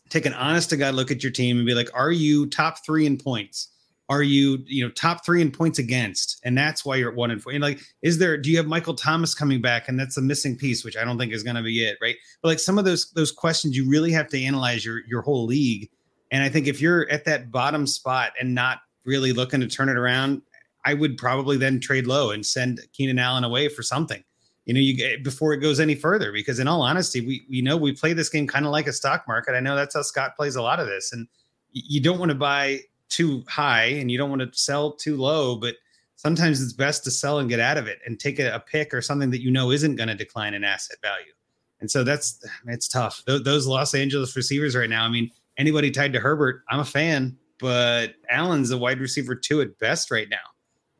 take 0.08 0.26
an 0.26 0.34
honest 0.34 0.70
to 0.70 0.76
God 0.76 0.94
look 0.94 1.10
at 1.10 1.22
your 1.22 1.32
team 1.32 1.58
and 1.58 1.66
be 1.66 1.74
like, 1.74 1.90
are 1.94 2.12
you 2.12 2.46
top 2.46 2.84
three 2.84 3.06
in 3.06 3.18
points? 3.18 3.68
Are 4.10 4.22
you, 4.22 4.58
you 4.66 4.84
know, 4.84 4.90
top 4.90 5.24
three 5.24 5.40
in 5.40 5.50
points 5.50 5.78
against? 5.78 6.38
And 6.44 6.56
that's 6.56 6.84
why 6.84 6.96
you're 6.96 7.10
at 7.10 7.16
one 7.16 7.30
and 7.30 7.42
four. 7.42 7.52
And 7.52 7.62
like, 7.62 7.80
is 8.02 8.18
there, 8.18 8.36
do 8.36 8.50
you 8.50 8.58
have 8.58 8.66
Michael 8.66 8.94
Thomas 8.94 9.34
coming 9.34 9.62
back? 9.62 9.88
And 9.88 9.98
that's 9.98 10.18
a 10.18 10.22
missing 10.22 10.56
piece, 10.56 10.84
which 10.84 10.96
I 10.96 11.04
don't 11.04 11.18
think 11.18 11.32
is 11.32 11.42
going 11.42 11.56
to 11.56 11.62
be 11.62 11.84
it. 11.84 11.96
Right. 12.02 12.16
But 12.42 12.48
like 12.48 12.58
some 12.58 12.78
of 12.78 12.84
those, 12.84 13.10
those 13.12 13.32
questions, 13.32 13.76
you 13.76 13.88
really 13.88 14.12
have 14.12 14.28
to 14.28 14.42
analyze 14.42 14.84
your, 14.84 15.00
your 15.06 15.22
whole 15.22 15.46
league. 15.46 15.88
And 16.30 16.42
I 16.42 16.50
think 16.50 16.66
if 16.66 16.82
you're 16.82 17.08
at 17.10 17.24
that 17.24 17.50
bottom 17.50 17.86
spot 17.86 18.32
and 18.38 18.54
not 18.54 18.80
really 19.06 19.32
looking 19.32 19.60
to 19.60 19.68
turn 19.68 19.88
it 19.88 19.96
around, 19.96 20.42
I 20.84 20.94
would 20.94 21.16
probably 21.16 21.56
then 21.56 21.80
trade 21.80 22.06
low 22.06 22.30
and 22.30 22.44
send 22.44 22.80
Keenan 22.92 23.18
Allen 23.18 23.44
away 23.44 23.68
for 23.68 23.82
something. 23.82 24.22
You 24.66 24.74
know, 24.74 24.80
you 24.80 24.96
get 24.96 25.22
before 25.22 25.52
it 25.52 25.58
goes 25.58 25.78
any 25.78 25.94
further, 25.94 26.32
because 26.32 26.58
in 26.58 26.68
all 26.68 26.82
honesty, 26.82 27.20
we 27.20 27.46
we 27.50 27.60
know 27.60 27.76
we 27.76 27.92
play 27.92 28.12
this 28.12 28.30
game 28.30 28.46
kind 28.46 28.64
of 28.64 28.72
like 28.72 28.86
a 28.86 28.92
stock 28.92 29.24
market. 29.28 29.54
I 29.54 29.60
know 29.60 29.76
that's 29.76 29.94
how 29.94 30.02
Scott 30.02 30.36
plays 30.36 30.56
a 30.56 30.62
lot 30.62 30.80
of 30.80 30.86
this, 30.86 31.12
and 31.12 31.28
you 31.72 32.00
don't 32.00 32.18
want 32.18 32.30
to 32.30 32.36
buy 32.36 32.80
too 33.08 33.44
high 33.48 33.84
and 33.84 34.10
you 34.10 34.18
don't 34.18 34.30
want 34.30 34.40
to 34.40 34.58
sell 34.58 34.92
too 34.92 35.16
low, 35.16 35.56
but 35.56 35.76
sometimes 36.16 36.62
it's 36.62 36.72
best 36.72 37.04
to 37.04 37.10
sell 37.10 37.38
and 37.38 37.48
get 37.48 37.60
out 37.60 37.76
of 37.76 37.86
it 37.86 37.98
and 38.06 38.18
take 38.18 38.38
a, 38.38 38.54
a 38.54 38.60
pick 38.60 38.94
or 38.94 39.02
something 39.02 39.30
that 39.30 39.42
you 39.42 39.50
know 39.50 39.70
isn't 39.70 39.96
going 39.96 40.08
to 40.08 40.14
decline 40.14 40.54
in 40.54 40.64
asset 40.64 40.96
value. 41.02 41.32
And 41.80 41.90
so 41.90 42.02
that's 42.02 42.42
it's 42.66 42.88
tough. 42.88 43.22
Those, 43.26 43.42
those 43.42 43.66
Los 43.66 43.94
Angeles 43.94 44.34
receivers 44.36 44.74
right 44.74 44.90
now. 44.90 45.04
I 45.04 45.08
mean, 45.08 45.30
anybody 45.58 45.90
tied 45.90 46.12
to 46.14 46.20
Herbert, 46.20 46.62
I'm 46.70 46.80
a 46.80 46.84
fan, 46.84 47.36
but 47.58 48.14
Allen's 48.30 48.70
a 48.70 48.78
wide 48.78 49.00
receiver 49.00 49.34
two 49.34 49.60
at 49.60 49.78
best 49.78 50.10
right 50.10 50.28
now. 50.28 50.36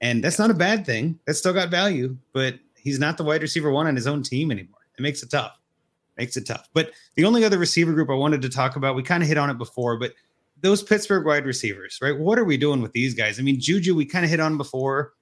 And 0.05 0.23
that's 0.23 0.39
not 0.39 0.51
a 0.51 0.55
bad 0.55 0.85
thing. 0.85 1.19
That's 1.25 1.39
still 1.39 1.55
got 1.55 1.71
value, 1.71 2.15
but 2.35 2.59
he's 2.77 2.99
not 2.99 3.17
the 3.17 3.25
wide 3.25 3.41
receiver 3.41 3.71
one 3.71 3.87
on 3.87 3.97
his 3.97 4.07
own 4.07 4.23
team 4.23 4.51
anymore. 4.51 4.81
It 4.99 5.01
makes 5.01 5.23
it 5.23 5.31
tough. 5.31 5.59
Makes 6.19 6.37
it 6.37 6.47
tough. 6.47 6.69
But 6.75 6.91
the 7.15 7.25
only 7.25 7.43
other 7.43 7.57
receiver 7.57 7.95
group 7.95 8.11
I 8.11 8.15
wanted 8.15 8.43
to 8.43 8.51
talk 8.51 8.77
about, 8.77 8.97
we 8.97 9.03
kind 9.03 9.23
of 9.23 9.31
hit 9.31 9.39
on 9.39 9.49
it 9.49 9.57
before, 9.57 9.99
but 9.99 10.13
those 10.61 10.83
Pittsburgh 10.83 11.25
wide 11.25 11.47
receivers, 11.47 11.99
right? 12.03 12.17
What 12.19 12.39
are 12.39 12.45
we 12.45 12.59
doing 12.59 12.83
with 12.83 12.93
these 12.93 13.15
guys? 13.15 13.39
I 13.39 13.43
mean, 13.43 13.59
Juju, 13.59 13.95
we 13.95 14.05
kind 14.05 14.27
of 14.27 14.31
hit 14.31 14.41
on 14.41 14.59
before. 14.59 15.15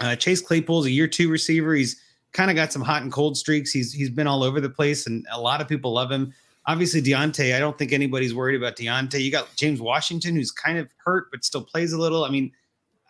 Uh, 0.00 0.16
Chase 0.16 0.40
Claypool's 0.40 0.86
a 0.86 0.90
year 0.90 1.06
two 1.06 1.30
receiver. 1.30 1.74
He's 1.74 1.94
kind 2.32 2.50
of 2.50 2.56
got 2.56 2.72
some 2.72 2.82
hot 2.82 3.02
and 3.02 3.12
cold 3.12 3.36
streaks. 3.36 3.70
He's 3.70 3.92
he's 3.92 4.10
been 4.10 4.26
all 4.26 4.42
over 4.42 4.60
the 4.60 4.68
place, 4.68 5.06
and 5.06 5.24
a 5.30 5.40
lot 5.40 5.60
of 5.60 5.68
people 5.68 5.92
love 5.92 6.10
him. 6.10 6.34
Obviously, 6.66 7.00
Diontae, 7.00 7.54
I 7.54 7.60
don't 7.60 7.78
think 7.78 7.92
anybody's 7.92 8.34
worried 8.34 8.56
about 8.56 8.74
Diontae. 8.74 9.22
You 9.22 9.30
got 9.30 9.54
James 9.54 9.80
Washington, 9.80 10.34
who's 10.34 10.50
kind 10.50 10.78
of 10.78 10.88
hurt 11.04 11.28
but 11.30 11.44
still 11.44 11.62
plays 11.62 11.92
a 11.92 11.98
little. 11.98 12.24
I 12.24 12.28
mean, 12.28 12.50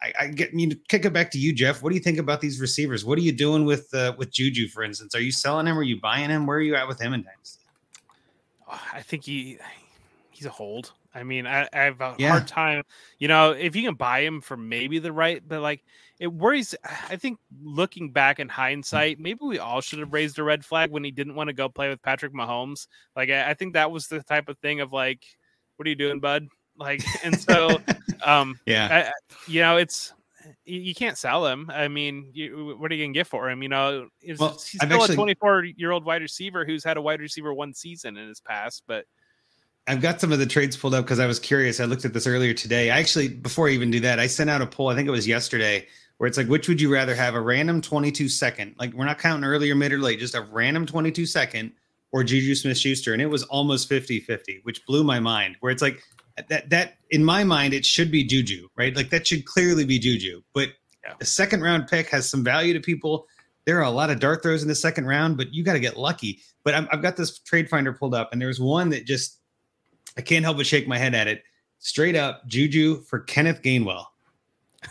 I, 0.03 0.13
I 0.21 0.27
get 0.29 0.53
you 0.53 0.69
know, 0.69 0.77
kick 0.89 1.05
it 1.05 1.13
back 1.13 1.31
to 1.33 1.39
you, 1.39 1.53
Jeff. 1.53 1.83
What 1.83 1.91
do 1.91 1.97
you 1.97 2.03
think 2.03 2.19
about 2.19 2.41
these 2.41 2.61
receivers? 2.61 3.05
What 3.05 3.19
are 3.19 3.23
you 3.23 3.33
doing 3.33 3.65
with 3.65 3.93
uh, 3.95 4.15
with 4.19 4.31
Juju, 4.31 4.69
for 4.69 4.83
instance? 4.83 5.15
Are 5.15 5.21
you 5.21 5.33
selling 5.33 5.67
him? 5.67 5.79
Are 5.79 5.83
you 5.83 6.01
buying 6.01 6.31
him? 6.31 6.47
Where 6.47 6.59
are 6.59 6.63
you 6.63 6.75
at 6.77 6.87
with 6.87 7.01
him 7.01 7.15
in 7.15 7.23
Dynasty? 7.23 7.65
I 8.69 9.01
think 9.03 9.25
he 9.25 9.59
he's 10.31 10.47
a 10.47 10.51
hold. 10.51 10.93
I 11.15 11.23
mean, 11.23 11.47
I, 11.47 11.67
I 11.73 11.85
have 11.85 12.01
a 12.03 12.15
yeah. 12.19 12.31
hard 12.31 12.47
time. 12.47 12.83
You 13.19 13.29
know, 13.29 13.53
if 13.53 13.75
you 13.75 13.83
can 13.83 13.95
buy 13.95 14.21
him 14.21 14.43
for 14.43 14.57
maybe 14.57 14.99
the 14.99 15.13
right, 15.13 15.43
but 15.47 15.63
like 15.63 15.83
it 16.19 16.29
worries. 16.29 16.75
I 17.09 17.17
think 17.17 17.39
looking 17.63 18.11
back 18.11 18.39
in 18.39 18.49
hindsight, 18.49 19.19
maybe 19.19 19.41
we 19.43 19.59
all 19.59 19.81
should 19.81 19.99
have 19.99 20.13
raised 20.13 20.39
a 20.39 20.43
red 20.43 20.65
flag 20.65 20.91
when 20.91 21.05
he 21.05 21.11
didn't 21.11 21.35
want 21.35 21.49
to 21.49 21.55
go 21.55 21.69
play 21.69 21.89
with 21.89 22.03
Patrick 22.03 22.35
Mahomes. 22.35 22.87
Like, 23.15 23.31
I, 23.31 23.51
I 23.51 23.55
think 23.55 23.75
that 23.75 23.91
was 23.91 24.09
the 24.09 24.23
type 24.23 24.49
of 24.49 24.59
thing 24.59 24.81
of 24.81 24.93
like, 24.93 25.25
what 25.77 25.87
are 25.87 25.91
you 25.91 25.97
doing, 25.97 26.21
bud? 26.21 26.49
Like, 26.79 27.03
and 27.25 27.39
so, 27.39 27.79
um, 28.25 28.59
yeah, 28.67 29.09
I, 29.09 29.33
you 29.51 29.61
know, 29.61 29.77
it's 29.77 30.13
you, 30.65 30.81
you 30.81 30.95
can't 30.95 31.19
sell 31.19 31.47
him. 31.47 31.71
I 31.73 31.89
mean, 31.89 32.31
you, 32.33 32.77
what 32.79 32.91
are 32.91 32.95
you 32.95 33.05
gonna 33.05 33.15
get 33.15 33.27
for 33.27 33.51
him? 33.51 33.63
You 33.63 33.69
know, 33.69 34.09
he's, 34.21 34.39
Well, 34.39 34.51
he's 34.53 34.81
still 34.81 34.93
actually- 35.03 35.15
a 35.15 35.17
24 35.17 35.65
year 35.65 35.91
old 35.91 36.05
wide 36.05 36.23
receiver 36.23 36.65
who's 36.65 36.85
had 36.85 36.97
a 36.97 37.03
wide 37.03 37.21
receiver 37.21 37.53
one 37.53 37.75
season 37.75 38.17
in 38.17 38.29
his 38.29 38.41
past, 38.41 38.85
but 38.87 39.07
I've 39.89 40.01
got 40.01 40.21
some 40.21 40.33
of 40.33 40.41
the 40.41 40.47
trades 40.47 40.77
pulled 40.77 40.95
up 40.95 41.05
because 41.05 41.21
I 41.21 41.27
was 41.27 41.39
curious. 41.39 41.79
I 41.79 41.85
looked 41.85 42.05
at 42.05 42.13
this 42.13 42.27
earlier 42.27 42.53
today. 42.53 42.91
I 42.91 42.99
actually, 42.99 43.29
before 43.29 43.69
I 43.69 43.71
even 43.71 43.91
do 43.91 44.01
that, 44.01 44.19
I 44.19 44.27
sent 44.27 44.51
out 44.51 44.61
a 44.61 44.67
poll. 44.67 44.89
I 44.89 44.97
think 44.97 45.07
it 45.07 45.13
was 45.13 45.29
yesterday, 45.29 45.87
where 46.19 46.27
it's 46.27 46.37
like, 46.37 46.49
which 46.49 46.67
would 46.67 46.81
you 46.81 46.93
rather 46.93 47.15
have 47.15 47.35
a 47.37 47.41
random 47.41 47.81
22 47.81 48.29
second? 48.29 48.75
Like, 48.81 48.93
we're 48.95 49.05
not 49.05 49.19
counting 49.19 49.45
earlier, 49.45 49.77
mid, 49.77 49.93
or 49.93 49.99
late, 49.99 50.19
just 50.19 50.35
a 50.35 50.41
random 50.41 50.87
22 50.87 51.25
second 51.25 51.71
or 52.11 52.25
Juju 52.25 52.57
Smith 52.57 52.79
Schuster. 52.79 53.13
And 53.13 53.23
it 53.23 53.27
was 53.27 53.45
almost 53.45 53.89
50 53.89 54.19
50, 54.21 54.61
which 54.65 54.85
blew 54.87 55.05
my 55.05 55.21
mind. 55.21 55.57
Where 55.61 55.71
it's 55.71 55.83
like, 55.83 56.03
that, 56.49 56.71
that 56.71 56.95
in 57.11 57.25
my 57.25 57.45
mind, 57.45 57.75
it 57.75 57.85
should 57.85 58.11
be 58.11 58.25
Juju, 58.25 58.69
right? 58.77 58.95
Like, 58.95 59.11
that 59.11 59.27
should 59.27 59.45
clearly 59.45 59.85
be 59.85 59.99
Juju. 59.99 60.43
But 60.55 60.71
Yeah. 61.05 61.15
a 61.21 61.25
second 61.25 61.63
round 61.63 61.87
pick 61.89 62.09
has 62.11 62.29
some 62.29 62.43
value 62.45 62.73
to 62.75 62.81
people. 62.81 63.27
There 63.65 63.79
are 63.79 63.85
a 63.85 63.91
lot 63.91 64.11
of 64.11 64.21
dart 64.21 64.43
throws 64.43 64.63
in 64.63 64.69
the 64.69 64.75
second 64.75 65.07
round, 65.07 65.37
but 65.37 65.53
you 65.55 65.65
got 65.65 65.73
to 65.75 65.81
get 65.81 65.97
lucky. 65.97 66.41
But 66.65 66.75
I'm, 66.75 66.89
I've 66.93 67.03
got 67.03 67.17
this 67.17 67.39
trade 67.39 67.69
finder 67.69 67.93
pulled 67.93 68.15
up, 68.15 68.33
and 68.33 68.41
there's 68.41 68.61
one 68.61 68.91
that 68.91 69.07
just 69.07 69.39
I 70.17 70.21
can't 70.23 70.45
help 70.45 70.57
but 70.57 70.67
shake 70.67 70.89
my 70.89 70.99
head 70.99 71.15
at 71.15 71.27
it. 71.27 71.43
Straight 71.79 72.17
up, 72.17 72.47
Juju 72.47 73.03
for 73.03 73.21
Kenneth 73.21 73.63
Gainwell. 73.63 74.07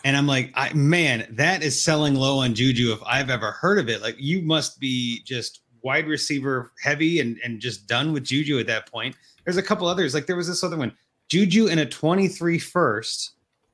And 0.03 0.15
I'm 0.17 0.27
like, 0.27 0.51
I 0.55 0.73
man, 0.73 1.25
that 1.31 1.63
is 1.63 1.81
selling 1.81 2.15
low 2.15 2.39
on 2.39 2.53
Juju 2.53 2.91
if 2.93 2.99
I've 3.05 3.29
ever 3.29 3.51
heard 3.51 3.79
of 3.79 3.87
it. 3.89 4.01
Like, 4.01 4.15
you 4.19 4.41
must 4.41 4.79
be 4.79 5.21
just 5.23 5.61
wide 5.83 6.07
receiver 6.07 6.71
heavy 6.83 7.19
and, 7.19 7.37
and 7.43 7.59
just 7.59 7.87
done 7.87 8.11
with 8.13 8.23
Juju 8.23 8.59
at 8.59 8.67
that 8.67 8.91
point. 8.91 9.15
There's 9.45 9.57
a 9.57 9.63
couple 9.63 9.87
others. 9.87 10.13
Like, 10.13 10.25
there 10.25 10.35
was 10.35 10.47
this 10.47 10.63
other 10.63 10.77
one 10.77 10.93
Juju 11.29 11.67
in 11.67 11.79
a 11.79 11.85
23 11.85 12.59
first 12.59 13.31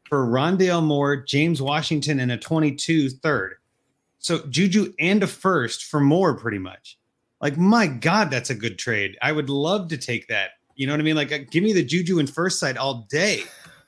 for 0.08 0.26
Rondale 0.26 0.84
Moore, 0.84 1.16
James 1.16 1.62
Washington, 1.62 2.20
and 2.20 2.32
a 2.32 2.38
22 2.38 3.10
third. 3.10 3.56
So, 4.20 4.46
Juju 4.50 4.94
and 5.00 5.24
a 5.24 5.28
first 5.28 5.86
for 5.86 6.00
Moore, 6.00 6.38
pretty 6.38 6.60
much. 6.60 6.98
Like, 7.42 7.58
my 7.58 7.88
God, 7.88 8.30
that's 8.30 8.52
a 8.52 8.56
good 8.56 8.78
trade. 8.78 9.18
I 9.22 9.32
would 9.32 9.50
love 9.50 9.88
to 9.90 9.98
take 9.98 10.28
that. 10.28 10.52
You 10.76 10.86
know 10.86 10.94
what 10.94 11.00
I 11.00 11.04
mean? 11.04 11.16
Like, 11.16 11.32
uh, 11.32 11.40
give 11.50 11.64
me 11.64 11.74
the 11.74 11.84
Juju 11.84 12.20
and 12.20 12.30
first 12.30 12.60
side 12.60 12.78
all 12.78 13.08
day. 13.10 13.44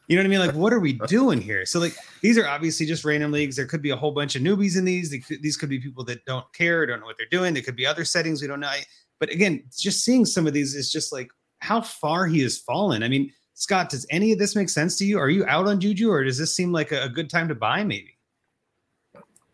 You 0.07 0.18
know 0.18 0.22
what 0.22 0.26
I 0.26 0.30
mean? 0.30 0.39
Like, 0.39 0.55
what 0.55 0.74
are 0.74 0.80
we 0.80 0.93
doing 1.07 1.39
here? 1.39 1.66
So, 1.66 1.80
like, 1.80 1.95
these 2.22 2.38
are 2.38 2.47
obviously 2.47 2.86
just 2.86 3.05
random 3.05 3.32
leagues. 3.32 3.55
There 3.55 3.68
could 3.68 3.82
be 3.82 3.91
a 3.91 3.95
whole 3.95 4.11
bunch 4.11 4.36
of 4.36 4.41
newbies 4.41 4.78
in 4.78 4.86
these. 4.86 5.09
These 5.09 5.55
could 5.55 5.70
be 5.70 5.80
people 5.80 6.03
that 6.05 6.26
don't 6.26 6.51
care, 6.53 6.86
don't 6.86 6.99
know 6.99 7.05
what 7.05 7.18
they're 7.18 7.28
doing. 7.32 7.53
There 7.53 7.64
could 7.64 7.76
be 7.76 7.86
other 7.86 8.03
settings 8.03 8.41
we 8.41 8.47
don't 8.47 8.59
know. 8.59 8.74
But 9.20 9.30
again, 9.30 9.64
just 9.78 10.03
seeing 10.03 10.26
some 10.26 10.47
of 10.47 10.53
these 10.53 10.76
is 10.76 10.91
just 10.91 11.14
like 11.14 11.30
how 11.59 11.82
far 11.82 12.28
he 12.28 12.41
has 12.41 12.57
fallen. 12.57 13.03
I 13.03 13.07
mean, 13.07 13.32
Scott, 13.54 13.89
does 13.89 14.06
any 14.10 14.32
of 14.32 14.39
this 14.39 14.56
make 14.56 14.70
sense 14.70 14.97
to 14.97 15.06
you? 15.06 15.20
Are 15.20 15.30
you 15.30 15.45
out 15.45 15.68
on 15.68 15.80
Juju, 15.80 16.10
or 16.10 16.24
does 16.24 16.38
this 16.38 16.56
seem 16.56 16.72
like 16.72 16.91
a, 16.91 17.04
a 17.04 17.10
good 17.10 17.30
time 17.30 17.47
to 17.49 17.56
buy? 17.56 17.84
Maybe. 17.84 18.18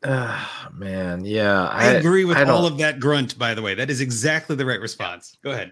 Ah, 0.04 0.70
man, 0.74 1.26
yeah, 1.26 1.68
I, 1.68 1.88
agree 1.88 2.24
with 2.24 2.38
I 2.38 2.44
all 2.44 2.66
of 2.66 2.78
that 2.78 3.02
grunt. 3.02 3.38
By 3.38 3.54
the 3.54 3.62
way, 3.62 3.76
that 3.76 3.90
is 3.90 4.00
exactly 4.00 4.56
the 4.56 4.66
right 4.66 4.80
response. 4.80 5.36
Go 5.44 5.52
ahead. 5.52 5.72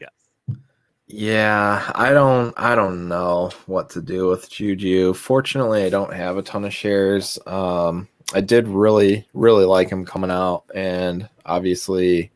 Yeah, 1.08 1.90
I 1.96 2.12
don't 2.12 2.54
I 2.58 2.76
don't 2.76 3.08
know 3.08 3.52
what 3.66 3.90
to 3.92 4.02
do 4.02 4.28
with 4.28 4.50
Juju. 4.50 5.14
Fortunately, 5.14 5.84
I 5.84 5.90
don't 5.90 6.14
have 6.14 6.36
a 6.36 6.42
ton 6.42 6.66
of 6.66 6.74
shares. 6.74 7.40
Um 7.48 8.10
I 8.34 8.42
did 8.42 8.68
really 8.68 9.26
really 9.34 9.64
like 9.64 9.90
him 9.90 10.06
coming 10.06 10.32
out 10.32 10.66
and 10.76 11.30
obviously 11.46 12.30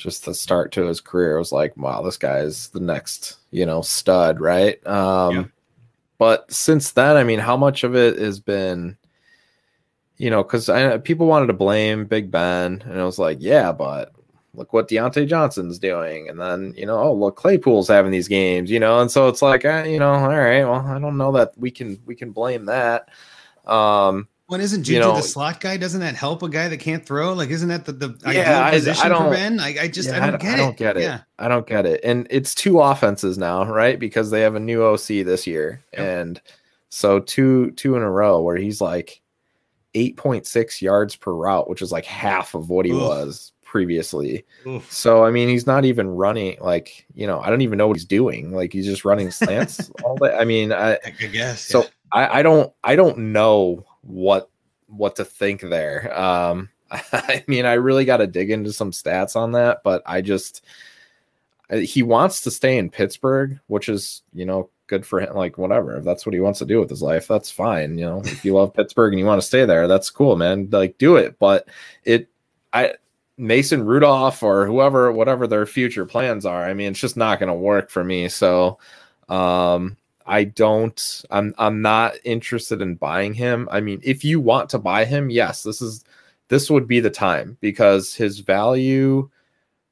just 0.00 0.24
the 0.24 0.34
start 0.34 0.72
to 0.72 0.86
his 0.86 1.00
career 1.00 1.38
was 1.38 1.52
like, 1.52 1.76
wow, 1.76 2.02
this 2.02 2.16
guy 2.16 2.38
is 2.38 2.68
the 2.68 2.80
next, 2.80 3.38
you 3.50 3.66
know, 3.66 3.82
stud, 3.82 4.40
right? 4.40 4.84
Um 4.86 5.34
Yeah. 5.34 5.44
but 6.18 6.52
since 6.52 6.92
then, 6.92 7.16
I 7.16 7.24
mean, 7.24 7.38
how 7.38 7.56
much 7.56 7.84
of 7.84 7.94
it 7.94 8.18
has 8.18 8.40
been 8.40 8.96
you 10.16 10.28
know, 10.28 10.42
because 10.42 10.68
people 11.00 11.26
wanted 11.26 11.46
to 11.46 11.54
blame 11.54 12.04
Big 12.04 12.30
Ben, 12.30 12.82
and 12.84 12.98
it 12.98 13.02
was 13.02 13.18
like, 13.18 13.38
yeah, 13.40 13.72
but 13.72 14.12
look 14.52 14.72
what 14.74 14.86
Diontae 14.86 15.26
Johnson's 15.26 15.78
doing, 15.78 16.28
and 16.28 16.38
then 16.38 16.74
you 16.76 16.84
know, 16.84 16.98
oh 16.98 17.14
look, 17.14 17.36
Claypool's 17.36 17.88
having 17.88 18.10
these 18.12 18.28
games, 18.28 18.70
you 18.70 18.78
know, 18.78 19.00
and 19.00 19.10
so 19.10 19.28
it's 19.28 19.40
like, 19.40 19.64
eh, 19.64 19.84
you 19.84 19.98
know, 19.98 20.12
all 20.12 20.28
right, 20.28 20.62
well, 20.64 20.86
I 20.86 20.98
don't 20.98 21.16
know 21.16 21.32
that 21.32 21.52
we 21.56 21.70
can 21.70 21.98
we 22.04 22.14
can 22.14 22.32
blame 22.32 22.66
that. 22.66 23.08
Um, 23.66 24.28
When 24.50 24.60
isn't 24.60 24.82
Juju 24.82 24.94
You 24.94 25.00
know- 25.00 25.14
the 25.16 25.22
slot 25.22 25.60
guy? 25.60 25.76
Doesn't 25.76 26.00
that 26.00 26.14
help 26.16 26.42
a 26.42 26.48
guy 26.48 26.68
that 26.68 26.78
can't 26.78 27.06
throw? 27.06 27.32
Like, 27.34 27.50
isn't 27.50 27.68
that 27.68 27.84
the, 27.84 27.92
the 27.92 28.18
Yeah, 28.26 28.40
ideal 28.40 28.54
I- 28.58 28.70
position 28.72 29.00
I 29.12 29.16
for 29.16 29.22
don't- 29.24 29.32
Ben? 29.32 29.60
I, 29.60 29.76
I 29.82 29.88
just 29.88 30.08
yeah, 30.08 30.16
I 30.26 30.30
don't 30.30 30.40
get 30.40 30.50
I 30.50 30.54
it. 30.54 30.56
don't 30.58 30.76
get 30.76 30.96
it. 30.96 31.02
Yeah. 31.02 31.20
I 31.38 31.48
don't 31.48 31.66
get 31.66 31.86
it. 31.86 32.00
And 32.04 32.26
it's 32.30 32.54
two 32.54 32.80
offenses 32.80 33.38
now, 33.38 33.64
right? 33.64 33.98
Because 33.98 34.30
they 34.30 34.40
have 34.40 34.56
a 34.56 34.60
new 34.60 34.82
OC 34.84 35.22
this 35.24 35.46
year, 35.46 35.80
Yep. 35.92 36.00
and 36.02 36.40
so 36.88 37.20
two 37.20 37.70
two 37.72 37.94
in 37.96 38.02
a 38.02 38.10
row 38.10 38.40
where 38.42 38.56
he's 38.56 38.80
like 38.80 39.20
eight 39.94 40.16
point 40.16 40.46
six 40.46 40.82
yards 40.82 41.14
per 41.16 41.32
route, 41.32 41.70
which 41.70 41.82
is 41.82 41.92
like 41.92 42.04
half 42.04 42.54
of 42.54 42.68
what 42.70 42.84
he 42.86 42.92
Oof. 42.92 43.00
was 43.02 43.52
previously. 43.64 44.44
Oof. 44.66 44.90
So 44.92 45.24
I 45.24 45.30
mean, 45.30 45.48
he's 45.48 45.66
not 45.66 45.84
even 45.84 46.08
running 46.08 46.56
like 46.60 47.06
you 47.14 47.26
know. 47.28 47.40
I 47.40 47.48
don't 47.50 47.60
even 47.60 47.78
know 47.78 47.86
what 47.86 47.96
he's 47.96 48.04
doing. 48.04 48.52
Like 48.52 48.72
he's 48.72 48.86
just 48.86 49.04
running 49.04 49.30
slants 49.30 49.90
all 50.04 50.16
day. 50.16 50.34
I 50.36 50.44
mean, 50.44 50.72
I 50.72 50.94
I 50.94 50.98
I 51.22 51.26
guess. 51.26 51.60
so 51.62 51.82
yeah. 51.82 51.86
I, 52.12 52.40
I 52.40 52.42
don't 52.42 52.72
I 52.82 52.96
don't 52.96 53.18
know 53.18 53.84
what 54.02 54.50
what 54.86 55.16
to 55.16 55.24
think 55.24 55.60
there. 55.60 56.18
Um, 56.18 56.68
I 56.90 57.44
mean, 57.46 57.66
I 57.66 57.74
really 57.74 58.04
got 58.04 58.18
to 58.18 58.26
dig 58.26 58.50
into 58.50 58.72
some 58.72 58.90
stats 58.90 59.36
on 59.36 59.52
that, 59.52 59.82
but 59.84 60.02
I 60.06 60.20
just 60.20 60.64
he 61.72 62.02
wants 62.02 62.40
to 62.42 62.50
stay 62.50 62.78
in 62.78 62.90
Pittsburgh, 62.90 63.60
which 63.68 63.88
is 63.88 64.22
you 64.32 64.44
know 64.44 64.70
good 64.86 65.06
for 65.06 65.20
him. 65.20 65.34
Like 65.34 65.56
whatever, 65.56 65.96
if 65.96 66.04
that's 66.04 66.26
what 66.26 66.34
he 66.34 66.40
wants 66.40 66.58
to 66.58 66.66
do 66.66 66.80
with 66.80 66.90
his 66.90 67.02
life, 67.02 67.28
that's 67.28 67.50
fine. 67.50 67.96
You 67.96 68.06
know, 68.06 68.22
if 68.24 68.44
you 68.44 68.54
love 68.54 68.74
Pittsburgh 68.74 69.12
and 69.12 69.20
you 69.20 69.26
want 69.26 69.40
to 69.40 69.46
stay 69.46 69.64
there, 69.64 69.86
that's 69.86 70.10
cool, 70.10 70.36
man. 70.36 70.68
Like 70.70 70.98
do 70.98 71.16
it. 71.16 71.38
But 71.38 71.68
it, 72.04 72.28
I 72.72 72.94
Mason 73.40 73.86
Rudolph 73.86 74.42
or 74.42 74.66
whoever, 74.66 75.10
whatever 75.10 75.46
their 75.46 75.64
future 75.64 76.04
plans 76.04 76.44
are. 76.44 76.64
I 76.64 76.74
mean, 76.74 76.90
it's 76.90 77.00
just 77.00 77.16
not 77.16 77.40
going 77.40 77.48
to 77.48 77.54
work 77.54 77.88
for 77.88 78.04
me. 78.04 78.28
So, 78.28 78.78
um, 79.30 79.96
I 80.30 80.44
don't. 80.44 81.24
I'm. 81.32 81.54
I'm 81.58 81.82
not 81.82 82.14
interested 82.24 82.80
in 82.80 82.94
buying 82.94 83.34
him. 83.34 83.68
I 83.72 83.80
mean, 83.80 84.00
if 84.04 84.24
you 84.24 84.38
want 84.38 84.70
to 84.70 84.78
buy 84.78 85.04
him, 85.04 85.28
yes, 85.28 85.64
this 85.64 85.82
is 85.82 86.04
this 86.46 86.70
would 86.70 86.86
be 86.86 87.00
the 87.00 87.10
time 87.10 87.58
because 87.60 88.14
his 88.14 88.38
value 88.38 89.28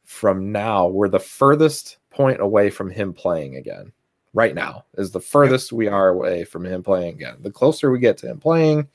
from 0.05 0.53
now 0.53 0.87
we're 0.87 1.09
the 1.09 1.19
furthest 1.19 1.99
point 2.11 2.41
away 2.41 2.71
from 2.71 2.89
him 2.89 3.13
playing 3.13 3.57
again. 3.57 3.93
Right 4.33 4.55
now 4.55 4.85
is 4.97 5.11
the 5.11 5.21
furthest 5.21 5.73
we 5.73 5.89
are 5.89 6.09
away 6.09 6.45
from 6.45 6.65
him 6.65 6.85
playing 6.85 7.15
again. 7.15 7.39
The 7.41 7.51
closer 7.51 7.91
we 7.91 7.99
get 7.99 8.17
to 8.19 8.29
him 8.29 8.39
playing, 8.39 8.87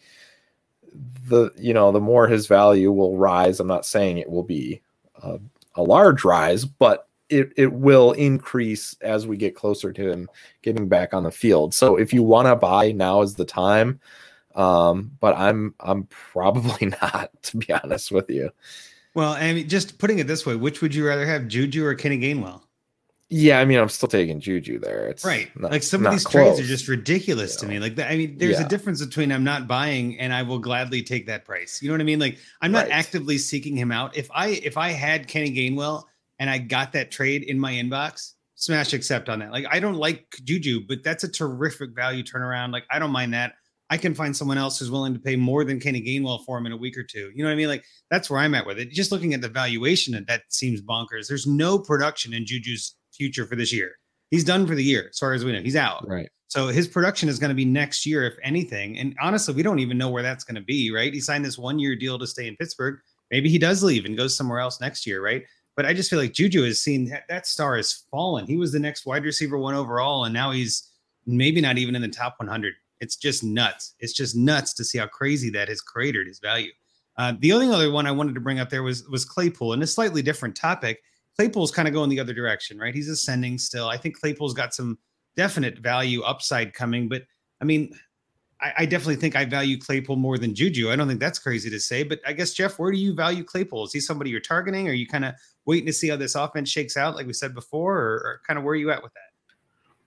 the 1.28 1.52
you 1.58 1.74
know 1.74 1.92
the 1.92 2.00
more 2.00 2.26
his 2.26 2.48
value 2.48 2.94
will 2.94 3.18
rise. 3.18 3.60
I'm 3.60 3.68
not 3.68 3.86
saying 3.86 4.18
it 4.18 4.30
will 4.30 4.44
be 4.44 4.82
a, 5.22 5.40
a 5.76 5.84
large 5.84 6.24
rise, 6.24 6.64
but 6.64 7.10
it, 7.34 7.54
it 7.58 7.74
will 7.74 8.12
increase 8.14 8.96
as 9.02 9.26
we 9.28 9.38
get 9.38 9.56
closer 9.56 9.92
to 9.94 10.12
him 10.12 10.30
getting 10.62 10.88
back 10.88 11.14
on 11.14 11.24
the 11.24 11.32
field. 11.32 11.74
So 11.74 11.96
if 11.98 12.14
you 12.14 12.24
want 12.24 12.48
to 12.48 12.56
buy, 12.56 12.92
now 12.92 13.22
is 13.22 13.36
the 13.36 13.46
time. 13.46 14.00
Um, 14.56 15.12
but 15.20 15.36
I'm 15.36 15.74
I'm 15.80 16.04
probably 16.06 16.88
not, 17.02 17.32
to 17.44 17.58
be 17.58 17.74
honest 17.74 18.12
with 18.12 18.30
you. 18.30 18.52
well, 19.16 19.34
I 19.34 19.54
mean, 19.54 19.68
just 19.68 19.98
putting 19.98 20.20
it 20.20 20.28
this 20.28 20.46
way, 20.46 20.56
which 20.56 20.82
would 20.82 20.94
you 20.94 21.08
rather 21.08 21.26
have, 21.26 21.48
Juju 21.48 21.86
or 21.86 21.96
Kenny 21.96 22.20
Gainwell? 22.20 22.62
Yeah, 23.30 23.60
I 23.60 23.66
mean, 23.66 23.80
I'm 23.80 23.90
still 23.90 24.10
taking 24.10 24.40
Juju 24.40 24.78
there. 24.80 25.08
It's 25.08 25.26
Right. 25.26 25.50
not- 25.60 25.72
like 25.72 25.82
some 25.82 26.06
of 26.06 26.12
these 26.12 26.24
trades 26.26 26.60
are 26.60 26.64
just 26.64 26.88
ridiculous 26.88 27.56
to 27.58 27.68
me. 27.68 27.80
Like, 27.80 27.98
I 28.00 28.16
mean, 28.16 28.38
there's 28.38 28.60
a 28.60 28.68
difference 28.68 29.04
between 29.04 29.32
I'm 29.32 29.44
not 29.44 29.68
buying 29.68 30.20
and 30.20 30.32
I 30.32 30.44
will 30.44 30.60
gladly 30.60 31.02
take 31.02 31.26
that 31.28 31.46
price. 31.46 31.82
You 31.82 31.88
know 31.90 31.96
what 31.96 32.02
I 32.02 32.04
mean? 32.04 32.20
Like, 32.20 32.38
I'm 32.62 32.72
not 32.72 32.84
Right. 32.84 32.92
actively 32.92 33.40
seeking 33.40 33.76
him 33.76 33.92
out. 33.92 34.16
If 34.16 34.30
I 34.32 34.50
if 34.50 34.78
I 34.78 34.90
had 34.90 35.28
Kenny 35.28 35.50
Gainwell 35.52 36.04
and 36.40 36.50
I 36.50 36.58
got 36.58 36.92
that 36.94 37.12
trade 37.12 37.44
in 37.44 37.60
my 37.60 37.74
inbox, 37.74 38.34
smash 38.56 38.94
accept 38.94 39.30
on 39.30 39.40
that. 39.40 39.52
Like, 39.52 39.66
I 39.70 39.80
don't 39.80 39.96
like 39.96 40.26
Juju, 40.44 40.82
but 40.88 41.04
that's 41.04 41.24
a 41.24 41.32
terrific 41.32 41.92
value 41.96 42.24
turnaround. 42.24 42.72
Like, 42.72 42.86
I 42.92 43.00
don't 43.00 43.12
mind 43.12 43.34
that. 43.34 43.54
I 43.90 43.98
can 43.98 44.16
find 44.16 44.36
someone 44.36 44.58
else 44.58 44.80
who's 44.80 44.90
willing 44.90 45.14
to 45.14 45.20
pay 45.20 45.36
more 45.36 45.64
than 45.64 45.80
Kenny 45.80 46.02
Gainwell 46.02 46.44
for 46.46 46.58
him 46.58 46.66
in 46.66 46.72
a 46.72 46.78
week 46.78 46.98
or 46.98 47.04
two. 47.04 47.32
You 47.36 47.44
know 47.44 47.50
what 47.50 47.54
I 47.54 47.58
mean? 47.58 47.68
Like, 47.68 47.84
that's 48.10 48.30
where 48.30 48.40
I'm 48.40 48.56
at 48.56 48.66
with 48.66 48.80
it. 48.80 48.90
Just 48.92 49.12
looking 49.12 49.34
at 49.34 49.42
the 49.42 49.50
valuation, 49.50 50.16
and 50.16 50.26
that 50.28 50.44
seems 50.50 50.82
bonkers. 50.82 51.28
There's 51.28 51.46
no 51.46 51.78
production 51.78 52.34
in 52.34 52.46
Juju's 52.46 52.96
future 53.14 53.46
for 53.46 53.56
this 53.56 53.72
year. 53.72 53.92
He's 54.32 54.44
done 54.44 54.66
for 54.66 54.74
the 54.74 54.84
year, 54.84 55.10
as 55.12 55.20
far 55.20 55.34
as 55.34 55.46
we 55.46 55.52
know. 55.52 55.62
He's 55.62 55.76
out. 55.76 56.08
right. 56.08 56.30
So 56.48 56.68
his 56.68 56.88
production 56.88 57.30
is 57.30 57.40
going 57.40 57.50
to 57.50 57.56
be 57.56 57.66
next 57.66 58.06
year, 58.06 58.28
if 58.28 58.36
anything. 58.44 59.00
And 59.00 59.16
honestly, 59.20 59.56
we 59.56 59.64
don't 59.64 59.80
even 59.80 59.98
know 59.98 60.12
where 60.12 60.22
that's 60.22 60.44
going 60.44 60.54
to 60.54 60.62
be, 60.62 60.92
right? 60.92 61.12
He 61.12 61.20
signed 61.20 61.44
this 61.44 61.58
one 61.58 61.80
year 61.80 61.96
deal 61.96 62.20
to 62.20 62.28
stay 62.28 62.48
in 62.48 62.56
Pittsburgh. 62.58 63.00
Maybe 63.32 63.50
he 63.50 63.58
does 63.58 63.84
leave 63.84 64.06
and 64.06 64.16
goes 64.16 64.38
somewhere 64.38 64.60
else 64.60 64.80
next 64.80 65.08
year, 65.08 65.24
right? 65.24 65.44
But 65.76 65.86
I 65.86 65.94
just 65.94 66.10
feel 66.10 66.20
like 66.20 66.34
Juju 66.34 66.64
has 66.64 66.82
seen 66.82 67.06
that, 67.10 67.24
that 67.30 67.48
star 67.48 67.78
has 67.78 68.04
fallen. 68.12 68.46
He 68.46 68.58
was 68.58 68.72
the 68.72 68.80
next 68.80 69.06
wide 69.06 69.24
receiver 69.24 69.58
one 69.58 69.74
overall, 69.74 70.26
and 70.26 70.34
now 70.34 70.52
he's 70.52 70.90
maybe 71.26 71.62
not 71.62 71.78
even 71.78 71.96
in 71.96 72.02
the 72.02 72.08
top 72.08 72.36
100. 72.38 72.74
It's 73.00 73.16
just 73.16 73.44
nuts. 73.44 73.96
It's 74.00 74.14
just 74.14 74.36
nuts 74.36 74.74
to 74.76 74.84
see 74.84 74.98
how 74.98 75.08
crazy 75.08 75.50
that 75.52 75.68
has 75.68 75.82
cratered 75.82 76.28
his 76.28 76.40
value. 76.40 76.72
Uh, 77.18 77.34
the 77.40 77.54
only 77.54 77.68
other 77.68 77.92
one 77.92 78.08
I 78.08 78.12
wanted 78.12 78.36
to 78.36 78.42
bring 78.42 78.60
up 78.60 78.70
there 78.70 78.84
was 78.84 79.08
was 79.08 79.26
Claypool, 79.26 79.74
and 79.74 79.84
a 79.84 79.88
slightly 79.88 80.22
different 80.22 80.56
topic. 80.56 81.02
Claypool's 81.36 81.72
kind 81.72 81.88
of 81.88 81.94
going 81.94 82.10
the 82.10 82.20
other 82.20 82.34
direction, 82.34 82.78
right? 82.78 82.94
He's 82.94 83.10
ascending 83.10 83.58
still. 83.58 83.88
I 83.88 83.98
think 83.98 84.20
Claypool's 84.20 84.54
got 84.54 84.74
some 84.74 84.98
definite 85.36 85.80
value 85.80 86.22
upside 86.22 86.74
coming, 86.74 87.10
but 87.10 87.24
I 87.60 87.66
mean, 87.66 87.98
I, 88.64 88.74
I, 88.80 88.86
definitely 88.86 89.18
think 89.18 89.36
I 89.36 89.44
value 89.44 89.78
Claypool 89.78 90.16
more 90.16 90.38
than 90.38 90.56
Juju. 90.56 90.90
I 90.90 90.96
don't 90.96 91.08
think 91.08 91.20
that's 91.20 91.38
crazy 91.38 91.70
to 91.70 91.80
say, 91.80 92.04
but 92.04 92.22
I 92.26 92.32
guess 92.32 92.54
Jeff, 92.54 92.80
where 92.80 92.92
do 92.92 92.98
you 92.98 93.14
value 93.14 93.44
Claypool? 93.44 93.84
Is 93.84 93.94
he 93.94 94.00
somebody 94.00 94.30
you're 94.30 94.40
targeting? 94.40 94.88
Or 94.88 94.92
are 94.92 94.94
you 94.94 95.06
kind 95.06 95.26
of 95.26 95.36
waiting 95.66 95.86
to 95.88 95.94
see 95.94 96.08
how 96.08 96.16
this 96.16 96.36
offense 96.36 96.70
shakes 96.70 96.96
out, 96.96 97.16
like 97.16 97.28
we 97.28 97.34
said 97.34 97.54
before, 97.54 97.98
or, 97.98 98.14
or 98.14 98.42
kind 98.48 98.58
of 98.58 98.64
where 98.64 98.72
are 98.72 98.78
you 98.78 98.90
at 98.90 99.04
with 99.04 99.14
that? 99.14 99.34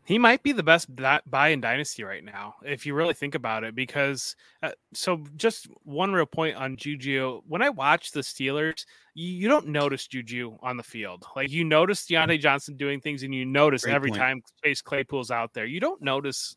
He 0.06 0.18
might 0.18 0.44
be 0.44 0.52
the 0.52 0.62
best 0.62 0.88
buy 0.94 1.48
in 1.48 1.60
Dynasty 1.60 2.04
right 2.04 2.24
now, 2.24 2.54
if 2.64 2.86
you 2.86 2.94
really 2.94 3.12
think 3.12 3.34
about 3.34 3.64
it. 3.64 3.74
Because, 3.74 4.36
uh, 4.62 4.70
so 4.94 5.24
just 5.36 5.66
one 5.82 6.12
real 6.12 6.26
point 6.26 6.56
on 6.56 6.76
Juju. 6.76 7.42
When 7.48 7.60
I 7.60 7.70
watch 7.70 8.12
the 8.12 8.20
Steelers, 8.20 8.86
you, 9.14 9.28
you, 9.28 9.48
don't 9.48 9.66
notice 9.66 10.06
Juju 10.06 10.58
on 10.62 10.76
the 10.76 10.84
field. 10.84 11.26
Like 11.34 11.50
you 11.50 11.64
notice 11.64 12.06
Diontae 12.06 12.38
Johnson 12.38 12.76
doing 12.76 13.00
things, 13.00 13.24
and 13.24 13.34
you 13.34 13.44
notice 13.44 13.82
Great 13.82 13.94
every 13.94 14.10
point. 14.10 14.20
time 14.20 14.42
Chase 14.64 14.80
Claypool's 14.80 15.32
out 15.32 15.52
there. 15.52 15.66
You 15.66 15.80
don't 15.80 16.00
notice 16.00 16.56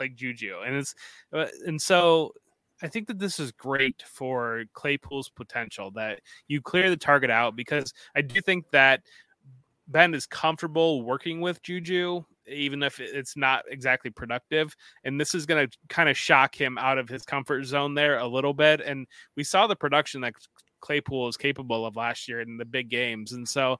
like 0.00 0.14
Juju, 0.14 0.60
and 0.64 0.76
it's 0.76 0.94
uh, 1.32 1.46
and 1.66 1.80
so 1.80 2.32
I 2.82 2.88
think 2.88 3.06
that 3.08 3.18
this 3.18 3.38
is 3.40 3.52
great 3.52 4.02
for 4.06 4.64
Claypool's 4.74 5.28
potential 5.28 5.90
that 5.92 6.20
you 6.48 6.60
clear 6.60 6.90
the 6.90 6.96
target 6.96 7.30
out 7.30 7.56
because 7.56 7.92
I 8.14 8.22
do 8.22 8.40
think 8.40 8.70
that 8.70 9.02
Ben 9.88 10.14
is 10.14 10.26
comfortable 10.26 11.02
working 11.02 11.40
with 11.40 11.62
Juju 11.62 12.24
even 12.48 12.82
if 12.82 13.00
it's 13.00 13.36
not 13.36 13.64
exactly 13.68 14.10
productive. 14.10 14.76
And 15.04 15.20
this 15.20 15.34
is 15.34 15.46
going 15.46 15.68
to 15.68 15.78
kind 15.88 16.08
of 16.08 16.16
shock 16.16 16.54
him 16.54 16.78
out 16.78 16.98
of 16.98 17.08
his 17.08 17.22
comfort 17.22 17.64
zone 17.64 17.94
there 17.94 18.18
a 18.18 18.26
little 18.26 18.54
bit. 18.54 18.80
And 18.80 19.06
we 19.36 19.44
saw 19.44 19.66
the 19.66 19.76
production 19.76 20.20
that 20.22 20.34
Claypool 20.80 21.28
is 21.28 21.36
capable 21.36 21.84
of 21.86 21.96
last 21.96 22.28
year 22.28 22.40
in 22.40 22.56
the 22.56 22.64
big 22.64 22.88
games. 22.88 23.32
And 23.32 23.48
so, 23.48 23.78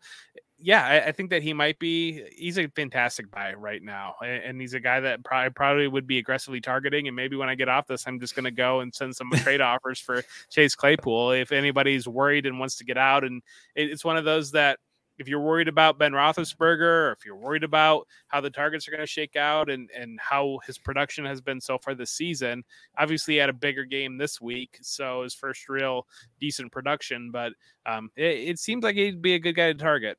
yeah, 0.58 0.84
I, 0.84 1.08
I 1.08 1.12
think 1.12 1.30
that 1.30 1.42
he 1.42 1.52
might 1.52 1.78
be, 1.78 2.24
he's 2.34 2.58
a 2.58 2.68
fantastic 2.68 3.30
buy 3.30 3.52
right 3.54 3.82
now. 3.82 4.14
And, 4.22 4.42
and 4.42 4.60
he's 4.60 4.74
a 4.74 4.80
guy 4.80 5.00
that 5.00 5.22
probably, 5.24 5.50
probably 5.50 5.88
would 5.88 6.06
be 6.06 6.18
aggressively 6.18 6.60
targeting. 6.60 7.06
And 7.08 7.16
maybe 7.16 7.36
when 7.36 7.48
I 7.48 7.54
get 7.54 7.68
off 7.68 7.86
this, 7.86 8.06
I'm 8.06 8.18
just 8.20 8.34
going 8.34 8.44
to 8.44 8.50
go 8.50 8.80
and 8.80 8.94
send 8.94 9.14
some 9.14 9.30
trade 9.32 9.60
offers 9.62 10.00
for 10.00 10.22
Chase 10.50 10.74
Claypool 10.74 11.32
if 11.32 11.52
anybody's 11.52 12.08
worried 12.08 12.46
and 12.46 12.58
wants 12.58 12.76
to 12.76 12.84
get 12.84 12.96
out. 12.96 13.22
And 13.24 13.42
it, 13.74 13.90
it's 13.90 14.04
one 14.04 14.16
of 14.16 14.24
those 14.24 14.52
that, 14.52 14.78
if 15.18 15.28
you're 15.28 15.40
worried 15.40 15.68
about 15.68 15.98
Ben 15.98 16.12
Roethlisberger, 16.12 16.80
or 16.80 17.12
if 17.12 17.24
you're 17.24 17.36
worried 17.36 17.64
about 17.64 18.06
how 18.28 18.40
the 18.42 18.50
targets 18.50 18.86
are 18.86 18.90
going 18.90 19.02
to 19.02 19.06
shake 19.06 19.34
out 19.34 19.70
and 19.70 19.88
and 19.96 20.20
how 20.20 20.58
his 20.66 20.76
production 20.76 21.24
has 21.24 21.40
been 21.40 21.58
so 21.58 21.78
far 21.78 21.94
this 21.94 22.10
season, 22.10 22.64
obviously 22.98 23.34
he 23.34 23.38
had 23.38 23.48
a 23.48 23.54
bigger 23.54 23.84
game 23.84 24.18
this 24.18 24.40
week, 24.40 24.78
so 24.82 25.22
his 25.22 25.34
first 25.34 25.68
real 25.68 26.06
decent 26.38 26.70
production. 26.70 27.30
But 27.30 27.52
um, 27.86 28.10
it, 28.16 28.50
it 28.50 28.58
seems 28.58 28.84
like 28.84 28.96
he'd 28.96 29.22
be 29.22 29.34
a 29.34 29.38
good 29.38 29.54
guy 29.54 29.72
to 29.72 29.78
target. 29.78 30.18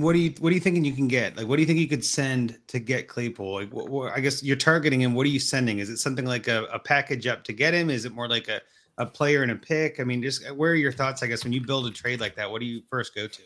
What 0.00 0.12
do 0.14 0.18
you 0.18 0.34
what 0.40 0.50
are 0.50 0.54
you 0.54 0.60
thinking 0.60 0.84
you 0.84 0.92
can 0.92 1.08
get? 1.08 1.36
Like, 1.36 1.46
what 1.46 1.56
do 1.56 1.62
you 1.62 1.66
think 1.66 1.78
you 1.78 1.88
could 1.88 2.04
send 2.04 2.58
to 2.68 2.78
get 2.78 3.08
Claypool? 3.08 3.54
Like, 3.54 3.72
what, 3.72 3.88
what, 3.88 4.12
I 4.12 4.20
guess 4.20 4.42
you're 4.42 4.56
targeting 4.56 5.00
him. 5.00 5.14
What 5.14 5.26
are 5.26 5.30
you 5.30 5.40
sending? 5.40 5.78
Is 5.78 5.90
it 5.90 5.98
something 5.98 6.24
like 6.24 6.48
a, 6.48 6.64
a 6.64 6.78
package 6.78 7.26
up 7.26 7.44
to 7.44 7.52
get 7.52 7.74
him? 7.74 7.90
Is 7.90 8.04
it 8.04 8.12
more 8.12 8.28
like 8.28 8.48
a 8.48 8.60
a 8.98 9.06
player 9.06 9.42
and 9.42 9.52
a 9.52 9.56
pick? 9.56 10.00
I 10.00 10.04
mean, 10.04 10.22
just 10.22 10.50
where 10.52 10.72
are 10.72 10.76
your 10.76 10.92
thoughts? 10.92 11.22
I 11.22 11.26
guess 11.26 11.44
when 11.44 11.52
you 11.52 11.64
build 11.64 11.86
a 11.86 11.90
trade 11.90 12.20
like 12.20 12.36
that, 12.36 12.50
what 12.50 12.60
do 12.60 12.66
you 12.66 12.82
first 12.88 13.14
go 13.14 13.26
to? 13.26 13.42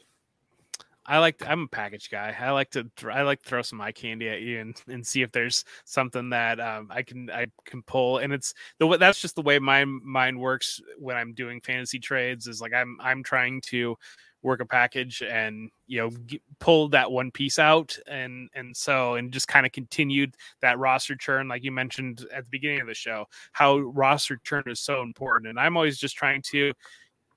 I 1.04 1.18
like 1.18 1.38
to, 1.38 1.50
I'm 1.50 1.62
a 1.64 1.68
package 1.68 2.10
guy. 2.10 2.34
I 2.38 2.50
like 2.52 2.70
to 2.70 2.88
I 3.10 3.22
like 3.22 3.42
to 3.42 3.48
throw 3.48 3.62
some 3.62 3.80
eye 3.80 3.92
candy 3.92 4.28
at 4.28 4.40
you 4.40 4.60
and, 4.60 4.80
and 4.88 5.06
see 5.06 5.22
if 5.22 5.32
there's 5.32 5.64
something 5.84 6.30
that 6.30 6.60
um, 6.60 6.88
I 6.90 7.02
can 7.02 7.28
I 7.30 7.46
can 7.64 7.82
pull. 7.82 8.18
And 8.18 8.32
it's 8.32 8.54
the 8.78 8.96
that's 8.98 9.20
just 9.20 9.34
the 9.34 9.42
way 9.42 9.58
my 9.58 9.84
mind 9.84 10.38
works 10.38 10.80
when 10.98 11.16
I'm 11.16 11.34
doing 11.34 11.60
fantasy 11.60 11.98
trades. 11.98 12.46
Is 12.46 12.60
like 12.60 12.72
I'm 12.72 12.96
I'm 13.00 13.22
trying 13.22 13.60
to 13.62 13.96
work 14.42 14.60
a 14.60 14.66
package 14.66 15.22
and 15.22 15.70
you 15.86 15.98
know 15.98 16.10
get, 16.10 16.42
pull 16.58 16.88
that 16.88 17.10
one 17.10 17.30
piece 17.30 17.58
out 17.58 17.96
and 18.06 18.48
and 18.54 18.76
so 18.76 19.14
and 19.14 19.32
just 19.32 19.48
kind 19.48 19.64
of 19.66 19.72
continued 19.72 20.34
that 20.60 20.78
roster 20.78 21.14
churn 21.14 21.48
like 21.48 21.62
you 21.62 21.72
mentioned 21.72 22.26
at 22.34 22.44
the 22.44 22.50
beginning 22.50 22.80
of 22.80 22.86
the 22.86 22.94
show 22.94 23.24
how 23.52 23.78
roster 23.78 24.38
churn 24.44 24.64
is 24.66 24.80
so 24.80 25.02
important. 25.02 25.48
And 25.48 25.58
i'm 25.58 25.76
always 25.76 25.98
just 25.98 26.16
trying 26.16 26.42
to 26.50 26.72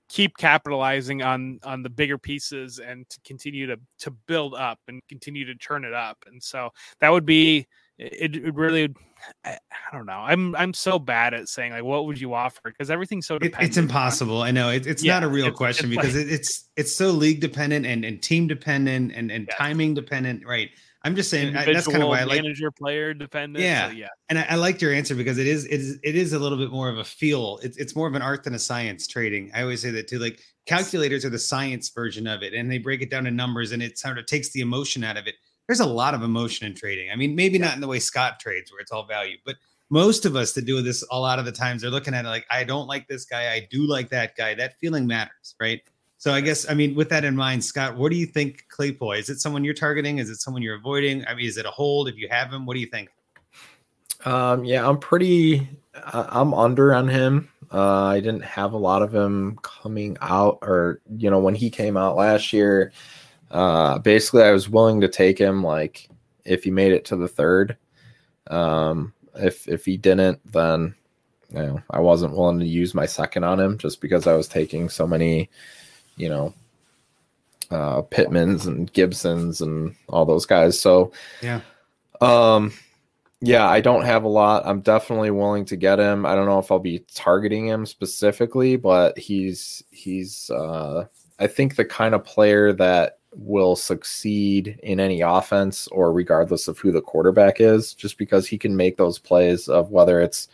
keep 0.07 0.37
capitalizing 0.37 1.21
on 1.21 1.59
on 1.63 1.81
the 1.81 1.89
bigger 1.89 2.17
pieces 2.17 2.79
and 2.79 3.09
to 3.09 3.19
continue 3.25 3.65
to 3.67 3.79
to 3.99 4.11
build 4.27 4.53
up 4.53 4.79
and 4.87 5.01
continue 5.09 5.45
to 5.45 5.55
turn 5.55 5.83
it 5.83 5.93
up. 5.93 6.17
And 6.27 6.41
so 6.41 6.69
that 6.99 7.09
would 7.09 7.25
be 7.25 7.65
it, 7.97 8.35
it 8.35 8.55
really 8.55 8.93
I, 9.43 9.51
I, 9.71 9.95
don't 9.95 10.05
know 10.05 10.13
i'm 10.13 10.55
i'm 10.55 10.73
so 10.73 10.99
bad 10.99 11.33
at 11.33 11.47
saying 11.47 11.71
like 11.71 11.83
what 11.83 12.05
would 12.05 12.19
you 12.19 12.33
offer 12.33 12.61
because 12.65 12.91
everything's 12.91 13.25
so 13.25 13.39
dependent 13.39 13.69
it's 13.69 13.77
impossible 13.77 14.41
on, 14.41 14.47
i 14.47 14.51
know 14.51 14.69
it, 14.69 14.85
it's 14.85 15.03
yeah, 15.03 15.13
not 15.13 15.23
a 15.23 15.27
real 15.27 15.51
question 15.51 15.89
because 15.89 16.15
like, 16.15 16.27
it's 16.27 16.69
it's 16.75 16.95
so 16.95 17.11
league 17.11 17.39
dependent 17.39 17.85
and, 17.85 18.03
and 18.03 18.21
team 18.21 18.47
dependent 18.47 19.13
and 19.15 19.31
and 19.31 19.47
yeah. 19.47 19.55
timing 19.55 19.93
dependent 19.93 20.45
right 20.45 20.69
I'm 21.05 21.15
just 21.15 21.29
saying 21.29 21.55
I, 21.55 21.71
that's 21.71 21.87
kind 21.87 22.01
of 22.01 22.09
why 22.09 22.21
I 22.21 22.23
like 22.23 22.41
manager 22.41 22.71
player 22.71 23.13
dependent. 23.13 23.63
Yeah, 23.63 23.89
so 23.89 23.93
yeah. 23.93 24.07
And 24.27 24.39
I, 24.39 24.47
I, 24.49 24.55
liked 24.55 24.81
your 24.81 24.91
answer 24.91 25.13
because 25.13 25.37
it 25.37 25.45
is 25.45 25.65
it 25.65 25.73
is 25.73 25.99
it 26.01 26.15
is 26.15 26.33
a 26.33 26.39
little 26.39 26.57
bit 26.57 26.71
more 26.71 26.89
of 26.89 26.97
a 26.97 27.03
feel. 27.03 27.59
It's 27.61 27.77
it's 27.77 27.95
more 27.95 28.07
of 28.07 28.15
an 28.15 28.23
art 28.23 28.43
than 28.43 28.55
a 28.55 28.59
science 28.59 29.05
trading. 29.05 29.51
I 29.53 29.61
always 29.61 29.83
say 29.83 29.91
that 29.91 30.07
too. 30.07 30.17
Like 30.17 30.39
calculators 30.65 31.23
are 31.23 31.29
the 31.29 31.37
science 31.37 31.89
version 31.89 32.25
of 32.25 32.41
it, 32.41 32.55
and 32.55 32.71
they 32.71 32.79
break 32.79 33.03
it 33.03 33.11
down 33.11 33.25
to 33.25 33.31
numbers, 33.31 33.71
and 33.71 33.83
it 33.83 33.99
sort 33.99 34.17
of 34.17 34.25
takes 34.25 34.51
the 34.51 34.61
emotion 34.61 35.03
out 35.03 35.15
of 35.15 35.27
it. 35.27 35.35
There's 35.67 35.79
a 35.79 35.85
lot 35.85 36.13
of 36.13 36.23
emotion 36.23 36.67
in 36.67 36.75
trading. 36.75 37.09
I 37.11 37.15
mean, 37.15 37.35
maybe 37.35 37.57
yeah. 37.57 37.65
not 37.65 37.75
in 37.75 37.81
the 37.81 37.87
way 37.87 37.99
Scott 37.99 38.39
trades, 38.39 38.71
where 38.71 38.79
it's 38.81 38.91
all 38.91 39.05
value, 39.05 39.37
but 39.45 39.55
most 39.89 40.25
of 40.25 40.35
us 40.35 40.53
that 40.53 40.65
do 40.65 40.81
this 40.81 41.03
a 41.11 41.19
lot 41.19 41.39
of 41.39 41.45
the 41.45 41.51
times 41.51 41.81
they're 41.81 41.91
looking 41.91 42.13
at 42.13 42.25
it 42.25 42.27
like, 42.27 42.45
I 42.49 42.63
don't 42.63 42.87
like 42.87 43.07
this 43.07 43.25
guy, 43.25 43.53
I 43.53 43.67
do 43.69 43.85
like 43.87 44.09
that 44.09 44.35
guy. 44.35 44.55
That 44.55 44.79
feeling 44.79 45.05
matters, 45.05 45.55
right? 45.59 45.81
So 46.17 46.33
I 46.33 46.41
guess 46.41 46.67
I 46.69 46.73
mean 46.73 46.95
with 46.95 47.09
that 47.09 47.23
in 47.23 47.35
mind, 47.35 47.63
Scott, 47.63 47.95
what 47.95 48.09
do 48.09 48.17
you 48.17 48.25
think 48.25 48.65
Claypool? 48.69 49.13
Is 49.13 49.29
it 49.29 49.39
someone 49.39 49.63
you're 49.63 49.73
targeting? 49.73 50.17
Is 50.17 50.29
it 50.29 50.37
someone 50.37 50.63
you're 50.63 50.75
avoiding? 50.75 51.25
I 51.27 51.35
mean, 51.35 51.45
is 51.45 51.57
it 51.57 51.65
a 51.65 51.71
hold 51.71 52.07
if 52.07 52.15
you 52.17 52.27
have 52.29 52.51
him? 52.51 52.65
What 52.65 52.73
do 52.73 52.79
you 52.79 52.87
think? 52.87 53.09
Um, 54.23 54.63
yeah, 54.63 54.87
I'm 54.87 54.97
pretty. 54.97 55.67
I'm 55.93 56.53
under 56.53 56.93
on 56.93 57.07
him. 57.07 57.49
Uh, 57.71 58.05
I 58.05 58.19
didn't 58.21 58.43
have 58.43 58.73
a 58.73 58.77
lot 58.77 59.01
of 59.01 59.13
him 59.13 59.59
coming 59.61 60.17
out, 60.21 60.59
or 60.61 61.01
you 61.17 61.29
know, 61.29 61.39
when 61.39 61.55
he 61.55 61.69
came 61.69 61.95
out 61.95 62.15
last 62.15 62.53
year. 62.53 62.91
Uh, 63.51 63.99
basically, 63.99 64.43
I 64.43 64.51
was 64.51 64.69
willing 64.69 65.01
to 65.01 65.07
take 65.07 65.37
him 65.37 65.63
like 65.63 66.09
if 66.43 66.63
he 66.63 66.71
made 66.71 66.91
it 66.91 67.05
to 67.05 67.15
the 67.15 67.27
third. 67.27 67.77
Um, 68.47 69.13
if 69.35 69.67
if 69.67 69.85
he 69.85 69.97
didn't, 69.97 70.39
then 70.51 70.95
you 71.49 71.59
know, 71.59 71.81
I 71.89 71.99
wasn't 71.99 72.35
willing 72.35 72.59
to 72.59 72.65
use 72.65 72.93
my 72.93 73.05
second 73.05 73.43
on 73.43 73.59
him 73.59 73.77
just 73.77 74.01
because 74.01 74.27
I 74.27 74.33
was 74.33 74.47
taking 74.47 74.89
so 74.89 75.07
many 75.07 75.49
you 76.17 76.29
know, 76.29 76.53
uh, 77.71 78.01
Pittmans 78.03 78.67
and 78.67 78.91
Gibsons 78.93 79.61
and 79.61 79.95
all 80.09 80.25
those 80.25 80.45
guys. 80.45 80.79
So, 80.79 81.11
yeah. 81.41 81.61
Um, 82.21 82.73
yeah, 83.41 83.67
I 83.67 83.81
don't 83.81 84.05
have 84.05 84.23
a 84.23 84.29
lot. 84.29 84.63
I'm 84.65 84.81
definitely 84.81 85.31
willing 85.31 85.65
to 85.65 85.75
get 85.75 85.99
him. 85.99 86.25
I 86.25 86.35
don't 86.35 86.45
know 86.45 86.59
if 86.59 86.71
I'll 86.71 86.79
be 86.79 87.05
targeting 87.13 87.67
him 87.67 87.85
specifically, 87.85 88.75
but 88.77 89.17
he's 89.17 89.83
he's 89.91 90.49
uh 90.49 91.05
I 91.37 91.47
think 91.47 91.75
the 91.75 91.85
kind 91.85 92.15
of 92.15 92.23
player 92.23 92.71
that 92.73 93.19
will 93.37 93.75
succeed 93.75 94.79
in 94.83 94.99
any 94.99 95.21
offense 95.21 95.87
or 95.87 96.11
regardless 96.13 96.67
of 96.67 96.79
who 96.79 96.91
the 96.91 97.01
quarterback 97.01 97.59
is, 97.59 97.93
just 97.93 98.17
because 98.17 98.47
he 98.47 98.57
can 98.57 98.75
make 98.75 98.97
those 98.97 99.19
plays 99.19 99.67
of 99.67 99.91
whether 99.91 100.21
it's 100.21 100.47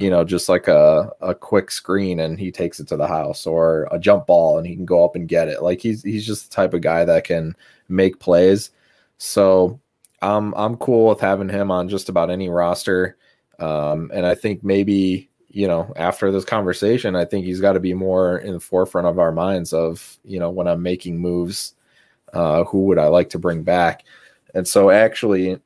you 0.00 0.08
know, 0.08 0.24
just 0.24 0.48
like 0.48 0.66
a, 0.66 1.12
a 1.20 1.34
quick 1.34 1.70
screen 1.70 2.20
and 2.20 2.40
he 2.40 2.50
takes 2.50 2.80
it 2.80 2.88
to 2.88 2.96
the 2.96 3.06
house 3.06 3.46
or 3.46 3.86
a 3.90 3.98
jump 3.98 4.26
ball 4.26 4.56
and 4.56 4.66
he 4.66 4.74
can 4.74 4.86
go 4.86 5.04
up 5.04 5.14
and 5.14 5.28
get 5.28 5.46
it. 5.46 5.62
Like 5.62 5.82
he's 5.82 6.02
he's 6.02 6.26
just 6.26 6.48
the 6.48 6.56
type 6.56 6.72
of 6.72 6.80
guy 6.80 7.04
that 7.04 7.24
can 7.24 7.54
make 7.90 8.18
plays. 8.18 8.70
So 9.18 9.78
I'm 10.22 10.54
I'm 10.54 10.78
cool 10.78 11.10
with 11.10 11.20
having 11.20 11.50
him 11.50 11.70
on 11.70 11.90
just 11.90 12.08
about 12.08 12.30
any 12.30 12.48
roster. 12.48 13.18
Um, 13.58 14.10
and 14.14 14.24
I 14.24 14.34
think 14.34 14.64
maybe, 14.64 15.28
you 15.48 15.68
know, 15.68 15.92
after 15.96 16.32
this 16.32 16.46
conversation, 16.46 17.14
I 17.14 17.26
think 17.26 17.44
he's 17.44 17.60
got 17.60 17.74
to 17.74 17.80
be 17.80 17.92
more 17.92 18.38
in 18.38 18.54
the 18.54 18.60
forefront 18.60 19.06
of 19.06 19.18
our 19.18 19.32
minds 19.32 19.74
of, 19.74 20.18
you 20.24 20.38
know, 20.38 20.48
when 20.48 20.66
I'm 20.66 20.82
making 20.82 21.18
moves, 21.18 21.74
uh, 22.32 22.64
who 22.64 22.84
would 22.84 22.98
I 22.98 23.06
like 23.06 23.30
to 23.30 23.38
bring 23.38 23.62
back? 23.62 24.04
And 24.54 24.66
so 24.66 24.90
actually 24.90 25.60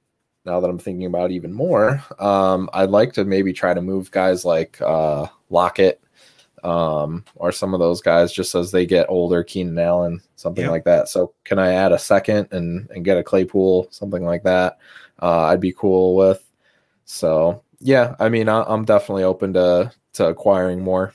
now 0.45 0.61
that 0.61 0.69
I'm 0.69 0.79
thinking 0.79 1.07
about 1.07 1.31
even 1.31 1.53
more, 1.53 2.03
um, 2.19 2.69
I'd 2.73 2.91
like 2.91 3.13
to 3.15 3.25
maybe 3.25 3.53
try 3.53 3.73
to 3.75 3.81
move 3.81 4.11
guys 4.11 4.45
like 4.45 4.81
uh, 4.81 5.27
Lockett 5.51 6.03
um, 6.63 7.25
or 7.37 7.53
some 7.53 7.75
of 7.75 7.81
those 7.81 8.01
guys 8.01 8.33
just 8.33 8.55
as 8.55 8.71
they 8.71 8.87
get 8.87 9.07
older, 9.09 9.43
Keenan 9.43 9.79
Allen, 9.79 10.21
something 10.37 10.65
yep. 10.65 10.71
like 10.71 10.85
that. 10.85 11.09
So 11.09 11.33
can 11.45 11.59
I 11.59 11.73
add 11.73 11.93
a 11.93 11.99
second 11.99 12.49
and, 12.51 12.91
and 12.91 13.05
get 13.05 13.19
a 13.19 13.23
Claypool, 13.23 13.89
something 13.91 14.25
like 14.25 14.43
that? 14.45 14.79
Uh, 15.23 15.45
I'd 15.45 15.61
be 15.61 15.73
cool 15.73 16.17
with. 16.17 16.43
So 17.05 17.63
yeah, 17.81 18.17
I 18.19 18.29
mean, 18.29 18.49
I, 18.49 18.71
am 18.73 18.85
definitely 18.85 19.25
open 19.25 19.53
to 19.55 19.93
to 20.15 20.27
acquiring 20.27 20.81
more. 20.81 21.15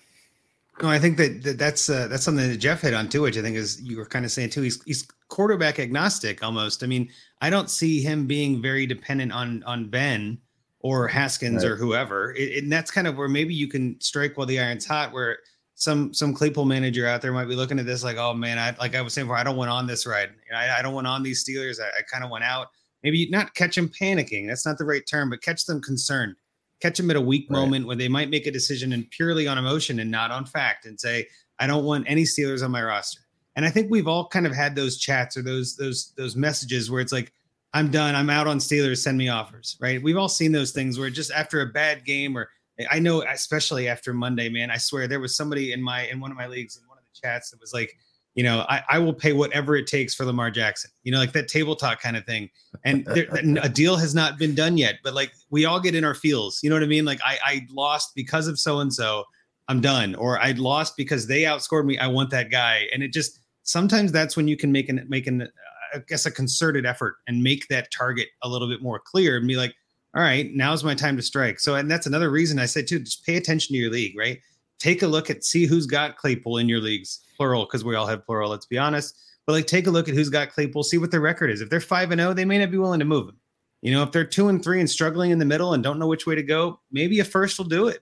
No, 0.82 0.90
I 0.90 1.00
think 1.00 1.18
that, 1.18 1.44
that 1.44 1.58
that's 1.58 1.90
uh, 1.90 2.08
that's 2.08 2.24
something 2.24 2.50
that 2.50 2.58
Jeff 2.58 2.82
hit 2.82 2.94
on 2.94 3.10
too, 3.10 3.24
which 3.24 3.38
I 3.38 3.42
think 3.42 3.58
is 3.58 3.82
you 3.82 3.98
were 3.98 4.06
kind 4.06 4.26
of 4.26 4.32
saying 4.32 4.52
too. 4.52 4.62
He's 4.62 4.82
he's 4.84 5.08
quarterback 5.28 5.80
agnostic 5.80 6.44
almost. 6.44 6.84
I 6.84 6.88
mean, 6.88 7.10
I 7.42 7.50
don't 7.50 7.70
see 7.70 8.02
him 8.02 8.28
being 8.28 8.62
very 8.62 8.86
dependent 8.86 9.32
on 9.32 9.64
on 9.64 9.90
Ben 9.90 10.38
or 10.80 11.08
Haskins 11.08 11.64
right. 11.64 11.72
or 11.72 11.76
whoever. 11.76 12.34
It, 12.36 12.64
and 12.64 12.72
that's 12.72 12.92
kind 12.92 13.08
of 13.08 13.18
where 13.18 13.28
maybe 13.28 13.54
you 13.54 13.68
can 13.68 14.00
strike 14.00 14.38
while 14.38 14.48
the 14.48 14.60
iron's 14.60 14.86
hot. 14.86 15.12
Where 15.12 15.40
some 15.76 16.14
some 16.14 16.34
Claypool 16.34 16.66
manager 16.66 17.08
out 17.08 17.22
there 17.22 17.32
might 17.34 17.48
be 17.48 17.56
looking 17.56 17.80
at 17.80 17.86
this 17.86 18.04
like, 18.04 18.18
oh 18.18 18.34
man, 18.34 18.58
I 18.58 18.76
like 18.80 18.96
I 18.96 19.02
was 19.02 19.14
saying 19.14 19.28
before, 19.28 19.38
I 19.38 19.44
don't 19.44 19.58
want 19.58 19.70
on 19.70 19.88
this 19.88 20.06
ride. 20.06 20.30
I, 20.56 20.80
I 20.80 20.82
don't 20.82 20.94
want 20.94 21.08
on 21.08 21.24
these 21.24 21.44
Steelers. 21.44 21.80
I, 21.82 21.88
I 21.88 22.02
kind 22.12 22.24
of 22.24 22.30
went 22.30 22.44
out. 22.44 22.68
Maybe 23.04 23.30
not 23.30 23.54
catch 23.54 23.76
them 23.76 23.90
panicking. 23.90 24.48
That's 24.48 24.66
not 24.66 24.78
the 24.78 24.86
right 24.86 25.06
term, 25.06 25.30
but 25.30 25.42
catch 25.42 25.66
them 25.66 25.82
concerned. 25.82 26.36
Catch 26.80 26.98
them 26.98 27.10
at 27.10 27.16
a 27.16 27.22
weak 27.22 27.48
right. 27.50 27.60
moment 27.60 27.88
where 27.88 27.96
they 27.96 28.08
might 28.08 28.30
make 28.30 28.48
a 28.48 28.52
decision 28.52 28.94
and 28.94 29.10
purely 29.10 29.48
on 29.48 29.58
emotion 29.58 30.00
and 30.00 30.10
not 30.10 30.32
on 30.32 30.46
fact 30.46 30.86
and 30.86 31.00
say, 31.00 31.28
I 31.60 31.68
don't 31.68 31.84
want 31.84 32.06
any 32.08 32.24
Steelers 32.24 32.64
on 32.64 32.72
my 32.72 32.84
roster. 32.84 33.22
And 33.56 33.66
I 33.66 33.70
think 33.70 33.92
we've 33.92 34.08
all 34.08 34.28
kind 34.28 34.48
of 34.48 34.54
had 34.54 34.76
those 34.76 34.98
chats 34.98 35.36
or 35.36 35.42
those 35.42 35.76
those 35.76 36.14
those 36.16 36.36
messages 36.36 36.90
where 36.90 37.02
it's 37.02 37.12
like, 37.12 37.34
I'm 37.74 37.92
done. 37.92 38.16
I'm 38.16 38.30
out 38.30 38.48
on 38.48 38.60
Steelers. 38.60 39.00
Send 39.00 39.18
me 39.18 39.30
offers. 39.30 39.78
Right. 39.82 40.02
We've 40.02 40.18
all 40.18 40.30
seen 40.30 40.52
those 40.52 40.72
things 40.72 40.98
where 40.98 41.10
just 41.10 41.32
after 41.32 41.62
a 41.62 41.66
bad 41.66 42.06
game 42.06 42.38
or 42.38 42.50
I 42.90 43.00
know, 43.00 43.24
especially 43.24 43.90
after 43.90 44.14
Monday, 44.14 44.48
man, 44.48 44.72
I 44.72 44.78
swear 44.78 45.08
there 45.08 45.20
was 45.20 45.36
somebody 45.36 45.74
in 45.74 45.82
my 45.82 46.08
in 46.08 46.20
one 46.20 46.32
of 46.32 46.38
my 46.38 46.48
leagues 46.48 46.78
in 46.78 46.88
one 46.88 46.98
of 46.98 47.04
the 47.04 47.20
chats 47.28 47.52
that 47.52 47.60
was 47.60 47.74
like, 47.74 47.98
you 48.40 48.44
know, 48.44 48.66
I, 48.70 48.82
I 48.88 49.00
will 49.00 49.14
pay 49.14 49.34
whatever 49.34 49.76
it 49.76 49.86
takes 49.86 50.16
for 50.16 50.24
Lamar 50.24 50.50
Jackson, 50.50 50.90
you 51.04 51.12
know, 51.12 51.18
like 51.18 51.34
that 51.34 51.50
table 51.50 51.76
talk 51.76 52.00
kind 52.00 52.16
of 52.16 52.24
thing. 52.24 52.50
And 52.86 53.04
there, 53.14 53.28
a 53.62 53.68
deal 53.68 53.98
has 53.98 54.16
not 54.16 54.40
been 54.40 54.56
done 54.56 54.78
yet, 54.78 55.00
but 55.04 55.14
like 55.14 55.34
we 55.50 55.66
all 55.66 55.82
get 55.82 55.94
in 55.94 56.06
our 56.06 56.14
feels, 56.14 56.64
you 56.64 56.70
know 56.70 56.78
what 56.78 56.84
I 56.84 56.88
mean? 56.88 57.04
Like 57.04 57.20
I, 57.22 57.38
I 57.46 57.68
lost 57.70 58.16
because 58.16 58.48
of 58.48 58.58
so 58.58 58.80
and 58.80 58.94
so, 58.94 59.26
I'm 59.68 59.82
done, 59.82 60.16
or 60.16 60.40
I 60.40 60.52
lost 60.54 60.96
because 60.96 61.28
they 61.28 61.42
outscored 61.42 61.84
me. 61.86 61.98
I 61.98 62.08
want 62.08 62.30
that 62.30 62.50
guy, 62.50 62.88
and 62.94 63.04
it 63.04 63.12
just 63.12 63.40
sometimes 63.64 64.10
that's 64.10 64.38
when 64.38 64.48
you 64.48 64.56
can 64.56 64.72
make 64.72 64.88
an 64.88 65.06
make 65.10 65.28
an 65.28 65.50
I 65.94 66.00
guess 66.08 66.26
a 66.26 66.32
concerted 66.32 66.86
effort 66.86 67.18
and 67.28 67.44
make 67.44 67.68
that 67.68 67.92
target 67.92 68.30
a 68.42 68.48
little 68.48 68.70
bit 68.70 68.82
more 68.82 69.00
clear 69.00 69.36
and 69.36 69.46
be 69.46 69.58
like, 69.58 69.76
all 70.16 70.24
right, 70.24 70.50
now's 70.56 70.84
my 70.84 70.96
time 70.96 71.18
to 71.18 71.22
strike. 71.22 71.60
So, 71.60 71.76
and 71.76 71.92
that's 71.92 72.08
another 72.08 72.32
reason 72.32 72.58
I 72.58 72.68
said 72.68 72.88
too, 72.88 73.00
just 73.00 73.26
pay 73.26 73.36
attention 73.36 73.74
to 73.74 73.80
your 73.80 73.92
league, 73.92 74.18
right? 74.18 74.40
Take 74.80 75.02
a 75.02 75.08
look 75.08 75.30
at 75.30 75.44
see 75.44 75.66
who's 75.66 75.86
got 75.86 76.18
Claypool 76.18 76.58
in 76.58 76.70
your 76.70 76.80
leagues, 76.80 77.20
plural, 77.36 77.66
because 77.66 77.84
we 77.84 77.96
all 77.96 78.08
have 78.08 78.26
plural. 78.26 78.50
Let's 78.50 78.66
be 78.66 78.78
honest. 78.78 79.18
But 79.46 79.54
like, 79.54 79.68
take 79.68 79.88
a 79.88 79.92
look 79.92 80.08
at 80.08 80.16
who's 80.16 80.30
got 80.30 80.52
Claypool, 80.52 80.84
see 80.84 80.98
what 80.98 81.12
their 81.12 81.22
record 81.22 81.50
is. 81.50 81.62
If 81.62 81.70
they're 81.70 81.82
five 81.82 82.12
and 82.12 82.20
zero, 82.20 82.32
oh, 82.32 82.34
they 82.34 82.46
may 82.46 82.60
not 82.60 82.72
be 82.72 82.78
willing 82.78 83.00
to 83.00 83.06
move 83.06 83.30
him. 83.30 83.38
You 83.82 83.92
know, 83.92 84.04
if 84.04 84.12
they're 84.12 84.26
two 84.26 84.50
and 84.50 84.64
three 84.64 84.80
and 84.80 84.90
struggling 84.90 85.32
in 85.32 85.40
the 85.40 85.46
middle 85.46 85.74
and 85.74 85.84
don't 85.84 86.00
know 86.00 86.08
which 86.08 86.28
way 86.28 86.36
to 86.36 86.44
go, 86.44 86.80
maybe 86.92 87.20
a 87.20 87.26
first 87.26 87.58
will 87.58 87.66
do 87.66 87.88
it, 87.88 88.00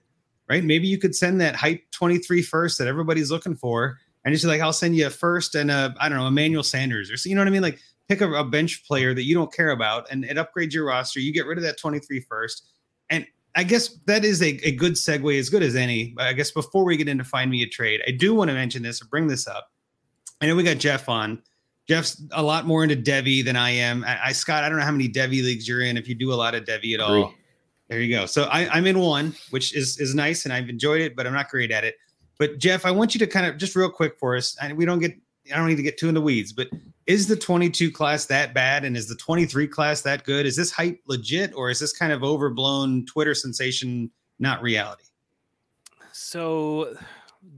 right? 0.48 0.62
Maybe 0.62 0.88
you 0.88 0.98
could 0.98 1.14
send 1.14 1.40
that 1.40 1.56
hype 1.56 1.82
23 1.92 2.42
first 2.42 2.78
that 2.78 2.88
everybody's 2.88 3.30
looking 3.30 3.56
for, 3.56 3.98
and 4.24 4.34
just 4.34 4.44
like, 4.44 4.60
I'll 4.60 4.72
send 4.72 4.96
you 4.96 5.06
a 5.06 5.10
first 5.10 5.54
and 5.54 5.70
a 5.70 5.94
I 6.00 6.08
don't 6.08 6.18
know, 6.18 6.26
Emmanuel 6.26 6.62
Sanders 6.62 7.10
or 7.10 7.16
so, 7.16 7.28
you 7.28 7.34
know 7.34 7.40
what 7.40 7.48
I 7.48 7.52
mean? 7.52 7.62
Like, 7.62 7.78
pick 8.08 8.20
a, 8.20 8.30
a, 8.32 8.44
bench 8.44 8.84
player 8.86 9.14
that 9.14 9.24
you 9.24 9.34
don't 9.34 9.52
care 9.52 9.70
about 9.70 10.10
and 10.10 10.24
it 10.24 10.36
upgrades 10.36 10.72
your 10.72 10.86
roster. 10.86 11.20
You 11.20 11.32
get 11.32 11.46
rid 11.46 11.58
of 11.58 11.64
that 11.64 11.78
23 11.78 12.20
first. 12.20 12.66
And 13.10 13.26
I 13.54 13.64
guess 13.64 13.88
that 14.06 14.24
is 14.24 14.42
a, 14.42 14.58
a 14.66 14.72
good 14.72 14.92
segue, 14.92 15.38
as 15.38 15.48
good 15.48 15.62
as 15.62 15.74
any. 15.74 16.14
I 16.18 16.32
guess 16.32 16.50
before 16.50 16.84
we 16.84 16.96
get 16.96 17.08
into 17.08 17.24
find 17.24 17.50
me 17.50 17.62
a 17.62 17.68
trade, 17.68 18.02
I 18.06 18.12
do 18.12 18.34
want 18.34 18.48
to 18.48 18.54
mention 18.54 18.82
this 18.82 19.02
or 19.02 19.06
bring 19.06 19.26
this 19.26 19.48
up. 19.48 19.70
I 20.40 20.46
know 20.46 20.54
we 20.54 20.62
got 20.62 20.78
Jeff 20.78 21.08
on. 21.08 21.42
Jeff's 21.88 22.22
a 22.32 22.42
lot 22.42 22.66
more 22.66 22.82
into 22.82 22.96
Devy 22.96 23.44
than 23.44 23.56
I 23.56 23.70
am. 23.70 24.04
I, 24.04 24.26
I 24.26 24.32
Scott, 24.32 24.62
I 24.62 24.68
don't 24.68 24.78
know 24.78 24.84
how 24.84 24.92
many 24.92 25.08
Devy 25.08 25.42
leagues 25.42 25.66
you're 25.66 25.80
in. 25.80 25.96
If 25.96 26.06
you 26.06 26.14
do 26.14 26.32
a 26.32 26.36
lot 26.36 26.54
of 26.54 26.64
Devy 26.64 26.94
at 26.94 27.00
all, 27.00 27.32
there 27.88 28.00
you 28.00 28.14
go. 28.14 28.26
So 28.26 28.44
I, 28.44 28.68
I'm 28.68 28.86
in 28.86 28.98
one, 28.98 29.34
which 29.50 29.74
is 29.74 29.98
is 29.98 30.14
nice, 30.14 30.44
and 30.44 30.52
I've 30.52 30.68
enjoyed 30.68 31.00
it, 31.00 31.16
but 31.16 31.26
I'm 31.26 31.32
not 31.32 31.48
great 31.48 31.70
at 31.70 31.84
it. 31.84 31.96
But 32.38 32.58
Jeff, 32.58 32.84
I 32.84 32.90
want 32.90 33.14
you 33.14 33.18
to 33.20 33.26
kind 33.26 33.46
of 33.46 33.56
just 33.56 33.74
real 33.74 33.90
quick 33.90 34.18
for 34.18 34.36
us, 34.36 34.56
and 34.60 34.76
we 34.76 34.84
don't 34.84 34.98
get 34.98 35.16
I 35.52 35.56
don't 35.56 35.66
need 35.66 35.76
to 35.76 35.82
get 35.82 35.96
too 35.96 36.08
in 36.08 36.14
the 36.14 36.20
weeds, 36.20 36.52
but 36.52 36.68
is 37.08 37.26
the 37.26 37.34
22 37.34 37.90
class 37.90 38.26
that 38.26 38.52
bad 38.52 38.84
and 38.84 38.96
is 38.96 39.08
the 39.08 39.16
23 39.16 39.66
class 39.66 40.02
that 40.02 40.24
good? 40.24 40.44
Is 40.44 40.54
this 40.54 40.70
hype 40.70 41.00
legit 41.06 41.52
or 41.54 41.70
is 41.70 41.80
this 41.80 41.92
kind 41.92 42.12
of 42.12 42.22
overblown 42.22 43.06
Twitter 43.06 43.34
sensation, 43.34 44.10
not 44.38 44.62
reality? 44.62 45.04
So, 46.12 46.96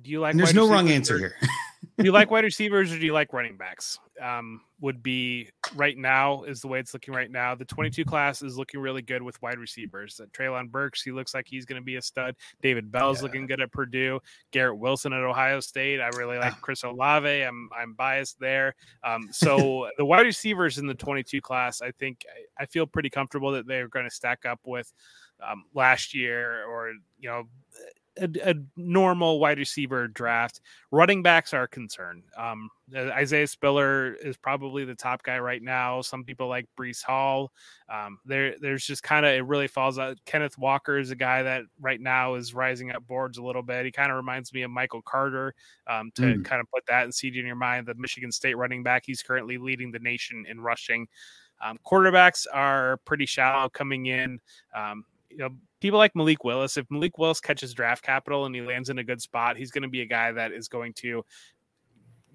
do 0.02 0.10
you 0.10 0.20
like? 0.20 0.30
And 0.30 0.40
there's 0.40 0.54
no 0.54 0.68
wrong 0.68 0.88
answer 0.88 1.18
here. 1.18 1.34
do 2.00 2.06
you 2.06 2.12
like 2.12 2.30
wide 2.30 2.44
receivers 2.44 2.92
or 2.92 2.98
do 2.98 3.04
you 3.04 3.12
like 3.12 3.32
running 3.32 3.56
backs? 3.56 3.98
Um, 4.20 4.62
would 4.80 5.02
be 5.02 5.48
right 5.74 5.96
now 5.96 6.42
is 6.44 6.60
the 6.60 6.68
way 6.68 6.80
it's 6.80 6.94
looking 6.94 7.12
right 7.12 7.30
now. 7.30 7.54
The 7.54 7.66
22 7.66 8.04
class 8.04 8.42
is 8.42 8.56
looking 8.56 8.80
really 8.80 9.02
good 9.02 9.22
with 9.22 9.40
wide 9.42 9.58
receivers. 9.58 10.20
Uh, 10.22 10.26
Treylon 10.32 10.70
Burks, 10.70 11.02
he 11.02 11.12
looks 11.12 11.34
like 11.34 11.46
he's 11.46 11.66
going 11.66 11.80
to 11.80 11.84
be 11.84 11.96
a 11.96 12.02
stud. 12.02 12.34
David 12.62 12.90
Bell's 12.90 13.18
yeah. 13.18 13.24
looking 13.24 13.46
good 13.46 13.60
at 13.60 13.70
Purdue. 13.72 14.20
Garrett 14.50 14.78
Wilson 14.78 15.12
at 15.12 15.22
Ohio 15.22 15.60
State. 15.60 16.00
I 16.00 16.08
really 16.16 16.38
like 16.38 16.54
ah. 16.54 16.58
Chris 16.62 16.82
Olave. 16.82 17.42
I'm 17.42 17.68
I'm 17.78 17.92
biased 17.94 18.40
there. 18.40 18.74
Um, 19.04 19.28
so 19.30 19.88
the 19.98 20.04
wide 20.04 20.26
receivers 20.26 20.78
in 20.78 20.86
the 20.86 20.94
22 20.94 21.40
class, 21.40 21.82
I 21.82 21.90
think 21.92 22.24
I, 22.58 22.62
I 22.62 22.66
feel 22.66 22.86
pretty 22.86 23.10
comfortable 23.10 23.52
that 23.52 23.66
they're 23.66 23.88
going 23.88 24.08
to 24.08 24.14
stack 24.14 24.46
up 24.46 24.60
with 24.64 24.92
um, 25.46 25.64
last 25.74 26.14
year 26.14 26.64
or 26.64 26.92
you 27.18 27.28
know 27.28 27.44
a, 28.18 28.28
a, 28.50 28.54
normal 28.76 29.38
wide 29.38 29.58
receiver 29.58 30.08
draft. 30.08 30.60
Running 30.90 31.22
backs 31.22 31.54
are 31.54 31.64
a 31.64 31.68
concern. 31.68 32.22
Um, 32.36 32.68
Isaiah 32.94 33.46
Spiller 33.46 34.14
is 34.14 34.36
probably 34.36 34.84
the 34.84 34.94
top 34.94 35.22
guy 35.22 35.38
right 35.38 35.62
now. 35.62 36.00
Some 36.00 36.24
people 36.24 36.48
like 36.48 36.66
Breece 36.78 37.02
Hall. 37.02 37.52
Um, 37.88 38.18
there, 38.24 38.56
there's 38.60 38.84
just 38.84 39.02
kind 39.02 39.24
of 39.24 39.32
it 39.32 39.44
really 39.44 39.68
falls 39.68 39.98
out. 39.98 40.18
Kenneth 40.26 40.58
Walker 40.58 40.98
is 40.98 41.10
a 41.10 41.16
guy 41.16 41.42
that 41.42 41.62
right 41.80 42.00
now 42.00 42.34
is 42.34 42.54
rising 42.54 42.90
up 42.90 43.06
boards 43.06 43.38
a 43.38 43.42
little 43.42 43.62
bit. 43.62 43.84
He 43.84 43.92
kind 43.92 44.10
of 44.10 44.16
reminds 44.16 44.52
me 44.52 44.62
of 44.62 44.70
Michael 44.70 45.02
Carter. 45.02 45.54
Um, 45.86 46.10
to 46.16 46.22
mm. 46.22 46.44
kind 46.44 46.60
of 46.60 46.70
put 46.72 46.84
that 46.86 47.04
and 47.04 47.14
seed 47.14 47.36
in 47.36 47.46
your 47.46 47.56
mind, 47.56 47.86
the 47.86 47.94
Michigan 47.94 48.32
State 48.32 48.56
running 48.56 48.82
back. 48.82 49.04
He's 49.06 49.22
currently 49.22 49.58
leading 49.58 49.92
the 49.92 49.98
nation 49.98 50.44
in 50.48 50.60
rushing. 50.60 51.06
Um, 51.62 51.78
quarterbacks 51.86 52.46
are 52.52 52.96
pretty 53.04 53.26
shallow 53.26 53.68
coming 53.68 54.06
in. 54.06 54.40
Um, 54.74 55.04
you 55.30 55.38
know, 55.38 55.50
people 55.80 55.98
like 55.98 56.14
Malik 56.14 56.44
Willis. 56.44 56.76
If 56.76 56.86
Malik 56.90 57.18
Willis 57.18 57.40
catches 57.40 57.72
draft 57.74 58.04
capital 58.04 58.46
and 58.46 58.54
he 58.54 58.60
lands 58.60 58.90
in 58.90 58.98
a 58.98 59.04
good 59.04 59.20
spot, 59.20 59.56
he's 59.56 59.70
going 59.70 59.82
to 59.82 59.88
be 59.88 60.02
a 60.02 60.06
guy 60.06 60.32
that 60.32 60.52
is 60.52 60.68
going 60.68 60.92
to, 60.94 61.06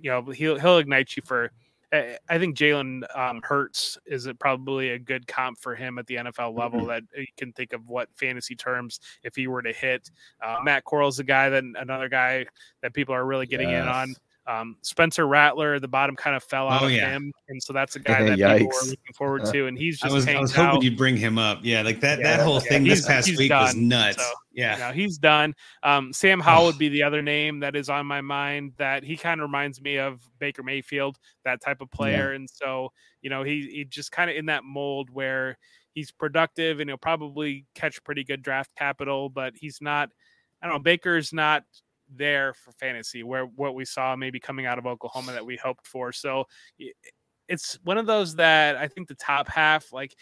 you 0.01 0.11
know, 0.11 0.21
he'll 0.23 0.59
he'll 0.59 0.77
ignite 0.77 1.15
you 1.15 1.23
for. 1.25 1.51
I 1.93 2.39
think 2.39 2.57
Jalen 2.57 3.03
um, 3.17 3.39
Hurts 3.41 3.97
is 4.05 4.27
probably 4.39 4.89
a 4.89 4.99
good 4.99 5.27
comp 5.27 5.59
for 5.59 5.75
him 5.75 5.97
at 5.97 6.05
the 6.07 6.15
NFL 6.15 6.57
level 6.57 6.81
mm-hmm. 6.81 6.89
that 6.89 7.03
you 7.15 7.27
can 7.37 7.53
think 7.53 7.71
of 7.71 7.87
what 7.87 8.09
fantasy 8.15 8.53
terms 8.53 8.99
if 9.23 9.35
he 9.35 9.47
were 9.47 9.61
to 9.61 9.71
hit. 9.71 10.09
Uh, 10.43 10.57
Matt 10.61 10.83
Corral's 10.83 11.19
a 11.19 11.23
guy 11.23 11.47
that 11.47 11.63
another 11.63 12.09
guy 12.09 12.47
that 12.81 12.93
people 12.93 13.15
are 13.15 13.25
really 13.25 13.45
getting 13.45 13.69
yes. 13.69 13.83
in 13.83 13.87
on. 13.87 14.15
Um, 14.47 14.77
Spencer 14.81 15.27
Rattler, 15.27 15.79
the 15.79 15.87
bottom 15.87 16.15
kind 16.15 16.35
of 16.35 16.43
fell 16.43 16.69
out 16.69 16.83
oh, 16.83 16.85
of 16.85 16.91
yeah. 16.91 17.09
him, 17.09 17.31
and 17.49 17.61
so 17.61 17.73
that's 17.73 17.95
a 17.95 17.99
guy 17.99 18.23
that 18.23 18.37
people 18.37 18.67
were 18.67 18.89
looking 18.89 19.13
forward 19.15 19.45
to. 19.45 19.65
And 19.65 19.77
he's 19.77 19.99
just 19.99 20.11
I 20.11 20.13
was, 20.13 20.27
I 20.27 20.39
was 20.39 20.53
hoping 20.53 20.77
out. 20.77 20.83
you'd 20.83 20.97
bring 20.97 21.17
him 21.17 21.39
up. 21.39 21.59
Yeah, 21.63 21.81
like 21.81 21.99
that 22.01 22.19
yeah, 22.19 22.37
that 22.37 22.43
whole 22.43 22.61
yeah, 22.61 22.69
thing 22.69 22.83
this 22.83 23.05
past 23.07 23.35
week 23.37 23.49
done. 23.49 23.63
was 23.63 23.75
nuts. 23.75 24.17
So, 24.17 24.31
yeah, 24.53 24.77
know, 24.77 24.91
he's 24.91 25.17
done. 25.17 25.55
Um, 25.81 26.13
Sam 26.13 26.39
Howell 26.39 26.67
would 26.67 26.77
be 26.77 26.89
the 26.89 27.03
other 27.03 27.21
name 27.21 27.59
that 27.61 27.75
is 27.75 27.89
on 27.89 28.05
my 28.05 28.21
mind. 28.21 28.73
That 28.77 29.03
he 29.03 29.17
kind 29.17 29.41
of 29.41 29.45
reminds 29.45 29.81
me 29.81 29.97
of 29.97 30.21
Baker 30.39 30.61
Mayfield, 30.61 31.17
that 31.43 31.61
type 31.61 31.81
of 31.81 31.89
player. 31.89 32.33
And 32.33 32.47
so 32.47 32.91
you 33.21 33.31
know, 33.31 33.41
he 33.41 33.67
he 33.71 33.85
just 33.85 34.11
kind 34.11 34.29
of 34.29 34.37
in 34.37 34.45
that 34.45 34.63
mold 34.63 35.09
where 35.11 35.57
he's 35.95 36.11
productive 36.11 36.79
and 36.79 36.87
he'll 36.87 36.97
probably 36.97 37.65
catch 37.73 38.03
pretty 38.03 38.23
good 38.23 38.43
draft 38.43 38.69
capital, 38.77 39.29
but 39.29 39.53
he's 39.55 39.79
not. 39.81 40.09
I 40.61 40.67
don't 40.67 40.75
know. 40.75 40.83
Baker's 40.83 41.33
not 41.33 41.63
there 42.13 42.53
for 42.53 42.71
fantasy 42.73 43.23
where 43.23 43.45
what 43.45 43.75
we 43.75 43.85
saw 43.85 44.15
maybe 44.15 44.39
coming 44.39 44.65
out 44.65 44.77
of 44.77 44.85
Oklahoma 44.85 45.31
that 45.33 45.45
we 45.45 45.57
hoped 45.57 45.87
for. 45.87 46.11
So 46.11 46.45
it's 47.47 47.79
one 47.83 47.97
of 47.97 48.05
those 48.05 48.35
that 48.35 48.77
I 48.77 48.87
think 48.87 49.07
the 49.07 49.15
top 49.15 49.47
half, 49.47 49.91
like 49.93 50.15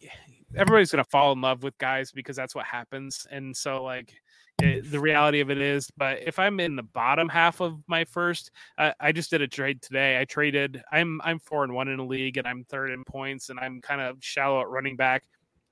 everybody's 0.54 0.90
going 0.90 1.04
to 1.04 1.10
fall 1.10 1.32
in 1.32 1.40
love 1.40 1.62
with 1.62 1.76
guys 1.78 2.12
because 2.12 2.36
that's 2.36 2.54
what 2.54 2.64
happens. 2.64 3.26
And 3.30 3.56
so, 3.56 3.82
like, 3.82 4.14
it, 4.60 4.90
the 4.90 4.98
reality 4.98 5.40
of 5.40 5.50
it 5.50 5.58
is, 5.58 5.88
but 5.96 6.18
if 6.20 6.38
I'm 6.38 6.58
in 6.58 6.74
the 6.74 6.82
bottom 6.82 7.28
half 7.28 7.60
of 7.60 7.80
my 7.86 8.04
first, 8.04 8.50
uh, 8.76 8.90
I 8.98 9.12
just 9.12 9.30
did 9.30 9.40
a 9.40 9.46
trade 9.46 9.80
today. 9.82 10.18
I 10.20 10.24
traded. 10.24 10.82
I'm 10.90 11.20
I'm 11.22 11.38
four 11.38 11.62
and 11.62 11.72
one 11.72 11.86
in 11.86 12.00
a 12.00 12.04
league, 12.04 12.38
and 12.38 12.46
I'm 12.46 12.64
third 12.64 12.90
in 12.90 13.04
points, 13.04 13.50
and 13.50 13.60
I'm 13.60 13.80
kind 13.80 14.00
of 14.00 14.16
shallow 14.20 14.60
at 14.60 14.68
running 14.68 14.96
back. 14.96 15.22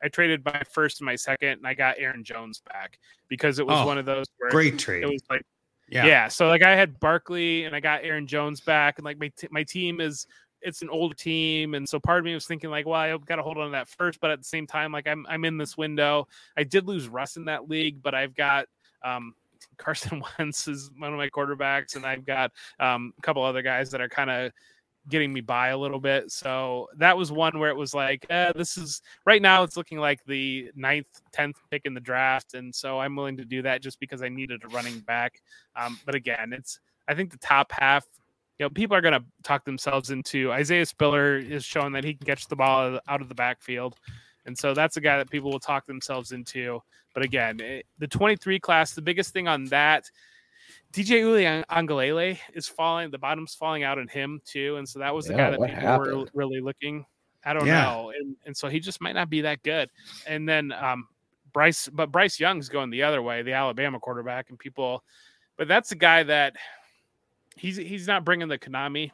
I 0.02 0.08
traded 0.08 0.44
my 0.44 0.62
first 0.70 1.00
and 1.00 1.06
my 1.06 1.16
second, 1.16 1.58
and 1.58 1.66
I 1.66 1.74
got 1.74 1.96
Aaron 1.98 2.24
Jones 2.24 2.62
back 2.72 2.98
because 3.28 3.58
it 3.58 3.66
was 3.66 3.80
oh, 3.80 3.86
one 3.86 3.98
of 3.98 4.06
those 4.06 4.26
where 4.38 4.50
great 4.50 4.78
trade. 4.78 5.02
It 5.02 5.10
was 5.10 5.22
like, 5.30 5.42
yeah, 5.88 6.06
yeah. 6.06 6.28
So 6.28 6.48
like 6.48 6.62
I 6.62 6.76
had 6.76 7.00
Barkley 7.00 7.64
and 7.64 7.74
I 7.74 7.80
got 7.80 8.04
Aaron 8.04 8.26
Jones 8.26 8.60
back, 8.60 8.98
and 8.98 9.04
like 9.04 9.18
my 9.18 9.30
t- 9.36 9.48
my 9.50 9.62
team 9.62 10.00
is 10.00 10.26
it's 10.62 10.82
an 10.82 10.88
old 10.88 11.16
team, 11.16 11.74
and 11.74 11.88
so 11.88 11.98
part 11.98 12.18
of 12.18 12.24
me 12.24 12.34
was 12.34 12.46
thinking 12.46 12.70
like, 12.70 12.86
well, 12.86 13.00
I 13.00 13.16
got 13.16 13.36
to 13.36 13.42
hold 13.42 13.58
on 13.58 13.66
to 13.66 13.72
that 13.72 13.88
first, 13.88 14.20
but 14.20 14.30
at 14.30 14.38
the 14.38 14.44
same 14.44 14.66
time, 14.66 14.92
like 14.92 15.06
I'm 15.06 15.26
I'm 15.28 15.44
in 15.44 15.58
this 15.58 15.76
window. 15.76 16.28
I 16.56 16.64
did 16.64 16.86
lose 16.86 17.08
Russ 17.08 17.36
in 17.36 17.46
that 17.46 17.68
league, 17.68 18.02
but 18.02 18.14
I've 18.14 18.34
got 18.34 18.66
um 19.04 19.34
Carson 19.76 20.22
Wentz 20.38 20.68
is 20.68 20.90
one 20.98 21.12
of 21.12 21.18
my 21.18 21.28
quarterbacks, 21.28 21.96
and 21.96 22.04
I've 22.04 22.24
got 22.24 22.52
um, 22.80 23.12
a 23.18 23.22
couple 23.22 23.42
other 23.42 23.62
guys 23.62 23.90
that 23.90 24.00
are 24.00 24.08
kind 24.08 24.30
of 24.30 24.52
getting 25.08 25.32
me 25.32 25.40
by 25.40 25.68
a 25.68 25.78
little 25.78 26.00
bit. 26.00 26.30
So 26.30 26.88
that 26.96 27.16
was 27.16 27.30
one 27.30 27.58
where 27.58 27.70
it 27.70 27.76
was 27.76 27.94
like, 27.94 28.26
eh, 28.30 28.52
this 28.54 28.76
is 28.76 29.02
right 29.24 29.40
now 29.40 29.62
it's 29.62 29.76
looking 29.76 29.98
like 29.98 30.24
the 30.24 30.70
ninth, 30.74 31.06
tenth 31.32 31.56
pick 31.70 31.82
in 31.84 31.94
the 31.94 32.00
draft, 32.00 32.54
and 32.54 32.74
so 32.74 32.98
I'm 32.98 33.16
willing 33.16 33.36
to 33.36 33.44
do 33.44 33.62
that 33.62 33.82
just 33.82 34.00
because 34.00 34.22
I 34.22 34.28
needed 34.28 34.62
a 34.64 34.68
running 34.68 35.00
back. 35.00 35.40
Um, 35.76 35.98
but 36.04 36.14
again, 36.14 36.52
it's 36.52 36.80
I 37.08 37.14
think 37.14 37.30
the 37.30 37.38
top 37.38 37.72
half. 37.72 38.06
You 38.58 38.64
know, 38.64 38.70
people 38.70 38.96
are 38.96 39.02
going 39.02 39.12
to 39.12 39.22
talk 39.42 39.66
themselves 39.66 40.10
into 40.10 40.50
Isaiah 40.50 40.86
Spiller 40.86 41.36
is 41.36 41.62
showing 41.62 41.92
that 41.92 42.04
he 42.04 42.14
can 42.14 42.26
catch 42.26 42.48
the 42.48 42.56
ball 42.56 42.98
out 43.06 43.20
of 43.20 43.28
the 43.28 43.34
backfield. 43.34 43.96
And 44.46 44.56
so 44.56 44.72
that's 44.72 44.96
a 44.96 45.00
guy 45.02 45.18
that 45.18 45.28
people 45.28 45.50
will 45.50 45.60
talk 45.60 45.84
themselves 45.84 46.32
into. 46.32 46.80
But 47.12 47.22
again, 47.22 47.60
it, 47.60 47.84
the 47.98 48.06
23 48.06 48.58
class, 48.60 48.94
the 48.94 49.02
biggest 49.02 49.34
thing 49.34 49.46
on 49.46 49.66
that 49.66 50.10
DJ 50.96 51.20
Uli 51.20 51.44
Uiagalelei 51.44 52.38
is 52.54 52.66
falling. 52.66 53.10
The 53.10 53.18
bottom's 53.18 53.54
falling 53.54 53.82
out 53.82 53.98
on 53.98 54.08
him 54.08 54.40
too, 54.46 54.76
and 54.76 54.88
so 54.88 54.98
that 54.98 55.14
was 55.14 55.26
the 55.26 55.34
yeah, 55.34 55.36
guy 55.36 55.50
that 55.50 55.60
people 55.60 55.74
happened? 55.74 56.16
were 56.16 56.26
really 56.32 56.62
looking. 56.62 57.04
I 57.44 57.52
don't 57.52 57.66
yeah. 57.66 57.82
know, 57.82 58.12
and 58.18 58.34
and 58.46 58.56
so 58.56 58.68
he 58.68 58.80
just 58.80 59.02
might 59.02 59.12
not 59.12 59.28
be 59.28 59.42
that 59.42 59.62
good. 59.62 59.90
And 60.26 60.48
then 60.48 60.72
um, 60.72 61.06
Bryce, 61.52 61.86
but 61.92 62.10
Bryce 62.10 62.40
Young's 62.40 62.70
going 62.70 62.88
the 62.88 63.02
other 63.02 63.20
way, 63.20 63.42
the 63.42 63.52
Alabama 63.52 64.00
quarterback, 64.00 64.48
and 64.48 64.58
people, 64.58 65.04
but 65.58 65.68
that's 65.68 65.92
a 65.92 65.96
guy 65.96 66.22
that 66.22 66.56
he's 67.56 67.76
he's 67.76 68.06
not 68.06 68.24
bringing 68.24 68.48
the 68.48 68.58
Konami 68.58 69.10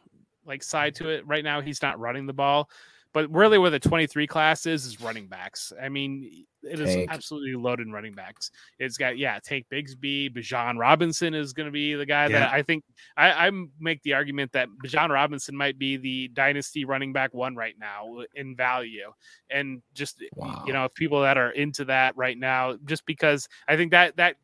like 0.46 0.62
side 0.62 0.94
to 0.96 1.08
it 1.08 1.26
right 1.26 1.42
now. 1.42 1.60
He's 1.60 1.82
not 1.82 1.98
running 1.98 2.26
the 2.26 2.32
ball, 2.32 2.70
but 3.12 3.30
really 3.30 3.58
where 3.58 3.70
the 3.70 3.78
23 3.78 4.26
class 4.26 4.66
is 4.66 4.86
is 4.86 5.00
running 5.00 5.26
backs. 5.26 5.72
I 5.80 5.88
mean, 5.88 6.44
it 6.62 6.80
is 6.80 6.94
Tank. 6.94 7.10
absolutely 7.12 7.54
loaded 7.54 7.86
in 7.86 7.92
running 7.92 8.14
backs. 8.14 8.50
It's 8.78 8.96
got 8.96 9.18
yeah, 9.18 9.38
Tank 9.44 9.66
Bigsby, 9.72 10.34
Bijan 10.34 10.78
Robinson 10.78 11.34
is 11.34 11.52
going 11.52 11.66
to 11.66 11.72
be 11.72 11.94
the 11.94 12.06
guy 12.06 12.26
Yeah. 12.28 12.38
that 12.40 12.52
I 12.52 12.62
think 12.62 12.84
I, 13.16 13.48
I 13.48 13.50
make 13.80 14.00
the 14.02 14.14
argument 14.14 14.52
that 14.52 14.68
Bijan 14.84 15.10
Robinson 15.10 15.56
might 15.56 15.78
be 15.78 15.96
the 15.96 16.28
dynasty 16.28 16.84
running 16.84 17.12
back 17.12 17.34
one 17.34 17.54
right 17.56 17.74
now 17.78 18.20
in 18.34 18.56
value, 18.56 19.12
and 19.50 19.82
just 19.94 20.22
Wow. 20.36 20.64
you 20.66 20.72
know 20.72 20.84
if 20.84 20.94
people 20.94 21.20
that 21.22 21.36
are 21.36 21.50
into 21.50 21.84
that 21.86 22.16
right 22.16 22.38
now, 22.38 22.76
just 22.84 23.04
because 23.06 23.48
I 23.68 23.76
think 23.76 23.90
that 23.90 24.16
that 24.16 24.36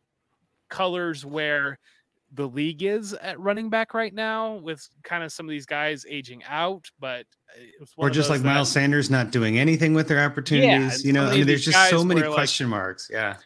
colors 0.68 1.24
where 1.24 1.78
the 2.34 2.46
league 2.46 2.82
is 2.82 3.14
at 3.14 3.38
running 3.40 3.70
back 3.70 3.94
right 3.94 4.12
now 4.12 4.54
with 4.56 4.86
kind 5.02 5.24
of 5.24 5.32
some 5.32 5.46
of 5.46 5.50
these 5.50 5.66
guys 5.66 6.04
aging 6.08 6.42
out, 6.48 6.84
but 7.00 7.24
uh, 7.80 7.84
Or 7.96 8.10
just 8.10 8.28
like 8.30 8.40
that- 8.40 8.46
Miles 8.46 8.70
Sanders 8.70 9.10
not 9.10 9.30
doing 9.30 9.58
anything 9.58 9.94
with 9.94 10.08
their 10.08 10.22
opportunities. 10.24 10.96
and 10.96 11.04
you 11.04 11.12
know, 11.12 11.26
I 11.26 11.36
mean, 11.36 11.46
there's 11.46 11.64
just 11.64 11.90
so 11.90 12.04
many 12.04 12.20
where, 12.20 12.30
like- 12.30 12.36
question 12.36 12.68
marks. 12.68 13.08
Yeah. 13.10 13.36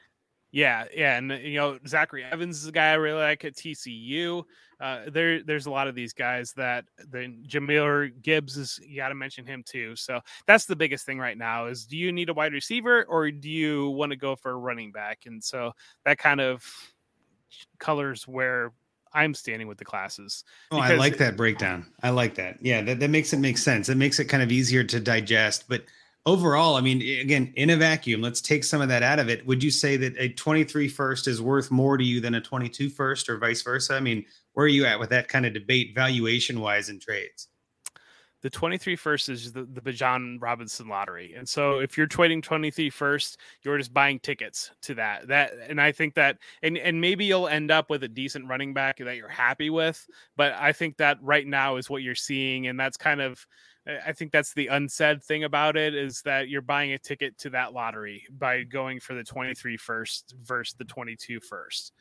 Yeah, 0.54 0.84
yeah, 0.94 1.16
and 1.16 1.30
you 1.42 1.54
know 1.54 1.78
Zachary 1.88 2.24
Evans 2.24 2.58
is 2.58 2.66
a 2.66 2.72
guy 2.72 2.90
I 2.90 2.94
really 2.94 3.22
like 3.22 3.42
at 3.46 3.56
TCU. 3.56 4.44
Uh, 4.78 5.04
there, 5.10 5.42
there's 5.42 5.64
a 5.64 5.70
lot 5.70 5.88
of 5.88 5.94
these 5.94 6.12
guys 6.12 6.52
that 6.58 6.84
then 7.10 7.42
Jahmyr 7.48 8.12
Gibbs 8.20 8.58
is. 8.58 8.78
You 8.86 8.96
got 8.96 9.08
to 9.08 9.14
mention 9.14 9.46
him 9.46 9.62
too. 9.66 9.96
So 9.96 10.20
that's 10.46 10.66
the 10.66 10.76
biggest 10.76 11.06
thing 11.06 11.18
right 11.18 11.38
now 11.38 11.68
is 11.68 11.86
do 11.86 11.96
you 11.96 12.12
need 12.12 12.28
a 12.28 12.34
wide 12.34 12.52
receiver 12.52 13.04
or 13.04 13.30
do 13.30 13.48
you 13.48 13.88
want 13.90 14.10
to 14.10 14.16
go 14.16 14.36
for 14.36 14.50
a 14.50 14.56
running 14.56 14.92
back? 14.92 15.20
And 15.24 15.42
so 15.42 15.72
that 16.04 16.18
kind 16.18 16.40
of 16.42 16.62
colors 17.78 18.26
where 18.26 18.72
I'm 19.14 19.34
standing 19.34 19.68
with 19.68 19.78
the 19.78 19.84
classes. 19.84 20.44
Oh, 20.70 20.78
I 20.78 20.94
like 20.94 21.18
that 21.18 21.36
breakdown. 21.36 21.86
I 22.02 22.10
like 22.10 22.34
that. 22.36 22.58
Yeah, 22.60 22.82
that, 22.82 23.00
that 23.00 23.10
makes 23.10 23.32
it 23.32 23.38
make 23.38 23.58
sense. 23.58 23.88
It 23.88 23.96
makes 23.96 24.18
it 24.18 24.26
kind 24.26 24.42
of 24.42 24.50
easier 24.50 24.84
to 24.84 25.00
digest. 25.00 25.64
But 25.68 25.84
overall, 26.24 26.76
I 26.76 26.80
mean, 26.80 27.02
again, 27.20 27.52
in 27.56 27.70
a 27.70 27.76
vacuum, 27.76 28.22
let's 28.22 28.40
take 28.40 28.64
some 28.64 28.80
of 28.80 28.88
that 28.88 29.02
out 29.02 29.18
of 29.18 29.28
it. 29.28 29.46
Would 29.46 29.62
you 29.62 29.70
say 29.70 29.96
that 29.98 30.14
a 30.18 30.30
23 30.30 30.88
first 30.88 31.28
is 31.28 31.42
worth 31.42 31.70
more 31.70 31.96
to 31.96 32.04
you 32.04 32.20
than 32.20 32.34
a 32.34 32.40
22 32.40 32.88
first 32.90 33.28
or 33.28 33.38
vice 33.38 33.62
versa? 33.62 33.94
I 33.94 34.00
mean, 34.00 34.24
where 34.54 34.64
are 34.64 34.68
you 34.68 34.86
at 34.86 34.98
with 34.98 35.10
that 35.10 35.28
kind 35.28 35.46
of 35.46 35.52
debate 35.52 35.94
valuation 35.94 36.60
wise 36.60 36.88
in 36.88 36.98
trades? 36.98 37.48
The 38.42 38.50
23 38.50 38.96
first 38.96 39.28
is 39.28 39.52
the, 39.52 39.64
the 39.64 39.80
Bijan 39.80 40.38
Robinson 40.40 40.88
lottery. 40.88 41.34
And 41.36 41.48
so 41.48 41.78
if 41.78 41.96
you're 41.96 42.08
trading 42.08 42.42
23 42.42 42.90
first, 42.90 43.38
you're 43.62 43.78
just 43.78 43.94
buying 43.94 44.18
tickets 44.18 44.72
to 44.82 44.94
that. 44.94 45.28
That 45.28 45.52
and 45.68 45.80
I 45.80 45.92
think 45.92 46.14
that 46.14 46.38
and 46.62 46.76
and 46.76 47.00
maybe 47.00 47.24
you'll 47.24 47.48
end 47.48 47.70
up 47.70 47.88
with 47.88 48.02
a 48.02 48.08
decent 48.08 48.48
running 48.48 48.74
back 48.74 48.98
that 48.98 49.16
you're 49.16 49.28
happy 49.28 49.70
with, 49.70 50.06
but 50.36 50.54
I 50.54 50.72
think 50.72 50.96
that 50.96 51.18
right 51.22 51.46
now 51.46 51.76
is 51.76 51.88
what 51.88 52.02
you're 52.02 52.14
seeing 52.14 52.66
and 52.66 52.78
that's 52.78 52.96
kind 52.96 53.20
of 53.20 53.46
I 53.86 53.98
I 54.06 54.12
think 54.12 54.32
that's 54.32 54.54
the 54.54 54.68
unsaid 54.68 55.22
thing 55.22 55.44
about 55.44 55.76
it 55.76 55.94
is 55.94 56.22
that 56.22 56.48
you're 56.48 56.62
buying 56.62 56.92
a 56.92 56.98
ticket 56.98 57.38
to 57.38 57.50
that 57.50 57.72
lottery 57.72 58.24
by 58.30 58.58
mm. 58.58 58.68
going 58.68 59.00
for 59.00 59.14
the 59.14 59.24
23 59.24 59.76
first 59.76 60.34
versus 60.42 60.74
the 60.74 60.84
22 60.84 61.40
first. 61.40 61.92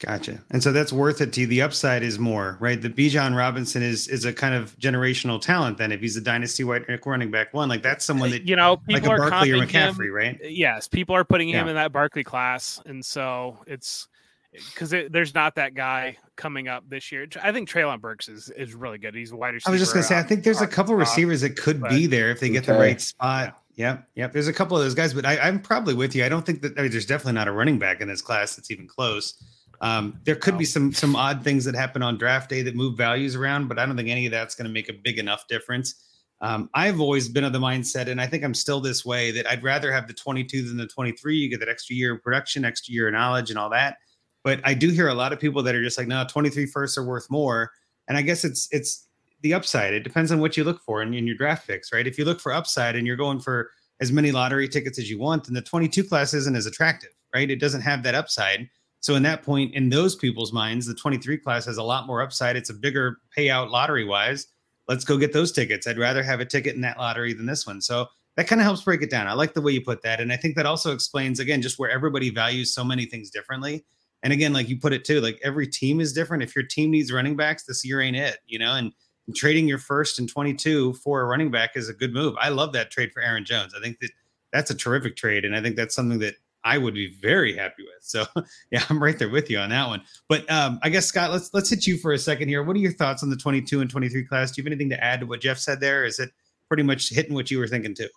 Gotcha. 0.00 0.40
And 0.50 0.62
so 0.62 0.72
that's 0.72 0.92
worth 0.94 1.20
it 1.20 1.32
to 1.34 1.42
you. 1.42 1.46
The 1.46 1.60
upside 1.60 2.02
is 2.02 2.18
more, 2.18 2.56
right? 2.58 2.80
The 2.80 2.88
Bijan 2.88 3.36
Robinson 3.36 3.82
is 3.82 4.08
is 4.08 4.24
a 4.24 4.32
kind 4.32 4.54
of 4.54 4.74
generational 4.78 5.40
talent. 5.40 5.76
Then, 5.76 5.92
if 5.92 6.00
he's 6.00 6.16
a 6.16 6.22
dynasty 6.22 6.64
white 6.64 6.84
running 7.04 7.30
back 7.30 7.52
one, 7.52 7.68
like 7.68 7.82
that's 7.82 8.04
someone 8.04 8.30
uh, 8.30 8.32
that 8.32 8.48
you 8.48 8.56
know, 8.56 8.78
people 8.78 9.10
like 9.10 9.20
a 9.20 9.22
are 9.22 9.30
Barkley 9.30 9.50
or 9.50 9.56
comping 9.58 9.70
him. 9.70 9.94
McCaffrey, 9.94 10.12
right? 10.12 10.40
Uh, 10.42 10.48
yes, 10.48 10.88
people 10.88 11.14
are 11.14 11.24
putting 11.24 11.50
him 11.50 11.66
Yeah. 11.66 11.70
in 11.70 11.76
that 11.76 11.92
Barkley 11.92 12.24
class, 12.24 12.80
and 12.86 13.04
so 13.04 13.58
it's 13.66 14.08
because 14.52 14.92
it, 14.94 15.12
there's 15.12 15.34
not 15.34 15.54
that 15.56 15.74
guy 15.74 16.16
coming 16.36 16.66
up 16.66 16.88
this 16.88 17.12
year. 17.12 17.26
I 17.42 17.52
think 17.52 17.68
Treylon 17.68 18.00
Burks 18.00 18.30
is 18.30 18.48
is 18.56 18.74
really 18.74 18.98
good. 18.98 19.14
He's 19.14 19.32
a 19.32 19.36
wide 19.36 19.52
receiver. 19.54 19.68
I 19.68 19.72
was 19.72 19.80
just 19.80 19.92
gonna 19.92 20.02
say, 20.02 20.16
I 20.16 20.20
uh, 20.20 20.24
think 20.24 20.44
there's 20.44 20.62
a 20.62 20.66
couple 20.66 20.94
top. 20.94 21.00
receivers 21.00 21.42
that 21.42 21.56
could 21.56 21.80
but- 21.80 21.90
be 21.90 22.06
there 22.06 22.30
if 22.30 22.40
they 22.40 22.48
get 22.48 22.64
the 22.64 22.72
right 22.72 23.00
spot. 23.00 23.56
Yep, 23.76 24.08
yep. 24.14 24.32
There's 24.32 24.48
a 24.48 24.52
couple 24.52 24.76
of 24.76 24.82
those 24.82 24.94
guys, 24.94 25.14
but 25.14 25.24
I, 25.24 25.38
I'm 25.38 25.58
probably 25.58 25.94
with 25.94 26.14
you. 26.14 26.24
I 26.24 26.28
don't 26.28 26.44
think 26.44 26.60
that 26.62 26.78
I 26.78 26.82
mean, 26.82 26.90
there's 26.90 27.06
definitely 27.06 27.34
not 27.34 27.48
a 27.48 27.52
running 27.52 27.78
back 27.78 28.00
in 28.00 28.08
this 28.08 28.20
class 28.20 28.56
that's 28.56 28.70
even 28.70 28.86
close. 28.86 29.34
Um, 29.80 30.20
there 30.24 30.36
could 30.36 30.58
be 30.58 30.64
some 30.64 30.92
some 30.92 31.16
odd 31.16 31.42
things 31.42 31.64
that 31.64 31.74
happen 31.74 32.02
on 32.02 32.18
draft 32.18 32.50
day 32.50 32.62
that 32.62 32.74
move 32.74 32.96
values 32.96 33.34
around, 33.34 33.68
but 33.68 33.78
I 33.78 33.86
don't 33.86 33.96
think 33.96 34.08
any 34.08 34.26
of 34.26 34.32
that's 34.32 34.54
going 34.54 34.66
to 34.66 34.72
make 34.72 34.88
a 34.88 34.92
big 34.92 35.18
enough 35.18 35.46
difference. 35.48 35.94
Um, 36.42 36.70
I've 36.74 37.00
always 37.00 37.28
been 37.28 37.44
of 37.44 37.52
the 37.52 37.58
mindset, 37.58 38.08
and 38.08 38.20
I 38.20 38.26
think 38.26 38.44
I'm 38.44 38.54
still 38.54 38.80
this 38.80 39.04
way, 39.04 39.30
that 39.32 39.46
I'd 39.46 39.62
rather 39.62 39.92
have 39.92 40.06
the 40.06 40.14
22 40.14 40.62
than 40.62 40.76
the 40.76 40.86
23. 40.86 41.36
You 41.36 41.50
get 41.50 41.60
that 41.60 41.68
extra 41.68 41.94
year 41.94 42.14
of 42.14 42.22
production, 42.22 42.64
extra 42.64 42.94
year 42.94 43.08
of 43.08 43.14
knowledge, 43.14 43.50
and 43.50 43.58
all 43.58 43.70
that. 43.70 43.96
But 44.42 44.60
I 44.64 44.72
do 44.72 44.88
hear 44.90 45.08
a 45.08 45.14
lot 45.14 45.32
of 45.32 45.40
people 45.40 45.62
that 45.62 45.74
are 45.74 45.82
just 45.82 45.98
like, 45.98 46.08
no, 46.08 46.24
23 46.28 46.66
firsts 46.66 46.96
are 46.96 47.04
worth 47.04 47.30
more. 47.30 47.70
And 48.08 48.16
I 48.16 48.22
guess 48.22 48.44
it's 48.44 48.68
it's 48.72 49.06
the 49.42 49.54
upside. 49.54 49.94
It 49.94 50.04
depends 50.04 50.32
on 50.32 50.40
what 50.40 50.56
you 50.56 50.64
look 50.64 50.82
for 50.82 51.02
in, 51.02 51.14
in 51.14 51.26
your 51.26 51.36
draft 51.36 51.66
picks, 51.66 51.92
right? 51.92 52.06
If 52.06 52.18
you 52.18 52.24
look 52.24 52.40
for 52.40 52.52
upside 52.52 52.96
and 52.96 53.06
you're 53.06 53.16
going 53.16 53.40
for 53.40 53.70
as 54.00 54.12
many 54.12 54.32
lottery 54.32 54.68
tickets 54.68 54.98
as 54.98 55.10
you 55.10 55.18
want, 55.18 55.44
then 55.44 55.54
the 55.54 55.62
22 55.62 56.04
class 56.04 56.34
isn't 56.34 56.56
as 56.56 56.66
attractive, 56.66 57.10
right? 57.34 57.50
It 57.50 57.60
doesn't 57.60 57.82
have 57.82 58.02
that 58.02 58.14
upside. 58.14 58.68
So 59.00 59.14
in 59.14 59.22
that 59.22 59.42
point, 59.42 59.74
in 59.74 59.88
those 59.88 60.14
people's 60.14 60.52
minds, 60.52 60.86
the 60.86 60.94
23 60.94 61.38
class 61.38 61.64
has 61.64 61.78
a 61.78 61.82
lot 61.82 62.06
more 62.06 62.22
upside. 62.22 62.56
It's 62.56 62.70
a 62.70 62.74
bigger 62.74 63.18
payout 63.36 63.70
lottery 63.70 64.04
wise. 64.04 64.46
Let's 64.88 65.04
go 65.04 65.16
get 65.16 65.32
those 65.32 65.52
tickets. 65.52 65.86
I'd 65.86 65.98
rather 65.98 66.22
have 66.22 66.40
a 66.40 66.44
ticket 66.44 66.74
in 66.74 66.82
that 66.82 66.98
lottery 66.98 67.32
than 67.32 67.46
this 67.46 67.66
one. 67.66 67.80
So 67.80 68.06
that 68.36 68.46
kind 68.46 68.60
of 68.60 68.64
helps 68.64 68.82
break 68.82 69.02
it 69.02 69.10
down. 69.10 69.26
I 69.26 69.32
like 69.32 69.54
the 69.54 69.60
way 69.60 69.72
you 69.72 69.80
put 69.82 70.02
that. 70.02 70.20
And 70.20 70.32
I 70.32 70.36
think 70.36 70.56
that 70.56 70.66
also 70.66 70.92
explains 70.92 71.40
again 71.40 71.62
just 71.62 71.78
where 71.78 71.90
everybody 71.90 72.30
values 72.30 72.72
so 72.72 72.84
many 72.84 73.06
things 73.06 73.30
differently. 73.30 73.84
And 74.22 74.32
again, 74.32 74.52
like 74.52 74.68
you 74.68 74.78
put 74.78 74.92
it 74.92 75.04
too, 75.04 75.20
like 75.20 75.40
every 75.42 75.66
team 75.66 76.00
is 76.00 76.12
different. 76.12 76.42
If 76.42 76.54
your 76.54 76.64
team 76.64 76.90
needs 76.90 77.12
running 77.12 77.36
backs, 77.36 77.64
this 77.64 77.84
year 77.84 78.00
ain't 78.00 78.16
it, 78.16 78.38
you 78.46 78.58
know, 78.58 78.74
and 78.74 78.92
trading 79.34 79.68
your 79.68 79.78
first 79.78 80.18
and 80.18 80.28
22 80.28 80.94
for 80.94 81.22
a 81.22 81.24
running 81.24 81.50
back 81.50 81.70
is 81.74 81.88
a 81.88 81.94
good 81.94 82.12
move. 82.12 82.34
I 82.40 82.50
love 82.50 82.72
that 82.74 82.90
trade 82.90 83.12
for 83.12 83.22
Aaron 83.22 83.44
Jones. 83.44 83.74
I 83.74 83.80
think 83.80 83.98
that 84.00 84.10
that's 84.52 84.70
a 84.70 84.74
terrific 84.74 85.16
trade. 85.16 85.44
And 85.44 85.56
I 85.56 85.62
think 85.62 85.76
that's 85.76 85.94
something 85.94 86.18
that 86.18 86.34
I 86.64 86.78
would 86.78 86.94
be 86.94 87.14
very 87.20 87.56
happy 87.56 87.82
with. 87.82 88.02
So 88.02 88.24
yeah, 88.70 88.84
I'm 88.88 89.02
right 89.02 89.18
there 89.18 89.28
with 89.28 89.50
you 89.50 89.58
on 89.58 89.70
that 89.70 89.88
one. 89.88 90.02
But 90.28 90.50
um, 90.50 90.78
I 90.82 90.88
guess 90.88 91.06
Scott, 91.06 91.30
let's 91.30 91.52
let's 91.54 91.70
hit 91.70 91.86
you 91.86 91.96
for 91.96 92.12
a 92.12 92.18
second 92.18 92.48
here. 92.48 92.62
What 92.62 92.76
are 92.76 92.80
your 92.80 92.92
thoughts 92.92 93.22
on 93.22 93.30
the 93.30 93.36
22 93.36 93.80
and 93.80 93.90
23 93.90 94.24
class? 94.24 94.50
Do 94.50 94.60
you 94.60 94.64
have 94.64 94.72
anything 94.72 94.90
to 94.90 95.02
add 95.02 95.20
to 95.20 95.26
what 95.26 95.40
Jeff 95.40 95.58
said 95.58 95.80
there? 95.80 96.04
Is 96.04 96.18
it 96.18 96.30
pretty 96.68 96.82
much 96.82 97.10
hitting 97.10 97.34
what 97.34 97.50
you 97.50 97.58
were 97.58 97.68
thinking 97.68 97.94
too? 97.94 98.08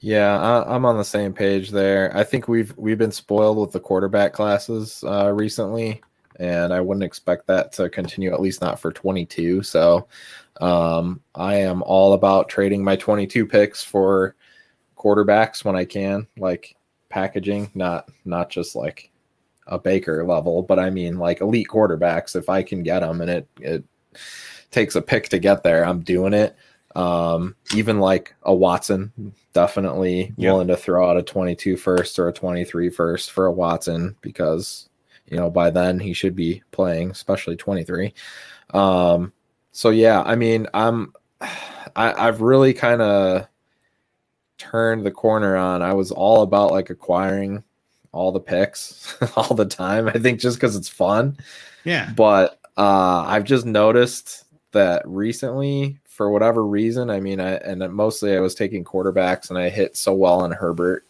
Yeah, 0.00 0.38
I, 0.38 0.74
I'm 0.74 0.84
on 0.84 0.98
the 0.98 1.04
same 1.04 1.32
page 1.32 1.70
there. 1.70 2.14
I 2.16 2.22
think 2.22 2.48
we've 2.48 2.76
we've 2.76 2.98
been 2.98 3.12
spoiled 3.12 3.58
with 3.58 3.72
the 3.72 3.80
quarterback 3.80 4.32
classes 4.32 5.02
uh, 5.06 5.32
recently, 5.32 6.02
and 6.38 6.72
I 6.72 6.80
wouldn't 6.80 7.04
expect 7.04 7.46
that 7.46 7.72
to 7.72 7.88
continue 7.88 8.32
at 8.32 8.40
least 8.40 8.60
not 8.60 8.78
for 8.78 8.92
22. 8.92 9.62
So, 9.62 10.06
um, 10.60 11.20
I 11.34 11.56
am 11.56 11.82
all 11.82 12.12
about 12.12 12.48
trading 12.48 12.84
my 12.84 12.96
22 12.96 13.46
picks 13.46 13.82
for 13.82 14.36
quarterbacks 14.96 15.64
when 15.64 15.76
I 15.76 15.84
can, 15.84 16.26
like 16.36 16.75
packaging, 17.16 17.70
not 17.74 18.10
not 18.26 18.50
just 18.50 18.76
like 18.76 19.10
a 19.66 19.78
Baker 19.78 20.22
level, 20.22 20.62
but 20.62 20.78
I 20.78 20.90
mean 20.90 21.18
like 21.18 21.40
elite 21.40 21.68
quarterbacks. 21.68 22.36
If 22.36 22.50
I 22.50 22.62
can 22.62 22.82
get 22.82 23.00
them, 23.00 23.22
and 23.22 23.30
it 23.30 23.48
it 23.58 23.84
takes 24.70 24.96
a 24.96 25.00
pick 25.00 25.30
to 25.30 25.38
get 25.38 25.62
there, 25.62 25.82
I'm 25.86 26.00
doing 26.00 26.34
it. 26.34 26.54
Um, 26.94 27.56
even 27.74 28.00
like 28.00 28.34
a 28.42 28.54
Watson, 28.54 29.32
definitely 29.54 30.34
Yeah. 30.36 30.52
willing 30.52 30.68
to 30.68 30.76
throw 30.76 31.08
out 31.08 31.16
a 31.16 31.22
22 31.22 31.76
first 31.78 32.18
or 32.18 32.28
a 32.28 32.32
23 32.32 32.90
first 32.90 33.30
for 33.32 33.46
a 33.46 33.52
Watson 33.52 34.14
because 34.20 34.88
you 35.26 35.38
know 35.38 35.48
by 35.50 35.70
then 35.70 35.98
he 35.98 36.12
should 36.12 36.36
be 36.36 36.62
playing, 36.70 37.10
especially 37.12 37.56
23. 37.56 38.12
Um, 38.74 39.32
so 39.72 39.88
yeah, 39.88 40.20
I 40.22 40.36
mean, 40.36 40.66
I'm 40.74 41.14
I, 41.40 42.28
I've 42.28 42.42
really 42.42 42.74
kind 42.74 43.00
of 43.00 43.48
turned 44.58 45.04
the 45.04 45.10
corner 45.10 45.56
on. 45.56 45.82
I 45.82 45.92
was 45.92 46.10
all 46.10 46.42
about 46.42 46.70
like 46.72 46.90
acquiring 46.90 47.62
all 48.12 48.32
the 48.32 48.40
picks 48.40 49.14
all 49.36 49.54
the 49.54 49.66
time. 49.66 50.08
I 50.08 50.12
think 50.14 50.40
just 50.40 50.56
because 50.56 50.76
it's 50.76 50.88
fun 50.88 51.36
Yeah. 51.84 52.10
but 52.16 52.58
uh, 52.76 53.24
I've 53.26 53.44
just 53.44 53.66
noticed 53.66 54.44
that 54.72 55.02
recently, 55.06 55.98
for 56.04 56.30
whatever 56.30 56.64
reason, 56.66 57.10
I 57.10 57.20
mean, 57.20 57.40
I 57.40 57.52
and 57.56 57.80
mostly 57.92 58.36
I 58.36 58.40
was 58.40 58.54
taking 58.54 58.84
quarterbacks, 58.84 59.48
and 59.50 59.58
I 59.58 59.68
hit 59.70 59.96
so 59.96 60.14
well 60.14 60.40
on 60.42 60.50
Herbert 60.52 61.06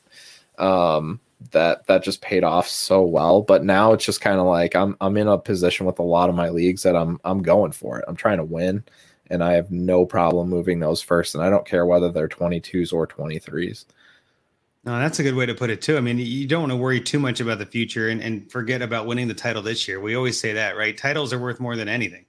um, 0.58 1.20
that 1.52 1.86
that 1.86 2.02
just 2.04 2.20
paid 2.22 2.44
off 2.44 2.68
so 2.68 3.02
well. 3.02 3.42
But 3.42 3.64
now 3.64 3.92
it's 3.92 4.04
just 4.04 4.20
kind 4.20 4.38
of 4.40 4.46
like 4.46 4.74
I'm 4.76 4.96
I'm 5.00 5.16
in 5.16 5.28
a 5.28 5.38
position 5.38 5.86
with 5.86 5.98
a 5.98 6.02
lot 6.04 6.28
of 6.28 6.34
my 6.36 6.48
leagues 6.50 6.82
that 6.84 6.96
I'm 6.96 7.20
I'm 7.24 7.42
going 7.42 7.72
for 7.72 7.98
it. 7.98 8.04
I'm 8.08 8.16
trying 8.16 8.38
to 8.38 8.44
win, 8.44 8.84
and 9.30 9.42
I 9.42 9.54
have 9.54 9.70
no 9.70 10.06
problem 10.06 10.48
moving 10.48 10.80
those 10.80 11.02
first, 11.02 11.34
and 11.34 11.42
I 11.42 11.50
don't 11.50 11.66
care 11.66 11.86
whether 11.86 12.10
they're 12.10 12.28
22s 12.28 12.92
or 12.92 13.06
23s. 13.06 13.84
No, 14.84 14.98
that's 15.00 15.18
a 15.18 15.24
good 15.24 15.34
way 15.34 15.46
to 15.46 15.54
put 15.54 15.70
it 15.70 15.82
too. 15.82 15.96
I 15.96 16.00
mean, 16.00 16.18
you 16.18 16.46
don't 16.46 16.62
want 16.62 16.72
to 16.72 16.76
worry 16.76 17.00
too 17.00 17.18
much 17.18 17.40
about 17.40 17.58
the 17.58 17.66
future 17.66 18.08
and, 18.08 18.22
and 18.22 18.50
forget 18.52 18.82
about 18.82 19.06
winning 19.06 19.26
the 19.26 19.34
title 19.34 19.60
this 19.60 19.88
year. 19.88 20.00
We 20.00 20.14
always 20.14 20.38
say 20.38 20.52
that, 20.52 20.76
right? 20.76 20.96
Titles 20.96 21.32
are 21.32 21.40
worth 21.40 21.58
more 21.58 21.74
than 21.74 21.88
anything. 21.88 22.24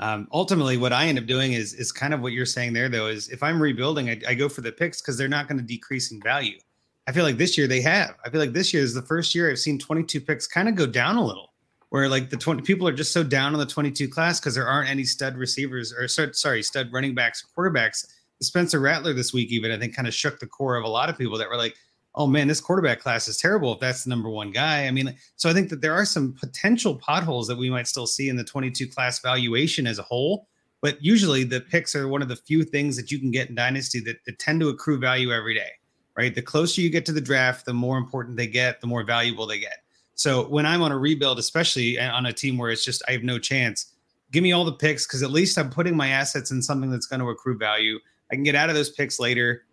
Um, 0.00 0.26
ultimately, 0.32 0.78
what 0.78 0.92
I 0.92 1.06
end 1.06 1.18
up 1.18 1.26
doing 1.26 1.52
is 1.52 1.74
is 1.74 1.92
kind 1.92 2.14
of 2.14 2.20
what 2.20 2.32
you're 2.32 2.46
saying 2.46 2.72
there, 2.72 2.88
though. 2.88 3.08
Is 3.08 3.28
if 3.28 3.42
I'm 3.42 3.60
rebuilding, 3.60 4.08
I, 4.08 4.20
I 4.28 4.34
go 4.34 4.48
for 4.48 4.62
the 4.62 4.72
picks 4.72 5.02
because 5.02 5.18
they're 5.18 5.28
not 5.28 5.48
going 5.48 5.58
to 5.58 5.64
decrease 5.64 6.10
in 6.10 6.22
value. 6.22 6.58
I 7.06 7.12
feel 7.12 7.24
like 7.24 7.36
this 7.36 7.58
year 7.58 7.66
they 7.66 7.80
have. 7.82 8.14
I 8.24 8.30
feel 8.30 8.40
like 8.40 8.52
this 8.52 8.72
year 8.72 8.82
is 8.82 8.94
the 8.94 9.02
first 9.02 9.34
year 9.34 9.50
I've 9.50 9.58
seen 9.58 9.78
22 9.78 10.20
picks 10.20 10.46
kind 10.46 10.68
of 10.68 10.76
go 10.76 10.86
down 10.86 11.16
a 11.16 11.24
little, 11.24 11.47
where 11.90 12.08
like 12.08 12.30
the 12.30 12.36
20 12.36 12.62
people 12.62 12.86
are 12.86 12.92
just 12.92 13.12
so 13.12 13.22
down 13.22 13.52
on 13.54 13.58
the 13.58 13.66
22 13.66 14.08
class 14.08 14.38
because 14.38 14.54
there 14.54 14.66
aren't 14.66 14.90
any 14.90 15.04
stud 15.04 15.36
receivers 15.36 15.92
or 15.92 16.08
sorry, 16.08 16.62
stud 16.62 16.92
running 16.92 17.14
backs, 17.14 17.44
quarterbacks. 17.56 18.06
Spencer 18.40 18.78
Rattler 18.78 19.14
this 19.14 19.32
week, 19.32 19.50
even 19.50 19.72
I 19.72 19.78
think, 19.78 19.96
kind 19.96 20.06
of 20.06 20.14
shook 20.14 20.38
the 20.38 20.46
core 20.46 20.76
of 20.76 20.84
a 20.84 20.88
lot 20.88 21.08
of 21.08 21.18
people 21.18 21.38
that 21.38 21.48
were 21.48 21.56
like, 21.56 21.74
oh 22.14 22.26
man, 22.26 22.46
this 22.46 22.60
quarterback 22.60 23.00
class 23.00 23.26
is 23.26 23.36
terrible 23.36 23.74
if 23.74 23.80
that's 23.80 24.04
the 24.04 24.10
number 24.10 24.28
one 24.28 24.52
guy. 24.52 24.86
I 24.86 24.90
mean, 24.90 25.16
so 25.36 25.50
I 25.50 25.52
think 25.52 25.70
that 25.70 25.80
there 25.80 25.94
are 25.94 26.04
some 26.04 26.34
potential 26.34 26.96
potholes 26.96 27.48
that 27.48 27.58
we 27.58 27.68
might 27.68 27.88
still 27.88 28.06
see 28.06 28.28
in 28.28 28.36
the 28.36 28.44
22 28.44 28.86
class 28.88 29.20
valuation 29.20 29.86
as 29.86 29.98
a 29.98 30.02
whole. 30.02 30.46
But 30.80 31.02
usually 31.02 31.42
the 31.42 31.60
picks 31.60 31.96
are 31.96 32.06
one 32.06 32.22
of 32.22 32.28
the 32.28 32.36
few 32.36 32.62
things 32.62 32.96
that 32.96 33.10
you 33.10 33.18
can 33.18 33.32
get 33.32 33.48
in 33.48 33.56
Dynasty 33.56 33.98
that, 34.00 34.24
that 34.26 34.38
tend 34.38 34.60
to 34.60 34.68
accrue 34.68 34.98
value 34.98 35.32
every 35.32 35.54
day 35.54 35.70
right? 36.18 36.34
The 36.34 36.42
closer 36.42 36.80
you 36.80 36.90
get 36.90 37.06
to 37.06 37.12
the 37.12 37.20
draft, 37.20 37.64
the 37.64 37.72
more 37.72 37.96
important 37.96 38.36
they 38.36 38.48
get, 38.48 38.80
the 38.80 38.88
more 38.88 39.04
valuable 39.04 39.46
they 39.46 39.60
get. 39.60 39.84
So 40.18 40.48
when 40.48 40.66
I'm 40.66 40.82
on 40.82 40.90
a 40.90 40.98
rebuild, 40.98 41.38
especially 41.38 41.96
on 41.96 42.26
a 42.26 42.32
team 42.32 42.58
where 42.58 42.72
it's 42.72 42.84
just 42.84 43.04
I 43.06 43.12
have 43.12 43.22
no 43.22 43.38
chance, 43.38 43.94
give 44.32 44.42
me 44.42 44.50
all 44.50 44.64
the 44.64 44.72
picks 44.72 45.06
because 45.06 45.22
at 45.22 45.30
least 45.30 45.56
I'm 45.56 45.70
putting 45.70 45.96
my 45.96 46.08
assets 46.08 46.50
in 46.50 46.60
something 46.60 46.90
that's 46.90 47.06
going 47.06 47.20
to 47.20 47.28
accrue 47.28 47.56
value. 47.56 48.00
I 48.32 48.34
can 48.34 48.42
get 48.42 48.56
out 48.56 48.68
of 48.68 48.74
those 48.74 48.90
picks 48.90 49.20
later. 49.20 49.64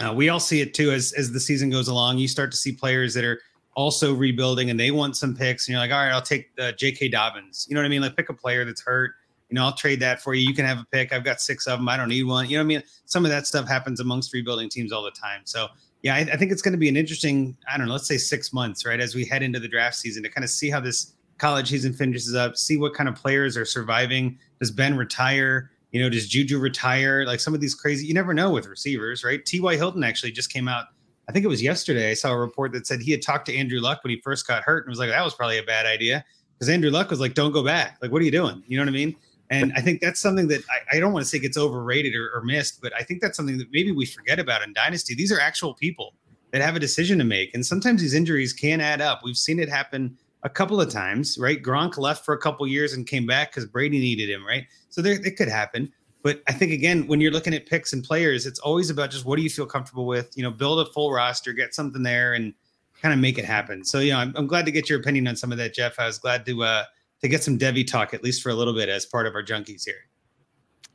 Uh, 0.00 0.12
we 0.12 0.28
all 0.28 0.40
see 0.40 0.60
it 0.60 0.74
too 0.74 0.90
as 0.90 1.12
as 1.12 1.30
the 1.30 1.38
season 1.38 1.70
goes 1.70 1.86
along. 1.86 2.18
You 2.18 2.26
start 2.26 2.50
to 2.50 2.56
see 2.56 2.72
players 2.72 3.14
that 3.14 3.22
are 3.22 3.40
also 3.74 4.12
rebuilding 4.12 4.70
and 4.70 4.80
they 4.80 4.90
want 4.90 5.16
some 5.16 5.36
picks, 5.36 5.68
and 5.68 5.74
you're 5.74 5.80
like, 5.80 5.92
all 5.92 5.98
right, 5.98 6.10
I'll 6.10 6.20
take 6.20 6.56
the 6.56 6.72
J.K. 6.72 7.10
Dobbins. 7.10 7.66
You 7.68 7.76
know 7.76 7.80
what 7.80 7.86
I 7.86 7.88
mean? 7.88 8.02
Like 8.02 8.16
pick 8.16 8.28
a 8.28 8.34
player 8.34 8.64
that's 8.64 8.82
hurt. 8.82 9.12
You 9.50 9.54
know, 9.54 9.62
I'll 9.62 9.72
trade 9.72 10.00
that 10.00 10.20
for 10.20 10.34
you. 10.34 10.48
You 10.48 10.52
can 10.52 10.64
have 10.64 10.78
a 10.78 10.86
pick. 10.90 11.12
I've 11.12 11.22
got 11.22 11.40
six 11.40 11.68
of 11.68 11.78
them. 11.78 11.88
I 11.88 11.96
don't 11.96 12.08
need 12.08 12.24
one. 12.24 12.50
You 12.50 12.56
know 12.56 12.64
what 12.64 12.66
I 12.66 12.78
mean? 12.78 12.82
Some 13.04 13.24
of 13.24 13.30
that 13.30 13.46
stuff 13.46 13.68
happens 13.68 14.00
amongst 14.00 14.32
rebuilding 14.32 14.68
teams 14.68 14.90
all 14.90 15.04
the 15.04 15.12
time. 15.12 15.42
So 15.44 15.68
yeah, 16.02 16.14
I, 16.14 16.18
I 16.20 16.36
think 16.36 16.52
it's 16.52 16.62
going 16.62 16.72
to 16.72 16.78
be 16.78 16.88
an 16.88 16.96
interesting, 16.96 17.56
I 17.72 17.76
don't 17.76 17.86
know, 17.86 17.92
let's 17.92 18.06
say 18.06 18.18
six 18.18 18.52
months, 18.52 18.86
right? 18.86 19.00
As 19.00 19.14
we 19.14 19.24
head 19.24 19.42
into 19.42 19.58
the 19.58 19.68
draft 19.68 19.96
season 19.96 20.22
to 20.22 20.28
kind 20.28 20.44
of 20.44 20.50
see 20.50 20.70
how 20.70 20.80
this 20.80 21.14
college 21.38 21.70
season 21.70 21.92
finishes 21.92 22.34
up, 22.34 22.56
see 22.56 22.76
what 22.76 22.94
kind 22.94 23.08
of 23.08 23.14
players 23.14 23.56
are 23.56 23.64
surviving. 23.64 24.38
Does 24.60 24.70
Ben 24.70 24.96
retire? 24.96 25.70
You 25.92 26.02
know, 26.02 26.08
does 26.08 26.28
Juju 26.28 26.58
retire? 26.58 27.24
Like 27.24 27.40
some 27.40 27.54
of 27.54 27.60
these 27.60 27.74
crazy, 27.74 28.06
you 28.06 28.14
never 28.14 28.34
know 28.34 28.50
with 28.50 28.66
receivers, 28.66 29.24
right? 29.24 29.44
T.Y. 29.44 29.76
Hilton 29.76 30.04
actually 30.04 30.32
just 30.32 30.52
came 30.52 30.68
out. 30.68 30.86
I 31.28 31.32
think 31.32 31.44
it 31.44 31.48
was 31.48 31.62
yesterday. 31.62 32.10
I 32.10 32.14
saw 32.14 32.32
a 32.32 32.38
report 32.38 32.72
that 32.72 32.86
said 32.86 33.00
he 33.00 33.10
had 33.10 33.22
talked 33.22 33.46
to 33.46 33.56
Andrew 33.56 33.80
Luck 33.80 34.04
when 34.04 34.10
he 34.10 34.20
first 34.20 34.46
got 34.46 34.62
hurt 34.62 34.84
and 34.84 34.90
was 34.90 34.98
like, 34.98 35.10
that 35.10 35.24
was 35.24 35.34
probably 35.34 35.58
a 35.58 35.62
bad 35.62 35.86
idea. 35.86 36.24
Because 36.56 36.68
Andrew 36.68 36.90
Luck 36.90 37.10
was 37.10 37.20
like, 37.20 37.34
don't 37.34 37.52
go 37.52 37.64
back. 37.64 37.98
Like, 38.00 38.12
what 38.12 38.22
are 38.22 38.24
you 38.24 38.30
doing? 38.30 38.62
You 38.66 38.78
know 38.78 38.84
what 38.84 38.88
I 38.88 38.92
mean? 38.92 39.16
And 39.50 39.72
I 39.76 39.80
think 39.80 40.00
that's 40.00 40.20
something 40.20 40.48
that 40.48 40.62
I, 40.70 40.96
I 40.96 41.00
don't 41.00 41.12
want 41.12 41.24
to 41.24 41.28
say 41.28 41.38
gets 41.38 41.56
overrated 41.56 42.14
or, 42.14 42.30
or, 42.34 42.42
missed, 42.42 42.80
but 42.82 42.92
I 42.98 43.02
think 43.02 43.20
that's 43.20 43.36
something 43.36 43.58
that 43.58 43.70
maybe 43.70 43.92
we 43.92 44.04
forget 44.04 44.38
about 44.38 44.62
in 44.62 44.72
Dynasty. 44.72 45.14
These 45.14 45.30
are 45.30 45.38
actual 45.38 45.74
people 45.74 46.14
that 46.52 46.62
have 46.62 46.74
a 46.74 46.80
decision 46.80 47.18
to 47.18 47.24
make. 47.24 47.54
And 47.54 47.64
sometimes 47.64 48.00
these 48.00 48.14
injuries 48.14 48.52
can 48.52 48.80
add 48.80 49.00
up. 49.00 49.20
We've 49.22 49.36
seen 49.36 49.60
it 49.60 49.68
happen 49.68 50.16
a 50.42 50.48
couple 50.48 50.80
of 50.80 50.90
times, 50.90 51.38
right? 51.38 51.62
Gronk 51.62 51.96
left 51.96 52.24
for 52.24 52.34
a 52.34 52.38
couple 52.38 52.66
years 52.66 52.92
and 52.92 53.06
came 53.06 53.26
back 53.26 53.50
because 53.50 53.66
Brady 53.66 53.98
needed 53.98 54.30
him, 54.30 54.44
right? 54.44 54.64
So 54.88 55.02
there, 55.02 55.14
it 55.14 55.36
could 55.36 55.48
happen. 55.48 55.92
But 56.22 56.42
I 56.48 56.52
think 56.52 56.72
again, 56.72 57.06
when 57.06 57.20
you're 57.20 57.30
looking 57.30 57.54
at 57.54 57.66
picks 57.66 57.92
and 57.92 58.02
players, 58.02 58.46
it's 58.46 58.58
always 58.58 58.90
about 58.90 59.10
just 59.10 59.24
what 59.24 59.36
do 59.36 59.42
you 59.42 59.50
feel 59.50 59.66
comfortable 59.66 60.06
with? 60.06 60.36
You 60.36 60.42
know, 60.42 60.50
build 60.50 60.80
a 60.80 60.90
full 60.90 61.12
roster, 61.12 61.52
get 61.52 61.72
something 61.74 62.02
there, 62.02 62.32
and 62.32 62.52
kind 63.00 63.14
of 63.14 63.20
make 63.20 63.38
it 63.38 63.44
happen. 63.44 63.84
So, 63.84 64.00
you 64.00 64.10
know, 64.10 64.18
I'm, 64.18 64.32
I'm 64.36 64.46
glad 64.46 64.64
to 64.66 64.72
get 64.72 64.88
your 64.88 64.98
opinion 64.98 65.28
on 65.28 65.36
some 65.36 65.52
of 65.52 65.58
that, 65.58 65.74
Jeff. 65.74 65.98
I 65.98 66.06
was 66.06 66.18
glad 66.18 66.44
to 66.46 66.64
uh, 66.64 66.84
to 67.22 67.28
get 67.28 67.42
some 67.42 67.58
Devy 67.58 67.86
talk 67.86 68.14
at 68.14 68.22
least 68.22 68.42
for 68.42 68.50
a 68.50 68.54
little 68.54 68.74
bit 68.74 68.88
as 68.88 69.06
part 69.06 69.26
of 69.26 69.34
our 69.34 69.42
junkies 69.42 69.84
here. 69.84 70.08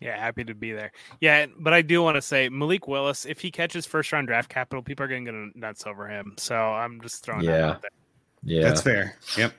Yeah, 0.01 0.17
happy 0.17 0.43
to 0.43 0.55
be 0.55 0.71
there. 0.71 0.91
Yeah, 1.19 1.45
but 1.59 1.73
I 1.73 1.83
do 1.83 2.01
want 2.01 2.15
to 2.15 2.23
say 2.23 2.49
Malik 2.49 2.87
Willis, 2.87 3.25
if 3.25 3.39
he 3.39 3.51
catches 3.51 3.85
first 3.85 4.11
round 4.11 4.27
draft 4.27 4.49
capital, 4.49 4.81
people 4.81 5.05
are 5.05 5.07
going 5.07 5.25
to 5.25 5.31
go 5.31 5.49
nuts 5.53 5.85
over 5.85 6.07
him. 6.07 6.33
So 6.37 6.55
I'm 6.55 6.99
just 7.01 7.23
throwing 7.23 7.43
yeah. 7.43 7.51
that 7.51 7.63
out 7.63 7.81
there. 7.83 7.91
Yeah, 8.43 8.61
that's 8.63 8.81
fair. 8.81 9.15
Yep. 9.37 9.53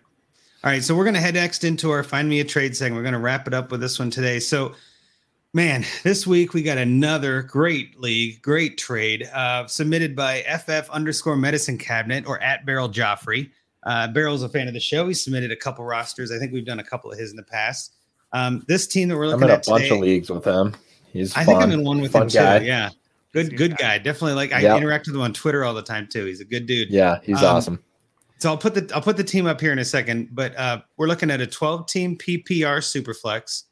All 0.65 0.71
right, 0.71 0.83
so 0.83 0.97
we're 0.97 1.05
going 1.05 1.15
to 1.15 1.21
head 1.21 1.35
next 1.35 1.63
into 1.63 1.91
our 1.91 2.03
find 2.03 2.29
me 2.29 2.41
a 2.41 2.45
trade 2.45 2.77
segment. 2.77 2.97
We're 2.97 3.03
going 3.03 3.15
to 3.15 3.21
wrap 3.21 3.47
it 3.47 3.55
up 3.55 3.71
with 3.71 3.81
this 3.81 4.01
one 4.01 4.11
today. 4.11 4.41
So, 4.41 4.75
man, 5.53 5.85
this 6.03 6.27
week 6.27 6.55
we 6.55 6.63
got 6.63 6.79
another 6.79 7.43
great 7.43 8.01
league, 8.01 8.43
great 8.43 8.79
trade 8.79 9.29
uh, 9.33 9.67
submitted 9.69 10.17
by 10.17 10.43
FF 10.43 10.91
underscore 10.91 11.37
medicine 11.37 11.79
cabinet 11.79 12.27
or 12.27 12.41
at 12.43 12.67
Barrel 12.67 12.89
Joffrey. 12.89 13.51
Uh, 13.85 14.09
Barrel's 14.09 14.43
a 14.43 14.49
fan 14.49 14.69
of 14.69 14.75
the 14.75 14.81
show. 14.81 15.09
He 15.09 15.15
submitted 15.15 15.51
a 15.51 15.57
couple 15.57 15.85
rosters. 15.85 16.31
I 16.31 16.39
think 16.39 16.53
we've 16.53 16.65
done 16.65 16.79
a 16.79 16.85
couple 16.85 17.11
of 17.11 17.19
his 17.19 17.31
in 17.31 17.37
the 17.37 17.43
past. 17.43 17.95
Um, 18.33 18.65
this 18.69 18.87
team 18.87 19.09
that 19.09 19.17
we're 19.17 19.27
looking 19.27 19.43
I'm 19.45 19.51
in 19.51 19.57
at 19.57 19.67
a 19.67 19.71
bunch 19.71 19.83
today, 19.85 19.95
of 19.97 20.01
leagues 20.01 20.31
with 20.31 20.45
him. 20.47 20.75
He's 21.13 21.33
I 21.37 21.45
fun, 21.45 21.47
think 21.47 21.63
I'm 21.63 21.71
in 21.73 21.85
one 21.85 22.01
with 22.01 22.15
him 22.15 22.29
guy. 22.29 22.61
too. 22.61 22.65
Yeah, 22.65 22.91
good 23.33 23.57
good 23.57 23.77
guy. 23.77 23.99
Definitely 23.99 24.35
like 24.35 24.53
I 24.53 24.61
Yep. 24.61 24.77
interact 24.79 25.07
with 25.07 25.17
him 25.17 25.21
on 25.23 25.33
Twitter 25.35 25.65
all 25.65 25.75
the 25.75 25.83
time 25.83 26.09
too. 26.11 26.25
He's 26.25 26.41
a 26.41 26.45
good 26.45 26.67
dude. 26.67 26.89
Yeah, 26.91 27.19
he's 27.23 27.43
Um, 27.43 27.57
awesome. 27.57 27.85
So 28.39 28.49
I'll 28.51 28.57
put 28.59 28.75
the 28.75 28.91
I'll 28.95 29.03
put 29.03 29.17
the 29.19 29.25
team 29.25 29.47
up 29.47 29.61
here 29.61 29.73
in 29.73 29.79
a 29.79 29.85
second, 29.85 30.29
but 30.33 30.57
uh, 30.57 30.81
we're 30.97 31.07
looking 31.09 31.31
at 31.31 31.41
a 31.41 31.47
12 31.47 31.87
team 31.87 32.17
PPR 32.17 32.79
superflex, 32.79 33.65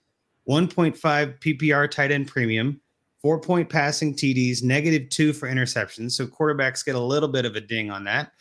1.5 0.49 1.41
PPR 1.41 1.91
tight 1.91 2.11
end 2.13 2.29
premium, 2.29 2.81
four 3.23 3.41
point 3.41 3.69
passing 3.69 4.15
TDs, 4.15 4.63
negative 4.63 5.09
two 5.09 5.33
for 5.33 5.49
interceptions. 5.49 6.13
So 6.13 6.27
quarterbacks 6.27 6.85
get 6.85 6.95
a 6.95 7.01
little 7.01 7.29
bit 7.29 7.45
of 7.45 7.57
a 7.57 7.61
ding 7.61 7.91
on 7.91 8.05
that. 8.05 8.33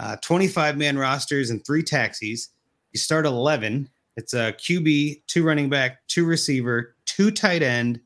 Uh, 0.00 0.16
25 0.22 0.78
man 0.78 0.96
rosters 0.96 1.50
and 1.50 1.62
three 1.64 1.82
taxis. 1.82 2.48
You 2.92 2.98
start 2.98 3.26
11. 3.26 3.86
It's 4.16 4.32
a 4.32 4.54
QB, 4.54 5.22
two 5.26 5.44
running 5.44 5.68
back, 5.68 5.98
two 6.08 6.24
receiver, 6.24 6.96
two 7.04 7.30
tight 7.30 7.62
end, 7.62 8.00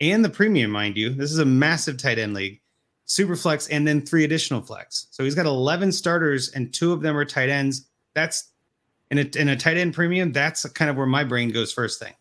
and 0.00 0.24
the 0.24 0.30
premium, 0.30 0.70
mind 0.70 0.96
you. 0.96 1.10
This 1.10 1.32
is 1.32 1.40
a 1.40 1.44
massive 1.44 1.98
tight 1.98 2.20
end 2.20 2.34
league. 2.34 2.60
Super 3.04 3.34
flex, 3.34 3.66
and 3.66 3.86
then 3.86 4.00
three 4.00 4.22
additional 4.22 4.62
flex. 4.62 5.08
So 5.10 5.24
he's 5.24 5.34
got 5.34 5.46
11 5.46 5.90
starters, 5.90 6.50
and 6.50 6.72
two 6.72 6.92
of 6.92 7.02
them 7.02 7.16
are 7.16 7.24
tight 7.24 7.48
ends. 7.48 7.88
That's 8.14 8.52
in 9.10 9.18
a, 9.18 9.22
in 9.36 9.48
a 9.48 9.56
tight 9.56 9.76
end 9.76 9.92
premium. 9.92 10.30
That's 10.30 10.64
kind 10.70 10.88
of 10.88 10.96
where 10.96 11.06
my 11.06 11.24
brain 11.24 11.50
goes 11.50 11.72
first 11.72 11.98
thing. 11.98 12.14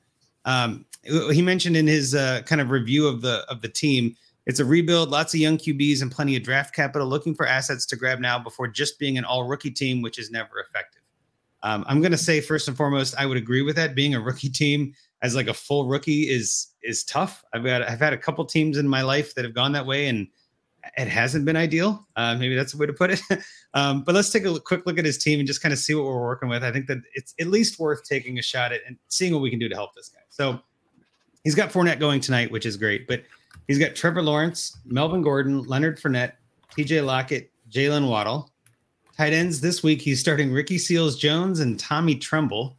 Um, 0.45 0.85
he 1.03 1.43
mentioned 1.43 1.77
in 1.77 1.85
his 1.85 2.15
uh, 2.15 2.41
kind 2.47 2.61
of 2.61 2.71
review 2.71 3.07
of 3.07 3.21
the 3.21 3.45
of 3.47 3.61
the 3.61 3.69
team, 3.69 4.15
it's 4.49 4.59
a 4.59 4.65
rebuild, 4.65 5.11
lots 5.11 5.35
of 5.35 5.39
young 5.39 5.59
QBs 5.59 6.01
and 6.01 6.11
plenty 6.11 6.35
of 6.35 6.41
draft 6.41 6.73
capital, 6.73 7.07
looking 7.07 7.35
for 7.35 7.45
assets 7.45 7.85
to 7.85 7.95
grab 7.95 8.19
now 8.19 8.39
before 8.39 8.67
just 8.67 8.97
being 8.97 9.15
an 9.15 9.23
all 9.23 9.43
rookie 9.43 9.69
team, 9.69 10.01
which 10.01 10.17
is 10.17 10.31
never 10.31 10.59
effective. 10.59 11.03
Um, 11.61 11.85
I'm 11.87 12.01
going 12.01 12.13
to 12.13 12.17
say 12.17 12.41
first 12.41 12.67
and 12.67 12.75
foremost, 12.75 13.13
I 13.19 13.27
would 13.27 13.37
agree 13.37 13.61
with 13.61 13.75
that. 13.75 13.93
Being 13.93 14.15
a 14.15 14.19
rookie 14.19 14.49
team 14.49 14.95
as 15.21 15.35
like 15.35 15.49
a 15.49 15.53
full 15.53 15.87
rookie 15.87 16.23
is 16.23 16.69
is 16.81 17.03
tough. 17.03 17.43
I've 17.53 17.63
got 17.63 17.83
I've 17.83 17.99
had 17.99 18.11
a 18.11 18.17
couple 18.17 18.43
teams 18.43 18.79
in 18.79 18.87
my 18.87 19.03
life 19.03 19.35
that 19.35 19.45
have 19.45 19.53
gone 19.53 19.71
that 19.73 19.85
way, 19.85 20.07
and 20.07 20.27
it 20.97 21.07
hasn't 21.07 21.45
been 21.45 21.55
ideal. 21.55 22.07
Uh, 22.15 22.33
maybe 22.33 22.55
that's 22.55 22.71
the 22.71 22.79
way 22.79 22.87
to 22.87 22.93
put 22.93 23.11
it. 23.11 23.21
um, 23.75 24.01
but 24.01 24.15
let's 24.15 24.31
take 24.31 24.45
a 24.45 24.59
quick 24.59 24.83
look 24.87 24.97
at 24.97 25.05
his 25.05 25.19
team 25.19 25.37
and 25.37 25.45
just 25.45 25.61
kind 25.61 25.73
of 25.73 25.77
see 25.77 25.93
what 25.93 26.05
we're 26.05 26.21
working 26.21 26.49
with. 26.49 26.63
I 26.63 26.71
think 26.71 26.87
that 26.87 26.97
it's 27.13 27.35
at 27.39 27.45
least 27.45 27.77
worth 27.77 28.03
taking 28.03 28.39
a 28.39 28.41
shot 28.41 28.71
at 28.71 28.81
and 28.87 28.97
seeing 29.09 29.31
what 29.31 29.43
we 29.43 29.51
can 29.51 29.59
do 29.59 29.69
to 29.69 29.75
help 29.75 29.93
this 29.93 30.09
guy. 30.09 30.21
So 30.29 30.59
he's 31.43 31.53
got 31.53 31.69
Fournette 31.69 31.99
going 31.99 32.19
tonight, 32.19 32.49
which 32.49 32.65
is 32.65 32.77
great. 32.77 33.07
But 33.07 33.21
he's 33.69 33.77
got 33.77 33.95
Trevor 33.95 34.23
Lawrence, 34.23 34.75
Melvin 34.83 35.21
Gordon, 35.21 35.63
Leonard 35.63 36.01
Fournette, 36.01 36.33
T.J. 36.75 37.01
Lockett, 37.01 37.51
Jaylen 37.69 38.09
Waddle. 38.09 38.51
Tight 39.15 39.31
ends 39.31 39.61
this 39.61 39.83
week, 39.83 40.01
he's 40.01 40.19
starting 40.19 40.51
Ricky 40.51 40.79
Seals 40.79 41.17
Jones 41.17 41.59
and 41.59 41.79
Tommy 41.79 42.15
Tremble. 42.15 42.75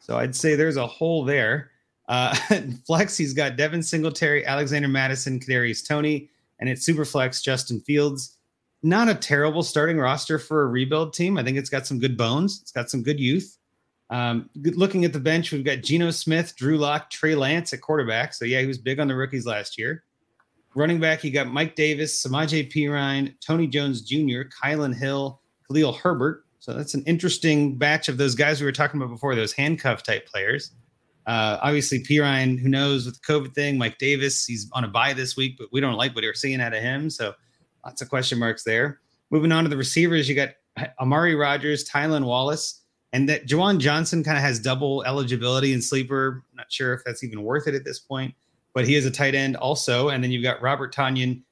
So 0.00 0.18
I'd 0.18 0.34
say 0.34 0.54
there's 0.54 0.78
a 0.78 0.86
hole 0.86 1.24
there. 1.24 1.70
Uh, 2.08 2.34
flex, 2.86 3.18
he's 3.18 3.34
got 3.34 3.56
Devin 3.56 3.82
Singletary, 3.82 4.46
Alexander 4.46 4.88
Mattison, 4.88 5.38
Kadarius 5.38 5.86
Toney, 5.86 6.30
and 6.58 6.70
it's 6.70 6.86
super 6.86 7.04
flex 7.04 7.42
Justin 7.42 7.80
Fields. 7.80 8.38
Not 8.82 9.10
a 9.10 9.14
terrible 9.14 9.62
starting 9.62 9.98
roster 9.98 10.38
for 10.38 10.62
a 10.62 10.68
rebuild 10.68 11.12
team. 11.12 11.36
I 11.36 11.44
think 11.44 11.58
it's 11.58 11.68
got 11.68 11.86
some 11.86 11.98
good 11.98 12.16
bones. 12.16 12.60
It's 12.62 12.72
got 12.72 12.88
some 12.88 13.02
good 13.02 13.20
youth. 13.20 13.58
Um, 14.08 14.48
looking 14.56 15.04
at 15.04 15.12
the 15.12 15.20
bench, 15.20 15.52
we've 15.52 15.64
got 15.64 15.82
Geno 15.82 16.10
Smith, 16.10 16.56
Drew 16.56 16.78
Lock, 16.78 17.10
Trey 17.10 17.34
Lance 17.34 17.74
at 17.74 17.82
quarterback. 17.82 18.32
So 18.32 18.46
yeah, 18.46 18.60
he 18.60 18.66
was 18.66 18.78
big 18.78 19.00
on 19.00 19.06
the 19.06 19.14
rookies 19.14 19.44
last 19.44 19.76
year. 19.76 20.02
Running 20.74 21.00
back, 21.00 21.24
you 21.24 21.32
got 21.32 21.48
Mike 21.48 21.74
Davis, 21.74 22.24
Samaje 22.24 22.72
Perine, 22.72 23.34
Tony 23.44 23.66
Jones 23.66 24.02
Jr., 24.02 24.42
Kylin 24.62 24.94
Hill, 24.94 25.40
Khalil 25.66 25.92
Herbert. 25.92 26.44
So 26.60 26.74
that's 26.74 26.94
an 26.94 27.02
interesting 27.06 27.76
batch 27.76 28.08
of 28.08 28.18
those 28.18 28.34
guys 28.34 28.60
we 28.60 28.66
were 28.66 28.72
talking 28.72 29.00
about 29.00 29.12
before, 29.12 29.34
those 29.34 29.52
handcuff 29.52 30.02
type 30.02 30.26
players. 30.26 30.72
Uh, 31.26 31.58
obviously, 31.62 32.02
Perine, 32.02 32.58
who 32.58 32.68
knows 32.68 33.06
with 33.06 33.20
the 33.20 33.32
COVID 33.32 33.54
thing, 33.54 33.78
Mike 33.78 33.98
Davis, 33.98 34.44
he's 34.46 34.70
on 34.72 34.84
a 34.84 34.88
bye 34.88 35.12
this 35.12 35.36
week, 35.36 35.56
but 35.58 35.68
we 35.72 35.80
don't 35.80 35.94
like 35.94 36.14
what 36.14 36.22
we're 36.22 36.34
seeing 36.34 36.60
out 36.60 36.74
of 36.74 36.82
him. 36.82 37.10
So 37.10 37.34
lots 37.84 38.02
of 38.02 38.08
question 38.08 38.38
marks 38.38 38.62
there. 38.62 39.00
Moving 39.30 39.52
on 39.52 39.64
to 39.64 39.70
the 39.70 39.76
receivers, 39.76 40.28
you 40.28 40.34
got 40.34 40.50
Amari 41.00 41.34
Rogers, 41.34 41.88
Tylan 41.88 42.24
Wallace, 42.24 42.82
and 43.12 43.28
that 43.28 43.46
Juwan 43.46 43.78
Johnson 43.78 44.22
kind 44.22 44.36
of 44.36 44.42
has 44.42 44.58
double 44.58 45.02
eligibility 45.04 45.72
in 45.72 45.82
sleeper. 45.82 46.44
I'm 46.50 46.56
not 46.56 46.72
sure 46.72 46.94
if 46.94 47.02
that's 47.04 47.24
even 47.24 47.42
worth 47.42 47.66
it 47.66 47.74
at 47.74 47.84
this 47.84 47.98
point, 47.98 48.34
but 48.72 48.86
he 48.86 48.94
is 48.94 49.06
a 49.06 49.10
tight 49.10 49.34
end 49.34 49.56
also. 49.56 50.08
And 50.08 50.22
then 50.22 50.30
you've 50.30 50.42
got 50.42 50.62
Robert 50.62 50.94
Tonyan, 50.94 51.42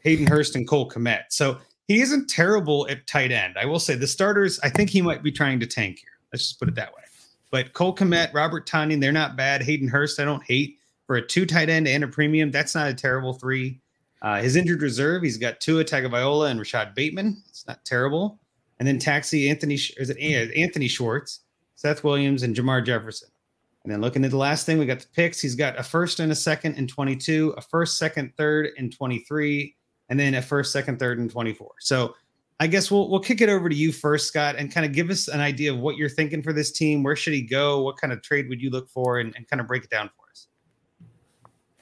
Hayden 0.00 0.26
Hurst, 0.26 0.56
and 0.56 0.66
Cole 0.66 0.90
Kmet. 0.90 1.24
So 1.30 1.58
he 1.88 2.00
isn't 2.00 2.28
terrible 2.28 2.86
at 2.88 3.06
tight 3.06 3.32
end. 3.32 3.56
I 3.58 3.66
will 3.66 3.80
say 3.80 3.94
the 3.94 4.06
starters, 4.06 4.58
I 4.60 4.68
think 4.68 4.90
he 4.90 5.02
might 5.02 5.22
be 5.22 5.32
trying 5.32 5.60
to 5.60 5.66
tank 5.66 5.98
here. 5.98 6.10
Let's 6.32 6.48
just 6.48 6.58
put 6.58 6.68
it 6.68 6.74
that 6.76 6.92
way. 6.94 7.02
But 7.50 7.74
Cole 7.74 7.94
Kmet, 7.94 8.32
Robert 8.32 8.66
Tonyan, 8.66 9.00
they're 9.00 9.12
not 9.12 9.36
bad. 9.36 9.62
Hayden 9.62 9.88
Hurst, 9.88 10.18
I 10.18 10.24
don't 10.24 10.42
hate 10.42 10.78
for 11.06 11.16
a 11.16 11.26
two 11.26 11.44
tight 11.44 11.68
end 11.68 11.86
and 11.86 12.02
a 12.02 12.08
premium. 12.08 12.50
That's 12.50 12.74
not 12.74 12.88
a 12.88 12.94
terrible 12.94 13.34
three. 13.34 13.78
Uh, 14.22 14.40
his 14.40 14.56
injured 14.56 14.80
reserve, 14.80 15.22
he's 15.22 15.36
got 15.36 15.60
Tua 15.60 15.84
Tagovailoa 15.84 16.50
and 16.50 16.58
Rashod 16.58 16.94
Bateman. 16.94 17.42
It's 17.48 17.66
not 17.66 17.84
terrible. 17.84 18.38
And 18.78 18.88
then 18.88 18.98
taxi 18.98 19.50
Anthony, 19.50 19.74
is 19.74 20.10
it 20.10 20.18
Anthony 20.56 20.88
Schwartz, 20.88 21.40
Seth 21.74 22.04
Williams, 22.04 22.42
and 22.42 22.54
Jermar 22.54 22.86
Jefferson. 22.86 23.28
And 23.84 23.92
then 23.92 24.00
looking 24.00 24.24
at 24.24 24.30
the 24.30 24.36
last 24.36 24.64
thing, 24.64 24.78
we 24.78 24.86
got 24.86 25.00
the 25.00 25.08
picks. 25.12 25.40
He's 25.40 25.56
got 25.56 25.78
a 25.78 25.82
first 25.82 26.20
and 26.20 26.30
a 26.30 26.36
second 26.36 26.76
in 26.76 26.86
22, 26.86 27.54
a 27.56 27.62
first, 27.62 27.98
second, 27.98 28.32
third 28.36 28.70
in 28.76 28.90
23, 28.90 29.74
and 30.08 30.20
then 30.20 30.34
a 30.34 30.42
first, 30.42 30.72
second, 30.72 30.98
third 30.98 31.18
in 31.18 31.28
24. 31.28 31.72
So 31.80 32.14
I 32.60 32.68
guess 32.68 32.92
we'll 32.92 33.10
we'll 33.10 33.18
kick 33.18 33.40
it 33.40 33.48
over 33.48 33.68
to 33.68 33.74
you 33.74 33.90
first, 33.90 34.28
Scott, 34.28 34.54
and 34.56 34.72
kind 34.72 34.86
of 34.86 34.92
give 34.92 35.10
us 35.10 35.26
an 35.26 35.40
idea 35.40 35.72
of 35.72 35.80
what 35.80 35.96
you're 35.96 36.08
thinking 36.08 36.44
for 36.44 36.52
this 36.52 36.70
team. 36.70 37.02
Where 37.02 37.16
should 37.16 37.32
he 37.32 37.42
go? 37.42 37.82
What 37.82 37.96
kind 37.96 38.12
of 38.12 38.22
trade 38.22 38.48
would 38.48 38.62
you 38.62 38.70
look 38.70 38.88
for, 38.88 39.18
and, 39.18 39.34
and 39.34 39.48
kind 39.48 39.60
of 39.60 39.66
break 39.66 39.82
it 39.82 39.90
down 39.90 40.08
for 40.16 40.30
us. 40.30 40.46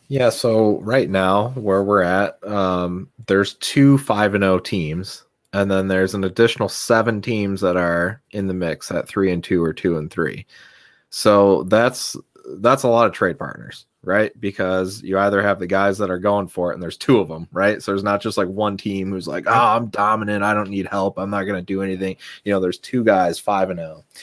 Yeah, 0.09 0.31
so 0.31 0.81
right 0.81 1.11
now 1.11 1.51
where 1.51 1.83
we're 1.83 2.01
at, 2.01 2.43
um, 2.49 3.11
there's 3.27 3.55
two 3.57 3.99
five 3.99 4.35
and 4.35 4.43
zero 4.43 4.55
oh 4.55 4.59
teams, 4.59 5.23
and 5.53 5.71
then 5.71 5.89
there's 5.89 6.15
an 6.15 6.25
additional 6.25 6.71
seven 6.71 7.21
teams 7.21 7.61
that 7.61 7.77
are 7.77 8.23
in 8.31 8.47
the 8.47 8.55
mix 8.55 8.91
at 8.91 9.07
three 9.07 9.31
and 9.31 9.45
two 9.45 9.63
or 9.63 9.75
two 9.75 9.99
and 9.99 10.11
three. 10.11 10.47
So 11.11 11.65
that's 11.65 12.17
that's 12.59 12.83
a 12.85 12.89
lot 12.89 13.07
of 13.07 13.13
trade 13.13 13.39
partners 13.39 13.87
right? 14.03 14.39
Because 14.41 15.03
you 15.03 15.19
either 15.19 15.43
have 15.43 15.59
the 15.59 15.67
guys 15.67 15.99
that 15.99 16.11
are 16.11 16.19
going 16.19 16.49
for 16.49 16.71
it, 16.71 16.75
and 16.75 16.83
there's 16.83 16.97
two 16.97 17.19
of 17.19 17.29
them, 17.29 17.49
right? 17.53 17.83
So 17.83 17.93
there's 17.93 18.03
not 18.03 18.23
just 18.23 18.39
like 18.39 18.49
one 18.49 18.77
team 18.77 19.11
who's 19.11 19.29
like, 19.29 19.45
oh, 19.47 19.53
I'm 19.53 19.89
dominant. 19.89 20.45
I 20.45 20.55
don't 20.55 20.71
need 20.71 20.87
help. 20.87 21.19
I'm 21.19 21.31
not 21.31 21.45
going 21.45 21.59
to 21.59 21.65
do 21.65 21.83
anything. 21.83 22.17
You 22.45 22.53
know, 22.53 22.61
there's 22.61 22.79
two 22.79 23.05
guys, 23.05 23.39
five 23.39 23.71
and 23.71 23.79
zero. 23.79 24.05
Oh. 24.05 24.21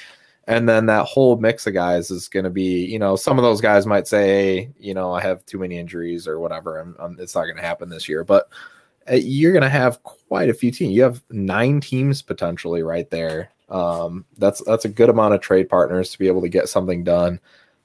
And 0.50 0.68
then 0.68 0.86
that 0.86 1.06
whole 1.06 1.36
mix 1.38 1.68
of 1.68 1.74
guys 1.74 2.10
is 2.10 2.30
going 2.30 2.46
to 2.46 2.50
be, 2.50 2.86
you 2.86 3.00
know, 3.00 3.18
some 3.18 3.38
of 3.38 3.44
those 3.44 3.60
guys 3.60 3.86
might 3.86 4.08
say, 4.08 4.28
hey, 4.28 4.70
you 4.80 4.94
know, 4.94 5.12
I 5.12 5.22
have 5.22 5.46
too 5.46 5.60
many 5.60 5.78
injuries 5.78 6.26
or 6.26 6.40
whatever. 6.40 6.80
I'm, 6.80 6.96
I'm, 7.00 7.18
it's 7.20 7.36
not 7.36 7.44
going 7.44 7.58
to 7.58 7.62
happen 7.62 7.90
this 7.90 8.08
year. 8.08 8.24
But 8.24 8.48
uh, 9.12 9.16
you're 9.16 9.52
going 9.52 9.64
to 9.64 9.70
have 9.70 10.02
quite 10.04 10.48
a 10.48 10.54
few 10.54 10.72
teams. 10.72 10.96
You 10.96 11.04
have 11.04 11.22
nine 11.30 11.82
teams 11.82 12.22
potentially 12.22 12.82
right 12.82 13.10
there. 13.10 13.52
Um, 13.70 14.26
that's 14.38 14.64
that's 14.66 14.86
a 14.86 14.90
good 14.90 15.10
amount 15.10 15.34
of 15.34 15.42
trade 15.42 15.70
partners 15.70 16.12
to 16.12 16.20
be 16.20 16.28
able 16.28 16.42
to 16.42 16.50
get 16.50 16.70
something 16.70 17.04
done. 17.04 17.40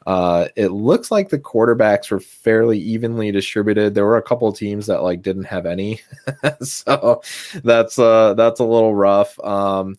Uh, 0.07 0.49
it 0.57 0.69
looks 0.69 1.11
like 1.11 1.29
the 1.29 1.39
quarterbacks 1.39 2.11
were 2.11 2.21
fairly 2.21 2.79
evenly 2.79 3.31
distributed. 3.31 3.95
There 3.95 4.07
were 4.07 4.17
a 4.17 4.23
couple 4.23 4.53
teams 4.53 4.87
that 4.87 5.03
like 5.03 5.23
didn't 5.23 5.45
have 5.45 5.67
any, 5.67 6.01
so 6.63 7.23
that's 7.63 7.99
uh 7.99 8.35
that's 8.35 8.61
a 8.61 8.65
little 8.65 8.95
rough. 8.95 9.39
Um, 9.41 9.97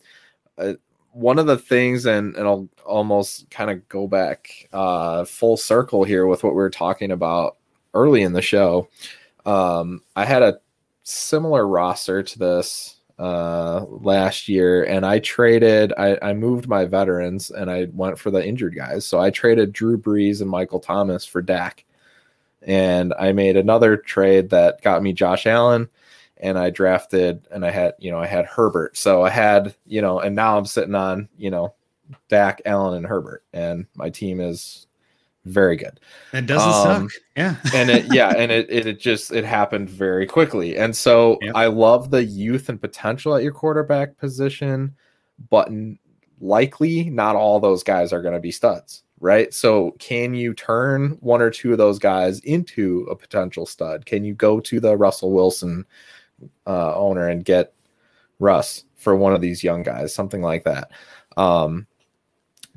uh, 0.58 0.74
one 1.12 1.38
of 1.38 1.46
the 1.46 1.58
things, 1.58 2.06
and 2.06 2.36
and 2.36 2.46
I'll 2.46 2.68
almost 2.84 3.48
kind 3.50 3.70
of 3.70 3.88
go 3.88 4.06
back 4.06 4.68
uh, 4.72 5.24
full 5.24 5.56
circle 5.56 6.04
here 6.04 6.26
with 6.26 6.44
what 6.44 6.52
we 6.52 6.56
were 6.56 6.70
talking 6.70 7.10
about 7.10 7.56
early 7.94 8.22
in 8.22 8.32
the 8.32 8.42
show. 8.42 8.88
Um, 9.46 10.02
I 10.16 10.24
had 10.24 10.42
a 10.42 10.60
similar 11.04 11.66
roster 11.66 12.22
to 12.22 12.38
this 12.38 12.96
uh 13.18 13.84
last 13.88 14.48
year 14.48 14.82
and 14.84 15.06
I 15.06 15.20
traded 15.20 15.92
I, 15.96 16.18
I 16.20 16.32
moved 16.32 16.66
my 16.66 16.84
veterans 16.84 17.50
and 17.52 17.70
I 17.70 17.86
went 17.92 18.18
for 18.18 18.32
the 18.32 18.44
injured 18.44 18.74
guys. 18.74 19.06
So 19.06 19.20
I 19.20 19.30
traded 19.30 19.72
Drew 19.72 19.96
Brees 19.96 20.40
and 20.40 20.50
Michael 20.50 20.80
Thomas 20.80 21.24
for 21.24 21.40
Dak. 21.40 21.84
And 22.62 23.14
I 23.18 23.32
made 23.32 23.56
another 23.56 23.96
trade 23.96 24.50
that 24.50 24.82
got 24.82 25.02
me 25.02 25.12
Josh 25.12 25.46
Allen 25.46 25.88
and 26.38 26.58
I 26.58 26.70
drafted 26.70 27.46
and 27.50 27.64
I 27.64 27.70
had, 27.70 27.94
you 27.98 28.10
know, 28.10 28.18
I 28.18 28.26
had 28.26 28.46
Herbert. 28.46 28.96
So 28.96 29.22
I 29.22 29.30
had, 29.30 29.74
you 29.86 30.02
know, 30.02 30.20
and 30.20 30.34
now 30.34 30.58
I'm 30.58 30.66
sitting 30.66 30.94
on, 30.94 31.28
you 31.36 31.50
know, 31.50 31.74
Dak, 32.28 32.62
Allen, 32.66 32.96
and 32.96 33.06
Herbert. 33.06 33.44
And 33.52 33.86
my 33.94 34.10
team 34.10 34.40
is 34.40 34.86
very 35.44 35.76
good. 35.76 36.00
That 36.32 36.46
doesn't 36.46 36.90
um, 36.90 37.08
suck. 37.08 37.20
Yeah. 37.36 37.56
and 37.74 37.90
it 37.90 38.12
yeah, 38.12 38.30
and 38.36 38.50
it, 38.50 38.66
it, 38.70 38.86
it 38.86 39.00
just 39.00 39.32
it 39.32 39.44
happened 39.44 39.90
very 39.90 40.26
quickly. 40.26 40.76
And 40.76 40.96
so 40.96 41.38
yep. 41.42 41.54
I 41.54 41.66
love 41.66 42.10
the 42.10 42.24
youth 42.24 42.68
and 42.68 42.80
potential 42.80 43.34
at 43.34 43.42
your 43.42 43.52
quarterback 43.52 44.16
position, 44.16 44.94
but 45.50 45.70
likely 46.40 47.10
not 47.10 47.36
all 47.36 47.60
those 47.60 47.82
guys 47.82 48.12
are 48.12 48.22
going 48.22 48.34
to 48.34 48.40
be 48.40 48.50
studs, 48.50 49.02
right? 49.20 49.52
So 49.52 49.92
can 49.98 50.34
you 50.34 50.54
turn 50.54 51.18
one 51.20 51.42
or 51.42 51.50
two 51.50 51.72
of 51.72 51.78
those 51.78 51.98
guys 51.98 52.40
into 52.40 53.06
a 53.10 53.16
potential 53.16 53.66
stud? 53.66 54.06
Can 54.06 54.24
you 54.24 54.34
go 54.34 54.60
to 54.60 54.80
the 54.80 54.96
Russell 54.96 55.32
Wilson 55.32 55.84
uh, 56.66 56.94
owner 56.94 57.28
and 57.28 57.44
get 57.44 57.74
Russ 58.38 58.84
for 58.96 59.14
one 59.14 59.34
of 59.34 59.40
these 59.40 59.62
young 59.62 59.82
guys, 59.82 60.14
something 60.14 60.42
like 60.42 60.64
that? 60.64 60.90
Um, 61.36 61.86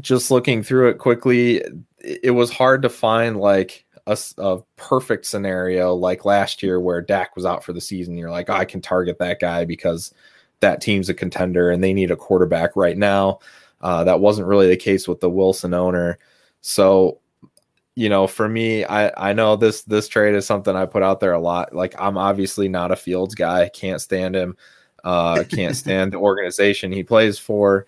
just 0.02 0.32
looking 0.32 0.64
through 0.64 0.90
it 0.90 0.98
quickly, 0.98 1.64
it 2.00 2.32
was 2.32 2.52
hard 2.52 2.82
to 2.84 2.90
find 2.90 3.38
like 3.38 3.86
a, 4.06 4.18
a, 4.38 4.60
perfect 4.78 5.26
scenario 5.26 5.94
like 5.94 6.24
last 6.24 6.64
year 6.64 6.80
where 6.80 7.02
Dak 7.02 7.36
was 7.36 7.46
out 7.46 7.64
for 7.64 7.74
the 7.74 7.82
season. 7.82 8.18
You're 8.18 8.32
like, 8.32 8.50
oh, 8.50 8.54
I 8.54 8.66
can 8.66 8.82
target 8.82 9.20
that 9.20 9.40
guy 9.40 9.66
because 9.66 10.14
that 10.62 10.82
team's 10.82 11.10
a 11.10 11.14
contender 11.14 11.70
and 11.70 11.84
they 11.84 11.94
need 11.94 12.12
a 12.12 12.16
quarterback 12.16 12.76
right 12.76 12.98
now. 12.98 13.40
Uh, 13.82 14.04
that 14.06 14.20
wasn't 14.20 14.48
really 14.48 14.68
the 14.68 14.78
case 14.78 15.08
with 15.08 15.20
the 15.20 15.30
Wilson 15.30 15.74
owner. 15.74 16.18
So, 16.62 17.20
you 17.96 18.10
know, 18.10 18.28
for 18.28 18.48
me, 18.48 18.86
I 18.86 19.12
I 19.30 19.34
know 19.34 19.56
this 19.56 19.84
this 19.84 20.08
trade 20.08 20.36
is 20.36 20.46
something 20.46 20.76
I 20.76 20.86
put 20.86 21.04
out 21.04 21.20
there 21.20 21.34
a 21.34 21.40
lot. 21.40 21.74
Like 21.76 21.96
I'm 22.00 22.18
obviously 22.18 22.70
not 22.70 22.92
a 22.92 22.96
Fields 22.96 23.36
guy. 23.36 23.70
Can't 23.70 24.02
stand 24.02 24.36
him. 24.36 24.58
Uh, 25.04 25.44
can't 25.50 25.76
stand 25.76 26.14
the 26.14 26.18
organization 26.18 26.92
he 26.92 27.04
plays 27.04 27.38
for. 27.38 27.86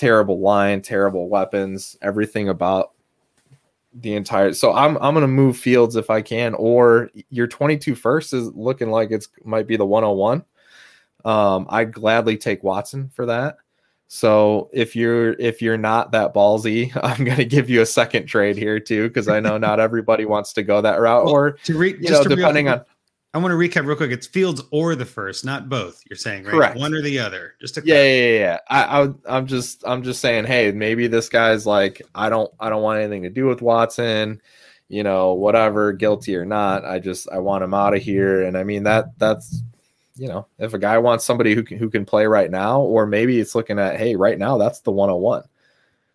Terrible 0.00 0.40
line, 0.40 0.80
terrible 0.80 1.28
weapons. 1.28 1.94
Everything 2.00 2.48
about 2.48 2.92
the 3.92 4.14
entire 4.14 4.54
so 4.54 4.72
I'm 4.72 4.96
I'm 4.96 5.12
gonna 5.12 5.28
move 5.28 5.58
Fields 5.58 5.94
if 5.94 6.08
I 6.08 6.22
can, 6.22 6.54
or 6.54 7.10
your 7.28 7.46
22 7.46 7.94
first 7.94 8.32
is 8.32 8.48
looking 8.54 8.90
like 8.90 9.10
it's 9.10 9.28
might 9.44 9.66
be 9.66 9.76
the 9.76 9.84
101. 9.84 10.42
Um, 11.26 11.66
I 11.68 11.84
gladly 11.84 12.38
take 12.38 12.62
Watson 12.64 13.10
for 13.14 13.26
that. 13.26 13.58
So 14.08 14.70
if 14.72 14.96
you're 14.96 15.34
if 15.34 15.60
you're 15.60 15.76
not 15.76 16.12
that 16.12 16.32
ballsy, 16.32 16.90
I'm 17.02 17.22
gonna 17.22 17.44
give 17.44 17.68
you 17.68 17.82
a 17.82 17.86
second 17.86 18.24
trade 18.24 18.56
here 18.56 18.80
too, 18.80 19.08
because 19.08 19.28
I 19.28 19.38
know 19.38 19.58
not 19.58 19.80
everybody 19.80 20.24
wants 20.24 20.54
to 20.54 20.62
go 20.62 20.80
that 20.80 20.98
route. 20.98 21.26
Well, 21.26 21.34
or 21.34 21.52
to 21.64 21.76
re- 21.76 21.98
you 22.00 22.08
know, 22.08 22.24
depending 22.24 22.68
on 22.68 22.86
I 23.32 23.38
want 23.38 23.52
to 23.52 23.56
recap 23.56 23.86
real 23.86 23.96
quick. 23.96 24.10
It's 24.10 24.26
Fields 24.26 24.62
or 24.72 24.96
the 24.96 25.06
first, 25.06 25.44
not 25.44 25.68
both. 25.68 26.02
You're 26.10 26.16
saying 26.16 26.44
right? 26.44 26.50
Correct. 26.50 26.76
One 26.76 26.92
or 26.92 27.00
the 27.00 27.20
other. 27.20 27.54
Just 27.60 27.76
to 27.76 27.82
yeah, 27.84 28.02
yeah, 28.02 28.14
yeah, 28.14 28.38
yeah. 28.38 28.58
I, 28.68 29.02
I, 29.02 29.36
I'm 29.36 29.46
just, 29.46 29.84
I'm 29.86 30.02
just 30.02 30.20
saying. 30.20 30.46
Hey, 30.46 30.72
maybe 30.72 31.06
this 31.06 31.28
guy's 31.28 31.64
like, 31.64 32.02
I 32.12 32.28
don't, 32.28 32.52
I 32.58 32.68
don't 32.68 32.82
want 32.82 32.98
anything 32.98 33.22
to 33.22 33.30
do 33.30 33.46
with 33.46 33.62
Watson. 33.62 34.42
You 34.88 35.04
know, 35.04 35.34
whatever, 35.34 35.92
guilty 35.92 36.34
or 36.34 36.44
not. 36.44 36.84
I 36.84 36.98
just, 36.98 37.30
I 37.30 37.38
want 37.38 37.62
him 37.62 37.72
out 37.72 37.94
of 37.94 38.02
here. 38.02 38.42
And 38.42 38.58
I 38.58 38.64
mean 38.64 38.82
that, 38.82 39.16
that's, 39.18 39.62
you 40.16 40.26
know, 40.26 40.48
if 40.58 40.74
a 40.74 40.78
guy 40.78 40.98
wants 40.98 41.24
somebody 41.24 41.54
who 41.54 41.62
can, 41.62 41.78
who 41.78 41.88
can 41.88 42.04
play 42.04 42.26
right 42.26 42.50
now, 42.50 42.80
or 42.80 43.06
maybe 43.06 43.38
it's 43.38 43.54
looking 43.54 43.78
at, 43.78 43.96
hey, 43.96 44.16
right 44.16 44.36
now 44.36 44.58
that's 44.58 44.80
the 44.80 44.90
101. 44.90 45.44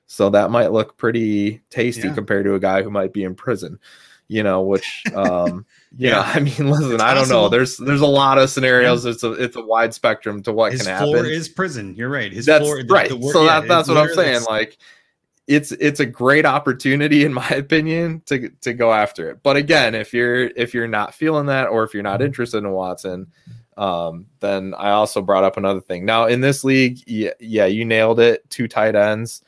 So 0.07 0.29
that 0.31 0.51
might 0.51 0.73
look 0.73 0.97
pretty 0.97 1.61
tasty 1.69 2.09
yeah. 2.09 2.13
compared 2.13 2.43
to 2.43 2.55
a 2.55 2.59
guy 2.59 2.83
who 2.83 2.91
might 2.91 3.13
be 3.13 3.23
in 3.23 3.33
prison 3.33 3.79
you 4.27 4.43
know, 4.43 4.61
which 4.61 5.03
um 5.14 5.65
yeah, 5.97 6.22
I 6.22 6.39
mean, 6.39 6.53
listen, 6.69 6.93
it's 6.93 7.03
I 7.03 7.14
don't 7.14 7.23
possible. 7.23 7.41
know. 7.43 7.49
There's 7.49 7.77
there's 7.77 8.02
a 8.02 8.07
lot 8.07 8.38
of 8.38 8.49
scenarios. 8.49 9.06
It's 9.06 9.23
a 9.23 9.31
it's 9.34 9.56
a 9.56 9.61
wide 9.61 9.93
spectrum 9.93 10.43
to 10.43 10.53
what 10.53 10.72
His 10.72 10.81
can 10.81 10.91
happen. 10.91 11.07
His 11.07 11.14
floor 11.14 11.26
is 11.26 11.49
prison. 11.49 11.95
You're 11.95 12.10
right. 12.10 12.31
His 12.31 12.45
that's 12.45 12.64
floor, 12.64 12.84
right. 12.89 13.10
The, 13.10 13.18
the, 13.18 13.30
so 13.30 13.43
yeah, 13.43 13.61
that, 13.61 13.68
that's 13.68 13.88
what 13.88 13.97
I'm 13.97 14.14
saying. 14.14 14.43
Like 14.49 14.77
it's 15.47 15.72
it's 15.73 15.99
a 15.99 16.06
great 16.06 16.45
opportunity 16.45 17.23
in 17.23 17.34
my 17.34 17.47
opinion 17.49 18.22
to 18.26 18.49
to 18.61 18.73
go 18.73 18.91
after 18.91 19.30
it. 19.30 19.43
But 19.43 19.57
again, 19.57 19.95
if 19.95 20.14
you're 20.14 20.47
if 20.56 20.73
you're 20.73 20.88
not 20.88 21.14
feeling 21.14 21.47
that 21.47 21.68
or 21.68 21.84
if 21.84 21.93
you're 21.93 22.03
not 22.03 22.22
interested 22.22 22.60
in 22.60 22.72
Watson, 22.72 23.27
um, 23.77 24.26
then 24.39 24.73
I 24.76 24.91
also 24.91 25.22
brought 25.22 25.43
up 25.43 25.57
another 25.57 25.81
thing. 25.81 26.06
Now 26.06 26.26
in 26.26 26.41
this 26.41 26.64
league, 26.64 26.99
yeah, 27.06 27.31
yeah 27.39 27.65
you 27.65 27.85
nailed 27.85 28.19
it. 28.19 28.49
Two 28.49 28.68
tight 28.68 28.95
ends. 28.95 29.43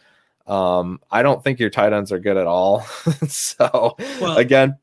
Um, 0.47 1.01
I 1.11 1.23
don't 1.23 1.43
think 1.43 1.59
your 1.59 1.69
tight 1.69 1.93
ends 1.93 2.11
are 2.11 2.19
good 2.19 2.37
at 2.37 2.47
all. 2.47 2.81
so 3.27 3.95
well, 4.21 4.37
again, 4.37 4.77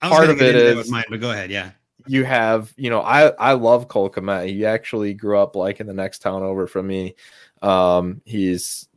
part 0.00 0.30
of 0.30 0.40
it 0.42 0.56
is 0.56 0.90
mine, 0.90 1.04
but 1.08 1.20
go 1.20 1.30
ahead. 1.30 1.50
Yeah. 1.50 1.70
You 2.06 2.24
have, 2.24 2.74
you 2.76 2.90
know, 2.90 3.00
I 3.00 3.28
I 3.28 3.52
love 3.52 3.88
Cole 3.88 4.10
Kmet. 4.10 4.48
He 4.48 4.66
actually 4.66 5.14
grew 5.14 5.38
up 5.38 5.56
like 5.56 5.80
in 5.80 5.86
the 5.86 5.94
next 5.94 6.18
town 6.18 6.42
over 6.42 6.66
from 6.66 6.86
me. 6.86 7.14
Um, 7.62 8.20
he's 8.26 8.88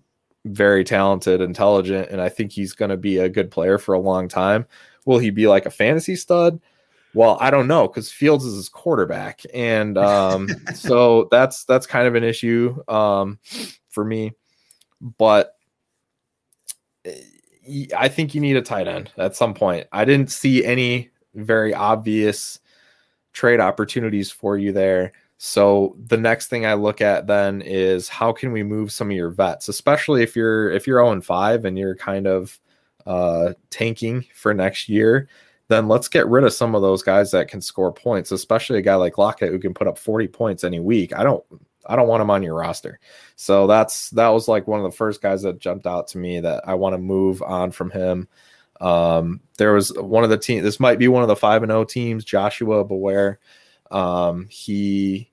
very 0.43 0.83
talented, 0.83 1.41
intelligent, 1.41 2.09
and 2.09 2.21
I 2.21 2.29
think 2.29 2.51
he's 2.51 2.73
going 2.73 2.89
to 2.89 2.97
be 2.97 3.17
a 3.17 3.29
good 3.29 3.51
player 3.51 3.77
for 3.77 3.93
a 3.93 3.99
long 3.99 4.27
time. 4.27 4.65
Will 5.05 5.19
he 5.19 5.29
be 5.29 5.47
like 5.47 5.65
a 5.65 5.71
fantasy 5.71 6.15
stud? 6.15 6.59
Well, 7.13 7.37
I 7.39 7.49
don't 7.49 7.67
know 7.67 7.87
because 7.87 8.11
Fields 8.11 8.45
is 8.45 8.55
his 8.55 8.69
quarterback, 8.69 9.41
and 9.53 9.97
um, 9.97 10.49
so 10.75 11.27
that's 11.31 11.63
that's 11.65 11.87
kind 11.87 12.07
of 12.07 12.15
an 12.15 12.23
issue 12.23 12.81
um, 12.87 13.39
for 13.89 14.03
me. 14.03 14.33
But 15.01 15.56
I 17.97 18.07
think 18.07 18.33
you 18.33 18.41
need 18.41 18.55
a 18.55 18.61
tight 18.61 18.87
end 18.87 19.11
at 19.17 19.35
some 19.35 19.53
point. 19.53 19.87
I 19.91 20.05
didn't 20.05 20.31
see 20.31 20.63
any 20.63 21.09
very 21.35 21.73
obvious 21.73 22.59
trade 23.33 23.59
opportunities 23.59 24.31
for 24.31 24.57
you 24.57 24.71
there. 24.71 25.11
So 25.37 25.95
the 26.07 26.17
next 26.17 26.47
thing 26.47 26.65
I 26.65 26.73
look 26.73 27.01
at 27.01 27.27
then 27.27 27.61
is 27.61 28.09
how 28.09 28.31
can 28.31 28.51
we 28.51 28.63
move 28.63 28.91
some 28.91 29.11
of 29.11 29.15
your 29.15 29.29
vets, 29.29 29.67
especially 29.67 30.23
if 30.23 30.35
you're 30.35 30.71
if 30.71 30.87
you're 30.87 30.99
0 30.99 31.11
and 31.11 31.25
5 31.25 31.65
and 31.65 31.77
you're 31.77 31.95
kind 31.95 32.25
of 32.25 32.59
uh, 33.05 33.53
tanking 33.69 34.25
for 34.33 34.53
next 34.53 34.89
year. 34.89 35.29
then 35.69 35.87
let's 35.89 36.07
get 36.07 36.27
rid 36.27 36.45
of 36.45 36.53
some 36.53 36.75
of 36.75 36.81
those 36.81 37.03
guys 37.03 37.31
that 37.31 37.49
can 37.49 37.59
score 37.61 37.91
points, 37.91 38.31
especially 38.31 38.79
a 38.79 38.81
guy 38.81 38.95
like 38.95 39.17
Lockett 39.17 39.51
who 39.51 39.59
can 39.59 39.73
put 39.73 39.87
up 39.87 39.97
40 39.97 40.27
points 40.29 40.63
any 40.63 40.79
week. 40.79 41.13
I 41.13 41.23
don't 41.23 41.43
I 41.87 41.95
don't 41.95 42.07
want 42.07 42.21
him 42.21 42.29
on 42.29 42.43
your 42.43 42.55
roster. 42.55 42.99
So 43.35 43.67
that's 43.67 44.09
that 44.11 44.29
was 44.29 44.47
like 44.47 44.67
one 44.67 44.79
of 44.79 44.89
the 44.89 44.95
first 44.95 45.21
guys 45.21 45.41
that 45.43 45.59
jumped 45.59 45.87
out 45.87 46.07
to 46.09 46.17
me 46.17 46.39
that 46.39 46.67
I 46.67 46.73
want 46.75 46.93
to 46.93 46.99
move 46.99 47.41
on 47.41 47.71
from 47.71 47.91
him. 47.91 48.27
Um, 48.79 49.41
there 49.57 49.73
was 49.73 49.91
one 49.93 50.23
of 50.23 50.29
the 50.29 50.37
team. 50.37 50.63
This 50.63 50.79
might 50.79 50.99
be 50.99 51.07
one 51.07 51.23
of 51.23 51.27
the 51.27 51.35
five 51.35 51.63
and 51.63 51.69
zero 51.69 51.81
oh 51.81 51.85
teams. 51.85 52.23
Joshua 52.23 52.83
Beware. 52.83 53.39
Um, 53.91 54.47
he 54.49 55.31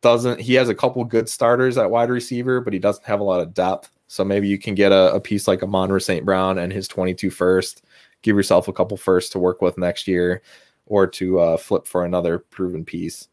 doesn't. 0.00 0.40
He 0.40 0.54
has 0.54 0.68
a 0.68 0.74
couple 0.74 1.04
good 1.04 1.28
starters 1.28 1.78
at 1.78 1.90
wide 1.90 2.10
receiver, 2.10 2.60
but 2.60 2.72
he 2.72 2.78
doesn't 2.78 3.06
have 3.06 3.20
a 3.20 3.24
lot 3.24 3.40
of 3.40 3.54
depth. 3.54 3.90
So 4.08 4.24
maybe 4.24 4.48
you 4.48 4.58
can 4.58 4.74
get 4.74 4.92
a, 4.92 5.14
a 5.14 5.20
piece 5.20 5.48
like 5.48 5.62
a 5.62 5.64
Amon 5.64 5.98
St. 5.98 6.24
Brown 6.26 6.58
and 6.58 6.72
his 6.72 6.86
22 6.86 7.30
first. 7.30 7.82
Give 8.20 8.36
yourself 8.36 8.68
a 8.68 8.72
couple 8.72 8.96
firsts 8.96 9.30
to 9.30 9.38
work 9.38 9.62
with 9.62 9.78
next 9.78 10.06
year, 10.06 10.42
or 10.86 11.06
to 11.06 11.40
uh, 11.40 11.56
flip 11.56 11.86
for 11.86 12.04
another 12.04 12.38
proven 12.38 12.84
piece. 12.84 13.28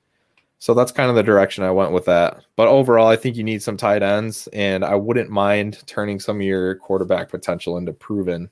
So 0.60 0.74
that's 0.74 0.92
kind 0.92 1.10
of 1.10 1.16
the 1.16 1.24
direction 1.24 1.64
I 1.64 1.72
went 1.72 1.94
with 1.94 2.06
that. 2.06 2.44
But 2.58 2.68
overall, 2.68 3.08
I 3.08 3.16
think 3.16 3.38
you 3.38 3.44
need 3.44 3.64
some 3.64 3.78
tight 3.78 4.04
ends, 4.04 4.48
and 4.52 4.84
I 4.84 4.96
wouldn't 4.96 5.30
mind 5.30 5.82
turning 5.86 6.20
some 6.20 6.36
of 6.38 6.42
your 6.42 6.76
quarterback 6.76 7.30
potential 7.30 7.78
into 7.78 7.94
proven, 7.94 8.50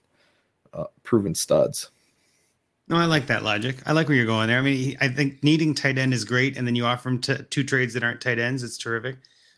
uh, 0.74 0.86
proven 1.04 1.36
studs. 1.36 1.90
No, 2.88 2.96
I 2.96 3.06
like 3.06 3.28
that 3.28 3.44
logic. 3.44 3.78
I 3.86 3.92
like 3.92 4.08
where 4.08 4.16
you're 4.16 4.26
going 4.26 4.48
there. 4.48 4.60
I 4.60 4.62
mean, 4.62 4.96
I 5.02 5.10
think 5.10 5.44
needing 5.44 5.76
tight 5.76 5.98
end 5.98 6.14
is 6.14 6.24
great, 6.24 6.56
and 6.56 6.66
then 6.66 6.76
you 6.76 6.86
offer 6.86 7.10
him 7.10 7.20
two 7.20 7.64
trades 7.66 7.94
that 7.94 8.04
aren't 8.04 8.22
tight 8.22 8.40
ends. 8.40 8.64
It's 8.64 8.78
terrific. 8.78 9.18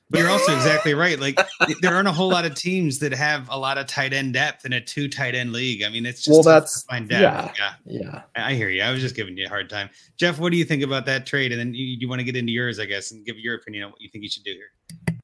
But 0.10 0.22
you're 0.22 0.30
also 0.30 0.56
exactly 0.56 0.95
right. 0.95 1.19
Like 1.19 1.40
there 1.81 1.94
aren't 1.94 2.07
a 2.07 2.11
whole 2.11 2.30
lot 2.30 2.44
of 2.44 2.56
teams 2.56 2.98
that 2.99 3.14
have 3.14 3.48
a 3.49 3.57
lot 3.57 3.77
of 3.77 3.86
tight 3.86 4.11
end 4.11 4.34
depth 4.34 4.65
in 4.65 4.73
a 4.73 4.81
two 4.81 5.07
tight 5.07 5.36
end 5.36 5.53
league. 5.53 5.84
I 5.84 5.90
mean, 5.90 6.06
it's 6.06 6.23
just 6.23 6.34
well, 6.34 6.41
that's 6.41 6.84
find 6.84 7.07
depth. 7.07 7.57
Yeah, 7.60 7.73
yeah, 7.86 8.23
yeah. 8.36 8.44
I 8.44 8.56
hear 8.56 8.69
you. 8.69 8.81
I 8.81 8.91
was 8.91 9.02
just 9.02 9.15
giving 9.15 9.38
you 9.38 9.45
a 9.45 9.49
hard 9.49 9.69
time, 9.69 9.90
Jeff. 10.18 10.40
What 10.40 10.52
do 10.52 10.57
you 10.57 10.65
think 10.65 10.81
about 10.81 11.06
that 11.06 11.27
trade? 11.27 11.52
And 11.52 11.60
then 11.60 11.76
you, 11.76 11.86
you 11.99 12.10
want 12.10 12.19
to 12.19 12.26
get 12.26 12.36
into 12.36 12.52
yours, 12.52 12.80
I 12.80 12.86
guess, 12.86 13.11
and 13.11 13.23
give 13.23 13.38
your 13.38 13.56
opinion 13.56 13.84
on 13.84 13.91
what 13.91 14.02
you 14.02 14.10
think 14.10 14.23
you 14.23 14.30
should 14.30 14.44
do 14.44 14.53
here. 14.53 15.19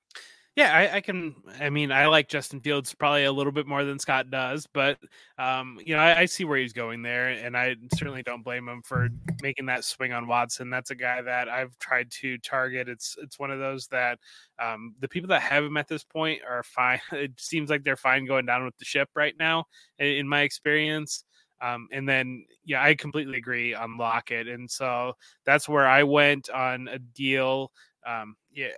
Yeah, 0.56 0.74
I, 0.74 0.96
I, 0.96 1.02
can. 1.02 1.36
I 1.60 1.70
mean, 1.70 1.92
I 1.92 2.08
like 2.08 2.30
Justin 2.30 2.62
Fields 2.62 2.94
probably 2.94 3.26
a 3.26 3.32
little 3.32 3.52
bit 3.52 3.68
more 3.68 3.84
than 3.84 4.00
Scott 4.00 4.30
does, 4.32 4.66
but 4.74 4.98
um, 5.38 5.78
you 5.86 5.94
know, 5.94 6.02
I, 6.02 6.20
I, 6.20 6.26
see 6.26 6.46
where 6.46 6.58
he's 6.58 6.72
going 6.72 7.02
there, 7.02 7.28
and 7.28 7.58
I 7.58 7.76
certainly 7.94 8.24
don't 8.24 8.42
blame 8.42 8.70
him 8.70 8.82
for 8.82 9.10
making 9.42 9.66
that 9.66 9.84
swing 9.84 10.14
on 10.14 10.28
Watson. 10.28 10.70
That's 10.70 10.92
a 10.92 10.96
guy 10.96 11.22
that 11.22 11.50
I've 11.50 11.78
tried 11.80 12.10
to 12.22 12.38
target. 12.38 12.88
It's 12.88 13.18
it's 13.22 13.38
one 13.38 13.52
of 13.52 13.60
those 13.60 13.88
that 13.88 14.18
um, 14.58 14.96
the 15.02 15.10
people 15.10 15.28
that 15.28 15.42
have 15.42 15.66
him 15.66 15.76
at 15.76 15.90
this 15.90 16.06
point 16.06 16.40
are 16.50 16.64
fine. 16.64 17.02
It 17.12 17.34
seems 17.38 17.70
like 17.70 17.84
they're 17.84 17.98
fine 17.98 18.26
going 18.26 18.46
down 18.46 18.64
with 18.64 18.78
the 18.78 18.86
ship 18.86 19.10
right 19.14 19.36
now, 19.38 19.66
in, 20.00 20.26
my 20.28 20.42
experience. 20.42 21.26
Um, 21.62 21.88
and 21.92 22.08
then, 22.08 22.46
yeah, 22.64 22.82
I 22.82 22.96
completely 22.96 23.38
agree 23.38 23.74
on 23.74 23.98
Lockett, 23.98 24.48
and 24.48 24.72
so 24.72 25.14
that's 25.46 25.68
where 25.68 25.88
I 25.88 26.04
went 26.04 26.50
on 26.50 26.88
a 26.88 27.00
deal. 27.00 27.72
Um, 28.08 28.36
yeah, 28.54 28.70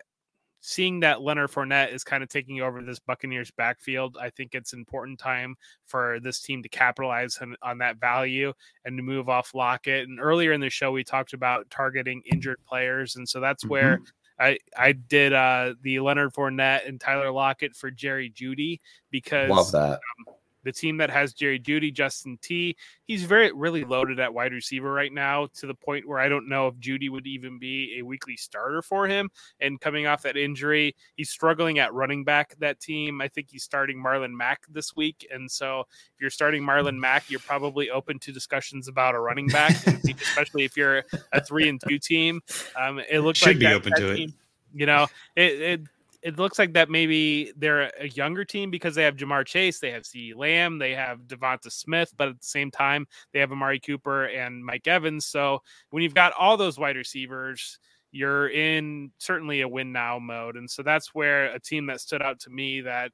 seeing 0.60 1.00
that 1.02 1.22
Leonard 1.22 1.52
Fournette 1.52 1.94
is 1.94 2.04
kind 2.04 2.24
of 2.24 2.30
taking 2.30 2.62
over 2.62 2.82
this 2.82 3.00
Buccaneers 3.00 3.52
backfield, 3.52 4.18
I 4.20 4.30
think 4.30 4.56
it's 4.56 4.74
important 4.74 5.20
time 5.20 5.56
for 5.86 6.20
this 6.20 6.42
team 6.42 6.64
to 6.64 6.70
capitalize 6.70 7.38
on, 7.42 7.56
on, 7.62 7.78
that 7.80 8.00
value 8.00 8.54
and 8.86 8.98
to 8.98 9.04
move 9.04 9.30
off 9.30 9.54
Lockett. 9.54 10.08
And 10.08 10.20
earlier 10.20 10.54
in 10.54 10.62
the 10.62 10.70
show, 10.70 10.92
we 10.92 11.04
talked 11.04 11.34
about 11.34 11.70
targeting 11.70 12.22
injured 12.32 12.60
players, 12.68 13.16
and 13.16 13.28
so 13.28 13.40
that's 13.40 13.64
mm-hmm. 13.64 13.72
where 13.72 14.00
I 14.40 14.58
I 14.78 14.92
did 14.92 15.34
uh, 15.34 15.74
the 15.82 16.00
Leonard 16.00 16.34
Fournette 16.34 16.88
and 16.88 17.00
Tyler 17.00 17.32
Lockett 17.32 17.76
for 17.76 17.92
Jerry 17.92 18.30
Jeudy 18.30 18.80
because 19.12 19.50
love 19.50 19.72
that. 19.72 20.00
Um, 20.28 20.36
the 20.64 20.72
team 20.72 20.98
that 20.98 21.10
has 21.10 21.34
Jerry 21.34 21.60
Jeudy, 21.60 21.94
Justin 21.94 22.38
T. 22.42 22.76
He's 23.06 23.24
very 23.24 23.52
really 23.52 23.84
loaded 23.84 24.20
at 24.20 24.34
wide 24.34 24.54
receiver 24.54 24.92
right 24.92 25.14
now 25.14 25.48
to 25.56 25.68
the 25.68 25.74
point 25.74 26.08
where 26.08 26.20
I 26.20 26.30
don't 26.30 26.50
know 26.50 26.68
if 26.68 26.76
Jeudy 26.76 27.10
would 27.10 27.28
even 27.28 27.60
be 27.60 27.98
a 28.00 28.06
weekly 28.06 28.38
starter 28.38 28.82
for 28.82 29.08
him. 29.08 29.30
And 29.60 29.80
coming 29.80 30.08
off 30.08 30.24
that 30.24 30.38
injury, 30.38 30.96
he's 31.16 31.30
struggling 31.30 31.80
at 31.80 31.94
running 31.94 32.24
back. 32.24 32.56
That 32.60 32.80
team, 32.80 33.22
I 33.22 33.28
think 33.28 33.50
he's 33.50 33.64
starting 33.64 34.04
Marlon 34.04 34.36
Mack 34.36 34.62
this 34.70 34.96
week, 34.96 35.28
and 35.32 35.50
so 35.50 35.82
if 35.82 36.22
you're 36.22 36.30
starting 36.30 36.64
Marlon 36.64 36.98
Mack, 36.98 37.30
you're 37.30 37.40
probably 37.40 37.90
open 37.90 38.20
to 38.20 38.32
discussions 38.32 38.88
about 38.88 39.16
a 39.16 39.20
running 39.20 39.48
back, 39.48 39.76
especially 39.88 40.64
if 40.64 40.76
you're 40.76 41.04
a 41.34 41.44
three 41.44 41.70
and 41.70 41.82
two 41.88 42.00
team. 42.00 42.42
Um, 42.76 43.00
it 43.10 43.20
looks 43.20 43.40
should 43.40 43.50
like 43.50 43.60
be 43.60 43.66
that, 43.66 43.76
open 43.76 43.92
that 43.96 44.02
to 44.02 44.16
team, 44.16 44.30
it. 44.30 44.80
You 44.80 44.86
know, 44.86 45.08
it, 45.36 45.62
it 45.62 45.82
it 46.28 46.38
looks 46.38 46.60
like 46.60 46.74
that 46.74 46.90
maybe 46.90 47.54
they're 47.56 47.90
a 48.02 48.10
younger 48.10 48.44
team 48.44 48.70
because 48.70 48.96
they 48.96 49.04
have 49.04 49.16
Ja'Marr 49.16 49.46
Chase, 49.46 49.80
they 49.80 49.92
have 49.92 50.06
C. 50.06 50.34
Lamb, 50.36 50.78
they 50.78 50.94
have 50.94 51.22
DeVonta 51.22 51.72
Smith, 51.72 52.12
but 52.18 52.28
at 52.28 52.38
the 52.38 52.46
same 52.46 52.70
time, 52.70 53.08
they 53.32 53.40
have 53.40 53.54
Amari 53.54 53.80
Cooper 53.80 54.26
and 54.26 54.62
Mike 54.62 54.88
Evans. 54.88 55.26
So 55.26 55.60
when 55.92 56.04
you've 56.04 56.14
got 56.14 56.34
all 56.38 56.58
those 56.58 56.78
wide 56.78 56.98
receivers, 56.98 57.80
you're 58.12 58.50
in 58.50 59.10
certainly 59.20 59.62
a 59.62 59.70
win 59.70 59.94
now 59.94 60.20
mode. 60.20 60.58
And 60.58 60.70
so 60.70 60.84
that's 60.84 61.16
where 61.16 61.46
a 61.46 61.62
team 61.62 61.86
that 61.86 62.02
stood 62.02 62.22
out 62.22 62.42
to 62.42 62.50
me 62.50 62.82
that 62.82 63.14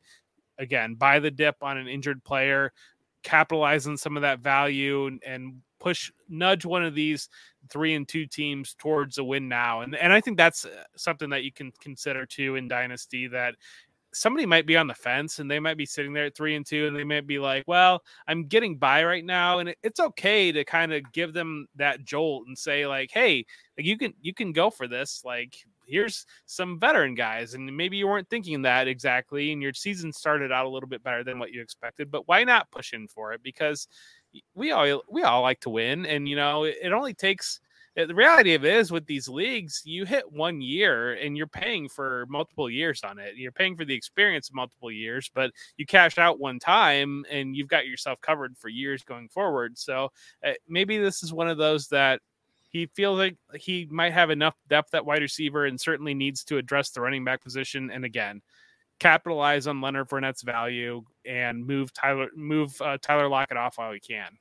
again, 0.58 0.96
buy 0.96 1.20
the 1.20 1.30
dip 1.30 1.58
on 1.62 1.78
an 1.78 1.88
injured 1.88 2.24
player, 2.24 2.74
capitalize 3.22 3.86
on 3.86 3.96
some 3.96 4.18
of 4.18 4.24
that 4.24 4.40
value 4.40 5.06
and, 5.06 5.22
and 5.24 5.62
push 5.84 6.12
nudge 6.30 6.66
one 6.66 6.84
of 6.84 6.96
these 6.96 7.30
three 7.70 7.94
and 7.94 8.08
two 8.08 8.26
teams 8.26 8.74
towards 8.80 9.18
a 9.18 9.24
win 9.24 9.48
now. 9.50 9.82
And 9.82 9.96
and 9.96 10.14
I 10.14 10.22
think 10.22 10.38
that's 10.38 10.66
uh, 10.66 10.84
something 10.96 11.30
that 11.30 11.44
you 11.44 11.52
can 11.52 11.72
consider 11.82 12.26
too 12.26 12.56
in 12.56 12.68
Dynasty 12.68 13.28
that 13.28 13.56
somebody 14.14 14.46
might 14.46 14.66
be 14.66 14.78
on 14.78 14.88
the 14.88 14.94
fence 14.94 15.40
and 15.40 15.50
they 15.50 15.60
might 15.60 15.78
be 15.78 15.86
sitting 15.86 16.14
there 16.14 16.26
at 16.26 16.36
three 16.36 16.56
and 16.56 16.66
two 16.66 16.88
and 16.88 16.96
they 16.96 17.04
might 17.04 17.28
be 17.28 17.40
like, 17.40 17.64
well, 17.68 18.02
I'm 18.28 18.46
getting 18.46 18.78
by 18.78 19.04
right 19.04 19.26
now. 19.26 19.60
And 19.60 19.76
it's 19.84 20.00
okay 20.00 20.52
to 20.52 20.64
kind 20.64 20.94
of 20.94 21.12
give 21.12 21.34
them 21.34 21.68
that 21.76 22.06
jolt 22.06 22.46
and 22.48 22.58
say, 22.58 22.88
like, 22.88 23.10
hey, 23.12 23.46
like 23.78 23.86
you 23.86 23.98
can 23.98 24.14
you 24.22 24.34
can 24.34 24.54
go 24.54 24.70
for 24.70 24.88
this. 24.88 25.24
Like 25.26 25.58
here's 25.86 26.26
some 26.46 26.80
veteran 26.80 27.16
guys 27.16 27.54
and 27.54 27.76
maybe 27.76 27.98
you 27.98 28.08
weren't 28.08 28.30
thinking 28.30 28.62
that 28.62 28.88
exactly 28.88 29.52
and 29.52 29.62
your 29.62 29.74
season 29.74 30.14
started 30.14 30.52
out 30.52 30.66
a 30.66 30.70
little 30.70 30.88
bit 30.88 31.04
better 31.04 31.24
than 31.24 31.40
what 31.40 31.52
you 31.52 31.62
expected 31.62 32.10
but 32.10 32.28
why 32.28 32.44
not 32.44 32.72
push 32.72 32.94
in 32.94 33.08
for 33.08 33.34
it 33.34 33.44
because 33.44 33.88
we 34.56 34.72
all 34.72 35.04
we 35.10 35.24
all 35.24 35.42
like 35.42 35.60
to 35.62 35.70
win, 35.70 36.06
and 36.06 36.28
you 36.28 36.36
know 36.36 36.64
it, 36.64 36.78
it 36.82 36.94
only 36.94 37.14
takes. 37.14 37.60
Eh, 37.96 38.06
the 38.06 38.16
reality 38.16 38.56
of 38.56 38.66
it 38.66 38.74
is 38.74 38.92
with 38.92 39.06
these 39.06 39.28
leagues, 39.28 39.82
you 39.86 40.04
hit 40.04 40.32
one 40.32 40.62
year 40.62 41.14
and 41.14 41.38
you're 41.38 41.46
paying 41.46 41.88
for 41.88 42.26
multiple 42.28 42.68
years 42.68 43.04
on 43.04 43.20
it. 43.20 43.36
You're 43.36 43.52
paying 43.52 43.76
for 43.76 43.86
the 43.86 43.94
experience 43.94 44.50
of 44.50 44.56
multiple 44.56 44.92
years, 44.92 45.30
but 45.34 45.52
you 45.78 45.86
cash 45.86 46.18
out 46.18 46.40
one 46.40 46.58
time 46.58 47.24
and 47.30 47.56
you've 47.56 47.68
got 47.68 47.86
yourself 47.86 48.20
covered 48.22 48.58
for 48.58 48.70
years 48.70 49.04
going 49.04 49.30
forward. 49.30 49.78
So 49.78 50.12
uh, 50.44 50.54
maybe 50.68 50.98
this 50.98 51.22
is 51.22 51.34
one 51.34 51.48
of 51.48 51.58
those 51.60 51.88
that 51.90 52.20
he 52.74 52.88
feels 52.88 53.20
like 53.20 53.38
he 53.56 53.88
might 53.92 54.14
have 54.14 54.32
enough 54.32 54.56
depth 54.68 54.96
at 54.96 55.06
wide 55.06 55.22
receiver 55.22 55.68
and 55.68 55.80
certainly 55.80 56.16
needs 56.16 56.44
to 56.46 56.58
address 56.58 56.90
the 56.90 57.02
running 57.02 57.24
back 57.24 57.44
position. 57.44 57.92
And 57.92 58.04
again, 58.04 58.42
capitalize 59.04 59.68
on 59.68 59.82
Leonard 59.82 60.08
Fournette's 60.08 60.42
value 60.42 61.04
and 61.26 61.68
move 61.68 61.94
Tyler 61.94 62.30
move 62.36 62.82
uh, 62.82 62.98
Tyler 63.02 63.28
Lockett 63.28 63.58
off 63.58 63.78
while 63.78 63.92
we 63.92 64.00
can. 64.00 64.38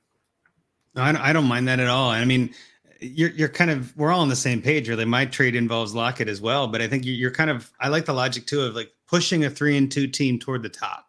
No, 0.95 1.03
I 1.03 1.33
don't, 1.33 1.45
mind 1.45 1.67
that 1.67 1.79
at 1.79 1.87
all. 1.87 2.09
I 2.09 2.23
mean, 2.23 2.53
you're 2.99 3.31
you're 3.31 3.49
kind 3.49 3.69
of 3.69 3.95
we're 3.97 4.11
all 4.11 4.21
on 4.21 4.29
the 4.29 4.35
same 4.35 4.61
page. 4.61 4.87
Really, 4.87 5.05
my 5.05 5.25
trade 5.25 5.55
involves 5.55 5.93
Lockett 5.93 6.29
as 6.29 6.39
well, 6.39 6.67
but 6.67 6.81
I 6.81 6.87
think 6.87 7.03
you're 7.05 7.31
kind 7.31 7.49
of 7.49 7.71
I 7.81 7.89
like 7.89 8.05
the 8.05 8.13
logic 8.13 8.45
too 8.47 8.61
of 8.61 8.73
like 8.73 8.91
pushing 9.07 9.43
a 9.43 9.49
three 9.49 9.77
and 9.77 9.91
two 9.91 10.07
team 10.07 10.39
toward 10.39 10.63
the 10.63 10.69
top, 10.69 11.07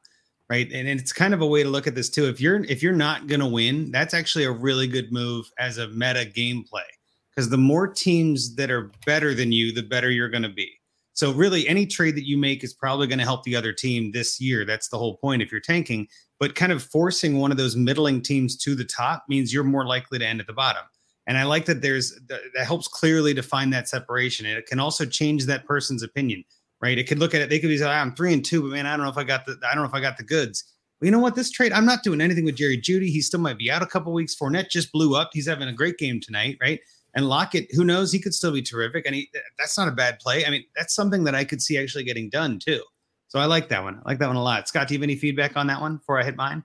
right? 0.50 0.70
And 0.72 0.88
it's 0.88 1.12
kind 1.12 1.32
of 1.32 1.40
a 1.40 1.46
way 1.46 1.62
to 1.62 1.68
look 1.68 1.86
at 1.86 1.94
this 1.94 2.10
too. 2.10 2.26
If 2.26 2.40
you're 2.40 2.64
if 2.64 2.82
you're 2.82 2.92
not 2.92 3.28
to 3.40 3.46
win, 3.46 3.92
that's 3.92 4.14
actually 4.14 4.44
a 4.44 4.50
really 4.50 4.88
good 4.88 5.12
move 5.12 5.50
as 5.58 5.78
a 5.78 5.88
meta 5.88 6.28
gameplay 6.34 6.88
because 7.30 7.50
the 7.50 7.58
more 7.58 7.86
teams 7.86 8.56
that 8.56 8.70
are 8.70 8.90
better 9.06 9.32
than 9.32 9.52
you, 9.52 9.72
the 9.72 9.82
better 9.82 10.10
you're 10.10 10.28
to 10.42 10.48
be. 10.48 10.72
So 11.14 11.32
really, 11.32 11.66
any 11.68 11.86
trade 11.86 12.16
that 12.16 12.26
you 12.26 12.36
make 12.36 12.64
is 12.64 12.74
probably 12.74 13.06
going 13.06 13.20
to 13.20 13.24
help 13.24 13.44
the 13.44 13.56
other 13.56 13.72
team 13.72 14.12
this 14.12 14.40
year. 14.40 14.64
That's 14.64 14.88
the 14.88 14.98
whole 14.98 15.16
point 15.16 15.42
if 15.42 15.50
you're 15.50 15.60
tanking. 15.60 16.08
But 16.40 16.56
kind 16.56 16.72
of 16.72 16.82
forcing 16.82 17.38
one 17.38 17.52
of 17.52 17.56
those 17.56 17.76
middling 17.76 18.20
teams 18.20 18.56
to 18.58 18.74
the 18.74 18.84
top 18.84 19.24
means 19.28 19.52
you're 19.52 19.64
more 19.64 19.86
likely 19.86 20.18
to 20.18 20.26
end 20.26 20.40
at 20.40 20.48
the 20.48 20.52
bottom. 20.52 20.82
And 21.26 21.38
I 21.38 21.44
like 21.44 21.64
that 21.66 21.80
there's 21.80 22.20
that 22.28 22.66
helps 22.66 22.88
clearly 22.88 23.32
define 23.32 23.70
that 23.70 23.88
separation. 23.88 24.44
And 24.44 24.58
it 24.58 24.66
can 24.66 24.80
also 24.80 25.06
change 25.06 25.46
that 25.46 25.64
person's 25.64 26.02
opinion, 26.02 26.44
right? 26.82 26.98
It 26.98 27.08
could 27.08 27.18
look 27.18 27.34
at 27.34 27.40
it, 27.40 27.48
they 27.48 27.60
could 27.60 27.68
be 27.68 27.78
like, 27.78 27.90
I'm 27.90 28.14
three 28.14 28.34
and 28.34 28.44
two, 28.44 28.62
but 28.62 28.72
man, 28.72 28.86
I 28.86 28.96
don't 28.96 29.06
know 29.06 29.12
if 29.12 29.16
I 29.16 29.24
got 29.24 29.46
the 29.46 29.58
I 29.66 29.74
don't 29.74 29.84
know 29.84 29.88
if 29.88 29.94
I 29.94 30.00
got 30.00 30.18
the 30.18 30.24
goods. 30.24 30.64
Well, 31.00 31.06
you 31.06 31.12
know 31.12 31.20
what? 31.20 31.34
This 31.34 31.50
trade, 31.50 31.72
I'm 31.72 31.86
not 31.86 32.02
doing 32.02 32.20
anything 32.20 32.44
with 32.44 32.56
Jerry 32.56 32.76
Jeudy. 32.76 33.08
He 33.08 33.22
still 33.22 33.40
might 33.40 33.58
be 33.58 33.70
out 33.70 33.82
a 33.82 33.86
couple 33.86 34.12
weeks. 34.12 34.34
Fournette 34.34 34.70
just 34.70 34.92
blew 34.92 35.16
up. 35.16 35.30
He's 35.32 35.48
having 35.48 35.68
a 35.68 35.72
great 35.72 35.96
game 35.96 36.20
tonight, 36.20 36.58
right? 36.60 36.80
And 37.14 37.28
Lockett, 37.28 37.72
who 37.74 37.84
knows, 37.84 38.12
he 38.12 38.18
could 38.18 38.34
still 38.34 38.52
be 38.52 38.62
terrific. 38.62 39.06
And 39.06 39.14
he, 39.14 39.30
that's 39.58 39.78
not 39.78 39.88
a 39.88 39.92
bad 39.92 40.18
play. 40.18 40.44
I 40.44 40.50
mean, 40.50 40.64
that's 40.76 40.94
something 40.94 41.24
that 41.24 41.34
I 41.34 41.44
could 41.44 41.62
see 41.62 41.78
actually 41.78 42.04
getting 42.04 42.28
done 42.28 42.58
too. 42.58 42.82
So 43.28 43.38
I 43.38 43.46
like 43.46 43.68
that 43.68 43.82
one. 43.82 44.00
I 44.04 44.10
like 44.10 44.18
that 44.18 44.26
one 44.28 44.36
a 44.36 44.42
lot. 44.42 44.68
Scott, 44.68 44.88
do 44.88 44.94
you 44.94 44.98
have 44.98 45.04
any 45.04 45.16
feedback 45.16 45.56
on 45.56 45.66
that 45.68 45.80
one 45.80 45.96
before 45.96 46.20
I 46.20 46.24
hit 46.24 46.36
mine? 46.36 46.64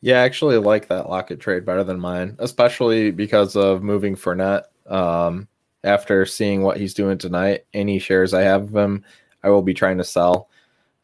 Yeah, 0.00 0.22
I 0.22 0.24
actually 0.24 0.58
like 0.58 0.88
that 0.88 1.08
Lockett 1.08 1.40
trade 1.40 1.64
better 1.64 1.82
than 1.82 1.98
mine, 1.98 2.36
especially 2.38 3.10
because 3.10 3.56
of 3.56 3.82
moving 3.82 4.14
Fournette. 4.14 4.64
Um, 4.86 5.48
after 5.84 6.24
seeing 6.24 6.62
what 6.62 6.76
he's 6.76 6.94
doing 6.94 7.18
tonight, 7.18 7.64
any 7.74 7.98
shares 7.98 8.34
I 8.34 8.42
have 8.42 8.62
of 8.64 8.76
him, 8.76 9.04
I 9.42 9.50
will 9.50 9.62
be 9.62 9.74
trying 9.74 9.98
to 9.98 10.04
sell. 10.04 10.50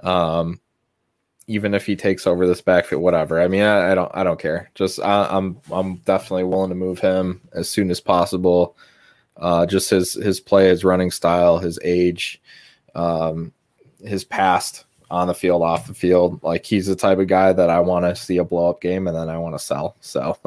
Um, 0.01 0.61
even 1.47 1.75
if 1.75 1.85
he 1.87 1.97
takes 1.97 2.27
over 2.27 2.47
this 2.47 2.61
backfield, 2.61 3.03
whatever. 3.03 3.41
I 3.41 3.49
mean, 3.49 3.63
I, 3.63 3.93
I 3.93 3.95
don't, 3.95 4.11
I 4.15 4.25
don't 4.25 4.41
care. 4.41 4.71
Just 4.75 5.01
I, 5.01 5.27
I'm, 5.31 5.59
I'm 5.71 5.97
definitely 5.99 6.45
willing 6.45 6.71
to 6.71 6.75
move 6.75 6.99
him 6.99 7.41
as 7.53 7.69
soon 7.69 7.91
as 7.91 8.01
possible. 8.01 8.77
Uh, 9.37 9.67
just 9.67 9.91
his 9.91 10.15
his 10.15 10.39
play, 10.41 10.69
his 10.69 10.85
running 10.85 11.11
style, 11.11 11.59
his 11.59 11.79
age, 11.83 12.41
um, 12.95 13.53
his 14.05 14.25
past 14.25 14.85
on 15.11 15.27
the 15.27 15.35
field, 15.35 15.63
off 15.63 15.89
the 15.89 15.95
field. 15.95 16.41
Like 16.43 16.65
he's 16.65 16.87
the 16.87 16.95
type 16.95 17.19
of 17.19 17.27
guy 17.27 17.53
that 17.53 17.69
I 17.69 17.81
want 17.81 18.05
to 18.05 18.15
see 18.15 18.39
a 18.39 18.45
blow 18.45 18.71
up 18.71 18.81
game 18.81 19.09
and 19.09 19.17
then 19.17 19.29
I 19.29 19.39
want 19.39 19.57
to 19.57 19.59
sell. 19.59 19.97
So 20.01 20.39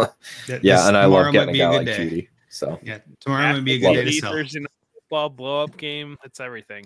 yeah, 0.61 0.88
and 0.88 0.95
I 0.95 1.06
love 1.06 1.34
getting 1.34 1.56
a 1.56 1.57
guy 1.57 1.74
a 1.74 1.78
like 1.78 1.86
day. 1.86 1.98
Jeudy. 1.98 2.28
So 2.49 2.80
yeah, 2.82 2.99
tomorrow 3.19 3.53
would 3.53 3.65
be 3.65 3.74
a 3.74 3.80
good 3.80 3.94
day 3.94 4.06
to 4.06 4.11
sell. 4.14 4.32
Thursday 4.32 4.61
football 5.07 5.30
blow 5.30 5.64
up 5.64 5.78
game. 5.78 6.18
It's 6.24 6.40
everything. 6.40 6.86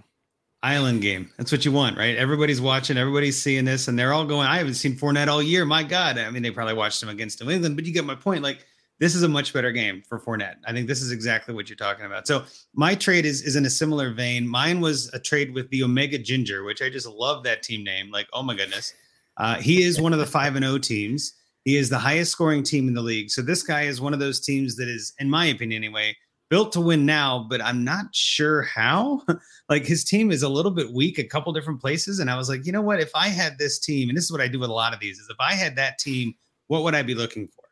Island 0.64 1.02
game. 1.02 1.32
That's 1.38 1.52
what 1.52 1.66
you 1.66 1.72
want, 1.72 1.98
right? 1.98 2.16
Everybody's 2.16 2.62
watching, 2.62 2.98
everybody's 2.98 3.42
seeing 3.42 3.66
this, 3.66 3.88
and 3.88 3.98
they're 3.98 4.14
all 4.14 4.26
going, 4.26 4.48
I 4.48 4.58
haven't 4.58 4.76
seen 4.76 4.96
Fournette 4.96 5.28
all 5.28 5.42
year. 5.42 5.66
My 5.66 5.84
God. 5.84 6.18
I 6.18 6.30
mean, 6.30 6.44
they 6.44 6.52
probably 6.52 6.76
watched 6.76 7.02
him 7.02 7.10
against 7.10 7.44
New 7.44 7.50
England, 7.50 7.76
but 7.76 7.86
you 7.86 7.94
get 7.94 8.06
my 8.06 8.16
point. 8.16 8.44
Like, 8.44 8.66
this 9.00 9.16
is 9.16 9.24
a 9.24 9.28
much 9.28 9.52
better 9.52 9.72
game 9.72 10.04
for 10.08 10.20
Fournette. 10.20 10.58
I 10.68 10.72
think 10.72 10.88
this 10.88 11.02
is 11.02 11.12
exactly 11.12 11.56
what 11.56 11.68
you're 11.68 11.76
talking 11.76 12.06
about. 12.06 12.28
So 12.28 12.44
my 12.76 12.94
trade 12.94 13.26
is 13.26 13.42
is 13.42 13.56
in 13.56 13.66
a 13.66 13.70
similar 13.70 14.14
vein. 14.14 14.48
Mine 14.48 14.80
was 14.80 15.12
a 15.16 15.20
trade 15.20 15.56
with 15.56 15.68
the 15.72 15.82
Omega 15.82 16.20
Ginger, 16.20 16.64
which 16.64 16.84
I 16.84 16.90
just 16.92 17.08
love 17.08 17.44
that 17.46 17.64
team 17.64 17.84
name. 17.84 18.12
Like, 18.12 18.28
oh 18.32 18.44
my 18.44 18.56
goodness. 18.56 18.94
Uh, 19.38 19.56
he 19.56 19.82
is 19.82 20.00
one 20.00 20.14
of 20.14 20.20
the 20.20 20.26
five 20.28 20.56
and 20.56 20.64
O 20.64 20.78
teams. 20.78 21.34
He 21.66 21.78
is 21.78 21.90
the 21.90 21.98
highest 21.98 22.32
scoring 22.32 22.62
team 22.62 22.88
in 22.88 22.94
the 22.94 23.02
league. 23.02 23.32
So 23.32 23.42
this 23.42 23.64
guy 23.64 23.84
is 23.84 24.00
one 24.00 24.14
of 24.14 24.20
those 24.20 24.40
teams 24.40 24.76
that 24.76 24.88
is, 24.88 25.14
in 25.18 25.30
my 25.30 25.48
opinion 25.48 25.84
anyway, 25.84 26.16
built 26.52 26.74
to 26.74 26.82
win 26.82 27.06
now, 27.06 27.48
but 27.50 27.62
I'm 27.62 27.82
not 27.82 28.14
sure 28.14 28.64
how. 28.64 29.24
like 29.70 29.86
his 29.86 30.04
team 30.04 30.32
is 30.32 30.44
a 30.44 30.50
little 30.50 30.70
bit 30.70 30.92
weak 30.92 31.18
a 31.18 31.24
couple 31.24 31.54
different 31.54 31.80
places. 31.80 32.20
And 32.20 32.30
I 32.30 32.36
was 32.36 32.50
like, 32.50 32.66
you 32.66 32.74
know 32.74 32.82
what? 32.82 33.00
If 33.00 33.10
I 33.16 33.30
had 33.30 33.58
this 33.58 33.80
team, 33.80 34.10
and 34.10 34.18
this 34.18 34.26
is 34.26 34.34
what 34.34 34.42
I 34.42 34.50
do 34.50 34.60
with 34.60 34.70
a 34.70 34.74
lot 34.74 34.94
of 34.94 35.00
these, 35.00 35.18
is 35.18 35.30
if 35.30 35.38
I 35.40 35.54
had 35.54 35.78
that 35.78 35.98
team, 35.98 36.36
what 36.68 36.84
would 36.84 36.94
I 36.94 37.04
be 37.04 37.16
looking 37.16 37.48
for? 37.48 37.64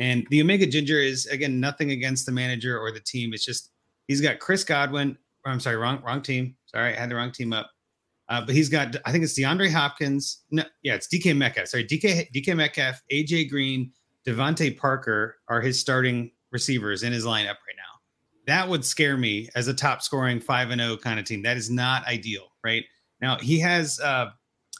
And 0.00 0.26
the 0.30 0.42
Omega 0.42 0.66
Ginger 0.66 0.98
is 0.98 1.26
again 1.26 1.60
nothing 1.60 1.92
against 1.92 2.26
the 2.26 2.32
manager 2.32 2.76
or 2.76 2.90
the 2.90 2.98
team. 2.98 3.32
It's 3.32 3.46
just 3.46 3.70
he's 4.08 4.20
got 4.20 4.40
Chris 4.40 4.64
Godwin. 4.64 5.16
I'm 5.46 5.60
sorry, 5.60 5.76
wrong 5.76 6.02
wrong 6.04 6.20
team. 6.20 6.56
Sorry, 6.66 6.92
I 6.92 6.98
had 6.98 7.10
the 7.10 7.14
wrong 7.14 7.30
team 7.30 7.52
up. 7.52 7.70
Uh, 8.28 8.40
but 8.44 8.52
he's 8.52 8.68
got 8.68 8.96
I 9.04 9.12
think 9.12 9.22
it's 9.22 9.38
DeAndre 9.38 9.70
Hopkins. 9.70 10.42
No, 10.50 10.64
yeah, 10.82 10.96
it's 10.96 11.06
DK 11.06 11.36
Metcalf. 11.36 11.68
Sorry, 11.68 11.86
DK 11.86 12.32
DK 12.32 12.56
Metcalf, 12.56 13.00
AJ 13.12 13.48
Green, 13.48 13.92
DeVante 14.26 14.76
Parker 14.76 15.36
are 15.46 15.60
his 15.60 15.78
starting 15.78 16.32
receivers 16.50 17.04
in 17.04 17.12
his 17.12 17.24
lineup 17.24 17.46
right 17.62 17.76
now 17.76 17.83
that 18.46 18.68
would 18.68 18.84
scare 18.84 19.16
me 19.16 19.48
as 19.54 19.68
a 19.68 19.74
top 19.74 20.02
scoring 20.02 20.40
5 20.40 20.70
and 20.70 20.80
0 20.80 20.96
kind 20.98 21.18
of 21.18 21.24
team. 21.24 21.42
That 21.42 21.56
is 21.56 21.70
not 21.70 22.06
ideal, 22.06 22.52
right? 22.62 22.84
Now, 23.20 23.38
he 23.38 23.58
has 23.60 24.00
uh, 24.00 24.30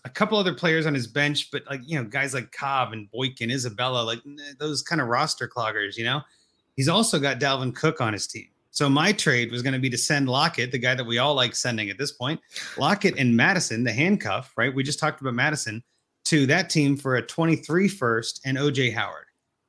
a 0.05 0.11
couple 0.11 0.37
other 0.39 0.55
players 0.55 0.87
on 0.87 0.95
his 0.95 1.07
bench, 1.07 1.51
but 1.51 1.63
like, 1.69 1.81
you 1.85 1.99
know, 1.99 2.05
guys 2.09 2.35
like 2.35 2.53
Cobb 2.53 2.93
and 2.93 3.11
Boykin, 3.11 3.51
Isabella, 3.51 4.03
like 4.03 4.21
those 4.59 4.83
kind 4.83 5.01
of 5.01 5.09
roster 5.09 5.49
cloggers, 5.49 5.97
you 5.97 6.05
know? 6.05 6.21
He's 6.77 6.89
also 6.89 7.19
got 7.19 7.39
Dalvin 7.39 7.75
Cook 7.75 8.01
on 8.01 8.13
his 8.13 8.27
team. 8.27 8.49
So 8.71 8.89
my 8.89 9.13
trade 9.13 9.53
was 9.53 9.63
going 9.63 9.75
to 9.75 9.79
be 9.79 9.89
to 9.91 9.97
send 9.99 10.29
Lockett, 10.29 10.73
the 10.73 10.79
guy 10.79 10.97
that 10.97 11.05
we 11.05 11.19
all 11.19 11.35
like 11.35 11.55
sending 11.55 11.91
at 11.91 11.99
this 11.99 12.11
point, 12.11 12.41
Lockett 12.77 13.17
and 13.17 13.37
Mattison, 13.37 13.85
the 13.85 13.93
handcuff, 13.93 14.53
right? 14.57 14.75
We 14.75 14.83
just 14.83 14.99
talked 14.99 15.21
about 15.21 15.35
Mattison 15.35 15.83
to 16.25 16.45
that 16.47 16.71
team 16.71 16.97
for 16.97 17.15
a 17.15 17.23
23 17.23 17.87
first 17.87 18.41
and 18.45 18.59
OJ 18.59 18.93
Howard. 18.93 19.27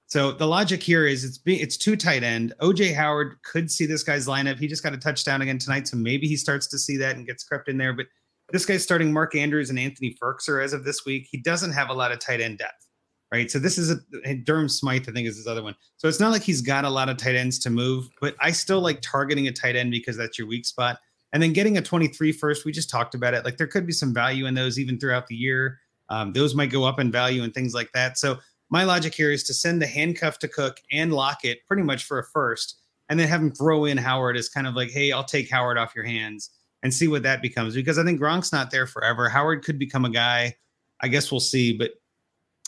So 0.07 0.31
the 0.31 0.45
logic 0.45 0.83
here 0.83 1.07
is 1.07 1.23
it's 1.23 1.37
be, 1.37 1.59
it's 1.59 1.77
too 1.77 1.95
tight 1.95 2.23
end. 2.23 2.53
OJ 2.61 2.93
Howard 2.93 3.37
could 3.43 3.71
see 3.71 3.85
this 3.85 4.03
guy's 4.03 4.27
lineup. 4.27 4.59
He 4.59 4.67
just 4.67 4.83
got 4.83 4.93
a 4.93 4.97
touchdown 4.97 5.41
again 5.41 5.57
tonight, 5.57 5.87
so 5.87 5.97
maybe 5.97 6.27
he 6.27 6.37
starts 6.37 6.67
to 6.67 6.77
see 6.77 6.97
that 6.97 7.15
and 7.15 7.25
gets 7.25 7.43
crept 7.43 7.67
in 7.67 7.77
there. 7.77 7.93
But 7.93 8.05
this 8.51 8.65
guy's 8.65 8.83
starting 8.83 9.11
Mark 9.11 9.35
Andrews 9.35 9.69
and 9.69 9.79
Anthony 9.79 10.15
Firkser 10.21 10.63
as 10.63 10.73
of 10.73 10.83
this 10.83 11.05
week. 11.05 11.27
He 11.29 11.39
doesn't 11.39 11.71
have 11.71 11.89
a 11.89 11.93
lot 11.93 12.11
of 12.11 12.19
tight 12.19 12.39
end 12.39 12.59
depth, 12.59 12.85
right? 13.31 13.49
So 13.49 13.57
this 13.57 13.79
is 13.79 13.97
a 14.23 14.35
Durham 14.35 14.69
Smythe, 14.69 15.09
I 15.09 15.11
think, 15.11 15.27
is 15.27 15.37
his 15.37 15.47
other 15.47 15.63
one. 15.63 15.75
So 15.97 16.07
it's 16.07 16.19
not 16.19 16.31
like 16.31 16.43
he's 16.43 16.61
got 16.61 16.85
a 16.85 16.89
lot 16.89 17.09
of 17.09 17.17
tight 17.17 17.35
ends 17.35 17.57
to 17.59 17.71
move, 17.71 18.07
but 18.21 18.35
I 18.39 18.51
still 18.51 18.81
like 18.81 18.99
targeting 19.01 19.47
a 19.47 19.51
tight 19.51 19.75
end 19.75 19.89
because 19.89 20.15
that's 20.15 20.37
your 20.37 20.47
weak 20.47 20.65
spot. 20.65 20.99
And 21.33 21.41
then 21.41 21.51
getting 21.51 21.77
a 21.77 21.81
23 21.81 22.31
first, 22.31 22.63
we 22.63 22.71
just 22.71 22.89
talked 22.89 23.15
about 23.15 23.33
it. 23.33 23.43
Like 23.43 23.57
there 23.57 23.67
could 23.67 23.87
be 23.87 23.91
some 23.91 24.13
value 24.13 24.45
in 24.45 24.53
those 24.53 24.77
even 24.79 24.99
throughout 24.99 25.27
the 25.27 25.35
year. 25.35 25.79
Um, 26.09 26.31
those 26.33 26.53
might 26.53 26.69
go 26.69 26.83
up 26.83 26.99
in 26.99 27.11
value 27.11 27.43
and 27.43 27.53
things 27.53 27.73
like 27.73 27.91
that. 27.93 28.19
So 28.19 28.37
my 28.69 28.83
logic 28.83 29.13
here 29.13 29.31
is 29.31 29.43
to 29.43 29.53
send 29.53 29.81
the 29.81 29.87
handcuff 29.87 30.39
to 30.39 30.47
Cook 30.47 30.81
and 30.91 31.13
Lockett 31.13 31.65
pretty 31.67 31.83
much 31.83 32.05
for 32.05 32.19
a 32.19 32.23
first, 32.23 32.79
and 33.09 33.19
then 33.19 33.27
have 33.27 33.41
him 33.41 33.51
throw 33.51 33.85
in 33.85 33.97
Howard 33.97 34.37
as 34.37 34.49
kind 34.49 34.67
of 34.67 34.75
like, 34.75 34.89
hey, 34.89 35.11
I'll 35.11 35.23
take 35.23 35.49
Howard 35.49 35.77
off 35.77 35.95
your 35.95 36.05
hands 36.05 36.49
and 36.83 36.93
see 36.93 37.07
what 37.07 37.23
that 37.23 37.41
becomes. 37.41 37.75
Because 37.75 37.97
I 37.97 38.03
think 38.03 38.19
Gronk's 38.19 38.51
not 38.51 38.71
there 38.71 38.87
forever. 38.87 39.29
Howard 39.29 39.63
could 39.63 39.79
become 39.79 40.05
a 40.05 40.09
guy. 40.09 40.55
I 41.01 41.07
guess 41.07 41.31
we'll 41.31 41.39
see, 41.39 41.77
but 41.77 41.91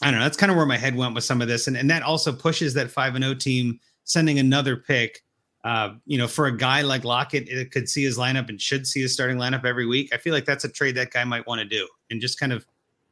I 0.02 0.12
don't 0.12 0.20
know. 0.20 0.26
That's 0.26 0.38
kind 0.38 0.52
of 0.52 0.58
where 0.58 0.66
my 0.66 0.78
head 0.78 0.96
went 0.96 1.16
with 1.16 1.24
some 1.24 1.42
of 1.42 1.48
this, 1.48 1.68
and 1.68 1.76
and 1.76 1.90
that 1.90 2.04
also 2.04 2.32
pushes 2.32 2.74
that 2.76 2.92
five 2.92 3.16
and 3.16 3.24
O 3.24 3.30
oh 3.30 3.34
team 3.34 3.80
sending 4.04 4.40
another 4.40 4.78
pick. 4.78 5.24
Uh, 5.64 5.96
you 6.06 6.18
know, 6.18 6.28
for 6.28 6.46
a 6.46 6.56
guy 6.56 6.82
like 6.82 7.04
Lockett, 7.04 7.50
it 7.50 7.72
could 7.72 7.90
see 7.90 8.04
his 8.04 8.18
lineup 8.18 8.48
and 8.48 8.62
should 8.62 8.88
see 8.88 9.02
his 9.02 9.14
starting 9.14 9.38
lineup 9.38 9.66
every 9.66 9.86
week. 9.86 10.14
I 10.14 10.18
feel 10.18 10.34
like 10.34 10.46
that's 10.46 10.64
a 10.64 10.70
trade 10.70 10.96
that 10.96 11.12
guy 11.12 11.24
might 11.24 11.46
want 11.48 11.60
to 11.60 11.66
do 11.66 11.88
and 12.10 12.22
just 12.22 12.40
kind 12.40 12.54
of 12.54 12.66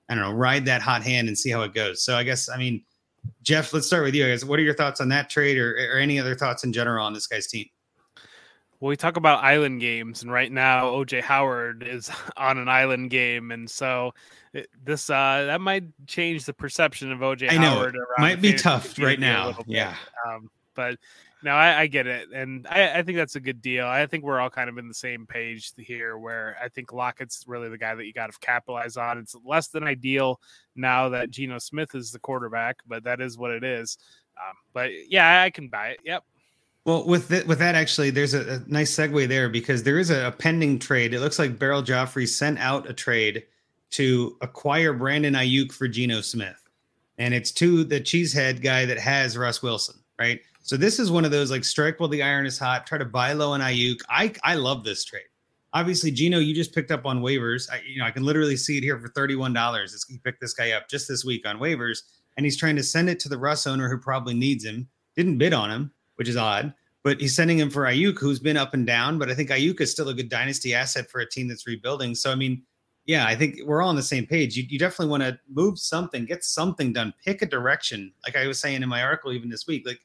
I 0.10 0.16
don't 0.16 0.24
know, 0.24 0.32
ride 0.32 0.66
that 0.66 0.82
hot 0.82 1.04
hand 1.04 1.28
and 1.28 1.38
see 1.38 1.50
how 1.50 1.62
it 1.62 1.74
goes. 1.74 2.04
So 2.04 2.16
I 2.16 2.24
guess, 2.24 2.50
I 2.50 2.58
mean, 2.58 2.84
Jeff, 3.42 3.74
let's 3.74 3.88
start 3.88 4.04
with 4.04 4.16
you. 4.16 4.28
guys. 4.28 4.46
What 4.46 4.60
are 4.60 4.64
your 4.64 4.76
thoughts 4.76 5.02
on 5.02 5.10
that 5.10 5.30
trade 5.30 5.58
or, 5.58 5.72
or 5.94 5.98
any 5.98 6.20
other 6.20 6.36
thoughts 6.36 6.64
in 6.64 6.74
general 6.74 7.06
on 7.06 7.14
this 7.14 7.28
guy's 7.28 7.48
team? 7.48 7.68
Well, 8.80 8.90
we 8.90 8.98
talk 8.98 9.18
about 9.18 9.44
island 9.44 9.80
games, 9.80 10.22
and 10.22 10.32
right 10.32 10.52
now 10.52 10.92
OJ 10.92 11.22
Howard 11.22 11.84
is 11.88 12.12
on 12.38 12.58
an 12.58 12.68
island 12.68 13.10
game, 13.10 13.52
and 13.52 13.70
so 13.70 14.14
it, 14.54 14.68
this 14.84 15.10
uh, 15.10 15.46
that 15.48 15.62
might 15.62 15.86
change 16.08 16.46
the 16.46 16.54
perception 16.54 17.12
of 17.12 17.20
OJ 17.20 17.52
I 17.52 17.58
know, 17.58 17.76
Howard. 17.76 17.98
might 18.18 18.42
be 18.42 18.54
tough 18.54 19.00
right 19.00 19.20
now. 19.20 19.58
Yeah, 19.66 19.96
um, 20.28 20.50
but 20.76 20.98
no, 21.46 21.52
I, 21.52 21.82
I, 21.82 21.88
get 21.88 22.08
it, 22.08 22.30
and 22.34 22.66
I, 22.68 22.90
I, 23.00 23.04
think 23.04 23.18
that's 23.18 23.36
a 23.36 23.40
good 23.40 23.62
deal. 23.62 23.86
I 23.86 24.08
think 24.08 24.24
we're 24.24 24.40
all 24.40 24.50
kind 24.50 24.68
of 24.68 24.80
in 24.80 24.88
the 24.88 24.96
same 24.96 25.28
page 25.28 25.74
here, 25.78 26.18
where 26.18 26.58
I 26.60 26.70
think 26.70 26.92
Lockett's 26.92 27.44
really 27.46 27.70
the 27.70 27.78
guy 27.78 27.94
that 27.94 28.04
you 28.04 28.14
got 28.14 28.34
to 28.34 28.40
capitalize 28.40 28.98
on. 28.98 29.20
It's 29.20 29.36
less 29.46 29.68
than 29.68 29.84
ideal 29.84 30.42
now 30.76 31.10
that 31.10 31.30
Geno 31.30 31.60
Smith 31.60 31.94
is 31.94 32.12
the 32.12 32.18
quarterback, 32.18 32.78
but 32.88 33.04
that 33.04 33.22
is 33.22 33.38
what 33.38 33.52
it 33.52 33.64
is. 33.64 34.00
Um, 34.36 34.56
but 34.74 34.90
yeah, 35.08 35.44
I 35.44 35.52
can 35.52 35.70
buy 35.70 35.90
it. 35.90 36.00
Yep. 36.04 36.24
Well, 36.84 37.06
with 37.06 37.30
th- 37.30 37.46
with 37.46 37.60
that, 37.60 37.76
actually, 37.76 38.10
there's 38.10 38.34
a, 38.34 38.56
a, 38.56 38.60
nice 38.66 38.96
segue 38.96 39.28
there 39.28 39.48
because 39.48 39.84
there 39.84 40.00
is 40.00 40.10
a, 40.10 40.28
a 40.28 40.32
pending 40.32 40.80
trade. 40.80 41.14
It 41.14 41.20
looks 41.20 41.38
like 41.38 41.60
Beryl 41.60 41.84
Joffrey 41.84 42.28
sent 42.28 42.58
out 42.58 42.90
a 42.90 42.94
trade 42.94 43.44
to 43.92 44.36
acquire 44.42 44.94
Brandon 44.94 45.36
Aiyuk 45.36 45.72
for 45.72 45.88
Geno 45.88 46.22
Smith, 46.22 46.68
and 47.20 47.36
it's 47.36 47.52
to 47.52 47.84
the 47.84 48.02
cheesehead 48.02 48.64
guy 48.64 48.86
that 48.86 48.98
has 48.98 49.38
Russ 49.38 49.62
Wilson, 49.62 50.00
right? 50.20 50.40
So 50.62 50.78
this 50.78 51.00
is 51.00 51.12
one 51.12 51.26
of 51.26 51.32
those 51.32 51.52
like 51.52 51.64
strike 51.64 52.00
while 52.00 52.10
the 52.10 52.24
iron 52.24 52.46
is 52.46 52.58
hot. 52.58 52.88
Try 52.88 52.98
to 52.98 53.06
buy 53.06 53.34
low 53.34 53.52
on 53.52 53.62
Aiyuk. 53.62 54.00
I 54.10 54.34
I 54.44 54.56
love 54.56 54.84
this 54.84 55.04
trade. 55.04 55.24
Obviously, 55.74 56.10
Geno, 56.10 56.40
you 56.40 56.56
just 56.56 56.74
picked 56.74 56.90
up 56.90 57.06
on 57.06 57.22
waivers. 57.22 57.70
I, 57.70 57.82
you 57.86 58.00
know, 58.00 58.06
I 58.06 58.12
can 58.12 58.24
literally 58.24 58.56
see 58.56 58.78
it 58.78 58.84
here 58.84 58.98
for 58.98 59.10
thirty-one 59.10 59.54
dollars. 59.54 60.06
He 60.10 60.18
picked 60.20 60.42
this 60.42 60.54
guy 60.54 60.72
up 60.72 60.90
just 60.90 61.08
this 61.08 61.26
week 61.26 61.46
on 61.46 61.60
waivers, 61.60 62.04
and 62.38 62.46
he's 62.46 62.58
trying 62.58 62.78
to 62.78 62.84
send 62.84 63.10
it 63.10 63.20
to 63.20 63.30
the 63.30 63.38
Russ 63.38 63.68
owner 63.68 63.90
who 63.90 63.98
probably 63.98 64.34
needs 64.34 64.64
him. 64.64 64.88
Didn't 65.16 65.38
bid 65.38 65.54
on 65.54 65.70
him, 65.70 65.92
which 66.16 66.30
is 66.30 66.38
odd, 66.38 66.74
but 67.04 67.20
he's 67.20 67.36
sending 67.36 67.60
him 67.60 67.70
for 67.70 67.84
Aiyuk, 67.84 68.20
who's 68.20 68.40
been 68.40 68.58
up 68.58 68.74
and 68.74 68.88
down. 68.88 69.20
But 69.20 69.30
I 69.30 69.36
think 69.36 69.50
Aiyuk 69.50 69.82
is 69.82 69.92
still 69.92 70.10
a 70.10 70.14
good 70.14 70.30
dynasty 70.30 70.74
asset 70.74 71.10
for 71.10 71.20
a 71.20 71.30
team 71.30 71.48
that's 71.48 71.68
rebuilding. 71.68 72.16
So 72.16 72.32
I 72.32 72.36
mean, 72.36 72.64
yeah, 73.06 73.28
I 73.28 73.36
think 73.36 73.60
we're 73.66 73.82
all 73.82 73.90
on 73.90 73.96
the 73.96 74.02
same 74.02 74.26
page. 74.26 74.58
You, 74.58 74.64
you 74.68 74.80
definitely 74.80 75.12
want 75.12 75.24
to 75.24 75.38
move 75.54 75.78
something, 75.78 76.26
get 76.26 76.44
something 76.44 76.92
done, 76.92 77.14
pick 77.24 77.42
a 77.42 77.46
direction. 77.46 78.14
Like 78.26 78.36
I 78.36 78.48
was 78.48 78.60
saying 78.60 78.82
in 78.82 78.90
my 78.90 79.04
article 79.04 79.32
even 79.34 79.50
this 79.50 79.68
week, 79.68 79.86
like 79.86 80.00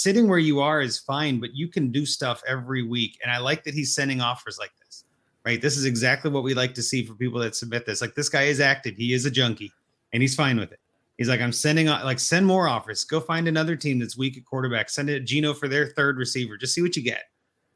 sitting 0.00 0.28
where 0.28 0.38
you 0.38 0.60
are 0.60 0.80
is 0.80 0.98
fine, 0.98 1.40
but 1.40 1.54
you 1.54 1.68
can 1.68 1.90
do 1.90 2.04
stuff 2.06 2.42
every 2.46 2.82
week. 2.82 3.18
And 3.22 3.32
I 3.32 3.38
like 3.38 3.64
that 3.64 3.74
he's 3.74 3.94
sending 3.94 4.20
offers 4.20 4.58
like 4.58 4.72
this, 4.84 5.04
right? 5.44 5.60
This 5.60 5.76
is 5.76 5.84
exactly 5.84 6.30
what 6.30 6.42
we 6.42 6.54
like 6.54 6.74
to 6.74 6.82
see 6.82 7.04
for 7.04 7.14
people 7.14 7.40
that 7.40 7.56
submit 7.56 7.86
this. 7.86 8.00
Like 8.00 8.14
this 8.14 8.28
guy 8.28 8.44
is 8.44 8.60
active, 8.60 8.96
he 8.96 9.12
is 9.12 9.26
a 9.26 9.30
junkie, 9.30 9.72
and 10.12 10.22
he's 10.22 10.34
fine 10.34 10.58
with 10.58 10.72
it. 10.72 10.80
He's 11.18 11.28
like, 11.28 11.40
I'm 11.40 11.52
sending 11.52 11.86
like 11.86 12.18
send 12.18 12.44
more 12.44 12.66
offers. 12.66 13.04
Go 13.04 13.20
find 13.20 13.46
another 13.46 13.76
team 13.76 14.00
that's 14.00 14.16
weak 14.16 14.36
at 14.36 14.44
quarterback. 14.44 14.90
Send 14.90 15.08
it 15.08 15.20
Geno 15.20 15.54
for 15.54 15.68
their 15.68 15.86
third 15.86 16.18
receiver. 16.18 16.56
Just 16.56 16.74
see 16.74 16.82
what 16.82 16.96
you 16.96 17.02
get. 17.02 17.24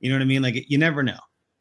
You 0.01 0.11
know 0.11 0.17
what 0.17 0.23
I 0.23 0.27
mean? 0.27 0.43
Like 0.43 0.69
you 0.69 0.79
never 0.79 1.03
know. 1.03 1.19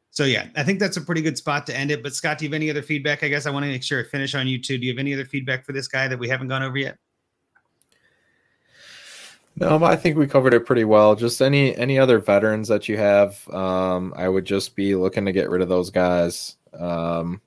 So 0.10 0.24
yeah, 0.24 0.48
I 0.56 0.64
think 0.64 0.80
that's 0.80 0.98
a 0.98 1.02
pretty 1.02 1.22
good 1.22 1.38
spot 1.38 1.68
to 1.68 1.78
end 1.78 1.92
it. 1.92 2.02
But 2.02 2.16
Scott, 2.16 2.40
do 2.40 2.46
you 2.46 2.50
have 2.50 2.56
any 2.56 2.72
other 2.72 2.82
feedback? 2.82 3.24
I 3.24 3.28
guess 3.28 3.46
I 3.46 3.52
want 3.52 3.66
to 3.66 3.70
make 3.70 3.84
sure 3.84 4.00
I 4.00 4.04
finish 4.04 4.34
on 4.34 4.48
you 4.48 4.60
too. 4.60 4.80
Do 4.80 4.88
you 4.88 4.92
have 4.92 5.00
any 5.00 5.14
other 5.14 5.26
feedback 5.26 5.64
for 5.64 5.74
this 5.74 5.88
guy 5.88 6.08
that 6.08 6.18
we 6.18 6.28
haven't 6.28 6.48
gone 6.48 6.64
over 6.64 6.78
yet? 6.78 6.98
No, 9.60 9.84
I 9.84 9.96
think 9.96 10.18
we 10.18 10.28
covered 10.28 10.54
it 10.54 10.66
pretty 10.66 10.84
well. 10.84 11.16
Just 11.16 11.42
any 11.42 11.76
any 11.76 11.98
other 11.98 12.20
veterans 12.20 12.68
that 12.68 12.88
you 12.88 12.98
have, 12.98 13.48
um, 13.50 14.14
I 14.16 14.30
would 14.30 14.46
just 14.46 14.76
be 14.76 14.96
looking 14.96 15.26
to 15.26 15.32
get 15.32 15.50
rid 15.50 15.62
of 15.62 15.70
those 15.70 15.90
guys. 15.90 16.56
Um, 16.78 17.42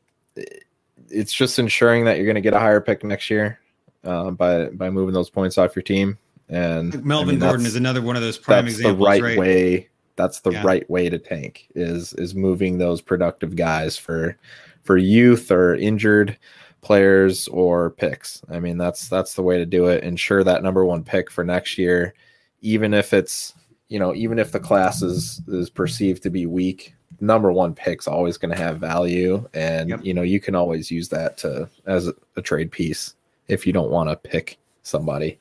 it's 1.09 1.33
just 1.33 1.59
ensuring 1.61 2.05
that 2.05 2.17
you're 2.17 2.27
going 2.27 2.35
to 2.35 2.41
get 2.41 2.55
a 2.55 2.59
higher 2.59 2.81
pick 2.81 3.05
next 3.05 3.31
year 3.31 3.61
uh, 4.05 4.33
by 4.33 4.67
by 4.67 4.91
moving 4.91 5.15
those 5.15 5.31
points 5.31 5.57
off 5.57 5.77
your 5.77 5.85
team. 5.85 6.19
And 6.49 7.05
Melvin 7.05 7.29
I 7.29 7.33
mean, 7.33 7.41
Gordon 7.41 7.67
is 7.67 7.77
another 7.77 8.03
one 8.03 8.17
of 8.17 8.23
those 8.23 8.39
prime 8.39 8.65
that's 8.65 8.79
examples. 8.79 8.99
The 8.99 9.05
right, 9.05 9.23
right, 9.23 9.39
way. 9.39 9.89
That's 10.17 10.41
the 10.41 10.51
yeah. 10.51 10.63
right 10.65 10.91
way 10.91 11.09
to 11.09 11.19
tank 11.19 11.69
is 11.77 12.13
is 12.15 12.35
moving 12.35 12.79
those 12.79 13.01
productive 13.01 13.55
guys 13.55 13.97
for 13.97 14.37
for 14.83 14.97
youth 14.97 15.53
or 15.53 15.77
injured 15.77 16.37
players 16.81 17.49
or 17.49 17.91
picks. 17.91 18.43
I 18.49 18.61
mean, 18.61 18.79
that's 18.79 19.09
that's 19.09 19.35
the 19.35 19.43
way 19.43 19.59
to 19.59 19.67
do 19.67 19.87
it. 19.87 20.05
Ensure 20.05 20.45
that 20.45 20.63
number 20.63 20.85
one 20.85 21.05
pick 21.05 21.31
for 21.31 21.45
next 21.45 21.79
year, 21.79 22.15
even 22.61 22.95
if 22.95 23.13
it's 23.13 23.55
you 23.89 23.99
know, 23.99 24.15
even 24.15 24.39
if 24.39 24.53
the 24.53 24.61
class 24.61 25.03
is 25.03 25.43
is 25.49 25.69
perceived 25.71 26.23
to 26.23 26.31
be 26.31 26.47
weak, 26.47 26.95
number 27.21 27.53
one 27.53 27.75
pick's 27.75 28.07
always 28.07 28.37
going 28.37 28.55
to 28.55 28.63
have 28.63 28.79
value, 28.79 29.47
and 29.53 29.91
Yep. 29.91 30.05
you 30.05 30.15
know, 30.15 30.23
you 30.23 30.41
can 30.41 30.55
always 30.55 30.91
use 30.91 31.09
that 31.09 31.37
to 31.39 31.69
as 31.87 32.09
a, 32.09 32.15
a 32.37 32.43
trade 32.43 32.71
piece 32.71 33.15
if 33.49 33.67
you 33.67 33.73
don't 33.73 33.91
want 33.91 34.09
to 34.09 34.17
pick 34.17 34.59
somebody. 34.83 35.39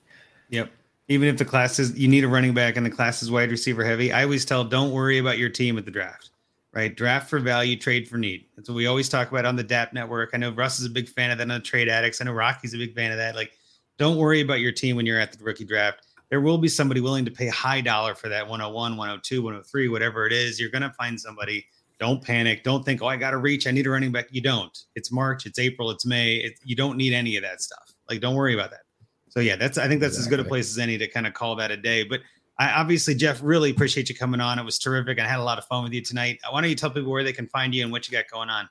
Yep. 0.50 0.72
Even 1.08 1.28
if 1.28 1.38
the 1.38 1.46
class 1.46 1.80
is 1.80 1.98
you 1.98 2.08
need 2.08 2.24
a 2.24 2.28
running 2.28 2.54
back 2.54 2.76
and 2.76 2.86
the 2.86 2.90
class 2.90 3.24
is 3.24 3.32
wide 3.32 3.52
receiver 3.52 3.84
heavy, 3.84 4.12
I 4.12 4.24
always 4.24 4.46
tell 4.46 4.64
don't 4.64 4.92
worry 4.92 5.18
about 5.18 5.38
your 5.38 5.50
team 5.50 5.78
at 5.78 5.86
the 5.86 5.92
draft. 5.92 6.29
Right? 6.74 6.96
Draft 6.96 7.30
for 7.30 7.40
value, 7.40 7.76
trade 7.76 8.08
for 8.08 8.18
need. 8.18 8.46
That's 8.56 8.70
what 8.70 8.76
we 8.76 8.86
always 8.86 9.10
talk 9.10 9.32
about 9.32 9.46
on 9.46 9.56
the 9.56 9.64
DAP 9.64 9.92
network. 9.92 10.32
I 10.34 10.38
know 10.38 10.52
Russ 10.52 10.80
is 10.80 10.86
a 10.86 10.90
big 10.90 11.10
fan 11.10 11.32
of 11.32 11.40
that 11.40 11.44
on 11.44 11.48
the 11.48 11.60
trade 11.60 11.90
addicts. 11.90 12.22
I 12.22 12.26
know 12.26 12.34
Rocky's 12.34 12.76
a 12.76 12.78
big 12.78 12.94
fan 12.94 13.12
of 13.12 13.18
that. 13.18 13.36
Like, 13.36 13.54
don't 13.98 14.18
worry 14.18 14.42
about 14.42 14.60
your 14.60 14.72
team 14.72 14.96
when 14.96 15.06
you're 15.06 15.20
at 15.20 15.32
the 15.32 15.44
rookie 15.44 15.66
draft. 15.66 16.06
There 16.30 16.42
will 16.42 16.60
be 16.60 16.68
somebody 16.68 17.02
willing 17.02 17.26
to 17.26 17.32
pay 17.32 17.48
high 17.48 17.82
dollar 17.82 18.14
for 18.14 18.30
that 18.30 18.48
101, 18.48 18.98
102, 18.98 19.42
103, 19.42 19.90
whatever 19.90 20.28
it 20.28 20.34
is. 20.34 20.60
You're 20.60 20.70
gonna 20.70 20.94
find 20.94 21.20
somebody. 21.20 21.66
Don't 22.00 22.24
panic. 22.24 22.64
Don't 22.64 22.86
think, 22.86 23.02
oh, 23.02 23.08
I 23.08 23.18
got 23.18 23.32
to 23.32 23.38
reach. 23.38 23.68
I 23.68 23.72
need 23.72 23.86
a 23.86 23.90
running 23.90 24.14
back. 24.14 24.28
You 24.32 24.40
don't. 24.40 24.78
It's 24.96 25.12
March. 25.12 25.46
It's 25.46 25.60
April. 25.60 25.92
It's 25.92 26.06
May. 26.06 26.36
It, 26.36 26.54
you 26.64 26.74
don't 26.74 26.96
need 26.96 27.12
any 27.12 27.36
of 27.36 27.44
that 27.44 27.62
stuff. 27.62 27.94
Like, 28.10 28.22
don't 28.22 28.36
worry 28.36 28.54
about 28.54 28.72
that. 28.72 28.84
So 29.30 29.42
yeah, 29.42 29.56
that's 29.56 29.78
I 29.78 29.88
think 29.88 30.02
that's 30.02 30.18
as 30.18 30.28
good 30.28 30.40
a 30.40 30.44
place 30.44 30.72
as 30.72 30.80
any 30.80 30.98
to 30.98 31.08
kind 31.08 31.28
of 31.28 31.34
call 31.34 31.56
that 31.58 31.72
a 31.72 31.78
day. 31.78 32.04
But 32.04 32.22
I 32.60 32.74
obviously, 32.74 33.16
Jeff, 33.16 33.40
really 33.42 33.72
appreciate 33.72 34.10
you 34.10 34.16
coming 34.16 34.42
on. 34.42 34.60
It 34.60 34.66
was 34.66 34.78
terrific. 34.78 35.18
I 35.18 35.26
had 35.26 35.40
a 35.40 35.44
lot 35.44 35.58
of 35.58 35.66
fun 35.66 35.84
with 35.84 35.94
you 35.94 36.02
tonight. 36.02 36.40
Why 36.52 36.60
don't 36.60 36.70
you 36.70 36.76
tell 36.76 36.92
people 36.92 37.10
where 37.10 37.24
they 37.24 37.32
can 37.32 37.48
find 37.48 37.74
you 37.74 37.84
and 37.84 37.92
what 37.92 38.06
you 38.06 38.12
got 38.12 38.30
going 38.30 38.50
on? 38.50 38.68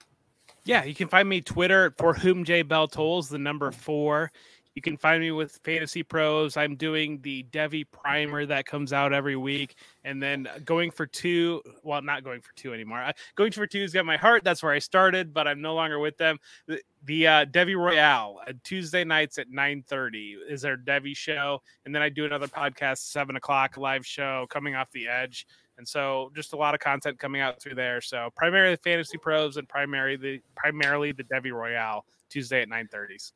Yeah, 0.64 0.84
you 0.84 0.94
can 0.94 1.08
find 1.08 1.26
me 1.26 1.40
Twitter 1.40 1.94
for 1.96 2.12
whom 2.12 2.44
J 2.44 2.60
Bell 2.60 2.86
tolls 2.86 3.30
the 3.30 3.38
number 3.38 3.70
four. 3.70 4.30
You 4.78 4.82
can 4.82 4.96
find 4.96 5.20
me 5.20 5.32
with 5.32 5.58
Fantasy 5.64 6.04
Pros. 6.04 6.56
I'm 6.56 6.76
doing 6.76 7.18
the 7.22 7.44
Devy 7.50 7.84
primer 7.90 8.46
that 8.46 8.64
comes 8.64 8.92
out 8.92 9.12
every 9.12 9.34
week, 9.34 9.74
and 10.04 10.22
then 10.22 10.46
going 10.64 10.92
for 10.92 11.04
two. 11.04 11.62
Well, 11.82 12.00
not 12.00 12.22
going 12.22 12.40
for 12.42 12.54
two 12.54 12.72
anymore. 12.72 12.98
I, 12.98 13.12
going 13.34 13.50
for 13.50 13.66
two's 13.66 13.92
got 13.92 14.06
my 14.06 14.16
heart. 14.16 14.44
That's 14.44 14.62
where 14.62 14.70
I 14.70 14.78
started, 14.78 15.34
but 15.34 15.48
I'm 15.48 15.60
no 15.60 15.74
longer 15.74 15.98
with 15.98 16.16
them. 16.16 16.38
The, 16.68 16.80
the 17.06 17.26
uh, 17.26 17.44
Devy 17.46 17.76
Royale 17.76 18.38
uh, 18.46 18.52
Tuesday 18.62 19.02
nights 19.02 19.36
at 19.38 19.50
9:30 19.50 20.36
is 20.48 20.64
our 20.64 20.76
Devy 20.76 21.16
show, 21.16 21.60
and 21.84 21.92
then 21.92 22.00
I 22.00 22.08
do 22.08 22.24
another 22.24 22.46
podcast 22.46 22.98
seven 22.98 23.34
o'clock 23.34 23.76
live 23.78 24.06
show 24.06 24.46
coming 24.48 24.76
off 24.76 24.92
the 24.92 25.08
edge. 25.08 25.44
And 25.78 25.88
so 25.88 26.30
just 26.36 26.52
a 26.52 26.56
lot 26.56 26.74
of 26.74 26.80
content 26.80 27.18
coming 27.18 27.40
out 27.40 27.60
through 27.60 27.74
there. 27.74 28.00
So 28.00 28.28
primarily 28.36 28.76
fantasy 28.76 29.18
pros 29.18 29.56
and 29.56 29.68
primarily 29.68 30.16
the 30.16 30.40
primarily 30.54 31.10
the 31.10 31.24
Devy 31.24 31.50
Royale 31.50 32.04
Tuesday 32.28 32.62
at 32.62 32.68
9:30s. 32.68 33.32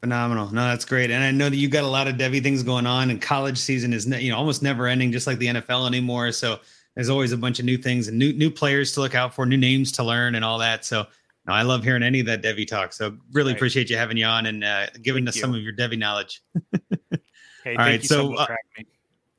Phenomenal. 0.00 0.52
No, 0.52 0.62
that's 0.68 0.84
great. 0.84 1.10
And 1.10 1.24
I 1.24 1.30
know 1.30 1.48
that 1.48 1.56
you 1.56 1.68
got 1.68 1.84
a 1.84 1.88
lot 1.88 2.06
of 2.06 2.16
Devy 2.16 2.42
things 2.42 2.62
going 2.62 2.86
on, 2.86 3.10
and 3.10 3.20
college 3.20 3.58
season 3.58 3.92
is 3.92 4.06
ne- 4.06 4.20
you 4.20 4.30
know 4.30 4.38
almost 4.38 4.62
never 4.62 4.86
ending, 4.86 5.10
just 5.10 5.26
like 5.26 5.38
the 5.38 5.46
NFL 5.46 5.86
anymore. 5.86 6.32
So 6.32 6.60
there's 6.94 7.08
always 7.08 7.32
a 7.32 7.36
bunch 7.36 7.58
of 7.58 7.64
new 7.64 7.78
things 7.78 8.08
and 8.08 8.18
new 8.18 8.32
new 8.32 8.50
players 8.50 8.92
to 8.92 9.00
look 9.00 9.14
out 9.14 9.34
for, 9.34 9.46
new 9.46 9.56
names 9.56 9.92
to 9.92 10.04
learn, 10.04 10.34
and 10.34 10.44
all 10.44 10.58
that. 10.58 10.84
So 10.84 11.06
no, 11.46 11.52
I 11.54 11.62
love 11.62 11.82
hearing 11.84 12.02
any 12.02 12.20
of 12.20 12.26
that 12.26 12.42
Devy 12.42 12.66
talk. 12.66 12.92
So 12.92 13.16
really 13.32 13.52
Right. 13.52 13.56
appreciate 13.56 13.88
you 13.88 13.96
having 13.96 14.16
you 14.16 14.26
on 14.26 14.46
and 14.46 14.64
uh, 14.64 14.86
giving 15.02 15.24
Thank 15.24 15.36
us 15.36 15.40
some 15.40 15.54
of 15.54 15.62
your 15.62 15.72
Devy 15.72 15.98
knowledge. 15.98 16.42
Hey, 17.64 17.72
All 17.72 17.78
thank 17.78 17.88
right, 17.88 18.02
you 18.02 18.06
so, 18.06 18.14
so 18.16 18.28
much 18.30 18.38
uh, 18.38 18.46
for 18.46 18.52
having 18.52 18.86
me. 18.86 18.86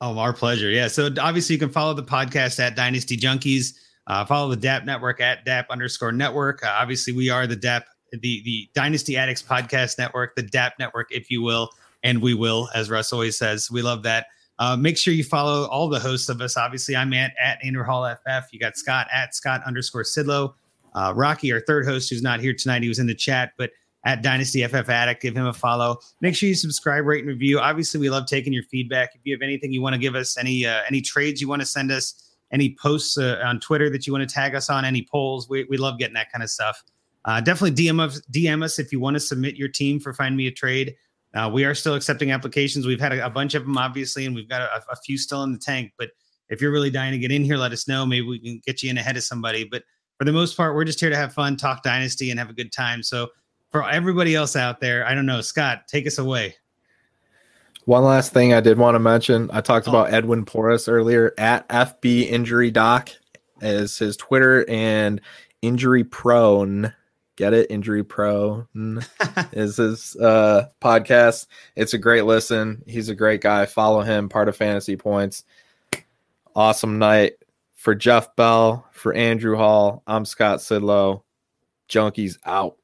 Oh, 0.02 0.20
our 0.20 0.34
pleasure. 0.34 0.70
Yeah. 0.70 0.90
So 0.90 1.10
obviously 1.18 1.56
you 1.56 1.60
can 1.60 1.70
follow 1.70 1.94
the 1.94 2.04
podcast 2.04 2.60
at 2.60 2.76
Dynasty 2.76 3.16
Junkies. 3.16 3.78
Uh, 4.06 4.26
follow 4.26 4.50
the 4.50 4.58
DAP 4.58 4.84
network 4.84 5.22
at 5.22 5.46
DAP 5.46 5.70
underscore 5.70 6.12
network. 6.12 6.62
Uh, 6.62 6.76
obviously, 6.78 7.14
we 7.14 7.30
are 7.30 7.48
the 7.48 7.56
DAP, 7.56 7.86
the 8.12 8.42
the 8.44 8.70
Dynasty 8.74 9.18
Addicts 9.18 9.44
podcast 9.44 9.98
network, 9.98 10.36
the 10.36 10.44
DAP 10.44 10.74
network, 10.80 11.12
if 11.12 11.30
you 11.30 11.42
will, 11.42 11.70
and 12.04 12.22
we 12.22 12.34
will, 12.34 12.70
as 12.74 12.90
Russ 12.90 13.14
always 13.14 13.38
says. 13.38 13.70
We 13.72 13.82
love 13.82 14.04
that. 14.04 14.28
Uh, 14.60 14.76
make 14.76 14.98
sure 14.98 15.14
you 15.14 15.24
follow 15.24 15.68
all 15.68 15.88
the 15.88 16.00
hosts 16.00 16.30
of 16.30 16.42
us. 16.42 16.58
Obviously, 16.58 16.96
I'm 16.96 17.14
at 17.14 17.34
at 17.42 17.64
Andrew 17.64 17.84
Hall 17.84 18.08
FF. 18.08 18.52
You 18.52 18.60
got 18.60 18.78
Scott 18.78 19.08
at 19.14 19.36
Scott 19.36 19.62
underscore 19.66 20.04
Sidlow. 20.04 20.54
Uh, 20.94 21.14
Rocky, 21.16 21.52
our 21.52 21.60
third 21.62 21.86
host, 21.86 22.10
who's 22.10 22.24
not 22.24 22.40
here 22.40 22.54
tonight, 22.54 22.82
he 22.82 22.90
was 22.90 22.98
in 22.98 23.06
the 23.06 23.14
chat, 23.14 23.52
but 23.58 23.70
at 24.04 24.24
Dynasty 24.24 24.66
FF 24.66 24.90
Addict, 24.90 25.22
give 25.22 25.36
him 25.36 25.46
a 25.46 25.54
follow. 25.54 26.00
Make 26.22 26.34
sure 26.36 26.48
you 26.50 26.56
subscribe, 26.56 27.06
rate, 27.06 27.20
and 27.20 27.28
review. 27.28 27.60
Obviously, 27.60 28.00
we 28.00 28.10
love 28.10 28.26
taking 28.26 28.54
your 28.54 28.64
feedback. 28.64 29.14
If 29.14 29.22
you 29.26 29.34
have 29.36 29.42
anything 29.42 29.74
you 29.74 29.82
want 29.82 29.94
to 29.94 30.00
give 30.00 30.16
us, 30.16 30.38
any 30.38 30.66
uh, 30.66 30.82
any 30.88 31.02
trades 31.02 31.42
you 31.42 31.48
want 31.48 31.62
to 31.62 31.66
send 31.66 31.92
us, 31.92 32.36
any 32.52 32.76
posts 32.82 33.18
uh, 33.18 33.42
on 33.44 33.60
Twitter 33.60 33.90
that 33.90 34.08
you 34.08 34.14
want 34.14 34.28
to 34.28 34.34
tag 34.34 34.56
us 34.56 34.70
on, 34.70 34.86
any 34.86 35.06
polls, 35.12 35.50
we, 35.50 35.66
we 35.66 35.78
love 35.78 36.00
getting 36.00 36.14
that 36.14 36.32
kind 36.32 36.44
of 36.44 36.50
stuff. 36.50 36.84
Uh, 37.28 37.42
definitely 37.42 37.76
DM 37.76 38.00
us, 38.00 38.22
DM 38.32 38.64
us 38.64 38.80
if 38.80 38.92
you 38.92 39.00
want 39.00 39.14
to 39.16 39.20
submit 39.20 39.56
your 39.56 39.68
team 39.68 40.00
for 40.00 40.14
Find 40.14 40.36
Me 40.36 40.48
a 40.48 40.52
Trade. 40.52 40.96
Uh, 41.36 41.50
we 41.54 41.66
are 41.66 41.76
still 41.76 41.94
accepting 41.94 42.32
applications. 42.32 42.88
We've 42.88 43.00
had 43.02 43.12
a, 43.14 43.26
a 43.26 43.30
bunch 43.30 43.54
of 43.54 43.64
them, 43.64 43.78
obviously, 43.78 44.26
and 44.26 44.34
we've 44.34 44.48
got 44.48 44.62
a, 44.62 44.82
a 44.90 44.96
few 45.06 45.18
still 45.18 45.44
in 45.44 45.52
the 45.52 45.60
tank. 45.60 45.92
But 46.00 46.10
if 46.50 46.62
you're 46.62 46.72
really 46.72 46.90
dying 46.90 47.12
to 47.12 47.18
get 47.18 47.32
in 47.32 47.44
here, 47.44 47.58
let 47.58 47.74
us 47.74 47.88
know. 47.88 48.06
Maybe 48.06 48.26
we 48.26 48.40
can 48.40 48.62
get 48.66 48.82
you 48.82 48.90
in 48.90 48.98
ahead 48.98 49.18
of 49.18 49.24
somebody. 49.24 49.66
But 49.70 49.84
for 50.18 50.24
the 50.24 50.32
most 50.32 50.56
part, 50.56 50.74
we're 50.74 50.86
just 50.86 51.00
here 51.02 51.10
to 51.10 51.18
have 51.18 51.34
fun, 51.34 51.58
talk 51.58 51.84
Dynasty, 51.84 52.32
and 52.32 52.40
have 52.40 52.50
a 52.50 52.54
good 52.54 52.72
time. 52.72 53.04
So 53.04 53.28
for 53.72 53.88
everybody 53.88 54.34
else 54.34 54.56
out 54.56 54.80
there, 54.80 55.06
I 55.06 55.14
don't 55.14 55.26
know, 55.26 55.42
Scott, 55.42 55.82
take 55.90 56.08
us 56.08 56.18
away. 56.18 56.56
One 57.84 58.04
last 58.04 58.34
thing 58.34 58.54
I 58.54 58.62
did 58.62 58.78
want 58.78 58.96
to 58.96 59.00
mention. 59.00 59.50
I 59.52 59.60
talked 59.62 59.88
Oh. 59.88 59.92
about 59.92 60.14
Edwin 60.14 60.46
Porras 60.46 60.88
earlier 60.88 61.34
at 61.38 61.68
FB 61.70 62.30
Injury 62.30 62.72
Doc 62.72 63.10
is 63.62 63.98
his 63.98 64.16
Twitter 64.16 64.66
and 64.70 65.20
Injury 65.62 66.06
Prone. 66.06 66.94
Get 67.38 67.54
it? 67.54 67.70
Injury 67.70 68.04
pro 68.04 68.68
is 69.54 69.78
his 69.78 70.16
uh, 70.18 70.66
podcast. 70.82 71.46
It's 71.76 71.94
a 71.94 72.00
great 72.00 72.26
listen. 72.26 72.84
He's 72.88 73.10
a 73.10 73.16
great 73.16 73.42
guy. 73.42 73.68
Follow 73.68 74.02
him. 74.02 74.28
Part 74.28 74.50
of 74.50 74.58
Fantasy 74.58 74.98
Points. 74.98 75.44
Awesome 76.56 76.98
night 76.98 77.34
for 77.76 77.94
Jeff 77.94 78.36
Bell, 78.36 78.88
for 78.92 79.14
Andrew 79.14 79.56
Hall. 79.56 80.02
I'm 80.08 80.26
Scott 80.26 80.60
Sidlow. 80.60 81.22
Junkies 81.88 82.40
out. 82.44 82.78